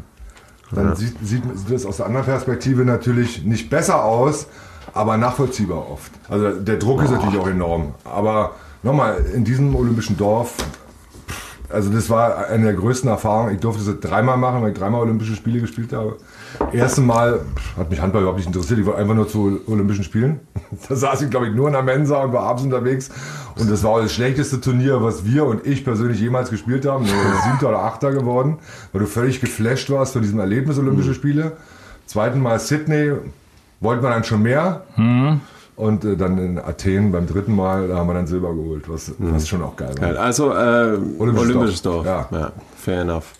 dann 0.71 0.95
sieht, 0.95 1.15
sieht, 1.23 1.43
sieht 1.57 1.71
das 1.71 1.85
aus 1.85 1.97
der 1.97 2.07
anderen 2.07 2.25
Perspektive 2.25 2.85
natürlich 2.85 3.43
nicht 3.45 3.69
besser 3.69 4.03
aus, 4.03 4.47
aber 4.93 5.17
nachvollziehbar 5.17 5.89
oft. 5.91 6.11
Also 6.29 6.51
der 6.51 6.77
Druck 6.77 7.03
ist 7.03 7.11
natürlich 7.11 7.37
auch 7.39 7.47
enorm. 7.47 7.93
Aber 8.03 8.51
nochmal, 8.83 9.23
in 9.33 9.43
diesem 9.43 9.75
olympischen 9.75 10.17
Dorf, 10.17 10.53
also 11.69 11.89
das 11.91 12.09
war 12.09 12.47
eine 12.47 12.65
der 12.65 12.73
größten 12.73 13.09
Erfahrungen. 13.09 13.55
Ich 13.55 13.59
durfte 13.61 13.89
es 13.89 13.99
dreimal 13.99 14.37
machen, 14.37 14.61
weil 14.61 14.71
ich 14.71 14.77
dreimal 14.77 15.01
Olympische 15.01 15.35
Spiele 15.35 15.61
gespielt 15.61 15.93
habe. 15.93 16.17
Erste 16.71 17.01
Mal 17.01 17.41
hat 17.77 17.89
mich 17.89 18.01
Handball 18.01 18.21
überhaupt 18.21 18.39
nicht 18.39 18.47
interessiert. 18.47 18.79
Ich 18.79 18.85
wollte 18.85 18.99
einfach 18.99 19.15
nur 19.15 19.27
zu 19.27 19.61
Olympischen 19.67 20.03
Spielen. 20.03 20.39
Da 20.89 20.95
saß 20.95 21.21
ich, 21.21 21.29
glaube 21.29 21.47
ich, 21.47 21.55
nur 21.55 21.67
in 21.67 21.73
der 21.73 21.83
Mensa 21.83 22.21
und 22.21 22.33
war 22.33 22.43
abends 22.43 22.63
unterwegs. 22.63 23.09
Und 23.57 23.71
das 23.71 23.83
war 23.83 23.91
auch 23.91 24.01
das 24.01 24.13
schlechteste 24.13 24.59
Turnier, 24.59 25.01
was 25.01 25.25
wir 25.25 25.45
und 25.45 25.65
ich 25.65 25.85
persönlich 25.85 26.19
jemals 26.19 26.49
gespielt 26.49 26.85
haben. 26.85 27.05
Nur 27.05 27.13
Siebter 27.49 27.69
oder 27.69 27.79
Achter 27.79 28.11
geworden, 28.11 28.57
weil 28.91 29.01
du 29.01 29.07
völlig 29.07 29.39
geflasht 29.39 29.89
warst 29.89 30.13
von 30.13 30.21
diesem 30.21 30.39
Erlebnis 30.39 30.77
Olympische 30.77 31.13
Spiele. 31.13 31.53
Zweiten 32.07 32.41
Mal 32.41 32.59
Sydney, 32.59 33.13
wollte 33.79 34.01
man 34.03 34.11
dann 34.11 34.23
schon 34.25 34.41
mehr. 34.41 34.83
Und 35.77 36.05
äh, 36.05 36.15
dann 36.17 36.37
in 36.37 36.59
Athen 36.59 37.11
beim 37.11 37.27
dritten 37.27 37.55
Mal, 37.55 37.87
da 37.87 37.97
haben 37.97 38.07
wir 38.07 38.13
dann 38.13 38.27
Silber 38.27 38.53
geholt, 38.53 38.87
was, 38.87 39.13
was 39.17 39.47
schon 39.47 39.61
auch 39.61 39.75
geil 39.75 39.93
war. 39.99 40.17
Also 40.17 40.51
äh, 40.51 40.97
Olympisches 41.19 41.81
Dorf. 41.81 42.05
Ja. 42.05 42.27
ja. 42.31 42.51
Fair 42.77 43.01
enough. 43.01 43.33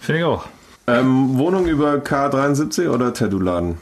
Finde 0.00 0.20
ich 0.20 0.24
auch. 0.24 0.44
Ähm, 0.98 1.38
Wohnung 1.38 1.66
über 1.66 1.94
K73 1.94 2.88
oder 2.88 3.12
Tattoo-Laden? 3.12 3.78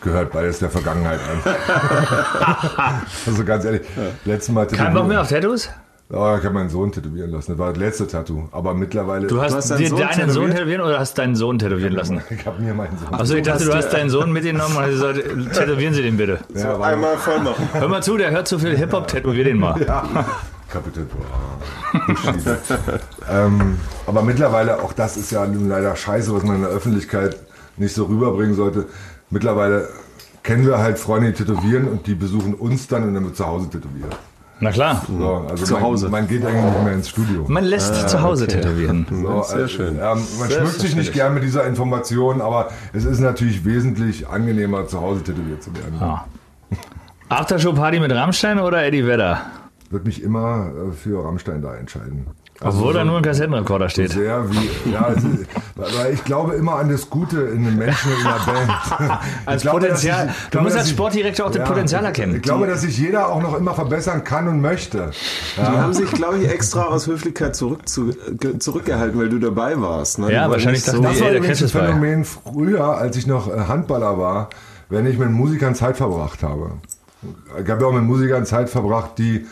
Gehört 0.00 0.32
beides 0.32 0.60
der 0.60 0.70
Vergangenheit 0.70 1.18
an. 1.20 1.54
also 3.26 3.44
ganz 3.44 3.64
ehrlich, 3.64 3.82
letztes 4.24 4.54
Mal 4.54 4.66
Kein 4.66 4.94
Bock 4.94 5.08
mehr 5.08 5.20
auf 5.20 5.28
Tattoos? 5.28 5.68
Oh, 6.10 6.36
ich 6.38 6.44
habe 6.44 6.54
meinen 6.54 6.70
Sohn 6.70 6.90
tätowieren 6.90 7.30
lassen. 7.30 7.50
Das 7.50 7.58
war 7.58 7.68
das 7.68 7.78
letzte 7.78 8.06
Tattoo. 8.06 8.48
Aber 8.50 8.72
mittlerweile. 8.72 9.26
Du 9.26 9.42
hast, 9.42 9.54
hast 9.54 9.70
deinen 9.70 9.78
dir 9.78 9.88
Sohn 9.88 9.98
deinen 9.98 10.10
Sohn 10.12 10.26
tätowiert? 10.26 10.56
tätowieren 10.56 10.80
oder 10.80 10.98
hast 10.98 11.18
deinen 11.18 11.36
Sohn 11.36 11.58
tätowieren 11.58 11.92
lassen? 11.92 12.22
ich 12.30 12.46
habe 12.46 12.62
mir 12.62 12.72
meinen 12.72 12.96
Sohn. 12.96 13.12
Also 13.12 13.34
ich 13.34 13.42
dachte, 13.42 13.66
du 13.66 13.74
hast 13.74 13.90
deinen 13.90 14.08
Sohn 14.08 14.32
mitgenommen 14.32 14.74
und 14.74 14.86
gesagt, 14.86 15.18
tätowieren 15.52 15.92
Sie 15.92 16.02
den 16.02 16.16
bitte. 16.16 16.38
ja, 16.54 16.78
war 16.78 16.86
Einmal 16.86 17.18
voll 17.18 17.40
machen. 17.40 17.68
Hör 17.74 17.88
mal 17.88 18.02
zu, 18.02 18.16
der 18.16 18.30
hört 18.30 18.48
zu 18.48 18.58
viel 18.58 18.74
Hip-Hop, 18.74 19.06
tätowier 19.08 19.44
den 19.44 19.58
mal. 19.58 19.74
Kapitel. 20.70 21.06
Bushido. 22.06 22.56
ähm, 23.30 23.78
aber 24.06 24.22
mittlerweile, 24.22 24.82
auch 24.82 24.92
das 24.92 25.16
ist 25.16 25.30
ja 25.30 25.46
nun 25.46 25.68
leider 25.68 25.94
scheiße, 25.96 26.34
was 26.34 26.42
man 26.42 26.56
in 26.56 26.62
der 26.62 26.70
Öffentlichkeit 26.70 27.36
nicht 27.76 27.94
so 27.94 28.04
rüberbringen 28.04 28.54
sollte. 28.54 28.86
Mittlerweile 29.30 29.88
kennen 30.42 30.66
wir 30.66 30.78
halt 30.78 30.98
Freunde, 30.98 31.32
die 31.32 31.44
tätowieren 31.44 31.88
und 31.88 32.06
die 32.06 32.14
besuchen 32.14 32.54
uns 32.54 32.86
dann 32.88 33.04
und 33.04 33.14
dann 33.14 33.24
wird 33.24 33.36
zu 33.36 33.46
Hause 33.46 33.68
tätowiert. 33.70 34.16
Na 34.60 34.72
klar, 34.72 35.02
So, 35.06 35.46
also 35.48 35.64
Zu 35.64 35.74
man, 35.74 35.82
Hause. 35.82 36.08
Man 36.08 36.26
geht 36.26 36.44
eigentlich 36.44 36.64
nicht 36.64 36.84
mehr 36.84 36.92
ins 36.94 37.08
Studio. 37.08 37.44
man 37.46 37.62
lässt 37.64 38.08
zu 38.08 38.20
Hause 38.22 38.44
okay. 38.44 38.54
tätowieren. 38.60 39.06
So, 39.22 39.42
Sehr 39.42 39.58
äh, 39.60 39.68
schön. 39.68 39.94
Ähm, 39.96 40.18
man 40.38 40.50
schmückt 40.50 40.80
sich 40.80 40.96
nicht 40.96 41.12
gern 41.12 41.34
mit 41.34 41.44
dieser 41.44 41.64
Information, 41.64 42.40
aber 42.40 42.70
es 42.92 43.04
ist 43.04 43.20
natürlich 43.20 43.64
wesentlich 43.64 44.26
angenehmer, 44.26 44.88
zu 44.88 45.00
Hause 45.00 45.22
tätowiert 45.22 45.62
zu 45.62 45.72
werden. 45.74 46.00
Ah. 46.00 46.24
Aftershow-Party 47.28 48.00
mit 48.00 48.10
Rammstein 48.10 48.58
oder 48.58 48.84
Eddie 48.84 49.06
Vedder? 49.06 49.42
Würde 49.90 50.04
mich 50.06 50.22
immer 50.22 50.70
äh, 50.90 50.92
für 50.92 51.24
Rammstein 51.24 51.62
da 51.62 51.74
entscheiden. 51.74 52.26
Obwohl 52.60 52.92
da 52.92 53.04
nur 53.04 53.18
ein 53.18 53.22
Kassettenrekorder 53.22 53.88
steht. 53.88 54.10
Sehr 54.10 54.44
wie, 54.50 54.90
ja, 54.90 55.14
weil 55.76 56.12
ich 56.12 56.24
glaube 56.24 56.54
immer 56.56 56.74
an 56.74 56.88
das 56.88 57.08
Gute 57.08 57.40
in 57.42 57.64
den 57.64 57.78
Menschen 57.78 58.10
in 58.10 58.24
der 58.24 58.52
Band. 58.52 59.20
Als 59.46 59.62
Ich 59.62 59.70
glaube, 59.70 59.80
Potenzial. 59.86 60.26
dass 60.26 60.34
ich- 60.34 60.38
ich 60.42 60.44
Du 60.46 60.50
glaube, 60.50 60.64
musst 60.64 60.76
als 60.76 60.90
Sportdirektor 60.90 61.46
auch 61.46 61.50
das 61.52 61.68
Potenzial 61.68 62.04
erkennen. 62.04 62.34
Ich 62.34 62.42
glaube, 62.42 62.66
dass 62.66 62.80
sich 62.80 62.98
jeder 62.98 63.28
auch 63.28 63.40
noch 63.40 63.56
immer 63.56 63.74
verbessern 63.74 64.24
kann 64.24 64.48
und 64.48 64.60
möchte. 64.60 65.12
Die 65.56 65.62
haben 65.62 65.92
sich, 65.94 66.10
glaube 66.10 66.38
ich, 66.38 66.50
extra 66.50 66.82
aus 66.86 67.06
Höflichkeit 67.06 67.54
zurück 67.54 67.88
zu, 67.88 68.12
ge, 68.32 68.58
zurückgehalten, 68.58 69.18
weil 69.20 69.28
du 69.28 69.38
dabei 69.38 69.80
warst. 69.80 70.18
Ne? 70.18 70.32
Ja, 70.32 70.50
wahrscheinlich 70.50 70.82
dachten 70.84 71.02
Das 71.02 71.20
war 71.20 71.26
ey, 71.28 71.30
der 71.34 71.38
übrigens 71.38 71.60
Catch 71.60 71.76
ein. 71.76 71.86
Phänomen 71.86 72.24
früher, 72.24 72.84
als 72.98 73.16
ich 73.16 73.28
noch 73.28 73.46
äh, 73.48 73.60
Handballer 73.68 74.18
war, 74.18 74.50
wenn 74.88 75.06
ich 75.06 75.16
mit 75.16 75.30
Musikern 75.30 75.76
Zeit 75.76 75.96
verbracht 75.96 76.42
habe. 76.42 76.72
Ich 77.62 77.70
habe 77.70 77.82
ja 77.82 77.86
auch 77.88 77.92
mit 77.94 78.02
Musikern 78.04 78.44
Zeit 78.46 78.68
verbracht, 78.68 79.12
die 79.18 79.46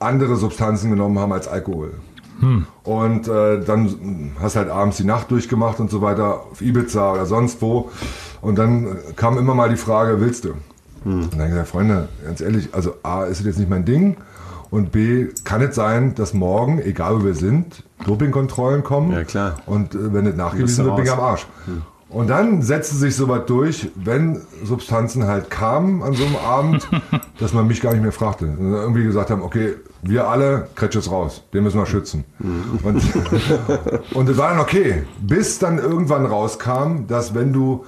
andere 0.00 0.36
Substanzen 0.36 0.90
genommen 0.90 1.18
haben 1.18 1.32
als 1.32 1.46
Alkohol. 1.46 1.92
Und 2.84 3.28
äh, 3.28 3.60
dann 3.60 4.32
hast 4.40 4.56
halt 4.56 4.70
abends 4.70 4.96
die 4.96 5.04
Nacht 5.04 5.30
durchgemacht 5.30 5.78
und 5.78 5.90
so 5.90 6.00
weiter 6.00 6.44
auf 6.50 6.62
Ibiza 6.62 7.12
oder 7.12 7.26
sonst 7.26 7.60
wo. 7.60 7.90
Und 8.40 8.58
dann 8.58 8.96
kam 9.16 9.36
immer 9.36 9.54
mal 9.54 9.68
die 9.68 9.76
Frage, 9.76 10.20
willst 10.20 10.46
du? 10.46 10.54
Und 11.04 11.38
dann 11.38 11.48
gesagt, 11.50 11.68
Freunde, 11.68 12.08
ganz 12.24 12.40
ehrlich, 12.40 12.70
also 12.72 12.94
A, 13.02 13.24
ist 13.24 13.40
es 13.40 13.46
jetzt 13.46 13.58
nicht 13.58 13.70
mein 13.70 13.84
Ding. 13.84 14.16
Und 14.70 14.92
B, 14.92 15.26
kann 15.44 15.60
es 15.62 15.74
sein, 15.74 16.14
dass 16.14 16.32
morgen, 16.32 16.80
egal 16.80 17.20
wo 17.20 17.24
wir 17.24 17.34
sind, 17.34 17.82
Dopingkontrollen 18.06 18.84
kommen. 18.84 19.12
Ja, 19.12 19.24
klar. 19.24 19.56
Und 19.66 19.94
äh, 19.94 20.14
wenn 20.14 20.26
es 20.26 20.36
nachgewiesen 20.36 20.84
wird, 20.84 20.96
bin 20.96 21.04
ich 21.04 21.12
am. 21.12 21.20
Arsch. 21.20 21.46
Und 22.10 22.28
dann 22.28 22.60
setzte 22.60 22.96
sich 22.96 23.14
so 23.14 23.28
was 23.28 23.46
durch, 23.46 23.90
wenn 23.94 24.40
Substanzen 24.64 25.26
halt 25.26 25.48
kamen 25.48 26.02
an 26.02 26.12
so 26.14 26.24
einem 26.24 26.36
Abend, 26.36 26.88
dass 27.38 27.52
man 27.52 27.68
mich 27.68 27.80
gar 27.80 27.92
nicht 27.92 28.02
mehr 28.02 28.12
fragte. 28.12 28.46
Und 28.46 28.72
irgendwie 28.72 29.04
gesagt 29.04 29.30
haben, 29.30 29.42
okay, 29.42 29.74
wir 30.02 30.26
alle, 30.26 30.68
Kretsch 30.74 31.10
raus, 31.10 31.44
den 31.52 31.62
müssen 31.62 31.78
wir 31.78 31.86
schützen. 31.86 32.24
Und, 32.82 33.02
und 34.14 34.28
das 34.28 34.36
war 34.36 34.50
dann 34.50 34.58
okay, 34.58 35.04
bis 35.20 35.58
dann 35.58 35.78
irgendwann 35.78 36.26
rauskam, 36.26 37.06
dass 37.06 37.34
wenn 37.34 37.52
du 37.52 37.84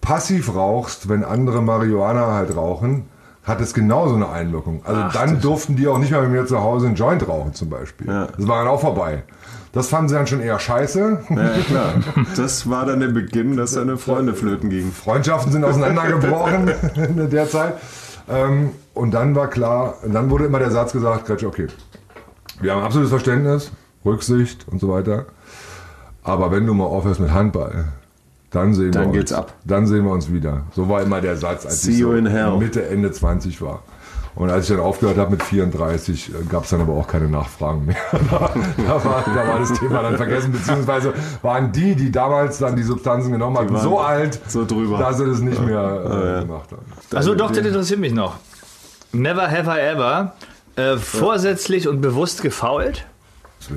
passiv 0.00 0.54
rauchst, 0.54 1.08
wenn 1.08 1.24
andere 1.24 1.60
Marihuana 1.60 2.32
halt 2.32 2.56
rauchen, 2.56 3.06
hat 3.42 3.60
es 3.60 3.74
genauso 3.74 4.14
eine 4.14 4.28
Einwirkung. 4.28 4.82
Also 4.84 5.02
dann 5.12 5.40
durften 5.40 5.74
die 5.74 5.88
auch 5.88 5.98
nicht 5.98 6.10
mehr 6.10 6.20
mit 6.22 6.30
mir 6.30 6.46
zu 6.46 6.60
Hause 6.60 6.86
einen 6.86 6.94
Joint 6.94 7.26
rauchen 7.26 7.54
zum 7.54 7.68
Beispiel. 7.68 8.06
Ja. 8.06 8.28
Das 8.36 8.46
war 8.46 8.58
dann 8.58 8.68
auch 8.68 8.80
vorbei. 8.80 9.24
Das 9.72 9.88
fanden 9.88 10.08
sie 10.08 10.14
dann 10.16 10.26
schon 10.26 10.40
eher 10.40 10.58
scheiße. 10.58 11.18
Ja, 11.30 11.50
klar. 11.66 11.94
Das 12.36 12.68
war 12.68 12.86
dann 12.86 13.00
der 13.00 13.08
Beginn, 13.08 13.56
dass 13.56 13.72
deine 13.72 13.96
Freunde 13.98 14.34
flöten 14.34 14.68
gingen. 14.68 14.90
Freundschaften 14.92 15.52
sind 15.52 15.62
auseinandergebrochen 15.64 16.70
in 16.96 17.30
der 17.30 17.48
Zeit. 17.48 17.74
Ähm, 18.28 18.70
und 18.94 19.12
dann 19.12 19.34
war 19.36 19.48
klar, 19.48 19.94
dann 20.06 20.30
wurde 20.30 20.46
immer 20.46 20.58
der 20.58 20.70
Satz 20.72 20.92
gesagt, 20.92 21.26
Gretsch, 21.26 21.44
okay, 21.44 21.68
wir 22.60 22.74
haben 22.74 22.82
absolutes 22.82 23.10
Verständnis, 23.10 23.70
Rücksicht 24.04 24.66
und 24.68 24.80
so 24.80 24.88
weiter. 24.88 25.26
Aber 26.22 26.50
wenn 26.50 26.66
du 26.66 26.74
mal 26.74 26.84
aufhörst 26.84 27.20
mit 27.20 27.32
Handball, 27.32 27.86
dann 28.50 28.74
sehen 28.74 28.92
Dann 28.92 29.12
wir 29.12 29.20
geht's 29.20 29.32
uns. 29.32 29.38
ab. 29.40 29.54
Dann 29.64 29.86
sehen 29.86 30.04
wir 30.04 30.10
uns 30.12 30.32
wieder. 30.32 30.64
So 30.74 30.88
war 30.88 31.02
immer 31.02 31.20
der 31.20 31.36
Satz, 31.36 31.64
als 31.64 31.82
See 31.82 31.92
ich 31.92 31.98
so. 31.98 32.10
Mitte, 32.58 32.86
Ende 32.86 33.10
20 33.12 33.62
war. 33.62 33.82
Und 34.34 34.50
als 34.50 34.70
ich 34.70 34.76
dann 34.76 34.84
aufgehört 34.84 35.18
habe 35.18 35.32
mit 35.32 35.42
34, 35.42 36.32
gab 36.48 36.64
es 36.64 36.70
dann 36.70 36.80
aber 36.80 36.94
auch 36.94 37.06
keine 37.06 37.28
Nachfragen 37.28 37.86
mehr. 37.86 37.96
da, 38.12 38.52
da, 38.76 39.04
war, 39.04 39.24
da 39.26 39.48
war 39.48 39.58
das 39.58 39.72
Thema 39.78 40.02
dann 40.02 40.16
vergessen, 40.16 40.52
beziehungsweise 40.52 41.12
waren 41.42 41.72
die, 41.72 41.94
die 41.94 42.12
damals 42.12 42.58
dann 42.58 42.76
die 42.76 42.82
Substanzen 42.82 43.32
genommen 43.32 43.58
hatten, 43.58 43.76
so 43.76 43.98
alt, 43.98 44.40
so 44.46 44.64
drüber. 44.64 44.98
dass 44.98 45.18
sie 45.18 45.26
das 45.26 45.40
nicht 45.40 45.60
mehr 45.60 46.38
äh, 46.38 46.40
gemacht 46.46 46.70
haben. 46.70 46.82
Also 47.12 47.34
doch, 47.34 47.50
das 47.50 47.66
interessiert 47.66 47.98
mich 47.98 48.12
noch. 48.12 48.36
Never 49.12 49.50
have 49.50 49.68
I 49.68 49.80
ever 49.80 50.34
äh, 50.76 50.96
vorsätzlich 50.96 51.88
und 51.88 52.00
bewusst 52.00 52.42
gefault? 52.42 53.04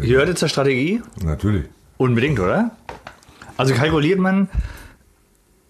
Gehört 0.02 0.38
zur 0.38 0.48
Strategie? 0.48 1.02
Natürlich. 1.24 1.66
Unbedingt, 1.98 2.40
oder? 2.40 2.72
Also 3.58 3.74
kalkuliert 3.74 4.20
man, 4.20 4.50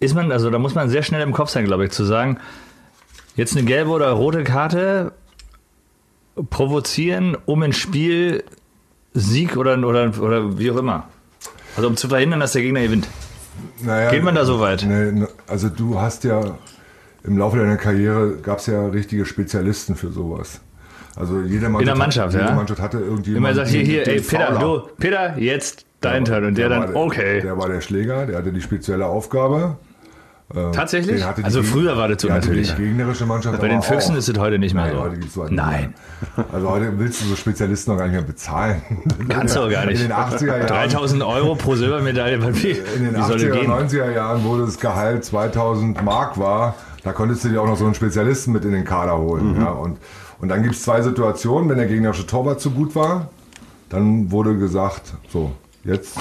ist 0.00 0.14
man, 0.14 0.30
also 0.32 0.50
da 0.50 0.58
muss 0.58 0.74
man 0.74 0.88
sehr 0.88 1.02
schnell 1.02 1.22
im 1.22 1.32
Kopf 1.32 1.50
sein, 1.50 1.64
glaube 1.64 1.84
ich, 1.86 1.90
zu 1.90 2.04
sagen, 2.04 2.38
jetzt 3.36 3.56
eine 3.56 3.64
gelbe 3.66 3.90
oder 3.90 4.10
rote 4.10 4.44
Karte 4.44 5.12
provozieren, 6.50 7.36
um 7.46 7.62
ein 7.62 7.72
Spiel 7.72 8.44
Sieg 9.12 9.56
oder, 9.56 9.78
oder, 9.86 10.12
oder 10.20 10.58
wie 10.58 10.70
auch 10.70 10.76
immer. 10.76 11.08
Also 11.76 11.88
um 11.88 11.96
zu 11.96 12.08
verhindern, 12.08 12.40
dass 12.40 12.52
der 12.52 12.62
Gegner 12.62 12.82
gewinnt. 12.82 13.08
Naja, 13.82 14.10
Geht 14.10 14.22
man 14.24 14.34
da 14.34 14.44
so 14.44 14.60
weit? 14.60 14.84
Nee, 14.86 15.12
ne, 15.12 15.28
also 15.46 15.68
du 15.68 16.00
hast 16.00 16.24
ja 16.24 16.58
im 17.22 17.38
Laufe 17.38 17.56
deiner 17.56 17.76
Karriere 17.76 18.36
gab 18.42 18.58
es 18.58 18.66
ja 18.66 18.86
richtige 18.88 19.24
Spezialisten 19.24 19.94
für 19.94 20.10
sowas. 20.10 20.60
Also 21.16 21.40
jede 21.42 21.68
Mannschaft, 21.68 21.86
der 21.86 21.96
Mannschaft, 21.96 22.32
jede 22.34 22.44
ja? 22.46 22.54
Mannschaft 22.54 22.80
hatte 22.80 22.98
irgendjemand. 22.98 23.36
Immer 23.38 23.54
sagt 23.54 23.68
hier, 23.68 23.82
hier, 23.82 24.06
ey, 24.08 24.20
Peter, 24.20 24.46
Fauler. 24.56 24.58
du, 24.58 24.88
Peter, 24.98 25.38
jetzt 25.38 25.86
dein 26.00 26.24
Turn. 26.24 26.44
Und 26.44 26.58
der, 26.58 26.70
war 26.70 26.80
dann, 26.80 26.92
der- 26.92 26.96
okay. 27.02 27.40
Der 27.40 27.56
war 27.56 27.68
der 27.68 27.80
Schläger, 27.80 28.26
der 28.26 28.38
hatte 28.38 28.52
die 28.52 28.60
spezielle 28.60 29.06
Aufgabe. 29.06 29.76
Tatsächlich? 30.72 31.24
Hatte 31.24 31.40
die 31.40 31.44
Also 31.46 31.62
früher 31.62 31.96
war 31.96 32.06
das 32.06 32.22
so 32.22 32.28
natürlich. 32.28 32.74
Die 32.74 32.82
gegnerische 32.82 33.26
Mannschaft 33.26 33.60
Bei 33.60 33.68
den 33.68 33.82
Füchsen 33.82 34.14
auch. 34.14 34.18
ist 34.18 34.28
es 34.28 34.38
heute 34.38 34.58
nicht 34.58 34.74
mehr 34.74 34.92
Nein, 34.92 35.22
so. 35.28 35.42
heute 35.42 35.54
Nein. 35.54 35.94
mehr. 36.36 36.44
Also 36.52 36.68
heute 36.70 36.98
willst 36.98 37.22
du 37.22 37.26
so 37.26 37.36
Spezialisten 37.36 37.90
noch 37.92 37.98
gar 37.98 38.04
nicht 38.06 38.14
mehr 38.14 38.22
bezahlen. 38.22 38.82
Kannst 39.28 39.56
du 39.56 39.60
auch 39.60 39.70
gar 39.70 39.86
nicht. 39.86 40.00
In 40.02 40.08
den 40.08 40.16
80er 40.16 40.46
Jahren. 40.58 40.66
3000 40.66 41.22
Euro 41.22 41.54
pro 41.56 41.74
Silbermedaille, 41.74 42.40
wie, 42.62 42.70
In 42.70 43.04
den 43.04 43.16
wie 43.16 43.22
soll 43.22 43.38
das 43.38 43.42
80er, 43.48 43.50
gehen? 43.52 43.70
90er 43.70 44.10
Jahren, 44.12 44.44
wo 44.44 44.58
das 44.58 44.78
Gehalt 44.78 45.24
2000 45.24 46.04
Mark 46.04 46.38
war, 46.38 46.74
da 47.02 47.12
konntest 47.12 47.44
du 47.44 47.48
dir 47.48 47.60
auch 47.62 47.66
noch 47.66 47.76
so 47.76 47.86
einen 47.86 47.94
Spezialisten 47.94 48.52
mit 48.52 48.64
in 48.64 48.72
den 48.72 48.84
Kader 48.84 49.18
holen. 49.18 49.54
Mhm. 49.54 49.60
Ja, 49.60 49.70
und, 49.70 49.98
und 50.40 50.48
dann 50.48 50.62
gibt 50.62 50.74
es 50.74 50.82
zwei 50.82 51.00
Situationen, 51.02 51.68
wenn 51.70 51.78
der 51.78 51.86
gegnerische 51.86 52.26
Torwart 52.26 52.60
zu 52.60 52.70
gut 52.70 52.94
war, 52.94 53.28
dann 53.88 54.30
wurde 54.30 54.56
gesagt, 54.56 55.14
so, 55.30 55.52
jetzt, 55.84 56.16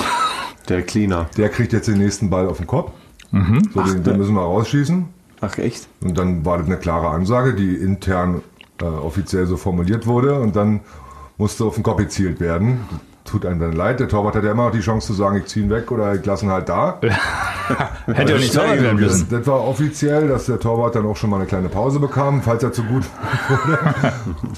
Der 0.70 0.82
Cleaner. 0.82 1.28
der 1.38 1.50
kriegt 1.50 1.74
jetzt 1.74 1.88
den 1.88 1.98
nächsten 1.98 2.30
Ball 2.30 2.48
auf 2.48 2.58
den 2.58 2.68
Kopf. 2.68 2.92
Mhm. 3.34 3.70
So, 3.74 3.82
den, 3.82 4.04
den 4.04 4.18
müssen 4.18 4.36
wir 4.36 4.42
rausschießen. 4.42 5.06
Ach 5.42 5.58
echt? 5.58 5.88
Und 6.02 6.18
dann 6.18 6.46
war 6.46 6.60
das 6.60 6.68
eine 6.68 6.78
klare 6.78 7.10
Ansage, 7.10 7.56
die 7.56 7.76
intern 7.76 8.42
äh, 8.80 8.86
offiziell 8.86 9.48
so 9.48 9.58
formuliert 9.58 10.06
wurde. 10.06 10.40
Und 10.40 10.56
dann 10.56 10.82
musste 11.38 11.66
auf 11.66 11.74
den 11.74 11.84
Kopf 11.84 11.98
gezielt 11.98 12.40
werden. 12.40 12.82
Tut 13.26 13.46
einem 13.46 13.60
dann 13.60 13.72
leid. 13.72 14.02
Der 14.02 14.10
Torwart 14.10 14.36
hat 14.36 14.44
ja 14.44 14.52
immer 14.52 14.66
noch 14.66 14.72
die 14.72 14.82
Chance 14.82 15.08
zu 15.08 15.14
sagen, 15.14 15.38
ich 15.38 15.46
ziehe 15.46 15.66
ihn 15.66 15.72
weg 15.72 15.92
oder 15.92 16.14
ich 16.14 16.26
lasse 16.26 16.46
ihn 16.46 16.52
halt 16.52 16.68
da. 16.68 17.00
Hätte 18.06 18.36
auch 18.36 18.38
nicht 18.38 18.54
Torwart 18.54 18.82
werden 18.82 19.02
das, 19.02 19.12
müssen. 19.14 19.28
das 19.30 19.48
war 19.48 19.66
offiziell, 19.66 20.28
dass 20.28 20.46
der 20.48 20.60
Torwart 20.60 20.96
dann 20.96 21.06
auch 21.06 21.16
schon 21.16 21.30
mal 21.30 21.38
eine 21.38 21.46
kleine 21.46 21.70
Pause 21.70 22.00
bekam, 22.00 22.42
falls 22.42 22.64
er 22.64 22.74
zu 22.74 22.84
gut 22.84 23.04
wurde. 23.50 24.14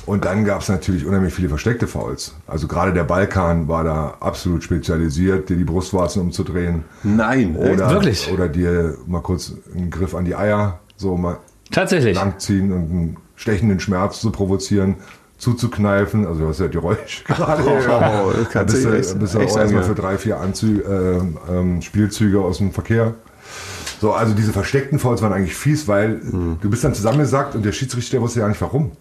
Und 0.08 0.26
dann 0.26 0.46
gab 0.46 0.62
es 0.62 0.70
natürlich 0.70 1.06
unheimlich 1.06 1.34
viele 1.34 1.48
versteckte 1.50 1.86
Fouls. 1.86 2.34
Also 2.48 2.68
gerade 2.68 2.92
der 2.92 3.04
Balkan 3.04 3.68
war 3.68 3.84
da 3.84 4.16
absolut 4.20 4.64
spezialisiert, 4.64 5.50
dir 5.50 5.58
die 5.58 5.64
Brustwarzen 5.64 6.22
umzudrehen. 6.24 6.86
Nein. 7.04 7.56
Oder, 7.56 7.92
Wirklich? 7.92 8.32
Oder 8.34 8.50
dir 8.50 8.98
mal 9.06 9.22
kurz 9.22 9.54
einen 9.76 9.92
Griff 9.92 10.16
an 10.16 10.26
die 10.26 10.36
Eier, 10.36 10.80
so 10.98 11.16
mal 11.18 11.38
Tatsächlich. 11.72 12.16
langziehen 12.16 12.72
und 12.72 12.90
einen 12.90 13.18
stechenden 13.36 13.80
Schmerz 13.80 14.22
zu 14.22 14.32
provozieren, 14.32 14.96
zuzukneifen. 15.38 16.26
Also 16.26 16.42
du 16.42 16.48
hast 16.48 16.60
ja 16.60 16.68
die 16.68 16.78
Räusch 16.78 17.24
gerade. 17.28 17.64
Oh, 17.66 18.32
da 18.32 18.44
kannst 18.52 18.74
bist 18.76 18.86
du 18.86 18.90
echt- 18.98 19.20
bist 19.20 19.34
du 19.36 19.40
auch 19.40 19.58
erstmal 19.58 19.84
für 19.84 19.96
drei, 19.96 20.18
vier 20.18 20.40
Anzü 20.40 20.82
äh, 20.82 21.20
ähm, 21.52 21.82
Spielzüge 21.82 22.40
aus 22.40 22.58
dem 22.60 22.72
Verkehr. 22.72 23.14
So, 24.02 24.12
also 24.14 24.34
diese 24.34 24.52
versteckten 24.52 25.00
Fouls 25.00 25.22
waren 25.22 25.32
eigentlich 25.34 25.56
fies, 25.56 25.88
weil 25.88 26.20
Hm. 26.22 26.58
du 26.62 26.70
bist 26.70 26.84
dann 26.84 26.94
zusammengesackt 26.94 27.56
und 27.56 27.64
der 27.66 27.72
Schiedsrichter 27.72 28.20
wusste 28.22 28.42
ja 28.42 28.48
nicht 28.48 28.62
warum. 28.62 28.92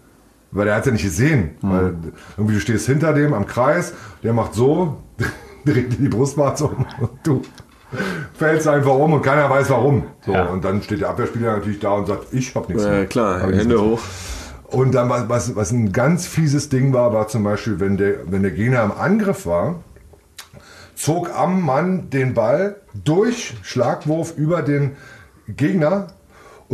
Weil 0.52 0.66
der 0.66 0.76
hat 0.76 0.86
ja 0.86 0.92
nicht 0.92 1.02
gesehen. 1.02 1.50
Hm. 1.60 1.70
Weil 1.70 1.94
irgendwie 2.36 2.54
du 2.54 2.60
stehst 2.60 2.86
hinter 2.86 3.12
dem 3.12 3.34
am 3.34 3.46
Kreis, 3.46 3.92
der 4.22 4.32
macht 4.32 4.54
so, 4.54 4.98
dreht 5.64 5.92
dir 5.92 5.96
die 5.96 6.08
Brustwarze 6.08 6.66
um 6.66 6.86
und 7.00 7.10
du 7.24 7.42
fällst 8.34 8.66
einfach 8.68 8.94
um 8.94 9.12
und 9.14 9.22
keiner 9.22 9.48
weiß 9.50 9.70
warum. 9.70 10.04
So, 10.24 10.32
Ja. 10.32 10.44
Und 10.46 10.64
dann 10.64 10.82
steht 10.82 11.00
der 11.00 11.10
Abwehrspieler 11.10 11.56
natürlich 11.56 11.80
da 11.80 11.90
und 11.90 12.06
sagt, 12.06 12.26
ich 12.32 12.54
hab 12.54 12.68
nichts. 12.68 12.84
Ja, 12.84 12.90
mehr. 12.90 13.06
klar, 13.06 13.42
Hab 13.42 13.50
Hände 13.52 13.80
hoch. 13.80 14.00
Und 14.74 14.92
dann, 14.92 15.08
was, 15.08 15.54
was, 15.54 15.70
ein 15.70 15.92
ganz 15.92 16.26
fieses 16.26 16.68
Ding 16.68 16.92
war, 16.92 17.12
war 17.12 17.28
zum 17.28 17.44
Beispiel, 17.44 17.78
wenn 17.78 17.96
der, 17.96 18.30
wenn 18.32 18.42
der 18.42 18.50
Gegner 18.50 18.82
im 18.82 18.90
Angriff 18.90 19.46
war, 19.46 19.84
zog 20.96 21.30
am 21.32 21.62
Mann 21.62 22.10
den 22.10 22.34
Ball 22.34 22.76
durch 22.92 23.54
Schlagwurf 23.62 24.36
über 24.36 24.62
den 24.62 24.96
Gegner 25.46 26.08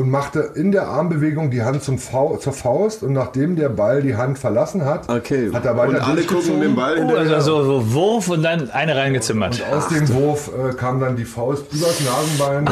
und 0.00 0.10
machte 0.10 0.40
in 0.54 0.72
der 0.72 0.88
Armbewegung 0.88 1.50
die 1.50 1.62
Hand 1.62 1.82
zum 1.82 1.98
Fau 1.98 2.36
zur 2.38 2.52
Faust 2.52 3.02
und 3.02 3.12
nachdem 3.12 3.56
der 3.56 3.68
Ball 3.68 4.02
die 4.02 4.16
Hand 4.16 4.38
verlassen 4.38 4.84
hat, 4.84 5.08
Okay. 5.08 5.50
hat 5.52 5.64
er 5.64 5.76
weiter 5.76 5.94
und 5.98 6.00
alle 6.00 6.22
gucken 6.22 6.60
den 6.60 6.74
Ball 6.74 7.04
Oh, 7.04 7.14
also 7.16 7.40
so, 7.40 7.64
so 7.64 7.92
Wurf 7.94 8.28
und 8.28 8.42
dann 8.42 8.70
eine 8.70 8.96
reingezimmert. 8.96 9.62
Aus 9.72 9.88
dem 9.88 10.08
Wurf 10.12 10.50
äh, 10.56 10.72
kam 10.74 11.00
dann 11.00 11.16
die 11.16 11.24
Faust 11.24 11.64
übers 11.72 12.00
Nasenbein, 12.00 12.68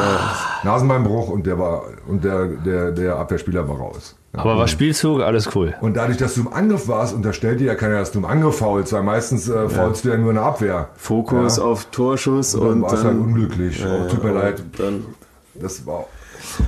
Nasenbeinbruch 0.63 1.29
und 1.29 1.45
der 1.45 1.57
war 1.59 1.83
und 2.07 2.23
der, 2.23 2.45
der, 2.47 2.91
der 2.91 3.15
Abwehrspieler 3.17 3.67
war 3.67 3.77
raus. 3.77 4.15
Aber 4.33 4.57
war 4.57 4.67
Spielzug, 4.67 5.21
alles 5.21 5.55
cool. 5.55 5.73
Und 5.81 5.97
dadurch, 5.97 6.17
dass 6.17 6.35
du 6.35 6.41
im 6.41 6.53
Angriff 6.53 6.87
warst, 6.87 7.15
unterstellt 7.15 7.59
dir 7.59 7.65
ja 7.67 7.75
keiner, 7.75 7.97
dass 7.99 8.11
du 8.11 8.19
im 8.19 8.25
Angriff 8.25 8.59
faulst, 8.59 8.93
weil 8.93 9.01
meistens 9.01 9.49
äh, 9.49 9.67
faulst 9.69 10.05
du 10.05 10.09
ja 10.09 10.17
nur 10.17 10.29
eine 10.29 10.41
Abwehr. 10.41 10.89
Fokus 10.95 11.57
Ja. 11.57 11.63
auf 11.63 11.85
Torschuss 11.85 12.51
Dann 12.51 12.61
und 12.61 12.81
war 12.83 12.93
es 12.93 13.03
halt 13.03 13.17
unglücklich. 13.19 13.83
Oh, 13.83 14.07
tut 14.07 14.23
mir 14.23 14.29
und 14.31 14.35
leid. 14.37 14.63
Dann, 14.77 15.03
Das 15.55 15.85
war. 15.87 16.05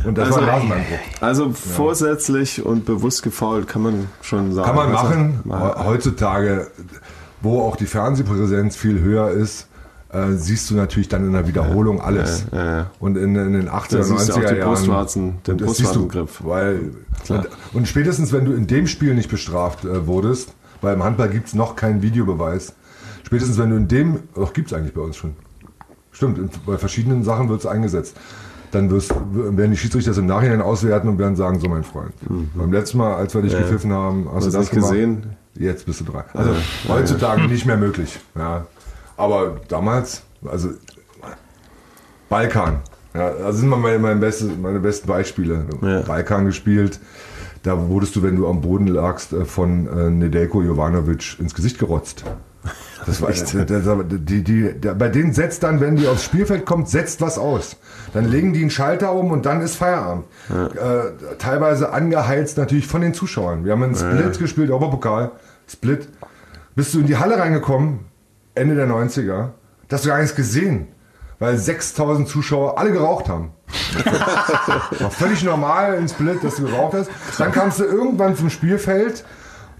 Und 0.05 0.17
das 0.17 0.27
Also- 0.27 0.41
war 0.41 0.47
ein 0.47 0.53
Nasenbeinbruch. 0.55 0.97
also 1.21 1.51
vorsätzlich 1.51 2.65
und 2.65 2.85
bewusst 2.85 3.23
gefault, 3.23 3.67
kann 3.67 3.81
man 3.83 4.07
schon 4.21 4.53
sagen. 4.53 4.67
Kann 4.67 4.75
man 4.75 4.91
machen. 4.91 5.39
ma- 5.43 5.83
Heutzutage, 5.85 6.67
wo 7.41 7.61
auch 7.61 7.75
die 7.75 7.85
Fernsehpräsenz 7.85 8.75
viel 8.75 8.99
höher 9.01 9.29
ist, 9.31 9.67
äh, 10.13 10.33
siehst 10.33 10.69
du 10.69 10.75
natürlich 10.75 11.07
dann 11.09 11.25
in 11.25 11.31
der 11.33 11.47
Wiederholung 11.47 12.01
alles. 12.01 12.45
ja, 12.51 12.65
ja. 12.77 12.91
Und 12.99 13.17
in, 13.17 13.35
in 13.35 13.53
den 13.53 13.69
80er, 13.69 13.97
Da 13.97 14.03
siehst 14.03 14.29
du 14.29 14.33
auch 14.33 14.37
90er 14.39 14.53
die 14.53 14.59
Jahren. 14.59 15.35
Den 15.47 15.57
das 15.57 15.77
siehst 15.77 15.95
du, 15.95 16.09
weil, 16.41 16.79
und, 17.29 17.47
und 17.73 17.87
spätestens, 17.87 18.33
wenn 18.33 18.45
du 18.45 18.51
in 18.53 18.67
dem 18.67 18.87
Spiel 18.87 19.13
nicht 19.15 19.29
bestraft 19.29 19.85
äh, 19.85 20.05
wurdest, 20.07 20.53
weil 20.81 20.95
im 20.95 21.03
Handball 21.03 21.29
gibt 21.29 21.47
es 21.47 21.53
noch 21.53 21.75
keinen 21.75 22.01
Videobeweis, 22.01 22.73
spätestens 23.23 23.57
wenn 23.57 23.69
du 23.69 23.77
in 23.77 23.87
dem, 23.87 24.19
doch 24.35 24.51
gibt 24.53 24.71
es 24.71 24.77
eigentlich 24.77 24.93
bei 24.93 25.01
uns 25.01 25.15
schon. 25.15 25.33
Stimmt, 26.11 26.65
bei 26.65 26.77
verschiedenen 26.77 27.23
Sachen 27.23 27.47
wird 27.47 27.61
es 27.61 27.65
eingesetzt. 27.65 28.17
Dann 28.71 28.89
wirst, 28.89 29.13
werden 29.33 29.71
die 29.71 29.77
Schiedsrichter 29.77 30.11
das 30.11 30.17
im 30.17 30.27
Nachhinein 30.27 30.61
auswerten 30.61 31.09
und 31.09 31.19
werden 31.19 31.35
sagen, 31.35 31.59
so 31.59 31.67
mein 31.67 31.83
Freund. 31.83 32.13
Beim 32.55 32.71
letzten 32.71 32.99
Mal, 32.99 33.15
als 33.15 33.33
wir 33.35 33.41
dich 33.41 33.57
gepfiffen 33.57 33.91
haben, 33.91 34.29
hast 34.33 34.47
du 34.47 34.51
das 34.51 34.61
nicht 34.61 34.71
gemacht? 34.71 34.91
gesehen? 34.91 35.23
Jetzt 35.55 35.85
bist 35.85 35.99
du 35.99 36.05
dran. 36.05 36.23
Also 36.33 36.51
heutzutage 36.87 37.41
nicht 37.43 37.65
mehr 37.65 37.77
möglich. 37.77 38.19
Ja. 38.35 38.65
Aber 39.17 39.57
damals, 39.67 40.23
also 40.45 40.69
Balkan. 42.29 42.79
Ja, 43.13 43.29
das 43.31 43.57
sind 43.57 43.67
meine, 43.67 43.99
meine, 43.99 44.19
beste, 44.19 44.45
meine 44.45 44.79
besten 44.79 45.07
Beispiele. 45.07 45.65
Ja. 45.81 46.01
Balkan 46.01 46.45
gespielt. 46.45 46.99
Da 47.63 47.89
wurdest 47.89 48.15
du, 48.15 48.23
wenn 48.23 48.37
du 48.37 48.47
am 48.47 48.61
Boden 48.61 48.87
lagst, 48.87 49.33
äh, 49.33 49.45
von 49.45 49.87
äh, 49.87 50.09
Nedeljko 50.09 50.61
Jovanovic 50.61 51.37
ins 51.39 51.53
Gesicht 51.53 51.77
gerotzt. 51.77 52.23
Das 53.05 53.21
war 53.21 53.29
Echt? 53.29 53.53
das, 53.53 53.65
das, 53.65 53.97
die, 54.07 54.43
die, 54.43 54.73
der, 54.79 54.93
bei 54.93 55.09
denen 55.09 55.33
setzt 55.33 55.63
dann, 55.63 55.81
wenn 55.81 55.95
die 55.95 56.07
aufs 56.07 56.23
Spielfeld 56.23 56.65
kommt, 56.65 56.89
setzt 56.89 57.21
was 57.21 57.37
aus. 57.37 57.77
Dann 58.13 58.25
legen 58.25 58.53
die 58.53 58.61
einen 58.61 58.69
Schalter 58.69 59.13
um 59.13 59.31
und 59.31 59.45
dann 59.45 59.61
ist 59.61 59.75
Feierabend. 59.75 60.25
Äh, 60.49 61.35
teilweise 61.37 61.91
angeheizt 61.91 62.57
natürlich 62.57 62.87
von 62.87 63.01
den 63.01 63.13
Zuschauern. 63.13 63.65
Wir 63.65 63.71
haben 63.71 63.83
einen 63.83 63.95
Split 63.95 64.37
gespielt, 64.37 64.69
Europapokal, 64.69 65.31
Split. 65.67 66.09
Bist 66.75 66.93
du 66.93 66.99
in 66.99 67.07
die 67.07 67.17
Halle 67.17 67.37
reingekommen, 67.37 68.01
Ende 68.55 68.75
der 68.75 68.87
90er, 68.87 69.49
da 69.87 69.97
hast 69.97 70.05
du 70.05 70.09
gar 70.09 70.19
nichts 70.19 70.35
gesehen, 70.35 70.87
weil 71.39 71.57
6000 71.57 72.29
Zuschauer 72.29 72.77
alle 72.77 72.91
geraucht 72.91 73.27
haben. 73.27 73.51
War 74.99 75.11
völlig 75.11 75.43
normal 75.43 75.95
in 75.95 76.07
Split, 76.07 76.43
dass 76.43 76.55
du 76.55 76.63
geraucht 76.63 76.93
hast. 76.93 77.09
Dann 77.37 77.51
kamst 77.51 77.79
du 77.79 77.83
irgendwann 77.83 78.37
zum 78.37 78.49
Spielfeld. 78.49 79.25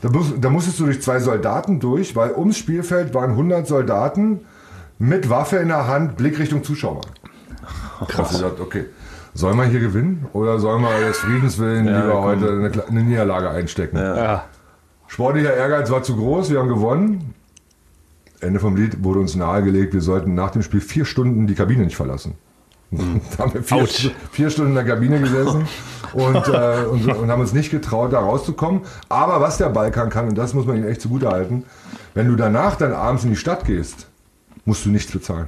Da, 0.01 0.09
muss, 0.09 0.33
da 0.39 0.49
musstest 0.49 0.79
du 0.79 0.85
durch 0.85 1.01
zwei 1.01 1.19
Soldaten 1.19 1.79
durch, 1.79 2.15
weil 2.15 2.31
ums 2.31 2.57
Spielfeld 2.57 3.13
waren 3.13 3.31
100 3.31 3.67
Soldaten 3.67 4.41
mit 4.97 5.29
Waffe 5.29 5.57
in 5.57 5.67
der 5.67 5.87
Hand, 5.87 6.17
Blick 6.17 6.39
Richtung 6.39 6.63
Zuschauer. 6.63 7.01
Krass. 8.07 8.29
gesagt, 8.31 8.59
okay, 8.59 8.85
sollen 9.33 9.57
wir 9.57 9.65
hier 9.65 9.79
gewinnen 9.79 10.25
oder 10.33 10.59
sollen 10.59 10.81
wir 10.81 11.07
des 11.07 11.17
Friedens 11.19 11.59
willen 11.59 11.85
Ja, 11.87 12.01
lieber 12.01 12.13
komm. 12.13 12.23
heute 12.23 12.49
eine, 12.49 12.87
eine 12.87 13.03
Niederlage 13.03 13.49
einstecken? 13.49 13.97
Ja. 13.97 14.45
Sportlicher 15.07 15.53
Ehrgeiz 15.53 15.91
war 15.91 16.03
zu 16.03 16.15
groß, 16.15 16.49
wir 16.49 16.59
haben 16.59 16.69
gewonnen. 16.69 17.33
Ende 18.39 18.59
vom 18.59 18.75
Lied 18.75 19.03
wurde 19.03 19.19
uns 19.19 19.35
nahegelegt, 19.35 19.93
wir 19.93 20.01
sollten 20.01 20.33
nach 20.33 20.49
dem 20.49 20.63
Spiel 20.63 20.81
vier 20.81 21.05
Stunden 21.05 21.45
die 21.45 21.53
Kabine 21.53 21.83
nicht 21.83 21.95
verlassen. 21.95 22.35
Da 22.91 23.03
haben 23.43 23.53
wir 23.53 23.63
vier, 23.63 23.87
vier 24.31 24.49
Stunden 24.49 24.71
in 24.71 24.75
der 24.75 24.85
Kabine 24.85 25.19
gesessen 25.19 25.67
und, 26.13 26.47
äh, 26.47 26.85
und, 26.89 27.07
und 27.07 27.31
haben 27.31 27.41
uns 27.41 27.53
nicht 27.53 27.71
getraut, 27.71 28.13
da 28.13 28.19
rauszukommen. 28.19 28.81
Aber 29.09 29.39
was 29.41 29.57
der 29.57 29.69
Balkan 29.69 30.09
kann, 30.09 30.27
und 30.29 30.37
das 30.37 30.53
muss 30.53 30.65
man 30.65 30.77
ihm 30.77 30.87
echt 30.87 31.01
zugutehalten, 31.01 31.63
wenn 32.13 32.27
du 32.27 32.35
danach 32.35 32.75
dann 32.75 32.93
abends 32.93 33.23
in 33.23 33.29
die 33.29 33.35
Stadt 33.37 33.65
gehst, 33.65 34.07
musst 34.65 34.85
du 34.85 34.89
nichts 34.89 35.11
bezahlen. 35.11 35.47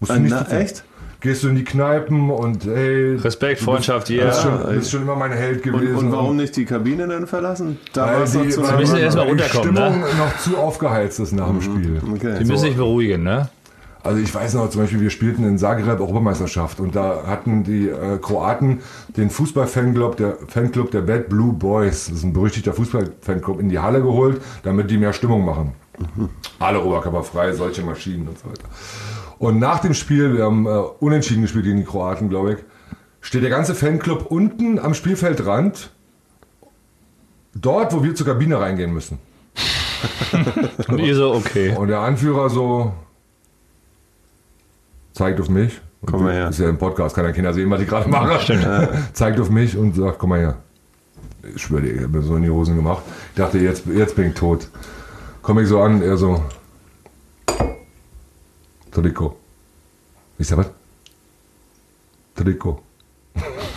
Musst 0.00 0.10
du 0.10 0.16
Ah, 0.16 0.18
nichts 0.18 0.38
bezahlen. 0.38 0.62
echt? 0.62 0.84
Gehst 1.20 1.42
du 1.42 1.48
in 1.48 1.56
die 1.56 1.64
Kneipen 1.64 2.30
und 2.30 2.66
hey, 2.66 3.16
Respekt, 3.16 3.60
du 3.62 3.64
Freundschaft, 3.64 4.08
bist, 4.08 4.18
yeah. 4.20 4.26
bist, 4.28 4.42
schon, 4.42 4.74
bist 4.74 4.90
schon 4.90 5.02
immer 5.02 5.16
mein 5.16 5.32
Held 5.32 5.62
gewesen. 5.62 5.96
Und, 5.96 6.06
und 6.06 6.12
warum 6.12 6.36
nicht 6.36 6.54
die 6.54 6.66
Kabine 6.66 7.08
dann 7.08 7.26
verlassen? 7.26 7.78
Da 7.94 8.06
Weil 8.20 8.24
die, 8.44 8.50
zu 8.50 8.62
weil, 8.62 8.76
müssen 8.78 8.92
weil, 8.94 9.00
erst 9.02 9.16
mal 9.16 9.26
weil 9.26 9.36
die 9.36 9.42
runterkommen, 9.42 9.76
Stimmung 9.76 10.00
ne? 10.00 10.06
noch 10.18 10.38
zu 10.38 10.56
aufgeheizt 10.58 11.18
ist 11.18 11.32
nach 11.32 11.48
dem 11.48 11.62
Spiel. 11.62 12.00
Okay. 12.14 12.36
Die 12.38 12.44
müssen 12.44 12.64
sich 12.66 12.76
beruhigen, 12.76 13.22
ne? 13.24 13.48
Also 14.06 14.20
ich 14.20 14.32
weiß 14.32 14.54
noch, 14.54 14.70
zum 14.70 14.82
Beispiel, 14.82 15.00
wir 15.00 15.10
spielten 15.10 15.42
in 15.42 15.58
Zagreb 15.58 15.98
Europameisterschaft 15.98 16.78
und 16.78 16.94
da 16.94 17.24
hatten 17.26 17.64
die 17.64 17.88
äh, 17.88 18.18
Kroaten 18.18 18.78
den 19.16 19.30
Fußballfanclub 19.30 20.16
der, 20.16 20.36
Fanclub 20.46 20.92
der 20.92 21.00
Bad 21.00 21.28
Blue 21.28 21.52
Boys, 21.52 22.06
das 22.06 22.18
ist 22.18 22.22
ein 22.22 22.32
berüchtigter 22.32 22.72
Fußballfanclub, 22.72 23.58
in 23.58 23.68
die 23.68 23.80
Halle 23.80 24.00
geholt, 24.00 24.40
damit 24.62 24.92
die 24.92 24.98
mehr 24.98 25.12
Stimmung 25.12 25.44
machen. 25.44 25.72
Alle 26.60 26.84
oberkörperfrei, 26.84 27.52
solche 27.52 27.82
Maschinen 27.82 28.28
und 28.28 28.38
so 28.38 28.48
weiter. 28.48 28.68
Und 29.40 29.58
nach 29.58 29.80
dem 29.80 29.92
Spiel, 29.92 30.36
wir 30.36 30.44
haben 30.44 30.66
äh, 30.66 30.70
unentschieden 31.00 31.42
gespielt 31.42 31.64
gegen 31.64 31.78
die 31.78 31.84
Kroaten, 31.84 32.28
glaube 32.28 32.52
ich, 32.52 32.58
steht 33.20 33.42
der 33.42 33.50
ganze 33.50 33.74
Fanclub 33.74 34.26
unten 34.30 34.78
am 34.78 34.94
Spielfeldrand, 34.94 35.90
dort, 37.56 37.92
wo 37.92 38.04
wir 38.04 38.14
zur 38.14 38.26
Kabine 38.26 38.60
reingehen 38.60 38.94
müssen. 38.94 39.18
Und 40.86 40.98
ihr 41.00 41.16
so, 41.16 41.32
okay. 41.32 41.74
Und 41.74 41.88
der 41.88 42.00
Anführer 42.00 42.50
so 42.50 42.92
zeigt 45.16 45.40
auf 45.40 45.48
mich. 45.48 45.80
Komm 46.04 46.24
mal 46.24 46.34
her. 46.34 46.48
Ist 46.50 46.60
ja 46.60 46.68
im 46.68 46.78
Podcast, 46.78 47.16
kann 47.16 47.24
ja 47.24 47.32
keiner 47.32 47.52
sehen, 47.52 47.70
was 47.70 47.80
ich 47.80 47.88
gerade 47.88 48.08
mache. 48.08 49.08
zeigt 49.12 49.40
auf 49.40 49.50
mich 49.50 49.76
und 49.76 49.96
sagt, 49.96 50.18
komm 50.18 50.30
mal 50.30 50.38
her. 50.38 50.58
Ich 51.54 51.62
schwöre 51.62 51.82
dir, 51.82 51.94
ich 51.94 52.02
habe 52.02 52.18
mir 52.18 52.22
so 52.22 52.36
in 52.36 52.42
die 52.42 52.50
Hosen 52.50 52.76
gemacht. 52.76 53.02
Ich 53.30 53.36
dachte, 53.36 53.58
jetzt, 53.58 53.86
jetzt 53.86 54.14
bin 54.14 54.28
ich 54.28 54.34
tot. 54.34 54.68
Komme 55.42 55.62
ich 55.62 55.68
so 55.68 55.80
an, 55.80 56.02
er 56.02 56.16
so. 56.16 56.44
Trikot. 58.92 59.36
Ich 60.38 60.46
sag, 60.46 60.58
was? 60.58 60.70
Trikot. 62.34 62.82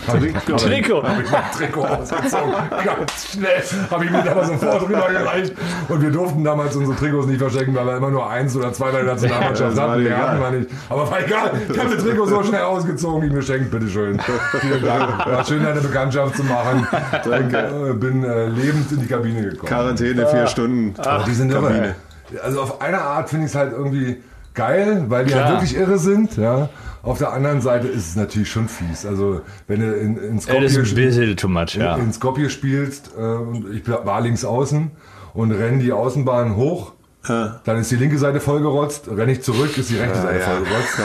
Trikot. 0.08 0.58
Trikot. 0.58 1.04
Habe 1.04 1.24
ich 1.24 1.32
mein 1.32 1.52
Trikot 1.56 1.86
ausgezogen. 1.86 2.54
Ganz 2.84 3.32
schnell. 3.32 3.64
Habe 3.92 4.06
ich 4.06 4.12
mir 4.12 4.24
da 4.24 4.36
mal 4.36 4.46
sofort 4.46 4.82
rübergereicht. 4.84 5.54
Und 5.88 6.02
wir 6.02 6.12
durften 6.12 6.44
damals 6.44 6.76
unsere 6.76 6.98
Trikots 6.98 7.28
nicht 7.28 7.40
verschenken, 7.40 7.76
weil 7.76 7.86
wir 7.86 7.98
immer 7.98 8.10
nur 8.10 8.30
eins 8.30 8.56
oder 8.56 8.74
zwei 8.74 8.92
bei 8.92 9.02
der 9.02 9.14
Nationalmannschaft 9.14 9.76
war 9.78 9.92
hatten. 9.92 10.04
Wir 10.04 10.18
hatten 10.18 10.42
wir 10.42 10.52
nicht. 10.52 10.70
Aber 10.90 11.10
war 11.10 11.20
egal. 11.24 11.52
Ich 11.72 11.80
habe 11.80 11.96
das 11.96 12.04
Trikot 12.04 12.26
so 12.26 12.44
schnell 12.44 12.62
ausgezogen, 12.62 13.30
wie 13.30 13.34
mir 13.34 13.42
schenkt, 13.42 13.72
bitteschön. 13.72 14.20
Vielen 14.62 14.84
Dank. 14.84 15.26
War 15.26 15.46
schön, 15.46 15.64
deine 15.64 15.82
Bekanntschaft 15.82 16.36
zu 16.36 16.44
machen. 16.44 16.88
Und, 17.26 17.54
äh, 17.54 17.94
bin 17.94 18.24
äh, 18.24 18.48
lebend 18.48 18.92
in 18.92 19.02
die 19.02 19.08
Kabine 19.08 19.42
gekommen. 19.50 19.68
Quarantäne, 19.68 20.28
vier 20.28 20.48
Stunden. 20.48 21.00
Aber 21.00 21.24
die 21.24 21.34
sind 21.34 21.52
irre. 21.52 21.96
Also 22.44 22.62
auf 22.62 22.82
einer 22.82 23.02
Art 23.02 23.30
finde 23.30 23.46
ich 23.46 23.52
es 23.52 23.58
halt 23.58 23.72
irgendwie 23.74 24.22
geil, 24.54 25.06
weil 25.08 25.26
die 25.26 25.32
Klar. 25.32 25.46
halt 25.46 25.56
wirklich 25.56 25.76
irre 25.78 25.98
sind. 25.98 26.38
Ja. 26.38 26.70
Auf 27.02 27.18
der 27.18 27.32
anderen 27.34 27.62
Seite 27.62 27.88
ist 27.88 28.10
es 28.10 28.16
natürlich 28.16 28.50
schon 28.50 28.68
fies. 28.68 29.06
Also 29.06 29.42
wenn 29.68 29.80
du 29.80 29.94
in, 29.94 30.18
in 30.18 30.40
Skopje, 30.40 31.36
too 31.36 31.48
much, 31.48 31.76
ja. 31.76 31.96
in 31.96 32.12
Skopje 32.12 32.50
spielst 32.50 33.12
äh, 33.18 33.22
und 33.22 33.74
ich 33.74 33.88
war 33.88 34.22
links 34.22 34.44
außen 34.44 34.92
und 35.34 35.52
renne 35.52 35.82
die 35.82 35.94
Außenbahn 35.94 36.56
hoch, 36.56 36.94
dann 37.28 37.78
ist 37.78 37.92
die 37.92 37.98
linke 37.98 38.18
Seite 38.18 38.40
vollgerotzt, 38.40 39.10
renne 39.10 39.34
ich 39.34 39.44
zurück, 39.44 39.78
ist 39.78 39.90
die 39.90 39.98
rechte 39.98 40.20
Seite 40.22 40.40
vollgerotzt. 40.40 41.00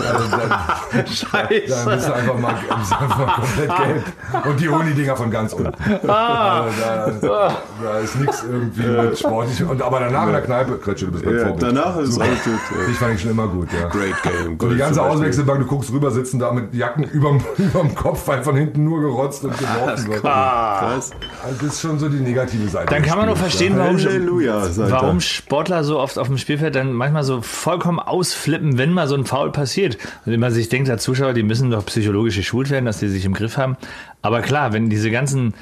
Also 0.00 0.30
dann, 0.30 0.48
dann 0.92 1.06
Scheiße. 1.06 1.90
bist 1.90 2.08
du 2.08 2.12
einfach 2.14 2.38
mal, 2.38 2.54
einfach 2.70 3.18
mal 3.18 3.26
komplett 3.34 3.76
gelb. 3.76 4.04
Und 4.46 4.60
die 4.60 4.68
holen 4.68 4.86
die 4.88 4.94
Dinger 4.94 5.14
von 5.16 5.30
ganz 5.30 5.52
unten. 5.52 5.72
Ah. 6.08 6.62
Also 6.62 6.80
da, 7.28 7.56
da 7.82 7.98
ist 7.98 8.16
nichts 8.16 8.44
irgendwie 8.50 8.82
mit 8.82 9.18
sportlich. 9.18 9.62
Und, 9.62 9.82
aber 9.82 10.00
danach 10.00 10.26
in 10.26 10.32
der 10.32 10.42
Kneipe, 10.42 10.78
Kretsche, 10.78 11.06
du 11.06 11.12
bist 11.12 11.24
Ja, 11.24 11.46
Vorbild. 11.46 11.62
danach 11.62 11.96
ist 11.98 12.12
Super. 12.14 12.24
alles 12.26 12.44
gut. 12.44 12.60
Ich 12.90 12.96
fand 12.96 13.14
ich 13.14 13.20
schon 13.20 13.30
immer 13.30 13.46
gut, 13.46 13.68
ja. 13.72 13.88
Great 13.88 14.22
Game. 14.22 14.56
Und 14.58 14.70
die 14.70 14.76
ganze 14.76 15.02
Auswechselbank, 15.02 15.60
du 15.60 15.66
guckst 15.66 15.92
rüber, 15.92 16.10
sitzen 16.10 16.38
da 16.38 16.50
mit 16.52 16.74
Jacken 16.74 17.04
überm, 17.04 17.40
überm 17.58 17.94
Kopf, 17.94 18.26
weil 18.26 18.42
von 18.42 18.56
hinten 18.56 18.84
nur 18.84 19.00
gerotzt 19.00 19.44
und 19.44 19.56
geworfen 19.56 20.08
wird. 20.08 20.22
Krass. 20.22 21.10
Also 21.44 21.56
das 21.60 21.74
ist 21.74 21.80
schon 21.82 21.98
so 21.98 22.08
die 22.08 22.20
negative 22.20 22.68
Seite. 22.68 22.92
Dann 22.92 23.02
kann 23.02 23.18
man 23.18 23.26
nur 23.26 23.36
Spiels, 23.36 23.52
verstehen, 23.52 23.78
warum, 23.78 23.98
warum 24.90 25.16
er. 25.18 25.20
Sportler 25.58 25.82
so 25.82 25.98
oft 25.98 26.20
auf 26.20 26.28
dem 26.28 26.38
Spielfeld 26.38 26.76
dann 26.76 26.92
manchmal 26.92 27.24
so 27.24 27.42
vollkommen 27.42 27.98
ausflippen, 27.98 28.78
wenn 28.78 28.92
mal 28.92 29.08
so 29.08 29.16
ein 29.16 29.24
Foul 29.24 29.50
passiert. 29.50 29.98
Und 30.24 30.38
man 30.38 30.52
sich 30.52 30.68
denkt, 30.68 30.86
der 30.86 30.98
Zuschauer, 30.98 31.32
die 31.32 31.42
müssen 31.42 31.72
doch 31.72 31.84
psychologisch 31.84 32.36
geschult 32.36 32.70
werden, 32.70 32.84
dass 32.84 33.00
die 33.00 33.08
sich 33.08 33.24
im 33.24 33.34
Griff 33.34 33.56
haben. 33.56 33.76
Aber 34.22 34.40
klar, 34.40 34.72
wenn 34.72 34.88
diese 34.88 35.10
ganzen 35.10 35.54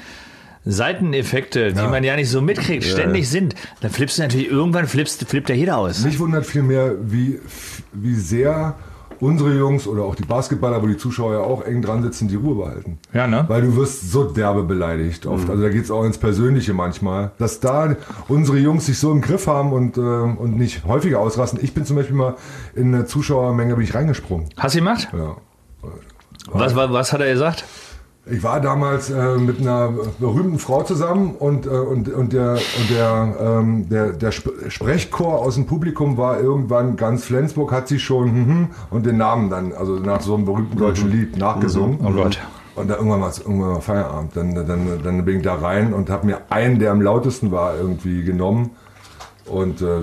Seiteneffekte, 0.65 1.73
die 1.73 1.81
man 1.81 2.03
ja 2.03 2.15
nicht 2.15 2.29
so 2.29 2.41
mitkriegt, 2.41 2.83
ständig 2.83 3.27
sind, 3.27 3.55
dann 3.81 3.89
flippst 3.89 4.19
du 4.19 4.21
natürlich, 4.21 4.51
irgendwann 4.51 4.85
flippst, 4.85 5.27
flippt 5.27 5.49
ja 5.49 5.55
jeder 5.55 5.79
aus. 5.79 6.03
Mich 6.03 6.19
wundert 6.19 6.45
vielmehr, 6.45 6.93
wie, 7.01 7.39
wie 7.91 8.13
sehr 8.13 8.75
unsere 9.19 9.53
Jungs 9.53 9.87
oder 9.87 10.03
auch 10.03 10.15
die 10.15 10.25
Basketballer, 10.25 10.81
wo 10.81 10.87
die 10.87 10.97
Zuschauer 10.97 11.33
ja 11.33 11.39
auch 11.39 11.63
eng 11.63 11.81
dran 11.81 12.03
sitzen, 12.03 12.27
die 12.27 12.35
Ruhe 12.35 12.55
behalten. 12.55 12.99
Ja, 13.13 13.27
ne? 13.27 13.45
Weil 13.47 13.61
du 13.61 13.75
wirst 13.75 14.11
so 14.11 14.23
derbe 14.23 14.63
beleidigt 14.63 15.25
oft. 15.25 15.49
Also 15.49 15.61
da 15.61 15.69
geht's 15.69 15.91
auch 15.91 16.03
ins 16.03 16.17
Persönliche 16.17 16.73
manchmal. 16.73 17.31
Dass 17.37 17.59
da 17.59 17.95
unsere 18.27 18.57
Jungs 18.57 18.85
sich 18.85 18.99
so 18.99 19.11
im 19.11 19.21
Griff 19.21 19.47
haben 19.47 19.73
und, 19.73 19.97
äh, 19.97 20.01
und 20.01 20.57
nicht 20.57 20.85
häufiger 20.85 21.19
ausrasten. 21.19 21.59
Ich 21.61 21.73
bin 21.73 21.85
zum 21.85 21.95
Beispiel 21.95 22.15
mal 22.15 22.35
in 22.75 22.93
eine 22.93 23.05
Zuschauermenge 23.05 23.75
bin 23.75 23.83
ich 23.83 23.93
reingesprungen. 23.93 24.49
Hast 24.57 24.75
du 24.75 24.79
gemacht? 24.79 25.07
Ja. 25.13 25.37
Was, 26.49 26.75
was, 26.75 26.91
was 26.91 27.13
hat 27.13 27.21
er 27.21 27.31
gesagt? 27.31 27.65
Ich 28.29 28.43
war 28.43 28.59
damals 28.59 29.09
äh, 29.09 29.37
mit 29.37 29.59
einer 29.59 29.93
berühmten 30.19 30.59
Frau 30.59 30.83
zusammen 30.83 31.35
und, 31.35 31.65
äh, 31.65 31.69
und, 31.69 32.09
und, 32.09 32.33
der, 32.33 32.53
und 32.53 32.89
der, 32.89 33.35
ähm, 33.39 33.89
der, 33.89 34.13
der 34.13 34.29
Sp 34.35 34.51
Sprechchor 34.67 35.39
aus 35.39 35.55
dem 35.55 35.65
Publikum 35.65 36.17
war 36.17 36.39
irgendwann 36.39 36.97
ganz 36.97 37.23
Flensburg, 37.23 37.71
hat 37.71 37.87
sie 37.87 37.99
schon 37.99 38.29
hm, 38.29 38.45
hm, 38.45 38.67
und 38.89 39.05
den 39.05 39.17
Namen 39.17 39.49
dann, 39.49 39.73
also 39.73 39.93
nach 39.93 40.21
so 40.21 40.35
einem 40.35 40.45
berühmten 40.45 40.77
deutschen 40.77 41.11
Lied 41.11 41.37
nachgesungen. 41.37 41.99
Oh 42.03 42.11
Gott. 42.11 42.39
Und 42.75 42.89
dann 42.89 42.97
irgendwann 42.97 43.23
es 43.23 43.39
irgendwann 43.39 43.73
mal 43.73 43.81
Feierabend. 43.81 44.35
Dann, 44.35 44.53
dann, 44.53 45.01
dann 45.03 45.25
bin 45.25 45.37
ich 45.37 45.43
da 45.43 45.55
rein 45.55 45.93
und 45.93 46.09
habe 46.09 46.27
mir 46.27 46.41
einen, 46.49 46.77
der 46.77 46.91
am 46.91 47.01
lautesten 47.01 47.51
war, 47.51 47.75
irgendwie 47.75 48.23
genommen. 48.23 48.71
Und 49.45 49.81
äh, 49.81 50.01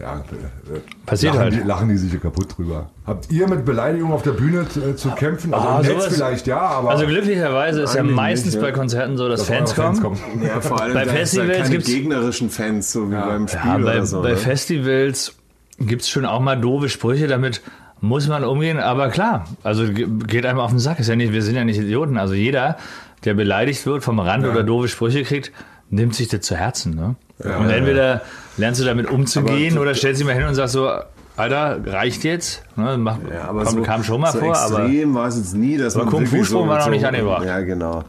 ja, 0.00 0.16
äh, 0.16 0.78
Passiert 1.06 1.34
lachen, 1.34 1.42
halt. 1.44 1.54
die, 1.54 1.66
lachen 1.66 1.88
die 1.88 1.96
sich 1.96 2.10
hier 2.10 2.20
kaputt 2.20 2.56
drüber. 2.56 2.90
Habt 3.06 3.30
ihr 3.30 3.48
mit 3.48 3.64
Beleidigungen 3.64 4.12
auf 4.12 4.22
der 4.22 4.32
Bühne 4.32 4.68
zu, 4.68 4.94
zu 4.96 5.10
kämpfen? 5.10 5.52
Also 5.54 5.68
Ah, 5.68 5.80
im 5.80 5.86
Netz 5.98 6.06
vielleicht 6.06 6.46
ja, 6.46 6.58
aber 6.60 6.90
Also 6.90 7.06
glücklicherweise 7.06 7.82
ist 7.82 7.94
ja 7.94 8.02
meistens 8.02 8.54
nicht, 8.54 8.62
ja. 8.62 8.68
bei 8.68 8.72
Konzerten 8.72 9.16
so, 9.16 9.28
dass, 9.28 9.40
dass 9.40 9.48
Fans, 9.48 9.78
eure 9.78 10.00
kommen. 10.00 10.18
Ja, 10.42 10.60
vor 10.60 10.80
allem 10.80 10.94
Bei 10.94 11.04
Festivals 11.06 11.48
ja 11.50 11.62
keine 11.62 11.70
gibt's- 11.70 11.86
gegnerischen 11.88 12.50
Fans, 12.50 12.92
so 12.92 13.10
wie 13.10 13.14
beim 13.14 13.48
Spiel 13.48 13.60
Ja, 13.64 13.76
bei, 13.78 13.80
oder 13.96 14.06
so. 14.06 14.22
bei 14.22 14.30
ne? 14.30 14.36
Festivals 14.36 15.34
gibt's 15.78 16.08
schon 16.08 16.24
auch 16.24 16.40
mal 16.40 16.56
doofe 16.56 16.88
Sprüche, 16.88 17.26
damit 17.26 17.60
muss 18.00 18.26
man 18.28 18.44
umgehen. 18.44 18.78
Aber 18.78 19.08
klar, 19.10 19.44
also 19.62 19.84
ge- 19.92 20.08
geht 20.26 20.46
einem 20.46 20.58
auf 20.58 20.70
den 20.70 20.78
Sack. 20.80 20.98
Ist 21.00 21.08
ja 21.08 21.16
nicht, 21.16 21.32
wir 21.32 21.42
sind 21.42 21.54
ja 21.56 21.64
nicht 21.64 21.78
Idioten. 21.78 22.18
Also 22.18 22.34
jeder, 22.34 22.76
der 23.24 23.34
beleidigt 23.34 23.84
wird 23.86 24.02
vom 24.02 24.18
Rand 24.18 24.44
oder 24.46 24.62
doofe 24.64 24.88
Sprüche 24.88 25.22
kriegt, 25.22 25.52
nimmt 25.90 26.14
sich 26.14 26.28
das 26.28 26.40
zu 26.40 26.56
Herzen. 26.56 26.94
Ne? 26.94 27.14
und 27.44 27.70
entweder 27.70 28.22
lernst 28.56 28.80
du 28.80 28.84
damit 28.84 29.10
umzugehen 29.10 29.72
Aber- 29.74 29.82
oder 29.82 29.94
stellst 29.94 30.20
dich 30.20 30.26
mal 30.26 30.34
hin 30.34 30.44
und 30.44 30.54
sagst 30.54 30.74
so, 30.74 30.90
Alter, 31.36 31.80
reicht 31.86 32.24
jetzt. 32.24 32.62
Ne, 32.76 32.98
mach, 32.98 33.16
Ja, 33.32 33.48
aber 33.48 33.64
kam, 33.64 33.74
so, 33.74 33.82
kam 33.82 34.04
schon 34.04 34.20
mal 34.20 34.32
so 34.32 34.38
vor, 34.40 34.54
aber 34.56 34.80
extrem 34.84 35.14
war 35.14 35.28
es 35.28 35.36
jetzt 35.38 35.54
nie, 35.54 35.78
dass 35.78 35.94
Aber 35.96 36.04
man 36.04 36.12
Kung 36.12 36.20
wirklich 36.22 36.40
Fu-Sprung 36.42 36.68
war 36.68 36.76
noch 36.78 36.84
so, 36.84 36.90
nicht 36.90 37.04
angebracht. 37.06 37.44
Ja, 37.46 37.60
genau. 37.60 38.04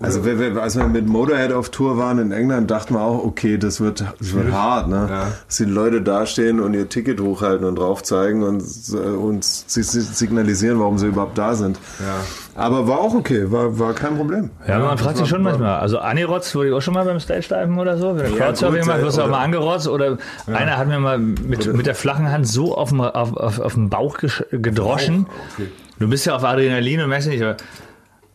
Also 0.00 0.24
wir, 0.24 0.38
wir, 0.38 0.62
als 0.62 0.76
wir 0.76 0.86
mit 0.86 1.06
Motorhead 1.08 1.52
auf 1.52 1.70
Tour 1.70 1.98
waren 1.98 2.18
in 2.20 2.30
England, 2.30 2.70
dachten 2.70 2.94
wir 2.94 3.00
auch, 3.00 3.24
okay, 3.24 3.58
das 3.58 3.80
wird, 3.80 4.04
das 4.18 4.32
wird 4.32 4.52
hart, 4.52 4.88
ne? 4.88 5.06
Ja. 5.10 5.26
Dass 5.46 5.56
die 5.56 5.64
Leute 5.64 6.02
dastehen 6.02 6.60
und 6.60 6.74
ihr 6.74 6.88
Ticket 6.88 7.20
hochhalten 7.20 7.66
und 7.66 7.76
drauf 7.76 8.02
zeigen 8.04 8.42
und 8.44 8.62
äh, 8.92 8.96
uns 8.96 9.64
si- 9.66 9.82
si- 9.82 10.00
signalisieren, 10.00 10.78
warum 10.78 10.98
sie 10.98 11.06
überhaupt 11.08 11.36
da 11.36 11.54
sind. 11.56 11.78
Ja. 11.98 12.14
Aber 12.54 12.86
war 12.86 12.98
auch 13.00 13.14
okay, 13.14 13.50
war, 13.50 13.78
war 13.78 13.92
kein 13.94 14.16
Problem. 14.16 14.50
Ja, 14.68 14.78
man 14.78 14.98
fragt 14.98 15.16
sich 15.16 15.28
schon 15.28 15.44
war- 15.44 15.50
manchmal. 15.52 15.80
Also 15.80 15.98
Angerotzt 15.98 16.54
wurde 16.54 16.68
ich 16.68 16.74
auch 16.74 16.80
schon 16.82 16.94
mal 16.94 17.04
beim 17.04 17.18
Stage-Diven 17.18 17.78
oder 17.78 17.98
so. 17.98 18.16
Wenn 18.16 18.30
du 18.32 18.38
Ja, 18.38 18.46
Crowdsurfing 18.46 18.80
gut, 18.80 18.88
machst, 18.88 19.02
wirst 19.02 19.16
du 19.16 19.22
auch 19.22 19.26
oder- 19.26 19.36
mal 19.36 19.44
angerotzt. 19.44 19.88
Oder 19.88 20.18
einer 20.46 20.76
hat 20.76 20.86
mir 20.88 21.00
mal 21.00 21.18
mit, 21.18 21.72
mit 21.74 21.86
der 21.86 21.94
flachen 21.96 22.30
Hand 22.30 22.46
so 22.46 22.76
auf 22.76 22.90
dem, 22.90 23.00
auf, 23.00 23.36
auf, 23.36 23.58
auf 23.58 23.74
dem 23.74 23.88
Bauch 23.90 24.18
gedroschen. 24.52 25.26
okay. 25.54 25.68
Du 25.98 26.08
bist 26.08 26.24
ja 26.26 26.36
auf 26.36 26.44
Adrenalin 26.44 27.00
und 27.00 27.08
merkst 27.08 27.28
nicht, 27.28 27.42
aber 27.42 27.56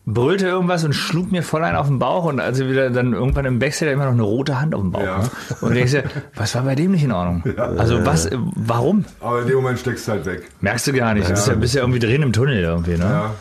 brüllte 0.06 0.46
irgendwas 0.46 0.84
und 0.84 0.92
schlug 0.92 1.32
mir 1.32 1.42
voll 1.42 1.64
ein 1.64 1.76
auf 1.76 1.86
den 1.86 1.98
Bauch 1.98 2.24
und 2.24 2.38
als 2.38 2.58
wir 2.58 2.68
wieder 2.68 2.90
dann 2.90 3.14
irgendwann 3.14 3.46
im 3.46 3.58
Backstage 3.58 3.92
immer 3.92 4.04
noch 4.04 4.12
eine 4.12 4.22
rote 4.22 4.60
Hand 4.60 4.74
auf 4.74 4.82
dem 4.82 4.90
Bauch. 4.90 5.02
Ja. 5.02 5.18
Ne? 5.18 5.30
Und 5.60 5.70
du 5.70 5.74
denkst 5.74 5.92
dir, 5.92 6.04
was 6.34 6.54
war 6.54 6.62
bei 6.62 6.74
dem 6.74 6.90
nicht 6.92 7.04
in 7.04 7.12
Ordnung? 7.12 7.42
Also 7.58 8.04
was, 8.04 8.28
warum? 8.32 9.04
Aber 9.20 9.42
in 9.42 9.48
dem 9.48 9.56
Moment 9.56 9.78
steckst 9.78 10.06
du 10.06 10.12
halt 10.12 10.26
weg. 10.26 10.50
Merkst 10.60 10.86
du 10.86 10.92
gar 10.92 11.14
nicht. 11.14 11.28
Du 11.28 11.32
bist 11.32 11.48
ja, 11.48 11.54
bist 11.54 11.74
ja 11.74 11.80
irgendwie 11.80 12.00
drin 12.00 12.22
im 12.22 12.32
Tunnel 12.32 12.58
irgendwie. 12.58 12.98
Ne? 12.98 13.04
Ja. 13.04 13.34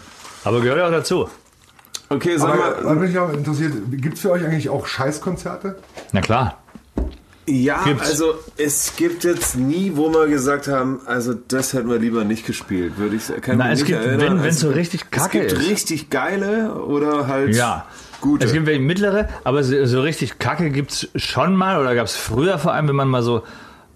Aber 0.46 0.62
gehört 0.62 0.80
ja 0.80 0.88
auch 0.88 0.92
dazu. 0.92 1.28
Okay, 2.10 2.38
sag 2.38 2.50
Aber 2.50 2.58
mal, 2.58 2.76
was 2.84 3.10
mich 3.10 3.18
auch 3.18 3.34
interessiert, 3.34 3.74
gibt 3.92 4.16
es 4.16 4.22
für 4.22 4.32
euch 4.32 4.46
eigentlich 4.46 4.70
auch 4.70 4.86
Scheißkonzerte? 4.86 5.78
Na 6.12 6.22
klar. 6.22 6.63
Ja, 7.46 7.84
Gibt's. 7.84 8.08
also 8.10 8.36
es 8.58 8.94
gibt 8.96 9.24
jetzt 9.26 9.58
nie, 9.58 9.92
wo 9.96 10.10
wir 10.14 10.28
gesagt 10.28 10.68
haben, 10.68 11.02
also 11.06 11.34
das 11.34 11.74
hätten 11.74 11.90
wir 11.90 12.00
lieber 12.00 12.24
nicht 12.24 12.46
gespielt, 12.46 12.98
würde 12.98 13.18
ich 13.18 13.24
kann 13.42 13.58
Na, 13.58 13.72
es 13.72 13.84
gibt, 13.84 14.00
erinnern. 14.00 14.20
wenn- 14.22 14.32
Also 14.34 14.44
wenn's 14.46 14.60
so 14.62 14.70
richtig 14.70 15.12
kacke 15.12 15.42
Es 15.42 15.50
gibt 15.50 15.62
ist. 15.64 15.70
richtig 15.70 16.10
geile 16.10 16.74
oder 16.76 17.28
halt 17.28 17.54
Ja. 17.56 17.86
gute. 18.22 18.46
Es 18.46 18.54
gibt 18.54 18.66
welche 18.66 18.80
mittlere, 18.82 19.28
aber 19.44 19.64
so, 19.64 19.86
so 19.86 20.02
richtig 20.02 20.40
Kacke 20.40 20.70
gibt's 20.70 21.10
schon 21.16 21.56
mal 21.56 21.82
oder 21.82 21.94
gab's 21.96 22.16
früher 22.16 22.58
vor 22.60 22.74
allem, 22.74 22.88
wenn 22.88 22.96
man 22.96 23.10
mal 23.10 23.24
so 23.24 23.44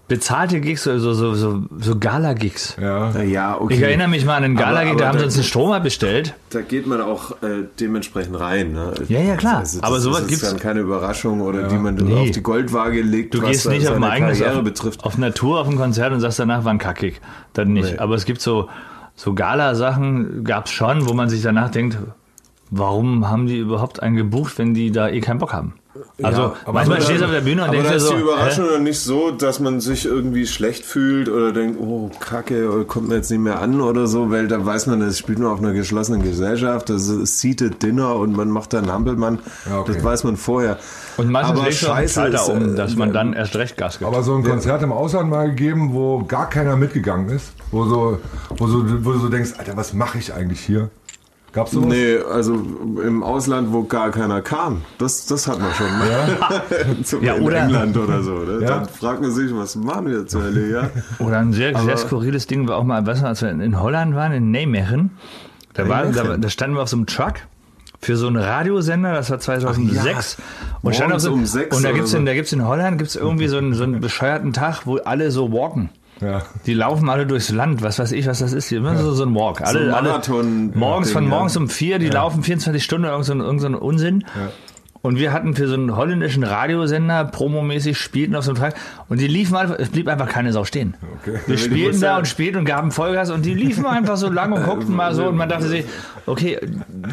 bezahlte 0.08 0.60
Gigs, 0.60 0.84
so, 0.84 0.98
so, 0.98 1.12
so, 1.12 1.62
so, 1.78 1.98
Gala-Gigs. 1.98 2.76
Ja. 2.80 3.12
Ja, 3.22 3.60
okay. 3.60 3.74
Ich 3.74 3.82
erinnere 3.82 4.08
mich 4.08 4.24
mal 4.24 4.36
an 4.36 4.44
einen 4.44 4.56
Gala-Gig, 4.56 4.96
da 4.96 5.08
haben 5.08 5.18
sie 5.18 5.24
uns 5.26 5.34
einen 5.34 5.44
Stromer 5.44 5.80
bestellt. 5.80 6.34
Da 6.50 6.62
geht 6.62 6.86
man 6.86 7.00
auch 7.02 7.32
äh, 7.42 7.64
dementsprechend 7.78 8.40
rein. 8.40 8.72
Ne? 8.72 8.94
Ja, 9.08 9.20
ja, 9.20 9.36
klar. 9.36 9.60
das 9.60 9.82
Aber 9.82 10.00
sowas 10.00 10.22
ist 10.22 10.28
gibt's- 10.28 10.48
dann 10.48 10.58
keine 10.58 10.80
Überraschung 10.80 11.40
oder 11.42 11.68
die 11.68 11.76
man 11.76 11.94
Nee. 11.96 12.14
auf 12.14 12.30
die 12.30 12.42
Goldwaage 12.42 13.02
legt, 13.02 13.34
Du 13.34 13.42
was 13.42 13.50
gehst 13.50 13.68
nicht 13.68 13.86
auf 13.86 13.96
ein 13.96 14.04
eigenes 14.04 14.38
Karriere 14.38 14.58
auf, 14.58 14.64
betrifft. 14.64 15.04
auf 15.04 15.18
Natur 15.18 15.60
auf 15.60 15.68
ein 15.68 15.76
Konzert 15.76 16.12
und 16.12 16.20
sagst 16.20 16.38
danach 16.38 16.64
war 16.64 16.72
ein 16.72 16.78
Kackig. 16.78 17.20
Dann 17.52 17.72
nicht. 17.74 17.92
Nee. 17.92 17.98
Aber 17.98 18.14
es 18.14 18.24
gibt 18.24 18.40
so, 18.40 18.68
so 19.14 19.34
Gala-Sachen, 19.34 20.42
gab's 20.44 20.70
schon, 20.70 21.06
wo 21.08 21.12
man 21.12 21.28
sich 21.28 21.42
danach 21.42 21.70
denkt, 21.70 21.98
warum 22.70 23.28
haben 23.28 23.46
die 23.46 23.58
überhaupt 23.58 24.02
einen 24.02 24.16
gebucht, 24.16 24.58
wenn 24.58 24.72
die 24.74 24.90
da 24.90 25.08
eh 25.08 25.20
keinen 25.20 25.38
Bock 25.38 25.52
haben? 25.52 25.74
Also 26.22 26.40
Ja, 26.42 26.52
aber 26.64 26.72
manchmal 26.72 26.98
dann- 26.98 27.06
stehst 27.06 27.20
du 27.20 27.24
auf 27.26 27.30
der 27.30 27.40
Bühne 27.40 27.62
und 27.62 27.68
aber 27.68 27.72
denkst 27.76 27.90
dir 27.90 27.96
ist 27.96 28.02
so, 28.06 28.14
die 28.14 28.20
Überraschung 28.22 28.64
hä? 28.64 28.70
dann 28.74 28.82
nicht 28.82 29.00
so, 29.00 29.30
dass 29.30 29.60
man 29.60 29.80
sich 29.80 30.04
irgendwie 30.06 30.46
schlecht 30.46 30.84
fühlt 30.84 31.28
oder 31.28 31.52
denkt, 31.52 31.78
oh 31.80 32.10
Kacke, 32.20 32.70
oder 32.70 32.84
kommt 32.84 33.08
mir 33.08 33.16
jetzt 33.16 33.30
nicht 33.30 33.40
mehr 33.40 33.60
an 33.60 33.80
oder 33.80 34.06
so, 34.06 34.30
weil 34.30 34.48
da 34.48 34.64
weiß 34.64 34.86
man, 34.86 35.00
das 35.00 35.18
spielt 35.18 35.38
nur 35.38 35.52
auf 35.52 35.58
einer 35.60 35.72
geschlossenen 35.72 36.22
Gesellschaft, 36.22 36.88
das 36.90 37.08
ist 37.08 37.40
Seated 37.40 37.82
Dinner 37.82 38.16
und 38.16 38.36
man 38.36 38.48
macht 38.50 38.72
da 38.72 38.78
einen 38.78 38.92
Hampelmann, 38.92 39.38
Ja, 39.68 39.80
okay. 39.80 39.92
das 39.94 40.04
weiß 40.04 40.24
man 40.24 40.36
vorher. 40.36 40.78
und 41.16 41.30
meistens 41.30 41.58
aber 41.60 41.72
Scheiße 41.72 42.26
ist, 42.28 42.48
um, 42.48 42.72
äh, 42.72 42.76
dass 42.76 42.96
man 42.96 43.10
äh, 43.10 43.12
dann 43.12 43.32
erst 43.32 43.56
recht 43.56 43.76
Gas 43.76 43.98
gibt. 43.98 44.10
Aber 44.10 44.22
so 44.22 44.34
ein 44.36 44.44
Konzert 44.44 44.82
im 44.82 44.92
Ausland 44.92 45.30
mal 45.30 45.48
gegeben, 45.48 45.90
wo 45.92 46.22
gar 46.24 46.48
keiner 46.48 46.76
mitgegangen 46.76 47.28
ist, 47.30 47.52
wo 47.70 47.84
so, 47.86 48.18
wo 48.56 48.66
so, 48.66 48.84
wo 49.04 49.12
du 49.12 49.18
so 49.18 49.28
denkst, 49.28 49.52
Alter, 49.58 49.76
was 49.76 49.92
mache 49.94 50.18
ich 50.18 50.32
eigentlich 50.32 50.60
hier? 50.60 50.90
Gab's 51.52 51.70
sowas? 51.72 51.88
Nee, 51.88 52.18
also 52.18 52.54
im 52.54 53.22
Ausland, 53.22 53.72
wo 53.72 53.84
gar 53.84 54.10
keiner 54.10 54.42
kam. 54.42 54.82
Das, 54.98 55.26
das 55.26 55.48
hat 55.48 55.58
man 55.58 55.72
schon. 55.72 55.86
Ne? 55.86 57.02
Zum 57.04 57.22
Ja, 57.24 57.34
in 57.34 57.42
oder- 57.42 57.62
England 57.62 57.96
oder 57.96 58.22
so. 58.22 58.34
Ne? 58.34 58.58
Ja. 58.62 58.68
Dann 58.68 58.88
fragt 58.88 59.22
man 59.22 59.30
sich, 59.32 59.54
was 59.54 59.74
machen 59.76 60.06
wir 60.06 60.26
zur 60.26 60.42
Hölle, 60.42 60.70
ja? 60.70 60.90
Oder 61.26 61.38
ein 61.38 61.52
sehr, 61.52 61.76
sehr 61.78 61.96
skurriles 61.96 62.46
Ding 62.46 62.68
war 62.68 62.76
auch 62.76 62.84
mal, 62.84 63.04
weißt 63.06 63.22
du, 63.22 63.26
als 63.26 63.40
wir 63.42 63.50
in 63.50 63.80
Holland 63.80 64.14
waren, 64.14 64.32
in 64.32 64.50
Nijmegen, 64.50 65.12
da, 65.74 65.88
war, 65.88 66.06
da, 66.06 66.36
da 66.36 66.48
standen 66.50 66.76
wir 66.76 66.82
auf 66.82 66.88
so 66.88 66.96
einem 66.96 67.06
Truck 67.06 67.34
für 68.00 68.16
so 68.16 68.26
einen 68.28 68.36
Radiosender, 68.36 69.12
das 69.12 69.30
war 69.30 69.40
2006. 69.40 70.36
und, 70.82 70.94
stand 70.94 71.12
auf 71.12 71.20
so, 71.20 71.32
um 71.32 71.46
sechs 71.46 71.76
und 71.76 71.82
da 71.82 71.88
oder 71.88 71.96
gibt's 71.96 72.12
so. 72.12 72.18
in, 72.18 72.26
da 72.26 72.34
gibt's 72.34 72.52
in 72.52 72.64
Holland 72.66 72.98
gibt's 72.98 73.16
irgendwie 73.16 73.48
so 73.48 73.56
einen, 73.58 73.74
so 73.74 73.82
einen 73.84 74.00
bescheuerten 74.00 74.52
Tag, 74.52 74.82
wo 74.86 74.98
alle 74.98 75.30
so 75.30 75.50
walken. 75.52 75.90
Ja. 76.20 76.42
Die 76.66 76.74
laufen 76.74 77.08
alle 77.08 77.26
durchs 77.26 77.50
Land, 77.50 77.82
was 77.82 77.98
weiß 77.98 78.12
ich, 78.12 78.26
was 78.26 78.40
das 78.40 78.52
ist. 78.52 78.72
Immer 78.72 78.96
so, 78.96 79.12
so 79.12 79.24
ein 79.24 79.34
Walk. 79.34 79.60
Alle, 79.60 79.94
ein 79.96 80.06
alle 80.06 80.20
morgens 80.74 81.10
von 81.12 81.24
ja. 81.24 81.28
morgens 81.30 81.56
um 81.56 81.68
vier, 81.68 81.98
die 81.98 82.08
laufen 82.10 82.42
24 82.42 82.82
Stunden, 82.82 83.06
irgend 83.06 83.24
so, 83.24 83.32
ein- 83.32 83.40
irgend 83.40 83.60
so 83.60 83.66
ein 83.68 83.74
Unsinn. 83.74 84.24
Und 85.00 85.18
wir 85.18 85.32
hatten 85.32 85.54
für 85.54 85.68
so 85.68 85.74
einen 85.74 85.94
holländischen 85.96 86.42
Radiosender 86.42 87.24
promomäßig 87.24 87.96
spielten 87.96 88.34
auf 88.34 88.44
so 88.44 88.50
einem 88.50 88.60
Tag 88.60 88.74
und 89.08 89.20
die 89.20 89.28
liefen 89.28 89.54
einfach, 89.56 89.76
es 89.78 89.90
blieb 89.90 90.08
einfach 90.08 90.28
keine 90.28 90.52
Sau 90.52 90.64
stehen. 90.64 90.94
Okay. 91.22 91.38
Wir 91.46 91.56
spielten 91.56 92.00
da 92.00 92.18
und 92.18 92.26
spielten 92.26 92.58
und 92.58 92.64
gaben 92.64 92.90
Vollgas 92.90 93.30
und 93.30 93.44
die 93.44 93.54
liefen 93.54 93.86
einfach 93.86 94.16
so 94.16 94.28
lang 94.28 94.52
und 94.52 94.64
guckten 94.64 94.94
mal 94.96 95.14
so 95.14 95.26
und 95.28 95.36
man 95.36 95.48
dachte 95.48 95.68
sich, 95.68 95.84
okay, 96.26 96.58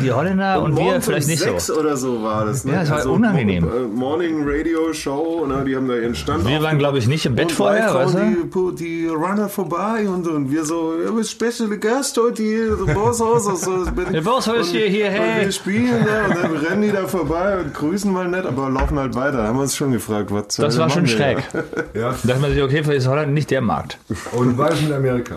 die 0.02 0.12
Holländer 0.12 0.64
und, 0.64 0.76
wir 0.76 0.84
morgens 0.84 1.06
vielleicht 1.06 1.28
nicht 1.28 1.44
sechs 1.44 1.68
so. 1.68 1.76
oder 1.80 1.96
so 1.96 2.24
war 2.24 2.46
das. 2.46 2.66
Ne? 2.66 2.74
Ja, 2.74 2.82
es 2.82 2.90
war 2.92 3.06
unangenehm. 3.06 3.64
Mo- 3.66 3.70
äh, 3.70 3.80
Morning 3.88 4.44
Radio 4.48 4.92
Show, 4.92 5.46
ne? 5.48 5.64
die 5.66 5.76
haben 5.76 5.88
da 5.88 5.96
ihren 5.96 6.16
Stand 6.16 6.48
Wir 6.48 6.64
waren, 6.64 6.80
glaube 6.80 6.98
ich, 6.98 7.08
nicht 7.08 7.26
im 7.28 7.36
Bett 7.36 7.50
und 7.50 7.52
vorher, 7.54 7.94
weißt 7.94 8.16
du? 8.16 8.74
die, 8.76 8.84
die 8.84 9.08
Runner 9.08 9.48
vorbei 9.48 10.10
und, 10.10 10.28
und 10.28 10.50
wir 10.52 10.66
so, 10.66 10.94
wir 11.16 11.24
special 11.24 11.70
guest 11.78 12.18
heute 12.18 12.42
hier, 12.42 12.76
der 12.84 12.94
Bosshaus. 12.96 13.48
Also, 13.48 13.86
Der 14.12 14.22
Bosshaus 14.22 14.58
und- 14.70 14.76
hier, 14.76 14.88
hier, 14.88 15.06
und 15.08 15.12
hey. 15.14 15.46
Wir 15.46 15.52
spielen 15.52 16.04
da 16.04 16.26
und 16.26 16.44
dann 16.44 16.58
rennen 16.66 16.82
die 16.82 16.92
da 16.92 17.06
vorbei 17.08 17.60
und 17.60 17.75
grüßen 17.76 18.12
mal 18.12 18.28
nett, 18.28 18.46
aber 18.46 18.70
laufen 18.70 18.98
halt 18.98 19.16
weiter. 19.16 19.38
Da 19.38 19.48
haben 19.48 19.58
wir 19.58 19.64
uns 19.64 19.76
schon 19.76 19.92
gefragt, 19.92 20.32
was 20.32 20.56
Das 20.56 20.78
war 20.78 20.90
schon 20.90 21.08
schräg. 21.08 21.38
da? 21.54 21.64
Ja. 22.00 22.12
Da 22.12 22.28
dachte 22.30 22.42
man 22.42 22.52
sich, 22.54 22.62
okay, 22.64 22.84
vielleicht 22.84 23.02
ist 23.02 23.08
Holland 23.08 23.34
nicht 23.34 23.52
der 23.52 23.62
Markt. 23.62 23.98
Und 24.34 24.58
was 24.58 24.82
mit 24.82 24.92
Amerika? 24.92 25.36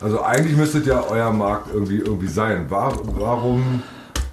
Also 0.00 0.22
eigentlich 0.22 0.56
müsstet 0.56 0.86
ja 0.86 1.02
euer 1.08 1.32
Markt 1.32 1.68
irgendwie, 1.74 1.98
irgendwie 1.98 2.28
sein. 2.28 2.66
War, 2.70 2.92
warum? 3.18 3.82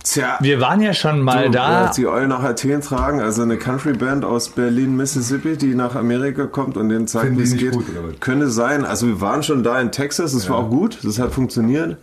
Tja, 0.03 0.37
Wir 0.39 0.61
waren 0.61 0.81
ja 0.81 0.93
schon 0.93 1.21
mal 1.21 1.45
So, 1.45 1.51
da. 1.51 1.85
ja, 1.85 1.91
die 1.91 2.05
Eulen 2.05 2.29
nach 2.29 2.43
Athen 2.43 2.81
tragen, 2.81 3.21
also 3.21 3.41
eine 3.41 3.57
Country-Band 3.57 4.23
aus 4.23 4.49
Berlin, 4.49 4.95
Mississippi, 4.95 5.57
die 5.57 5.73
nach 5.73 5.95
Amerika 5.95 6.45
kommt 6.45 6.77
und 6.77 6.89
denen 6.89 7.07
zeigt, 7.07 7.35
wie 7.39 7.41
es 7.41 7.57
geht. 7.57 7.71
gut? 7.71 7.85
Könnte 8.21 8.49
sein. 8.49 8.85
Also 8.85 9.07
wir 9.07 9.19
waren 9.21 9.41
schon 9.41 9.63
da 9.63 9.81
in 9.81 9.91
Texas, 9.91 10.33
das 10.33 10.47
war 10.47 10.57
auch 10.57 10.69
gut, 10.69 10.99
das 11.03 11.17
hat 11.17 11.31
funktioniert. 11.31 11.97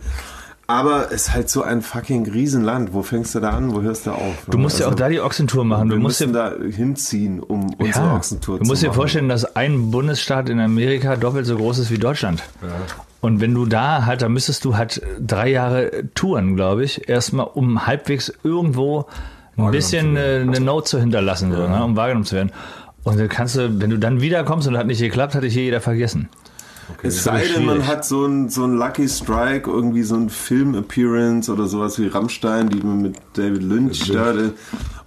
Aber 0.65 1.07
es 1.07 1.23
ist 1.23 1.33
halt 1.33 1.49
so 1.49 1.61
ein 1.61 1.81
fucking 1.81 2.29
Riesenland. 2.29 2.93
Wo 2.93 3.03
fängst 3.03 3.35
du 3.35 3.41
da 3.41 3.49
an? 3.49 3.73
Wo 3.73 3.81
hörst 3.81 4.07
du 4.07 4.11
auf? 4.11 4.45
Du 4.47 4.57
musst 4.57 4.79
ja 4.79 4.87
auch 4.87 4.95
da 4.95 5.09
die 5.09 5.19
Ochsentour 5.19 5.65
machen. 5.65 5.89
Du 5.89 5.95
wir 5.95 6.01
musst 6.01 6.21
dir, 6.21 6.27
müssen 6.27 6.33
da 6.33 6.53
hinziehen, 6.65 7.41
um 7.41 7.73
unsere 7.73 8.05
ja, 8.05 8.15
Ochsentour 8.15 8.59
du 8.59 8.65
musst 8.65 8.79
zu 8.79 8.85
dir 8.85 8.89
machen. 8.89 8.95
vorstellen, 8.95 9.29
dass 9.29 9.55
ein 9.57 9.91
Bundesstaat 9.91 10.47
in 10.47 10.59
Amerika 10.61 11.17
doppelt 11.17 11.45
so 11.45 11.57
groß 11.57 11.79
ist 11.79 11.91
wie 11.91 11.97
Deutschland. 11.97 12.43
Und 13.19 13.41
wenn 13.41 13.53
du 13.53 13.65
da 13.65 14.05
halt, 14.05 14.21
da 14.21 14.29
müsstest 14.29 14.63
du 14.63 14.77
halt 14.77 15.01
drei 15.19 15.49
Jahre 15.49 16.05
touren, 16.15 16.55
glaube 16.55 16.85
ich, 16.85 17.09
erstmal, 17.09 17.47
um 17.53 17.85
halbwegs 17.85 18.31
irgendwo 18.43 19.05
ein 19.57 19.71
bisschen 19.71 20.15
zu 20.15 20.21
äh, 20.21 20.41
eine 20.41 20.59
Note 20.59 20.89
zu 20.89 20.99
hinterlassen, 20.99 21.51
so, 21.51 21.67
ne, 21.67 21.83
um 21.83 21.95
wahrgenommen 21.95 22.25
zu 22.25 22.35
werden. 22.35 22.51
Und 23.03 23.19
dann 23.19 23.29
kannst 23.29 23.57
du, 23.57 23.81
wenn 23.81 23.89
du 23.89 23.99
dann 23.99 24.21
wiederkommst 24.21 24.67
und 24.67 24.77
hat 24.77 24.87
nicht 24.87 24.99
geklappt, 24.99 25.35
hat 25.35 25.43
dich 25.43 25.53
hier 25.53 25.63
jeder 25.63 25.81
vergessen. 25.81 26.29
Es 27.01 27.15
Das 27.15 27.23
sei 27.25 27.43
denn, 27.55 27.65
man 27.65 27.85
hat 27.87 28.05
so 28.05 28.25
ein, 28.25 28.49
so 28.49 28.63
ein 28.63 28.73
Lucky 28.77 29.07
Strike, 29.09 29.69
irgendwie 29.69 30.03
so 30.03 30.15
ein 30.15 30.29
Film-Appearance 30.29 31.51
oder 31.51 31.67
sowas 31.67 31.99
wie 31.99 32.07
Rammstein, 32.07 32.69
die 32.69 32.79
man 32.79 33.01
mit 33.01 33.15
David 33.33 33.63
Lynch 33.63 34.09
äh, 34.09 34.51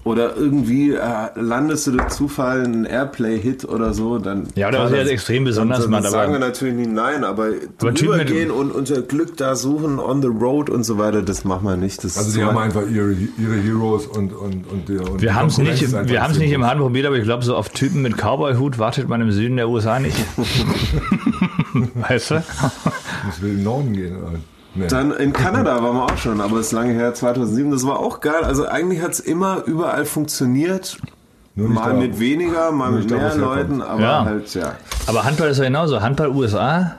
oder 0.05 0.37
irgendwie 0.37 0.93
äh, 0.93 1.01
landest 1.35 1.87
du 1.89 1.93
durch 1.93 2.07
Zufall 2.09 2.63
einen 2.63 2.85
Airplay-Hit 2.85 3.65
oder 3.65 3.93
so, 3.93 4.19
dann. 4.19 4.47
Ja, 4.55 4.69
oder 4.69 4.85
was 4.85 4.93
jetzt 4.93 5.03
das- 5.05 5.11
extrem 5.11 5.45
besonders 5.45 5.81
dann, 5.83 5.91
dann 5.91 6.05
sagen 6.05 6.33
wir 6.33 6.39
natürlich 6.39 6.75
nicht 6.75 6.93
nein, 6.93 7.25
aber, 7.25 7.47
Aber 7.47 7.55
Typen 7.93 7.95
drüber 7.95 8.17
mit- 8.19 8.29
gehen 8.29 8.51
und 8.53 8.71
unser 8.71 9.03
Glück 9.03 9.37
da 9.37 9.57
suchen, 9.57 9.99
on 9.99 10.23
the 10.23 10.29
road 10.29 10.71
und 10.71 10.85
so 10.85 10.99
weiter, 10.99 11.23
das 11.23 11.45
machen 11.45 11.65
wir 11.67 11.77
nicht. 11.77 12.05
Das 12.05 12.17
Also 12.19 12.31
so 12.31 12.43
haben 12.43 12.57
ein- 12.57 12.65
einfach 12.65 12.83
ihre, 12.89 13.13
ihre 13.13 13.55
Heroes 13.57 14.07
und, 14.07 14.33
und, 14.33 14.71
und, 14.71 14.89
die- 14.89 14.97
und 14.99 15.21
Wir 15.21 15.35
haben 15.35 15.49
es 15.49 15.59
nicht, 15.59 15.83
wir 16.09 16.23
haben 16.23 16.31
es 16.31 16.37
zu 16.37 16.43
nicht 16.43 16.53
im 16.53 16.61
groß. 16.61 16.71
Hand 16.71 16.81
probiert, 16.81 17.07
aber 17.07 17.17
ich 17.17 17.25
glaube, 17.25 17.45
so 17.45 17.57
auf 17.57 17.71
Typen 17.71 18.03
mit 18.03 18.17
Cowboy-Hut 18.17 18.79
wartet 18.79 19.09
man 19.09 19.21
im 19.23 19.33
Süden 19.33 19.57
der 19.57 19.69
USA 19.69 19.99
nicht. 19.99 20.17
weißt 21.95 22.31
du? 22.33 22.43
Ich 23.31 23.43
will 23.43 23.51
in 23.51 23.57
den 23.57 23.65
Norden 23.65 23.93
gehen. 23.93 24.17
oder? 24.17 24.39
Nee. 24.75 24.89
Dann 24.89 25.11
in 25.13 25.33
Kanada 25.33 25.83
waren 25.83 25.97
wir 25.97 26.05
auch 26.05 26.19
schon, 26.19 26.41
aber 26.41 26.59
es 26.59 26.67
ist 26.67 26.73
lange 26.73 26.93
her, 26.93 27.15
2007, 27.15 27.71
das 27.71 27.87
war 27.87 27.99
auch 27.99 28.21
geil. 28.21 28.43
Also 28.45 28.67
eigentlich 28.67 29.01
hat 29.03 29.13
es 29.13 29.21
immer 29.21 29.63
überall 29.65 30.05
funktioniert. 30.05 30.99
Mal 31.55 31.93
da, 31.93 31.97
mit 31.99 32.21
weniger, 32.21 32.71
mal 32.73 32.91
mit 32.93 33.11
da, 33.11 33.17
mehr 33.17 33.27
es 33.29 33.35
herkommt. 33.39 33.57
Leuten, 33.57 33.83
aber 33.83 34.01
Ja. 34.03 34.25
halt, 34.27 34.55
ja. 34.55 34.75
Aber 35.07 35.25
Handball 35.25 35.49
ist 35.49 35.57
ja 35.59 35.65
genauso. 35.65 36.03
Handball 36.03 36.29
USA 36.29 36.97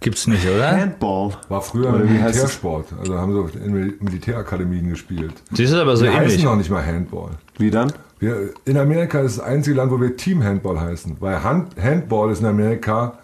gibt's 0.00 0.26
nicht, 0.26 0.46
oder? 0.46 0.70
Handball. 0.70 1.30
War 1.48 1.62
früher 1.62 1.94
ein 1.94 2.02
es? 2.02 2.10
Militärsport. 2.10 2.88
Also 3.00 3.16
haben 3.18 3.32
sie 3.50 3.58
in 3.60 3.72
Mil- 3.72 3.94
Militärakademien 4.00 4.90
gespielt. 4.90 5.32
Siehst 5.52 5.72
du 5.72 5.78
aber 5.80 5.96
so 5.96 6.04
Wir 6.04 6.10
heißen 6.12 6.24
ähnlich. 6.32 6.44
noch 6.44 6.56
nicht 6.56 6.68
mal 6.70 6.84
Handball. 6.84 7.30
Wie 7.56 7.70
dann? 7.70 7.90
Wir, 8.18 8.50
in 8.66 8.76
Amerika 8.76 9.20
ist 9.20 9.38
das 9.38 9.44
einzige 9.46 9.76
Land, 9.76 9.90
wo 9.90 9.98
wir 9.98 10.14
Team 10.18 10.44
Handball 10.44 10.78
heißen. 10.78 11.16
Weil 11.20 11.42
Hand, 11.42 11.68
Handball 11.82 12.30
ist 12.30 12.40
in 12.40 12.46
Amerika 12.46 13.14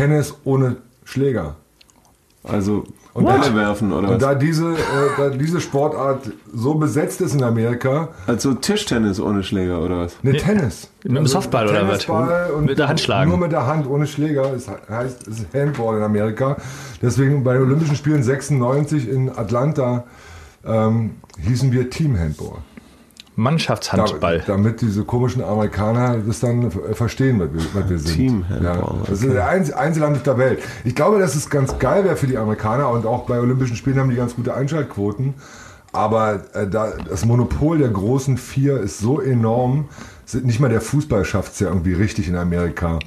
Tennis 0.00 0.34
ohne 0.44 0.76
Schläger. 1.04 1.56
Also 2.42 2.84
Und 3.12 3.26
Bälle 3.26 3.40
da- 3.40 3.54
werfen 3.54 3.92
oder 3.92 4.08
Und 4.08 4.14
was? 4.14 4.18
da 4.22 4.34
diese, 4.34 4.72
äh, 4.72 4.76
da 5.18 5.28
diese 5.28 5.60
Sportart 5.60 6.30
so 6.54 6.72
besetzt 6.74 7.20
ist 7.20 7.34
in 7.34 7.42
Amerika, 7.42 8.08
Also 8.26 8.54
Tischtennis 8.54 9.20
ohne 9.20 9.42
Schläger 9.42 9.82
oder 9.82 9.98
was? 9.98 10.16
ne 10.22 10.32
Tennis. 10.38 10.88
Mit 11.04 11.18
dem 11.18 11.26
Softball 11.26 11.64
oder 11.68 11.82
was? 11.86 12.06
Tennisball 12.06 12.50
und 12.56 12.64
Mit 12.64 12.78
der 12.78 12.88
Hand 12.88 13.00
schlagen. 13.00 13.28
Nur 13.28 13.38
mit 13.38 13.52
der 13.52 13.66
Hand 13.66 13.86
ohne 13.86 14.06
Schläger. 14.06 14.54
Es 14.54 14.68
heißt, 14.68 15.28
es 15.28 15.40
ist 15.40 15.54
Handball 15.54 15.98
in 15.98 16.02
Amerika. 16.02 16.56
Deswegen 17.02 17.44
bei 17.44 17.52
den 17.54 17.62
Olympischen 17.64 17.96
Spielen 17.96 18.22
96 18.22 19.06
in 19.06 19.28
Atlanta 19.36 20.04
ähm, 20.64 21.16
hießen 21.42 21.72
wir 21.72 21.90
Team 21.90 22.18
Handball. 22.18 22.58
Mannschaftshandball. 23.36 24.38
Da, 24.46 24.52
damit 24.54 24.80
diese 24.80 25.04
komischen 25.04 25.42
Amerikaner 25.42 26.18
das 26.26 26.40
dann 26.40 26.64
äh, 26.64 26.94
verstehen, 26.94 27.40
was 27.40 27.48
wir, 27.52 27.80
was 27.80 27.90
wir 27.90 27.98
sind. 27.98 28.16
Team 28.16 28.44
Ja, 28.62 28.76
das 29.08 29.22
ist 29.22 29.32
der 29.32 29.48
einz- 29.48 29.72
einzige 29.72 30.04
Land 30.04 30.16
auf 30.16 30.22
der 30.22 30.38
Welt. 30.38 30.60
Ich 30.84 30.94
glaube, 30.94 31.18
dass 31.18 31.34
es 31.34 31.48
ganz 31.48 31.78
geil 31.78 32.04
wäre 32.04 32.16
für 32.16 32.26
die 32.26 32.36
Amerikaner 32.36 32.90
und 32.90 33.06
auch 33.06 33.26
bei 33.26 33.38
Olympischen 33.38 33.76
Spielen 33.76 33.98
haben 33.98 34.10
die 34.10 34.16
ganz 34.16 34.34
gute 34.36 34.54
Einschaltquoten. 34.54 35.34
Aber 35.92 36.40
äh, 36.54 36.68
da, 36.68 36.92
das 37.08 37.24
Monopol 37.24 37.78
der 37.78 37.88
großen 37.88 38.36
vier 38.36 38.78
ist 38.80 38.98
so 39.00 39.20
enorm. 39.20 39.88
nicht 40.42 40.60
mal 40.60 40.68
der 40.68 40.80
Fußball 40.80 41.24
schafft 41.24 41.54
es 41.54 41.60
ja 41.60 41.68
irgendwie 41.68 41.94
richtig 41.94 42.28
in 42.28 42.36
Amerika 42.36 42.98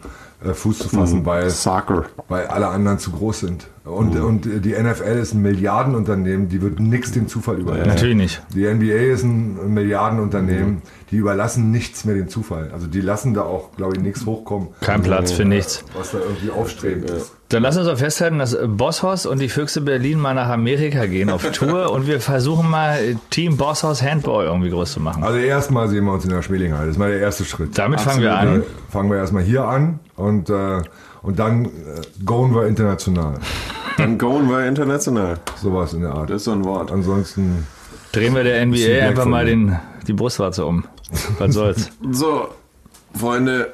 Fuß 0.54 0.80
zu 0.80 0.90
fassen, 0.90 1.20
Mhm. 1.22 1.26
weil, 1.26 1.50
Soccer. 1.50 2.06
weil 2.28 2.48
alle 2.48 2.68
anderen 2.68 3.00
zu 3.00 3.12
groß 3.12 3.40
sind. 3.42 3.68
Und, 3.86 4.18
und 4.20 4.46
äh, 4.46 4.60
die 4.60 4.72
NFL 4.74 5.18
ist 5.22 5.34
ein 5.34 5.42
Milliardenunternehmen, 5.42 6.48
die 6.50 6.62
wird 6.62 6.80
nichts 6.80 7.12
dem 7.12 7.28
Zufall 7.28 7.58
überlassen. 7.60 7.90
Natürlich 7.90 8.16
nicht. 8.16 8.42
Die 8.54 8.66
NBA 8.66 9.14
ist 9.14 9.24
ein 9.24 9.74
Milliardenunternehmen, 9.74 10.82
die 11.12 11.18
überlassen 11.18 11.72
nichts 11.72 12.06
mehr 12.06 12.16
dem 12.16 12.28
Zufall. 12.30 12.72
Also 12.74 12.88
die 12.88 13.02
lassen 13.02 13.34
da 13.34 13.42
auch, 13.44 13.76
glaube 13.76 13.96
ich, 13.98 14.02
nichts 14.02 14.26
hochkommen, 14.26 14.70
Kein 14.82 15.02
Platz 15.02 15.32
für 15.32 15.46
nichts. 15.46 15.84
was 15.98 16.12
da 16.12 16.20
irgendwie 16.20 16.50
aufstrebend 16.52 17.10
ist. 17.10 17.32
Dann 17.54 17.62
lass 17.62 17.78
uns 17.78 17.86
doch 17.86 18.00
festhalten, 18.00 18.40
dass 18.40 18.58
Bosshaus 18.66 19.28
und 19.28 19.40
die 19.40 19.48
Füchse 19.48 19.82
Berlin 19.82 20.20
mal 20.20 20.34
nach 20.34 20.50
Amerika 20.50 21.06
gehen 21.06 21.30
auf 21.30 21.44
Tour 21.52 21.92
und 21.94 22.08
wir 22.08 22.20
versuchen 22.20 22.68
mal 22.68 23.16
Team 23.30 23.58
Bosshaus 23.58 24.02
Handball 24.02 24.46
irgendwie 24.46 24.72
groß 24.72 24.94
zu 24.94 25.00
machen. 25.00 25.24
Also 25.24 25.38
erstmal 25.38 25.88
sehen 25.88 26.04
wir 26.06 26.14
uns 26.14 26.24
in 26.24 26.32
der 26.32 26.42
Schmelinghalle. 26.42 26.88
Das 26.88 26.96
ist 26.96 26.98
mal 26.98 27.12
der 27.12 27.20
erste 27.20 27.46
Schritt. 27.46 27.78
Damit 27.78 28.02
fangen 28.02 28.22
wir 28.22 28.36
an. 28.36 28.62
Äh, 28.62 28.66
Fangen 28.90 29.12
wir 29.12 29.18
erstmal 29.18 29.44
hier 29.44 29.66
an 29.66 30.00
und, 30.16 30.50
äh, 30.50 30.82
und 31.22 31.38
dann 31.38 31.66
äh, 31.66 31.70
goen 32.26 32.56
wir 32.56 32.66
international. 32.66 33.36
Dann 33.98 34.18
goen 34.18 34.50
wir 34.50 34.66
international. 34.66 35.38
Sowas 35.62 35.94
in 35.94 36.02
der 36.02 36.12
Art. 36.12 36.32
Das 36.32 36.38
ist 36.38 36.46
so 36.46 36.54
ein 36.54 36.66
Wort. 36.66 36.92
Ansonsten, 36.92 37.68
Drehen 38.14 38.34
wir 38.34 38.44
der 38.44 38.66
NBA 38.66 39.06
einfach 39.08 39.26
mal 39.26 39.46
den, 39.46 39.78
die 40.08 40.14
Brustwarze 40.14 40.66
um. 40.66 40.86
Was 41.38 41.54
soll's. 41.54 41.92
So, 42.12 42.48
Freunde, 43.16 43.70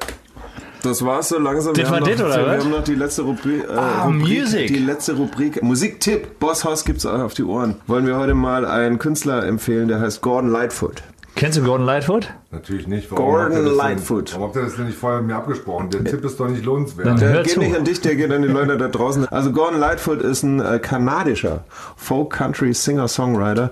das 0.82 1.04
war's 1.04 1.28
so 1.30 1.38
langsam. 1.38 1.74
Das 1.74 1.84
wir 1.84 1.90
war 1.90 2.00
haben 2.00 2.06
das, 2.10 2.18
noch, 2.18 2.26
oder 2.26 2.36
wir 2.38 2.46
was? 2.58 2.64
haben 2.64 2.70
noch 2.70 2.84
die 2.84 2.94
letzte 2.94 3.22
Rubrik, 3.22 3.64
äh, 3.64 3.72
Ah, 3.74 4.04
Rubrik 4.04 4.20
Music. 4.40 4.66
die 4.68 4.78
letzte 4.78 5.14
Rubrik. 5.16 5.62
Musiktipp. 5.62 6.38
Bosshaus 6.38 6.84
gibt's 6.84 7.06
auch 7.06 7.18
auf 7.20 7.34
die 7.34 7.44
Ohren. 7.44 7.76
Wollen 7.86 8.06
wir 8.06 8.16
heute 8.18 8.34
mal 8.34 8.64
einen 8.64 8.98
Künstler 8.98 9.44
empfehlen, 9.46 9.88
der 9.88 10.00
heißt 10.00 10.20
Gordon 10.20 10.50
Lightfoot. 10.50 11.02
Kennst 11.36 11.56
du 11.58 11.62
Gordon 11.62 11.86
Lightfoot? 11.86 12.28
natürlich 12.50 12.88
nicht. 12.88 13.08
Gordon 13.08 13.44
habt 13.44 13.52
ihr 13.52 13.58
das 13.60 13.68
denn- 13.68 13.76
Lightfoot. 13.76 14.32
Warum 14.32 14.46
habt 14.48 14.56
ihr 14.56 14.62
das 14.62 14.74
denn 14.76 14.86
nicht 14.86 14.98
vorher 14.98 15.20
mit 15.20 15.28
mir 15.28 15.36
abgesprochen? 15.36 15.88
Der 15.90 16.04
Tipp 16.04 16.24
ist 16.24 16.38
doch 16.40 16.48
nicht 16.48 16.64
lohnenswert. 16.64 17.06
Dann- 17.06 17.16
Der 17.20 17.42
geht 17.44 17.52
zu. 17.52 17.60
nicht 17.60 17.76
an 17.76 17.84
dich, 17.84 18.00
der 18.00 18.16
geht 18.16 18.32
an 18.32 18.42
die 18.42 18.48
Leute 18.48 18.76
da 18.76 18.88
draußen. 18.88 19.26
Also 19.28 19.52
Gordon 19.52 19.78
Lightfoot 19.78 20.20
ist 20.20 20.42
ein 20.42 20.60
äh, 20.60 20.80
kanadischer 20.80 21.62
Folk-Country-Singer-Songwriter. 21.96 23.70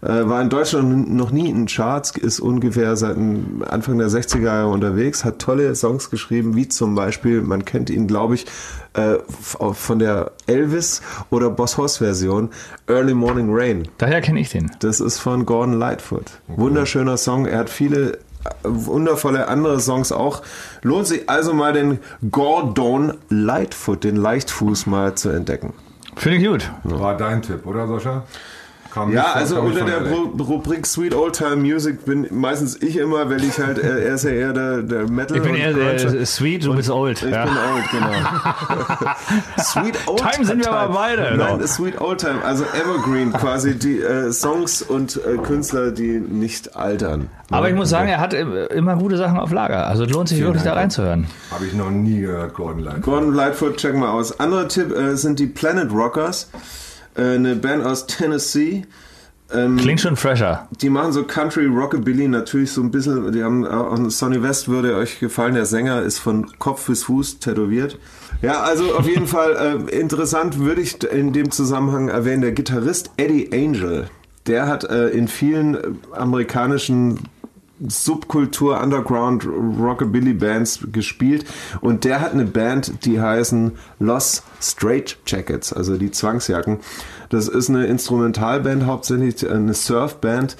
Äh, 0.00 0.28
war 0.28 0.40
in 0.40 0.48
Deutschland 0.48 1.12
noch 1.12 1.30
nie 1.32 1.48
in 1.50 1.66
Charts, 1.66 2.12
ist 2.16 2.38
ungefähr 2.40 2.94
seit 2.96 3.16
dem 3.16 3.64
Anfang 3.68 3.98
der 3.98 4.08
60er 4.08 4.42
Jahre 4.44 4.68
unterwegs, 4.68 5.24
hat 5.24 5.40
tolle 5.40 5.74
Songs 5.74 6.08
geschrieben, 6.10 6.54
wie 6.54 6.68
zum 6.68 6.94
Beispiel, 6.94 7.42
man 7.42 7.64
kennt 7.64 7.90
ihn, 7.90 8.06
glaube 8.06 8.36
ich, 8.36 8.46
äh, 8.94 9.14
f- 9.14 9.58
von 9.72 9.98
der 9.98 10.32
Elvis- 10.46 11.02
oder 11.30 11.50
Boss 11.50 11.76
Hoss-Version, 11.78 12.50
Early 12.86 13.14
Morning 13.14 13.48
Rain. 13.50 13.88
Daher 13.98 14.20
kenne 14.20 14.38
ich 14.40 14.50
den. 14.50 14.70
Das 14.78 15.00
ist 15.00 15.18
von 15.18 15.44
Gordon 15.46 15.74
Lightfoot. 15.74 16.26
Wunderschöner 16.46 17.16
Song. 17.16 17.46
Er 17.46 17.58
hat 17.58 17.70
viele 17.70 18.12
äh, 18.14 18.18
wundervolle 18.64 19.48
andere 19.48 19.80
Songs 19.80 20.12
auch. 20.12 20.42
Lohnt 20.82 21.08
sich 21.08 21.28
also 21.28 21.52
mal 21.54 21.72
den 21.72 21.98
Gordon 22.30 23.14
Lightfoot, 23.30 24.04
den 24.04 24.14
Leichtfuß 24.16 24.86
mal 24.86 25.16
zu 25.16 25.28
entdecken. 25.30 25.72
Finde 26.16 26.38
ich 26.38 26.46
gut. 26.46 26.70
War 26.84 27.16
dein 27.16 27.42
Tipp, 27.42 27.66
oder 27.66 27.86
Sascha? 27.88 28.22
Kam 28.98 29.12
Ja, 29.12 29.32
also 29.34 29.60
unter 29.60 29.84
der. 29.84 30.06
Ru 30.10 30.30
Rubrik 30.42 30.86
Sweet 30.86 31.14
Old 31.14 31.34
Time 31.36 31.56
Music 31.56 32.04
bin 32.04 32.26
meistens 32.30 32.80
ich 32.82 32.96
immer, 32.96 33.28
weil 33.30 33.42
ich 33.44 33.58
halt, 33.58 33.78
er 33.78 33.98
er 33.98 34.14
ist 34.14 34.24
ja 34.24 34.30
eher 34.30 34.52
der, 34.52 34.82
der 34.82 35.08
Metal. 35.08 35.36
Ich 35.36 35.42
bin 35.42 35.52
und 35.52 35.58
eher 35.58 35.72
der 35.72 36.26
Sweet, 36.26 36.64
du 36.64 36.74
bist 36.74 36.90
old. 36.90 37.22
Ich 37.22 37.30
Ja. 37.30 37.44
bin 37.44 37.54
old, 37.54 37.90
genau. 37.90 38.12
Sweet 39.58 39.98
Old 40.06 40.18
Time 40.32 40.44
sind 40.44 40.64
wir 40.64 40.72
aber 40.72 40.92
beide, 40.94 41.36
Nein, 41.36 41.54
genau. 41.58 41.66
Sweet 41.66 42.00
Old 42.00 42.20
Time, 42.20 42.44
also 42.44 42.64
Evergreen, 42.64 43.32
quasi 43.32 43.74
die 43.78 43.98
äh, 44.00 44.32
Songs 44.32 44.82
und 44.82 45.16
äh, 45.24 45.36
Künstler, 45.38 45.90
die 45.90 46.18
nicht 46.20 46.76
altern. 46.76 47.28
Aber 47.50 47.68
ich 47.68 47.74
muss 47.74 47.88
sagen, 47.90 48.08
er 48.08 48.20
hat 48.20 48.34
äh, 48.34 48.66
immer 48.66 48.96
gute 48.96 49.16
Sachen 49.16 49.38
auf 49.38 49.50
Lager. 49.52 49.86
Also 49.86 50.04
es 50.04 50.10
lohnt 50.10 50.28
sich 50.28 50.40
wirklich 50.40 50.62
da 50.62 50.70
Dank. 50.70 50.80
reinzuhören. 50.82 51.26
Habe 51.50 51.66
ich 51.66 51.72
noch 51.74 51.90
nie 51.90 52.20
gehört, 52.20 52.54
Gordon 52.54 52.80
Lightfoot. 52.84 53.02
Gordon 53.04 53.34
Lightfoot, 53.34 53.76
check 53.78 53.94
mal 53.96 54.10
aus. 54.10 54.38
Anderer 54.38 54.68
Tipp 54.68 54.94
äh, 54.96 55.16
sind 55.16 55.38
die 55.38 55.46
Planet 55.46 55.90
Rockers, 55.92 56.50
äh, 56.54 56.58
eine 57.14 57.56
Band 57.56 57.84
aus 57.84 58.06
Tennessee. 58.06 58.84
Ähm, 59.52 59.78
Klingt 59.78 60.00
schon 60.00 60.16
fresher. 60.16 60.68
Die 60.82 60.90
machen 60.90 61.12
so 61.12 61.24
Country 61.24 61.66
Rockabilly 61.66 62.28
natürlich 62.28 62.70
so 62.72 62.82
ein 62.82 62.90
bisschen. 62.90 63.32
Die 63.32 63.42
haben 63.42 63.66
auch 63.66 63.96
Sonny 64.10 64.42
West 64.42 64.68
würde 64.68 64.94
euch 64.96 65.20
gefallen. 65.20 65.54
Der 65.54 65.64
Sänger 65.64 66.02
ist 66.02 66.18
von 66.18 66.58
Kopf 66.58 66.86
bis 66.86 67.04
Fuß 67.04 67.38
tätowiert. 67.38 67.98
Ja, 68.42 68.62
also 68.62 68.94
auf 68.94 69.06
jeden 69.06 69.26
Fall 69.28 69.88
äh, 69.90 69.98
interessant 69.98 70.58
würde 70.58 70.82
ich 70.82 71.02
in 71.02 71.32
dem 71.32 71.50
Zusammenhang 71.50 72.08
erwähnen, 72.08 72.42
der 72.42 72.52
Gitarrist 72.52 73.10
Eddie 73.16 73.50
Angel. 73.52 74.08
Der 74.46 74.66
hat 74.66 74.84
äh, 74.84 75.08
in 75.08 75.28
vielen 75.28 75.74
äh, 75.74 75.80
amerikanischen 76.12 77.20
Subkultur, 77.86 78.80
Underground, 78.80 79.46
Rockabilly 79.46 80.34
Bands 80.34 80.80
gespielt. 80.92 81.44
Und 81.80 82.04
der 82.04 82.20
hat 82.20 82.32
eine 82.32 82.44
Band, 82.44 83.04
die 83.04 83.20
heißen 83.20 83.72
Los 83.98 84.42
Straight 84.60 85.18
Jackets, 85.26 85.72
also 85.72 85.96
die 85.96 86.10
Zwangsjacken. 86.10 86.78
Das 87.28 87.48
ist 87.48 87.68
eine 87.68 87.86
Instrumentalband, 87.86 88.86
hauptsächlich 88.86 89.48
eine 89.48 89.74
Surfband. 89.74 90.56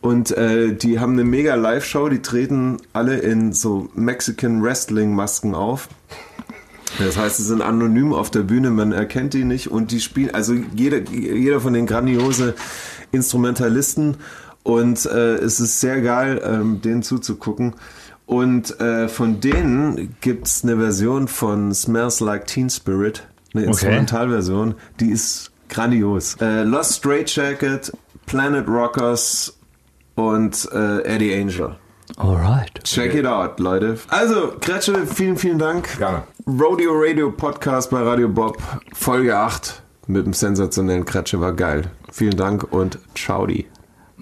Und 0.00 0.30
äh, 0.32 0.74
die 0.74 1.00
haben 1.00 1.12
eine 1.12 1.24
mega 1.24 1.54
Live-Show, 1.54 2.08
die 2.08 2.22
treten 2.22 2.78
alle 2.92 3.18
in 3.18 3.52
so 3.52 3.88
Mexican 3.94 4.62
Wrestling 4.62 5.14
Masken 5.14 5.54
auf. 5.54 5.88
Das 6.98 7.16
heißt, 7.16 7.36
sie 7.36 7.42
sind 7.42 7.62
anonym 7.62 8.12
auf 8.12 8.30
der 8.30 8.40
Bühne, 8.40 8.70
man 8.70 8.92
erkennt 8.92 9.34
die 9.34 9.44
nicht. 9.44 9.70
Und 9.70 9.90
die 9.90 10.00
spielen, 10.00 10.34
also 10.34 10.54
jeder, 10.74 10.98
jeder 11.10 11.60
von 11.60 11.72
den 11.74 11.86
grandiose 11.86 12.54
Instrumentalisten 13.12 14.16
und 14.66 15.06
äh, 15.06 15.36
es 15.36 15.60
ist 15.60 15.80
sehr 15.80 16.00
geil, 16.00 16.42
ähm, 16.44 16.80
denen 16.82 17.04
zuzugucken. 17.04 17.74
Und 18.26 18.80
äh, 18.80 19.06
von 19.06 19.38
denen 19.38 20.16
gibt's 20.20 20.64
eine 20.64 20.76
Version 20.76 21.28
von 21.28 21.72
Smells 21.72 22.18
Like 22.18 22.48
Teen 22.48 22.68
Spirit, 22.68 23.28
eine 23.54 23.62
Instrumentalversion, 23.62 24.74
die 24.98 25.10
ist 25.10 25.52
grandios. 25.68 26.36
Äh, 26.40 26.64
Lost 26.64 26.96
Straight 26.96 27.32
Jacket, 27.32 27.92
Planet 28.26 28.66
Rockers 28.66 29.56
und 30.16 30.68
äh, 30.72 31.02
Eddie 31.04 31.32
Angel. 31.40 31.76
Alright. 32.16 32.82
Check 32.82 33.14
it 33.14 33.26
out, 33.26 33.60
Leute. 33.60 33.98
Also, 34.08 34.54
Kretsche, 34.60 35.06
vielen, 35.06 35.36
vielen 35.36 35.60
Dank. 35.60 35.96
Gerne. 35.96 36.24
Rodeo 36.44 36.90
Radio 36.92 37.30
Podcast 37.30 37.90
bei 37.90 38.02
Radio 38.02 38.28
Bob, 38.28 38.60
Folge 38.94 39.36
8 39.36 39.82
mit 40.08 40.26
dem 40.26 40.32
sensationellen 40.32 41.04
Kretsche 41.04 41.40
war 41.40 41.52
geil. 41.52 41.90
Vielen 42.10 42.36
Dank 42.36 42.72
und 42.72 42.98
ciao 43.14 43.46
die. 43.46 43.66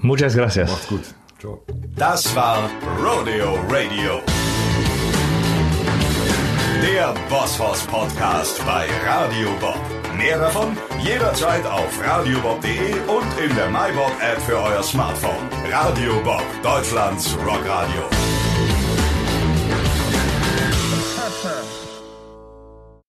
Muchas 0.05 0.37
gracias. 0.37 0.71
Macht's 0.71 0.87
gut. 0.87 1.03
Ciao. 1.41 1.63
Das 1.97 2.37
war 2.37 2.69
Rodeo 3.03 3.55
Radio. 3.71 4.21
Der 6.83 7.15
Bosphorus 7.31 7.87
Podcast 7.87 8.61
bei 8.67 8.87
Radio 9.07 9.49
Bob. 9.61 9.81
Mehr 10.15 10.39
davon 10.39 10.77
jederzeit 11.03 11.65
auf 11.65 11.99
radiobob.de 12.07 12.93
und 13.09 13.41
in 13.43 13.57
der 13.57 13.71
MyBob 13.71 14.13
App 14.21 14.41
für 14.43 14.59
euer 14.59 14.83
Smartphone. 14.83 15.49
Radio 15.73 16.21
Bob, 16.23 16.45
Deutschlands 16.63 17.35
Rockradio. 17.39 18.03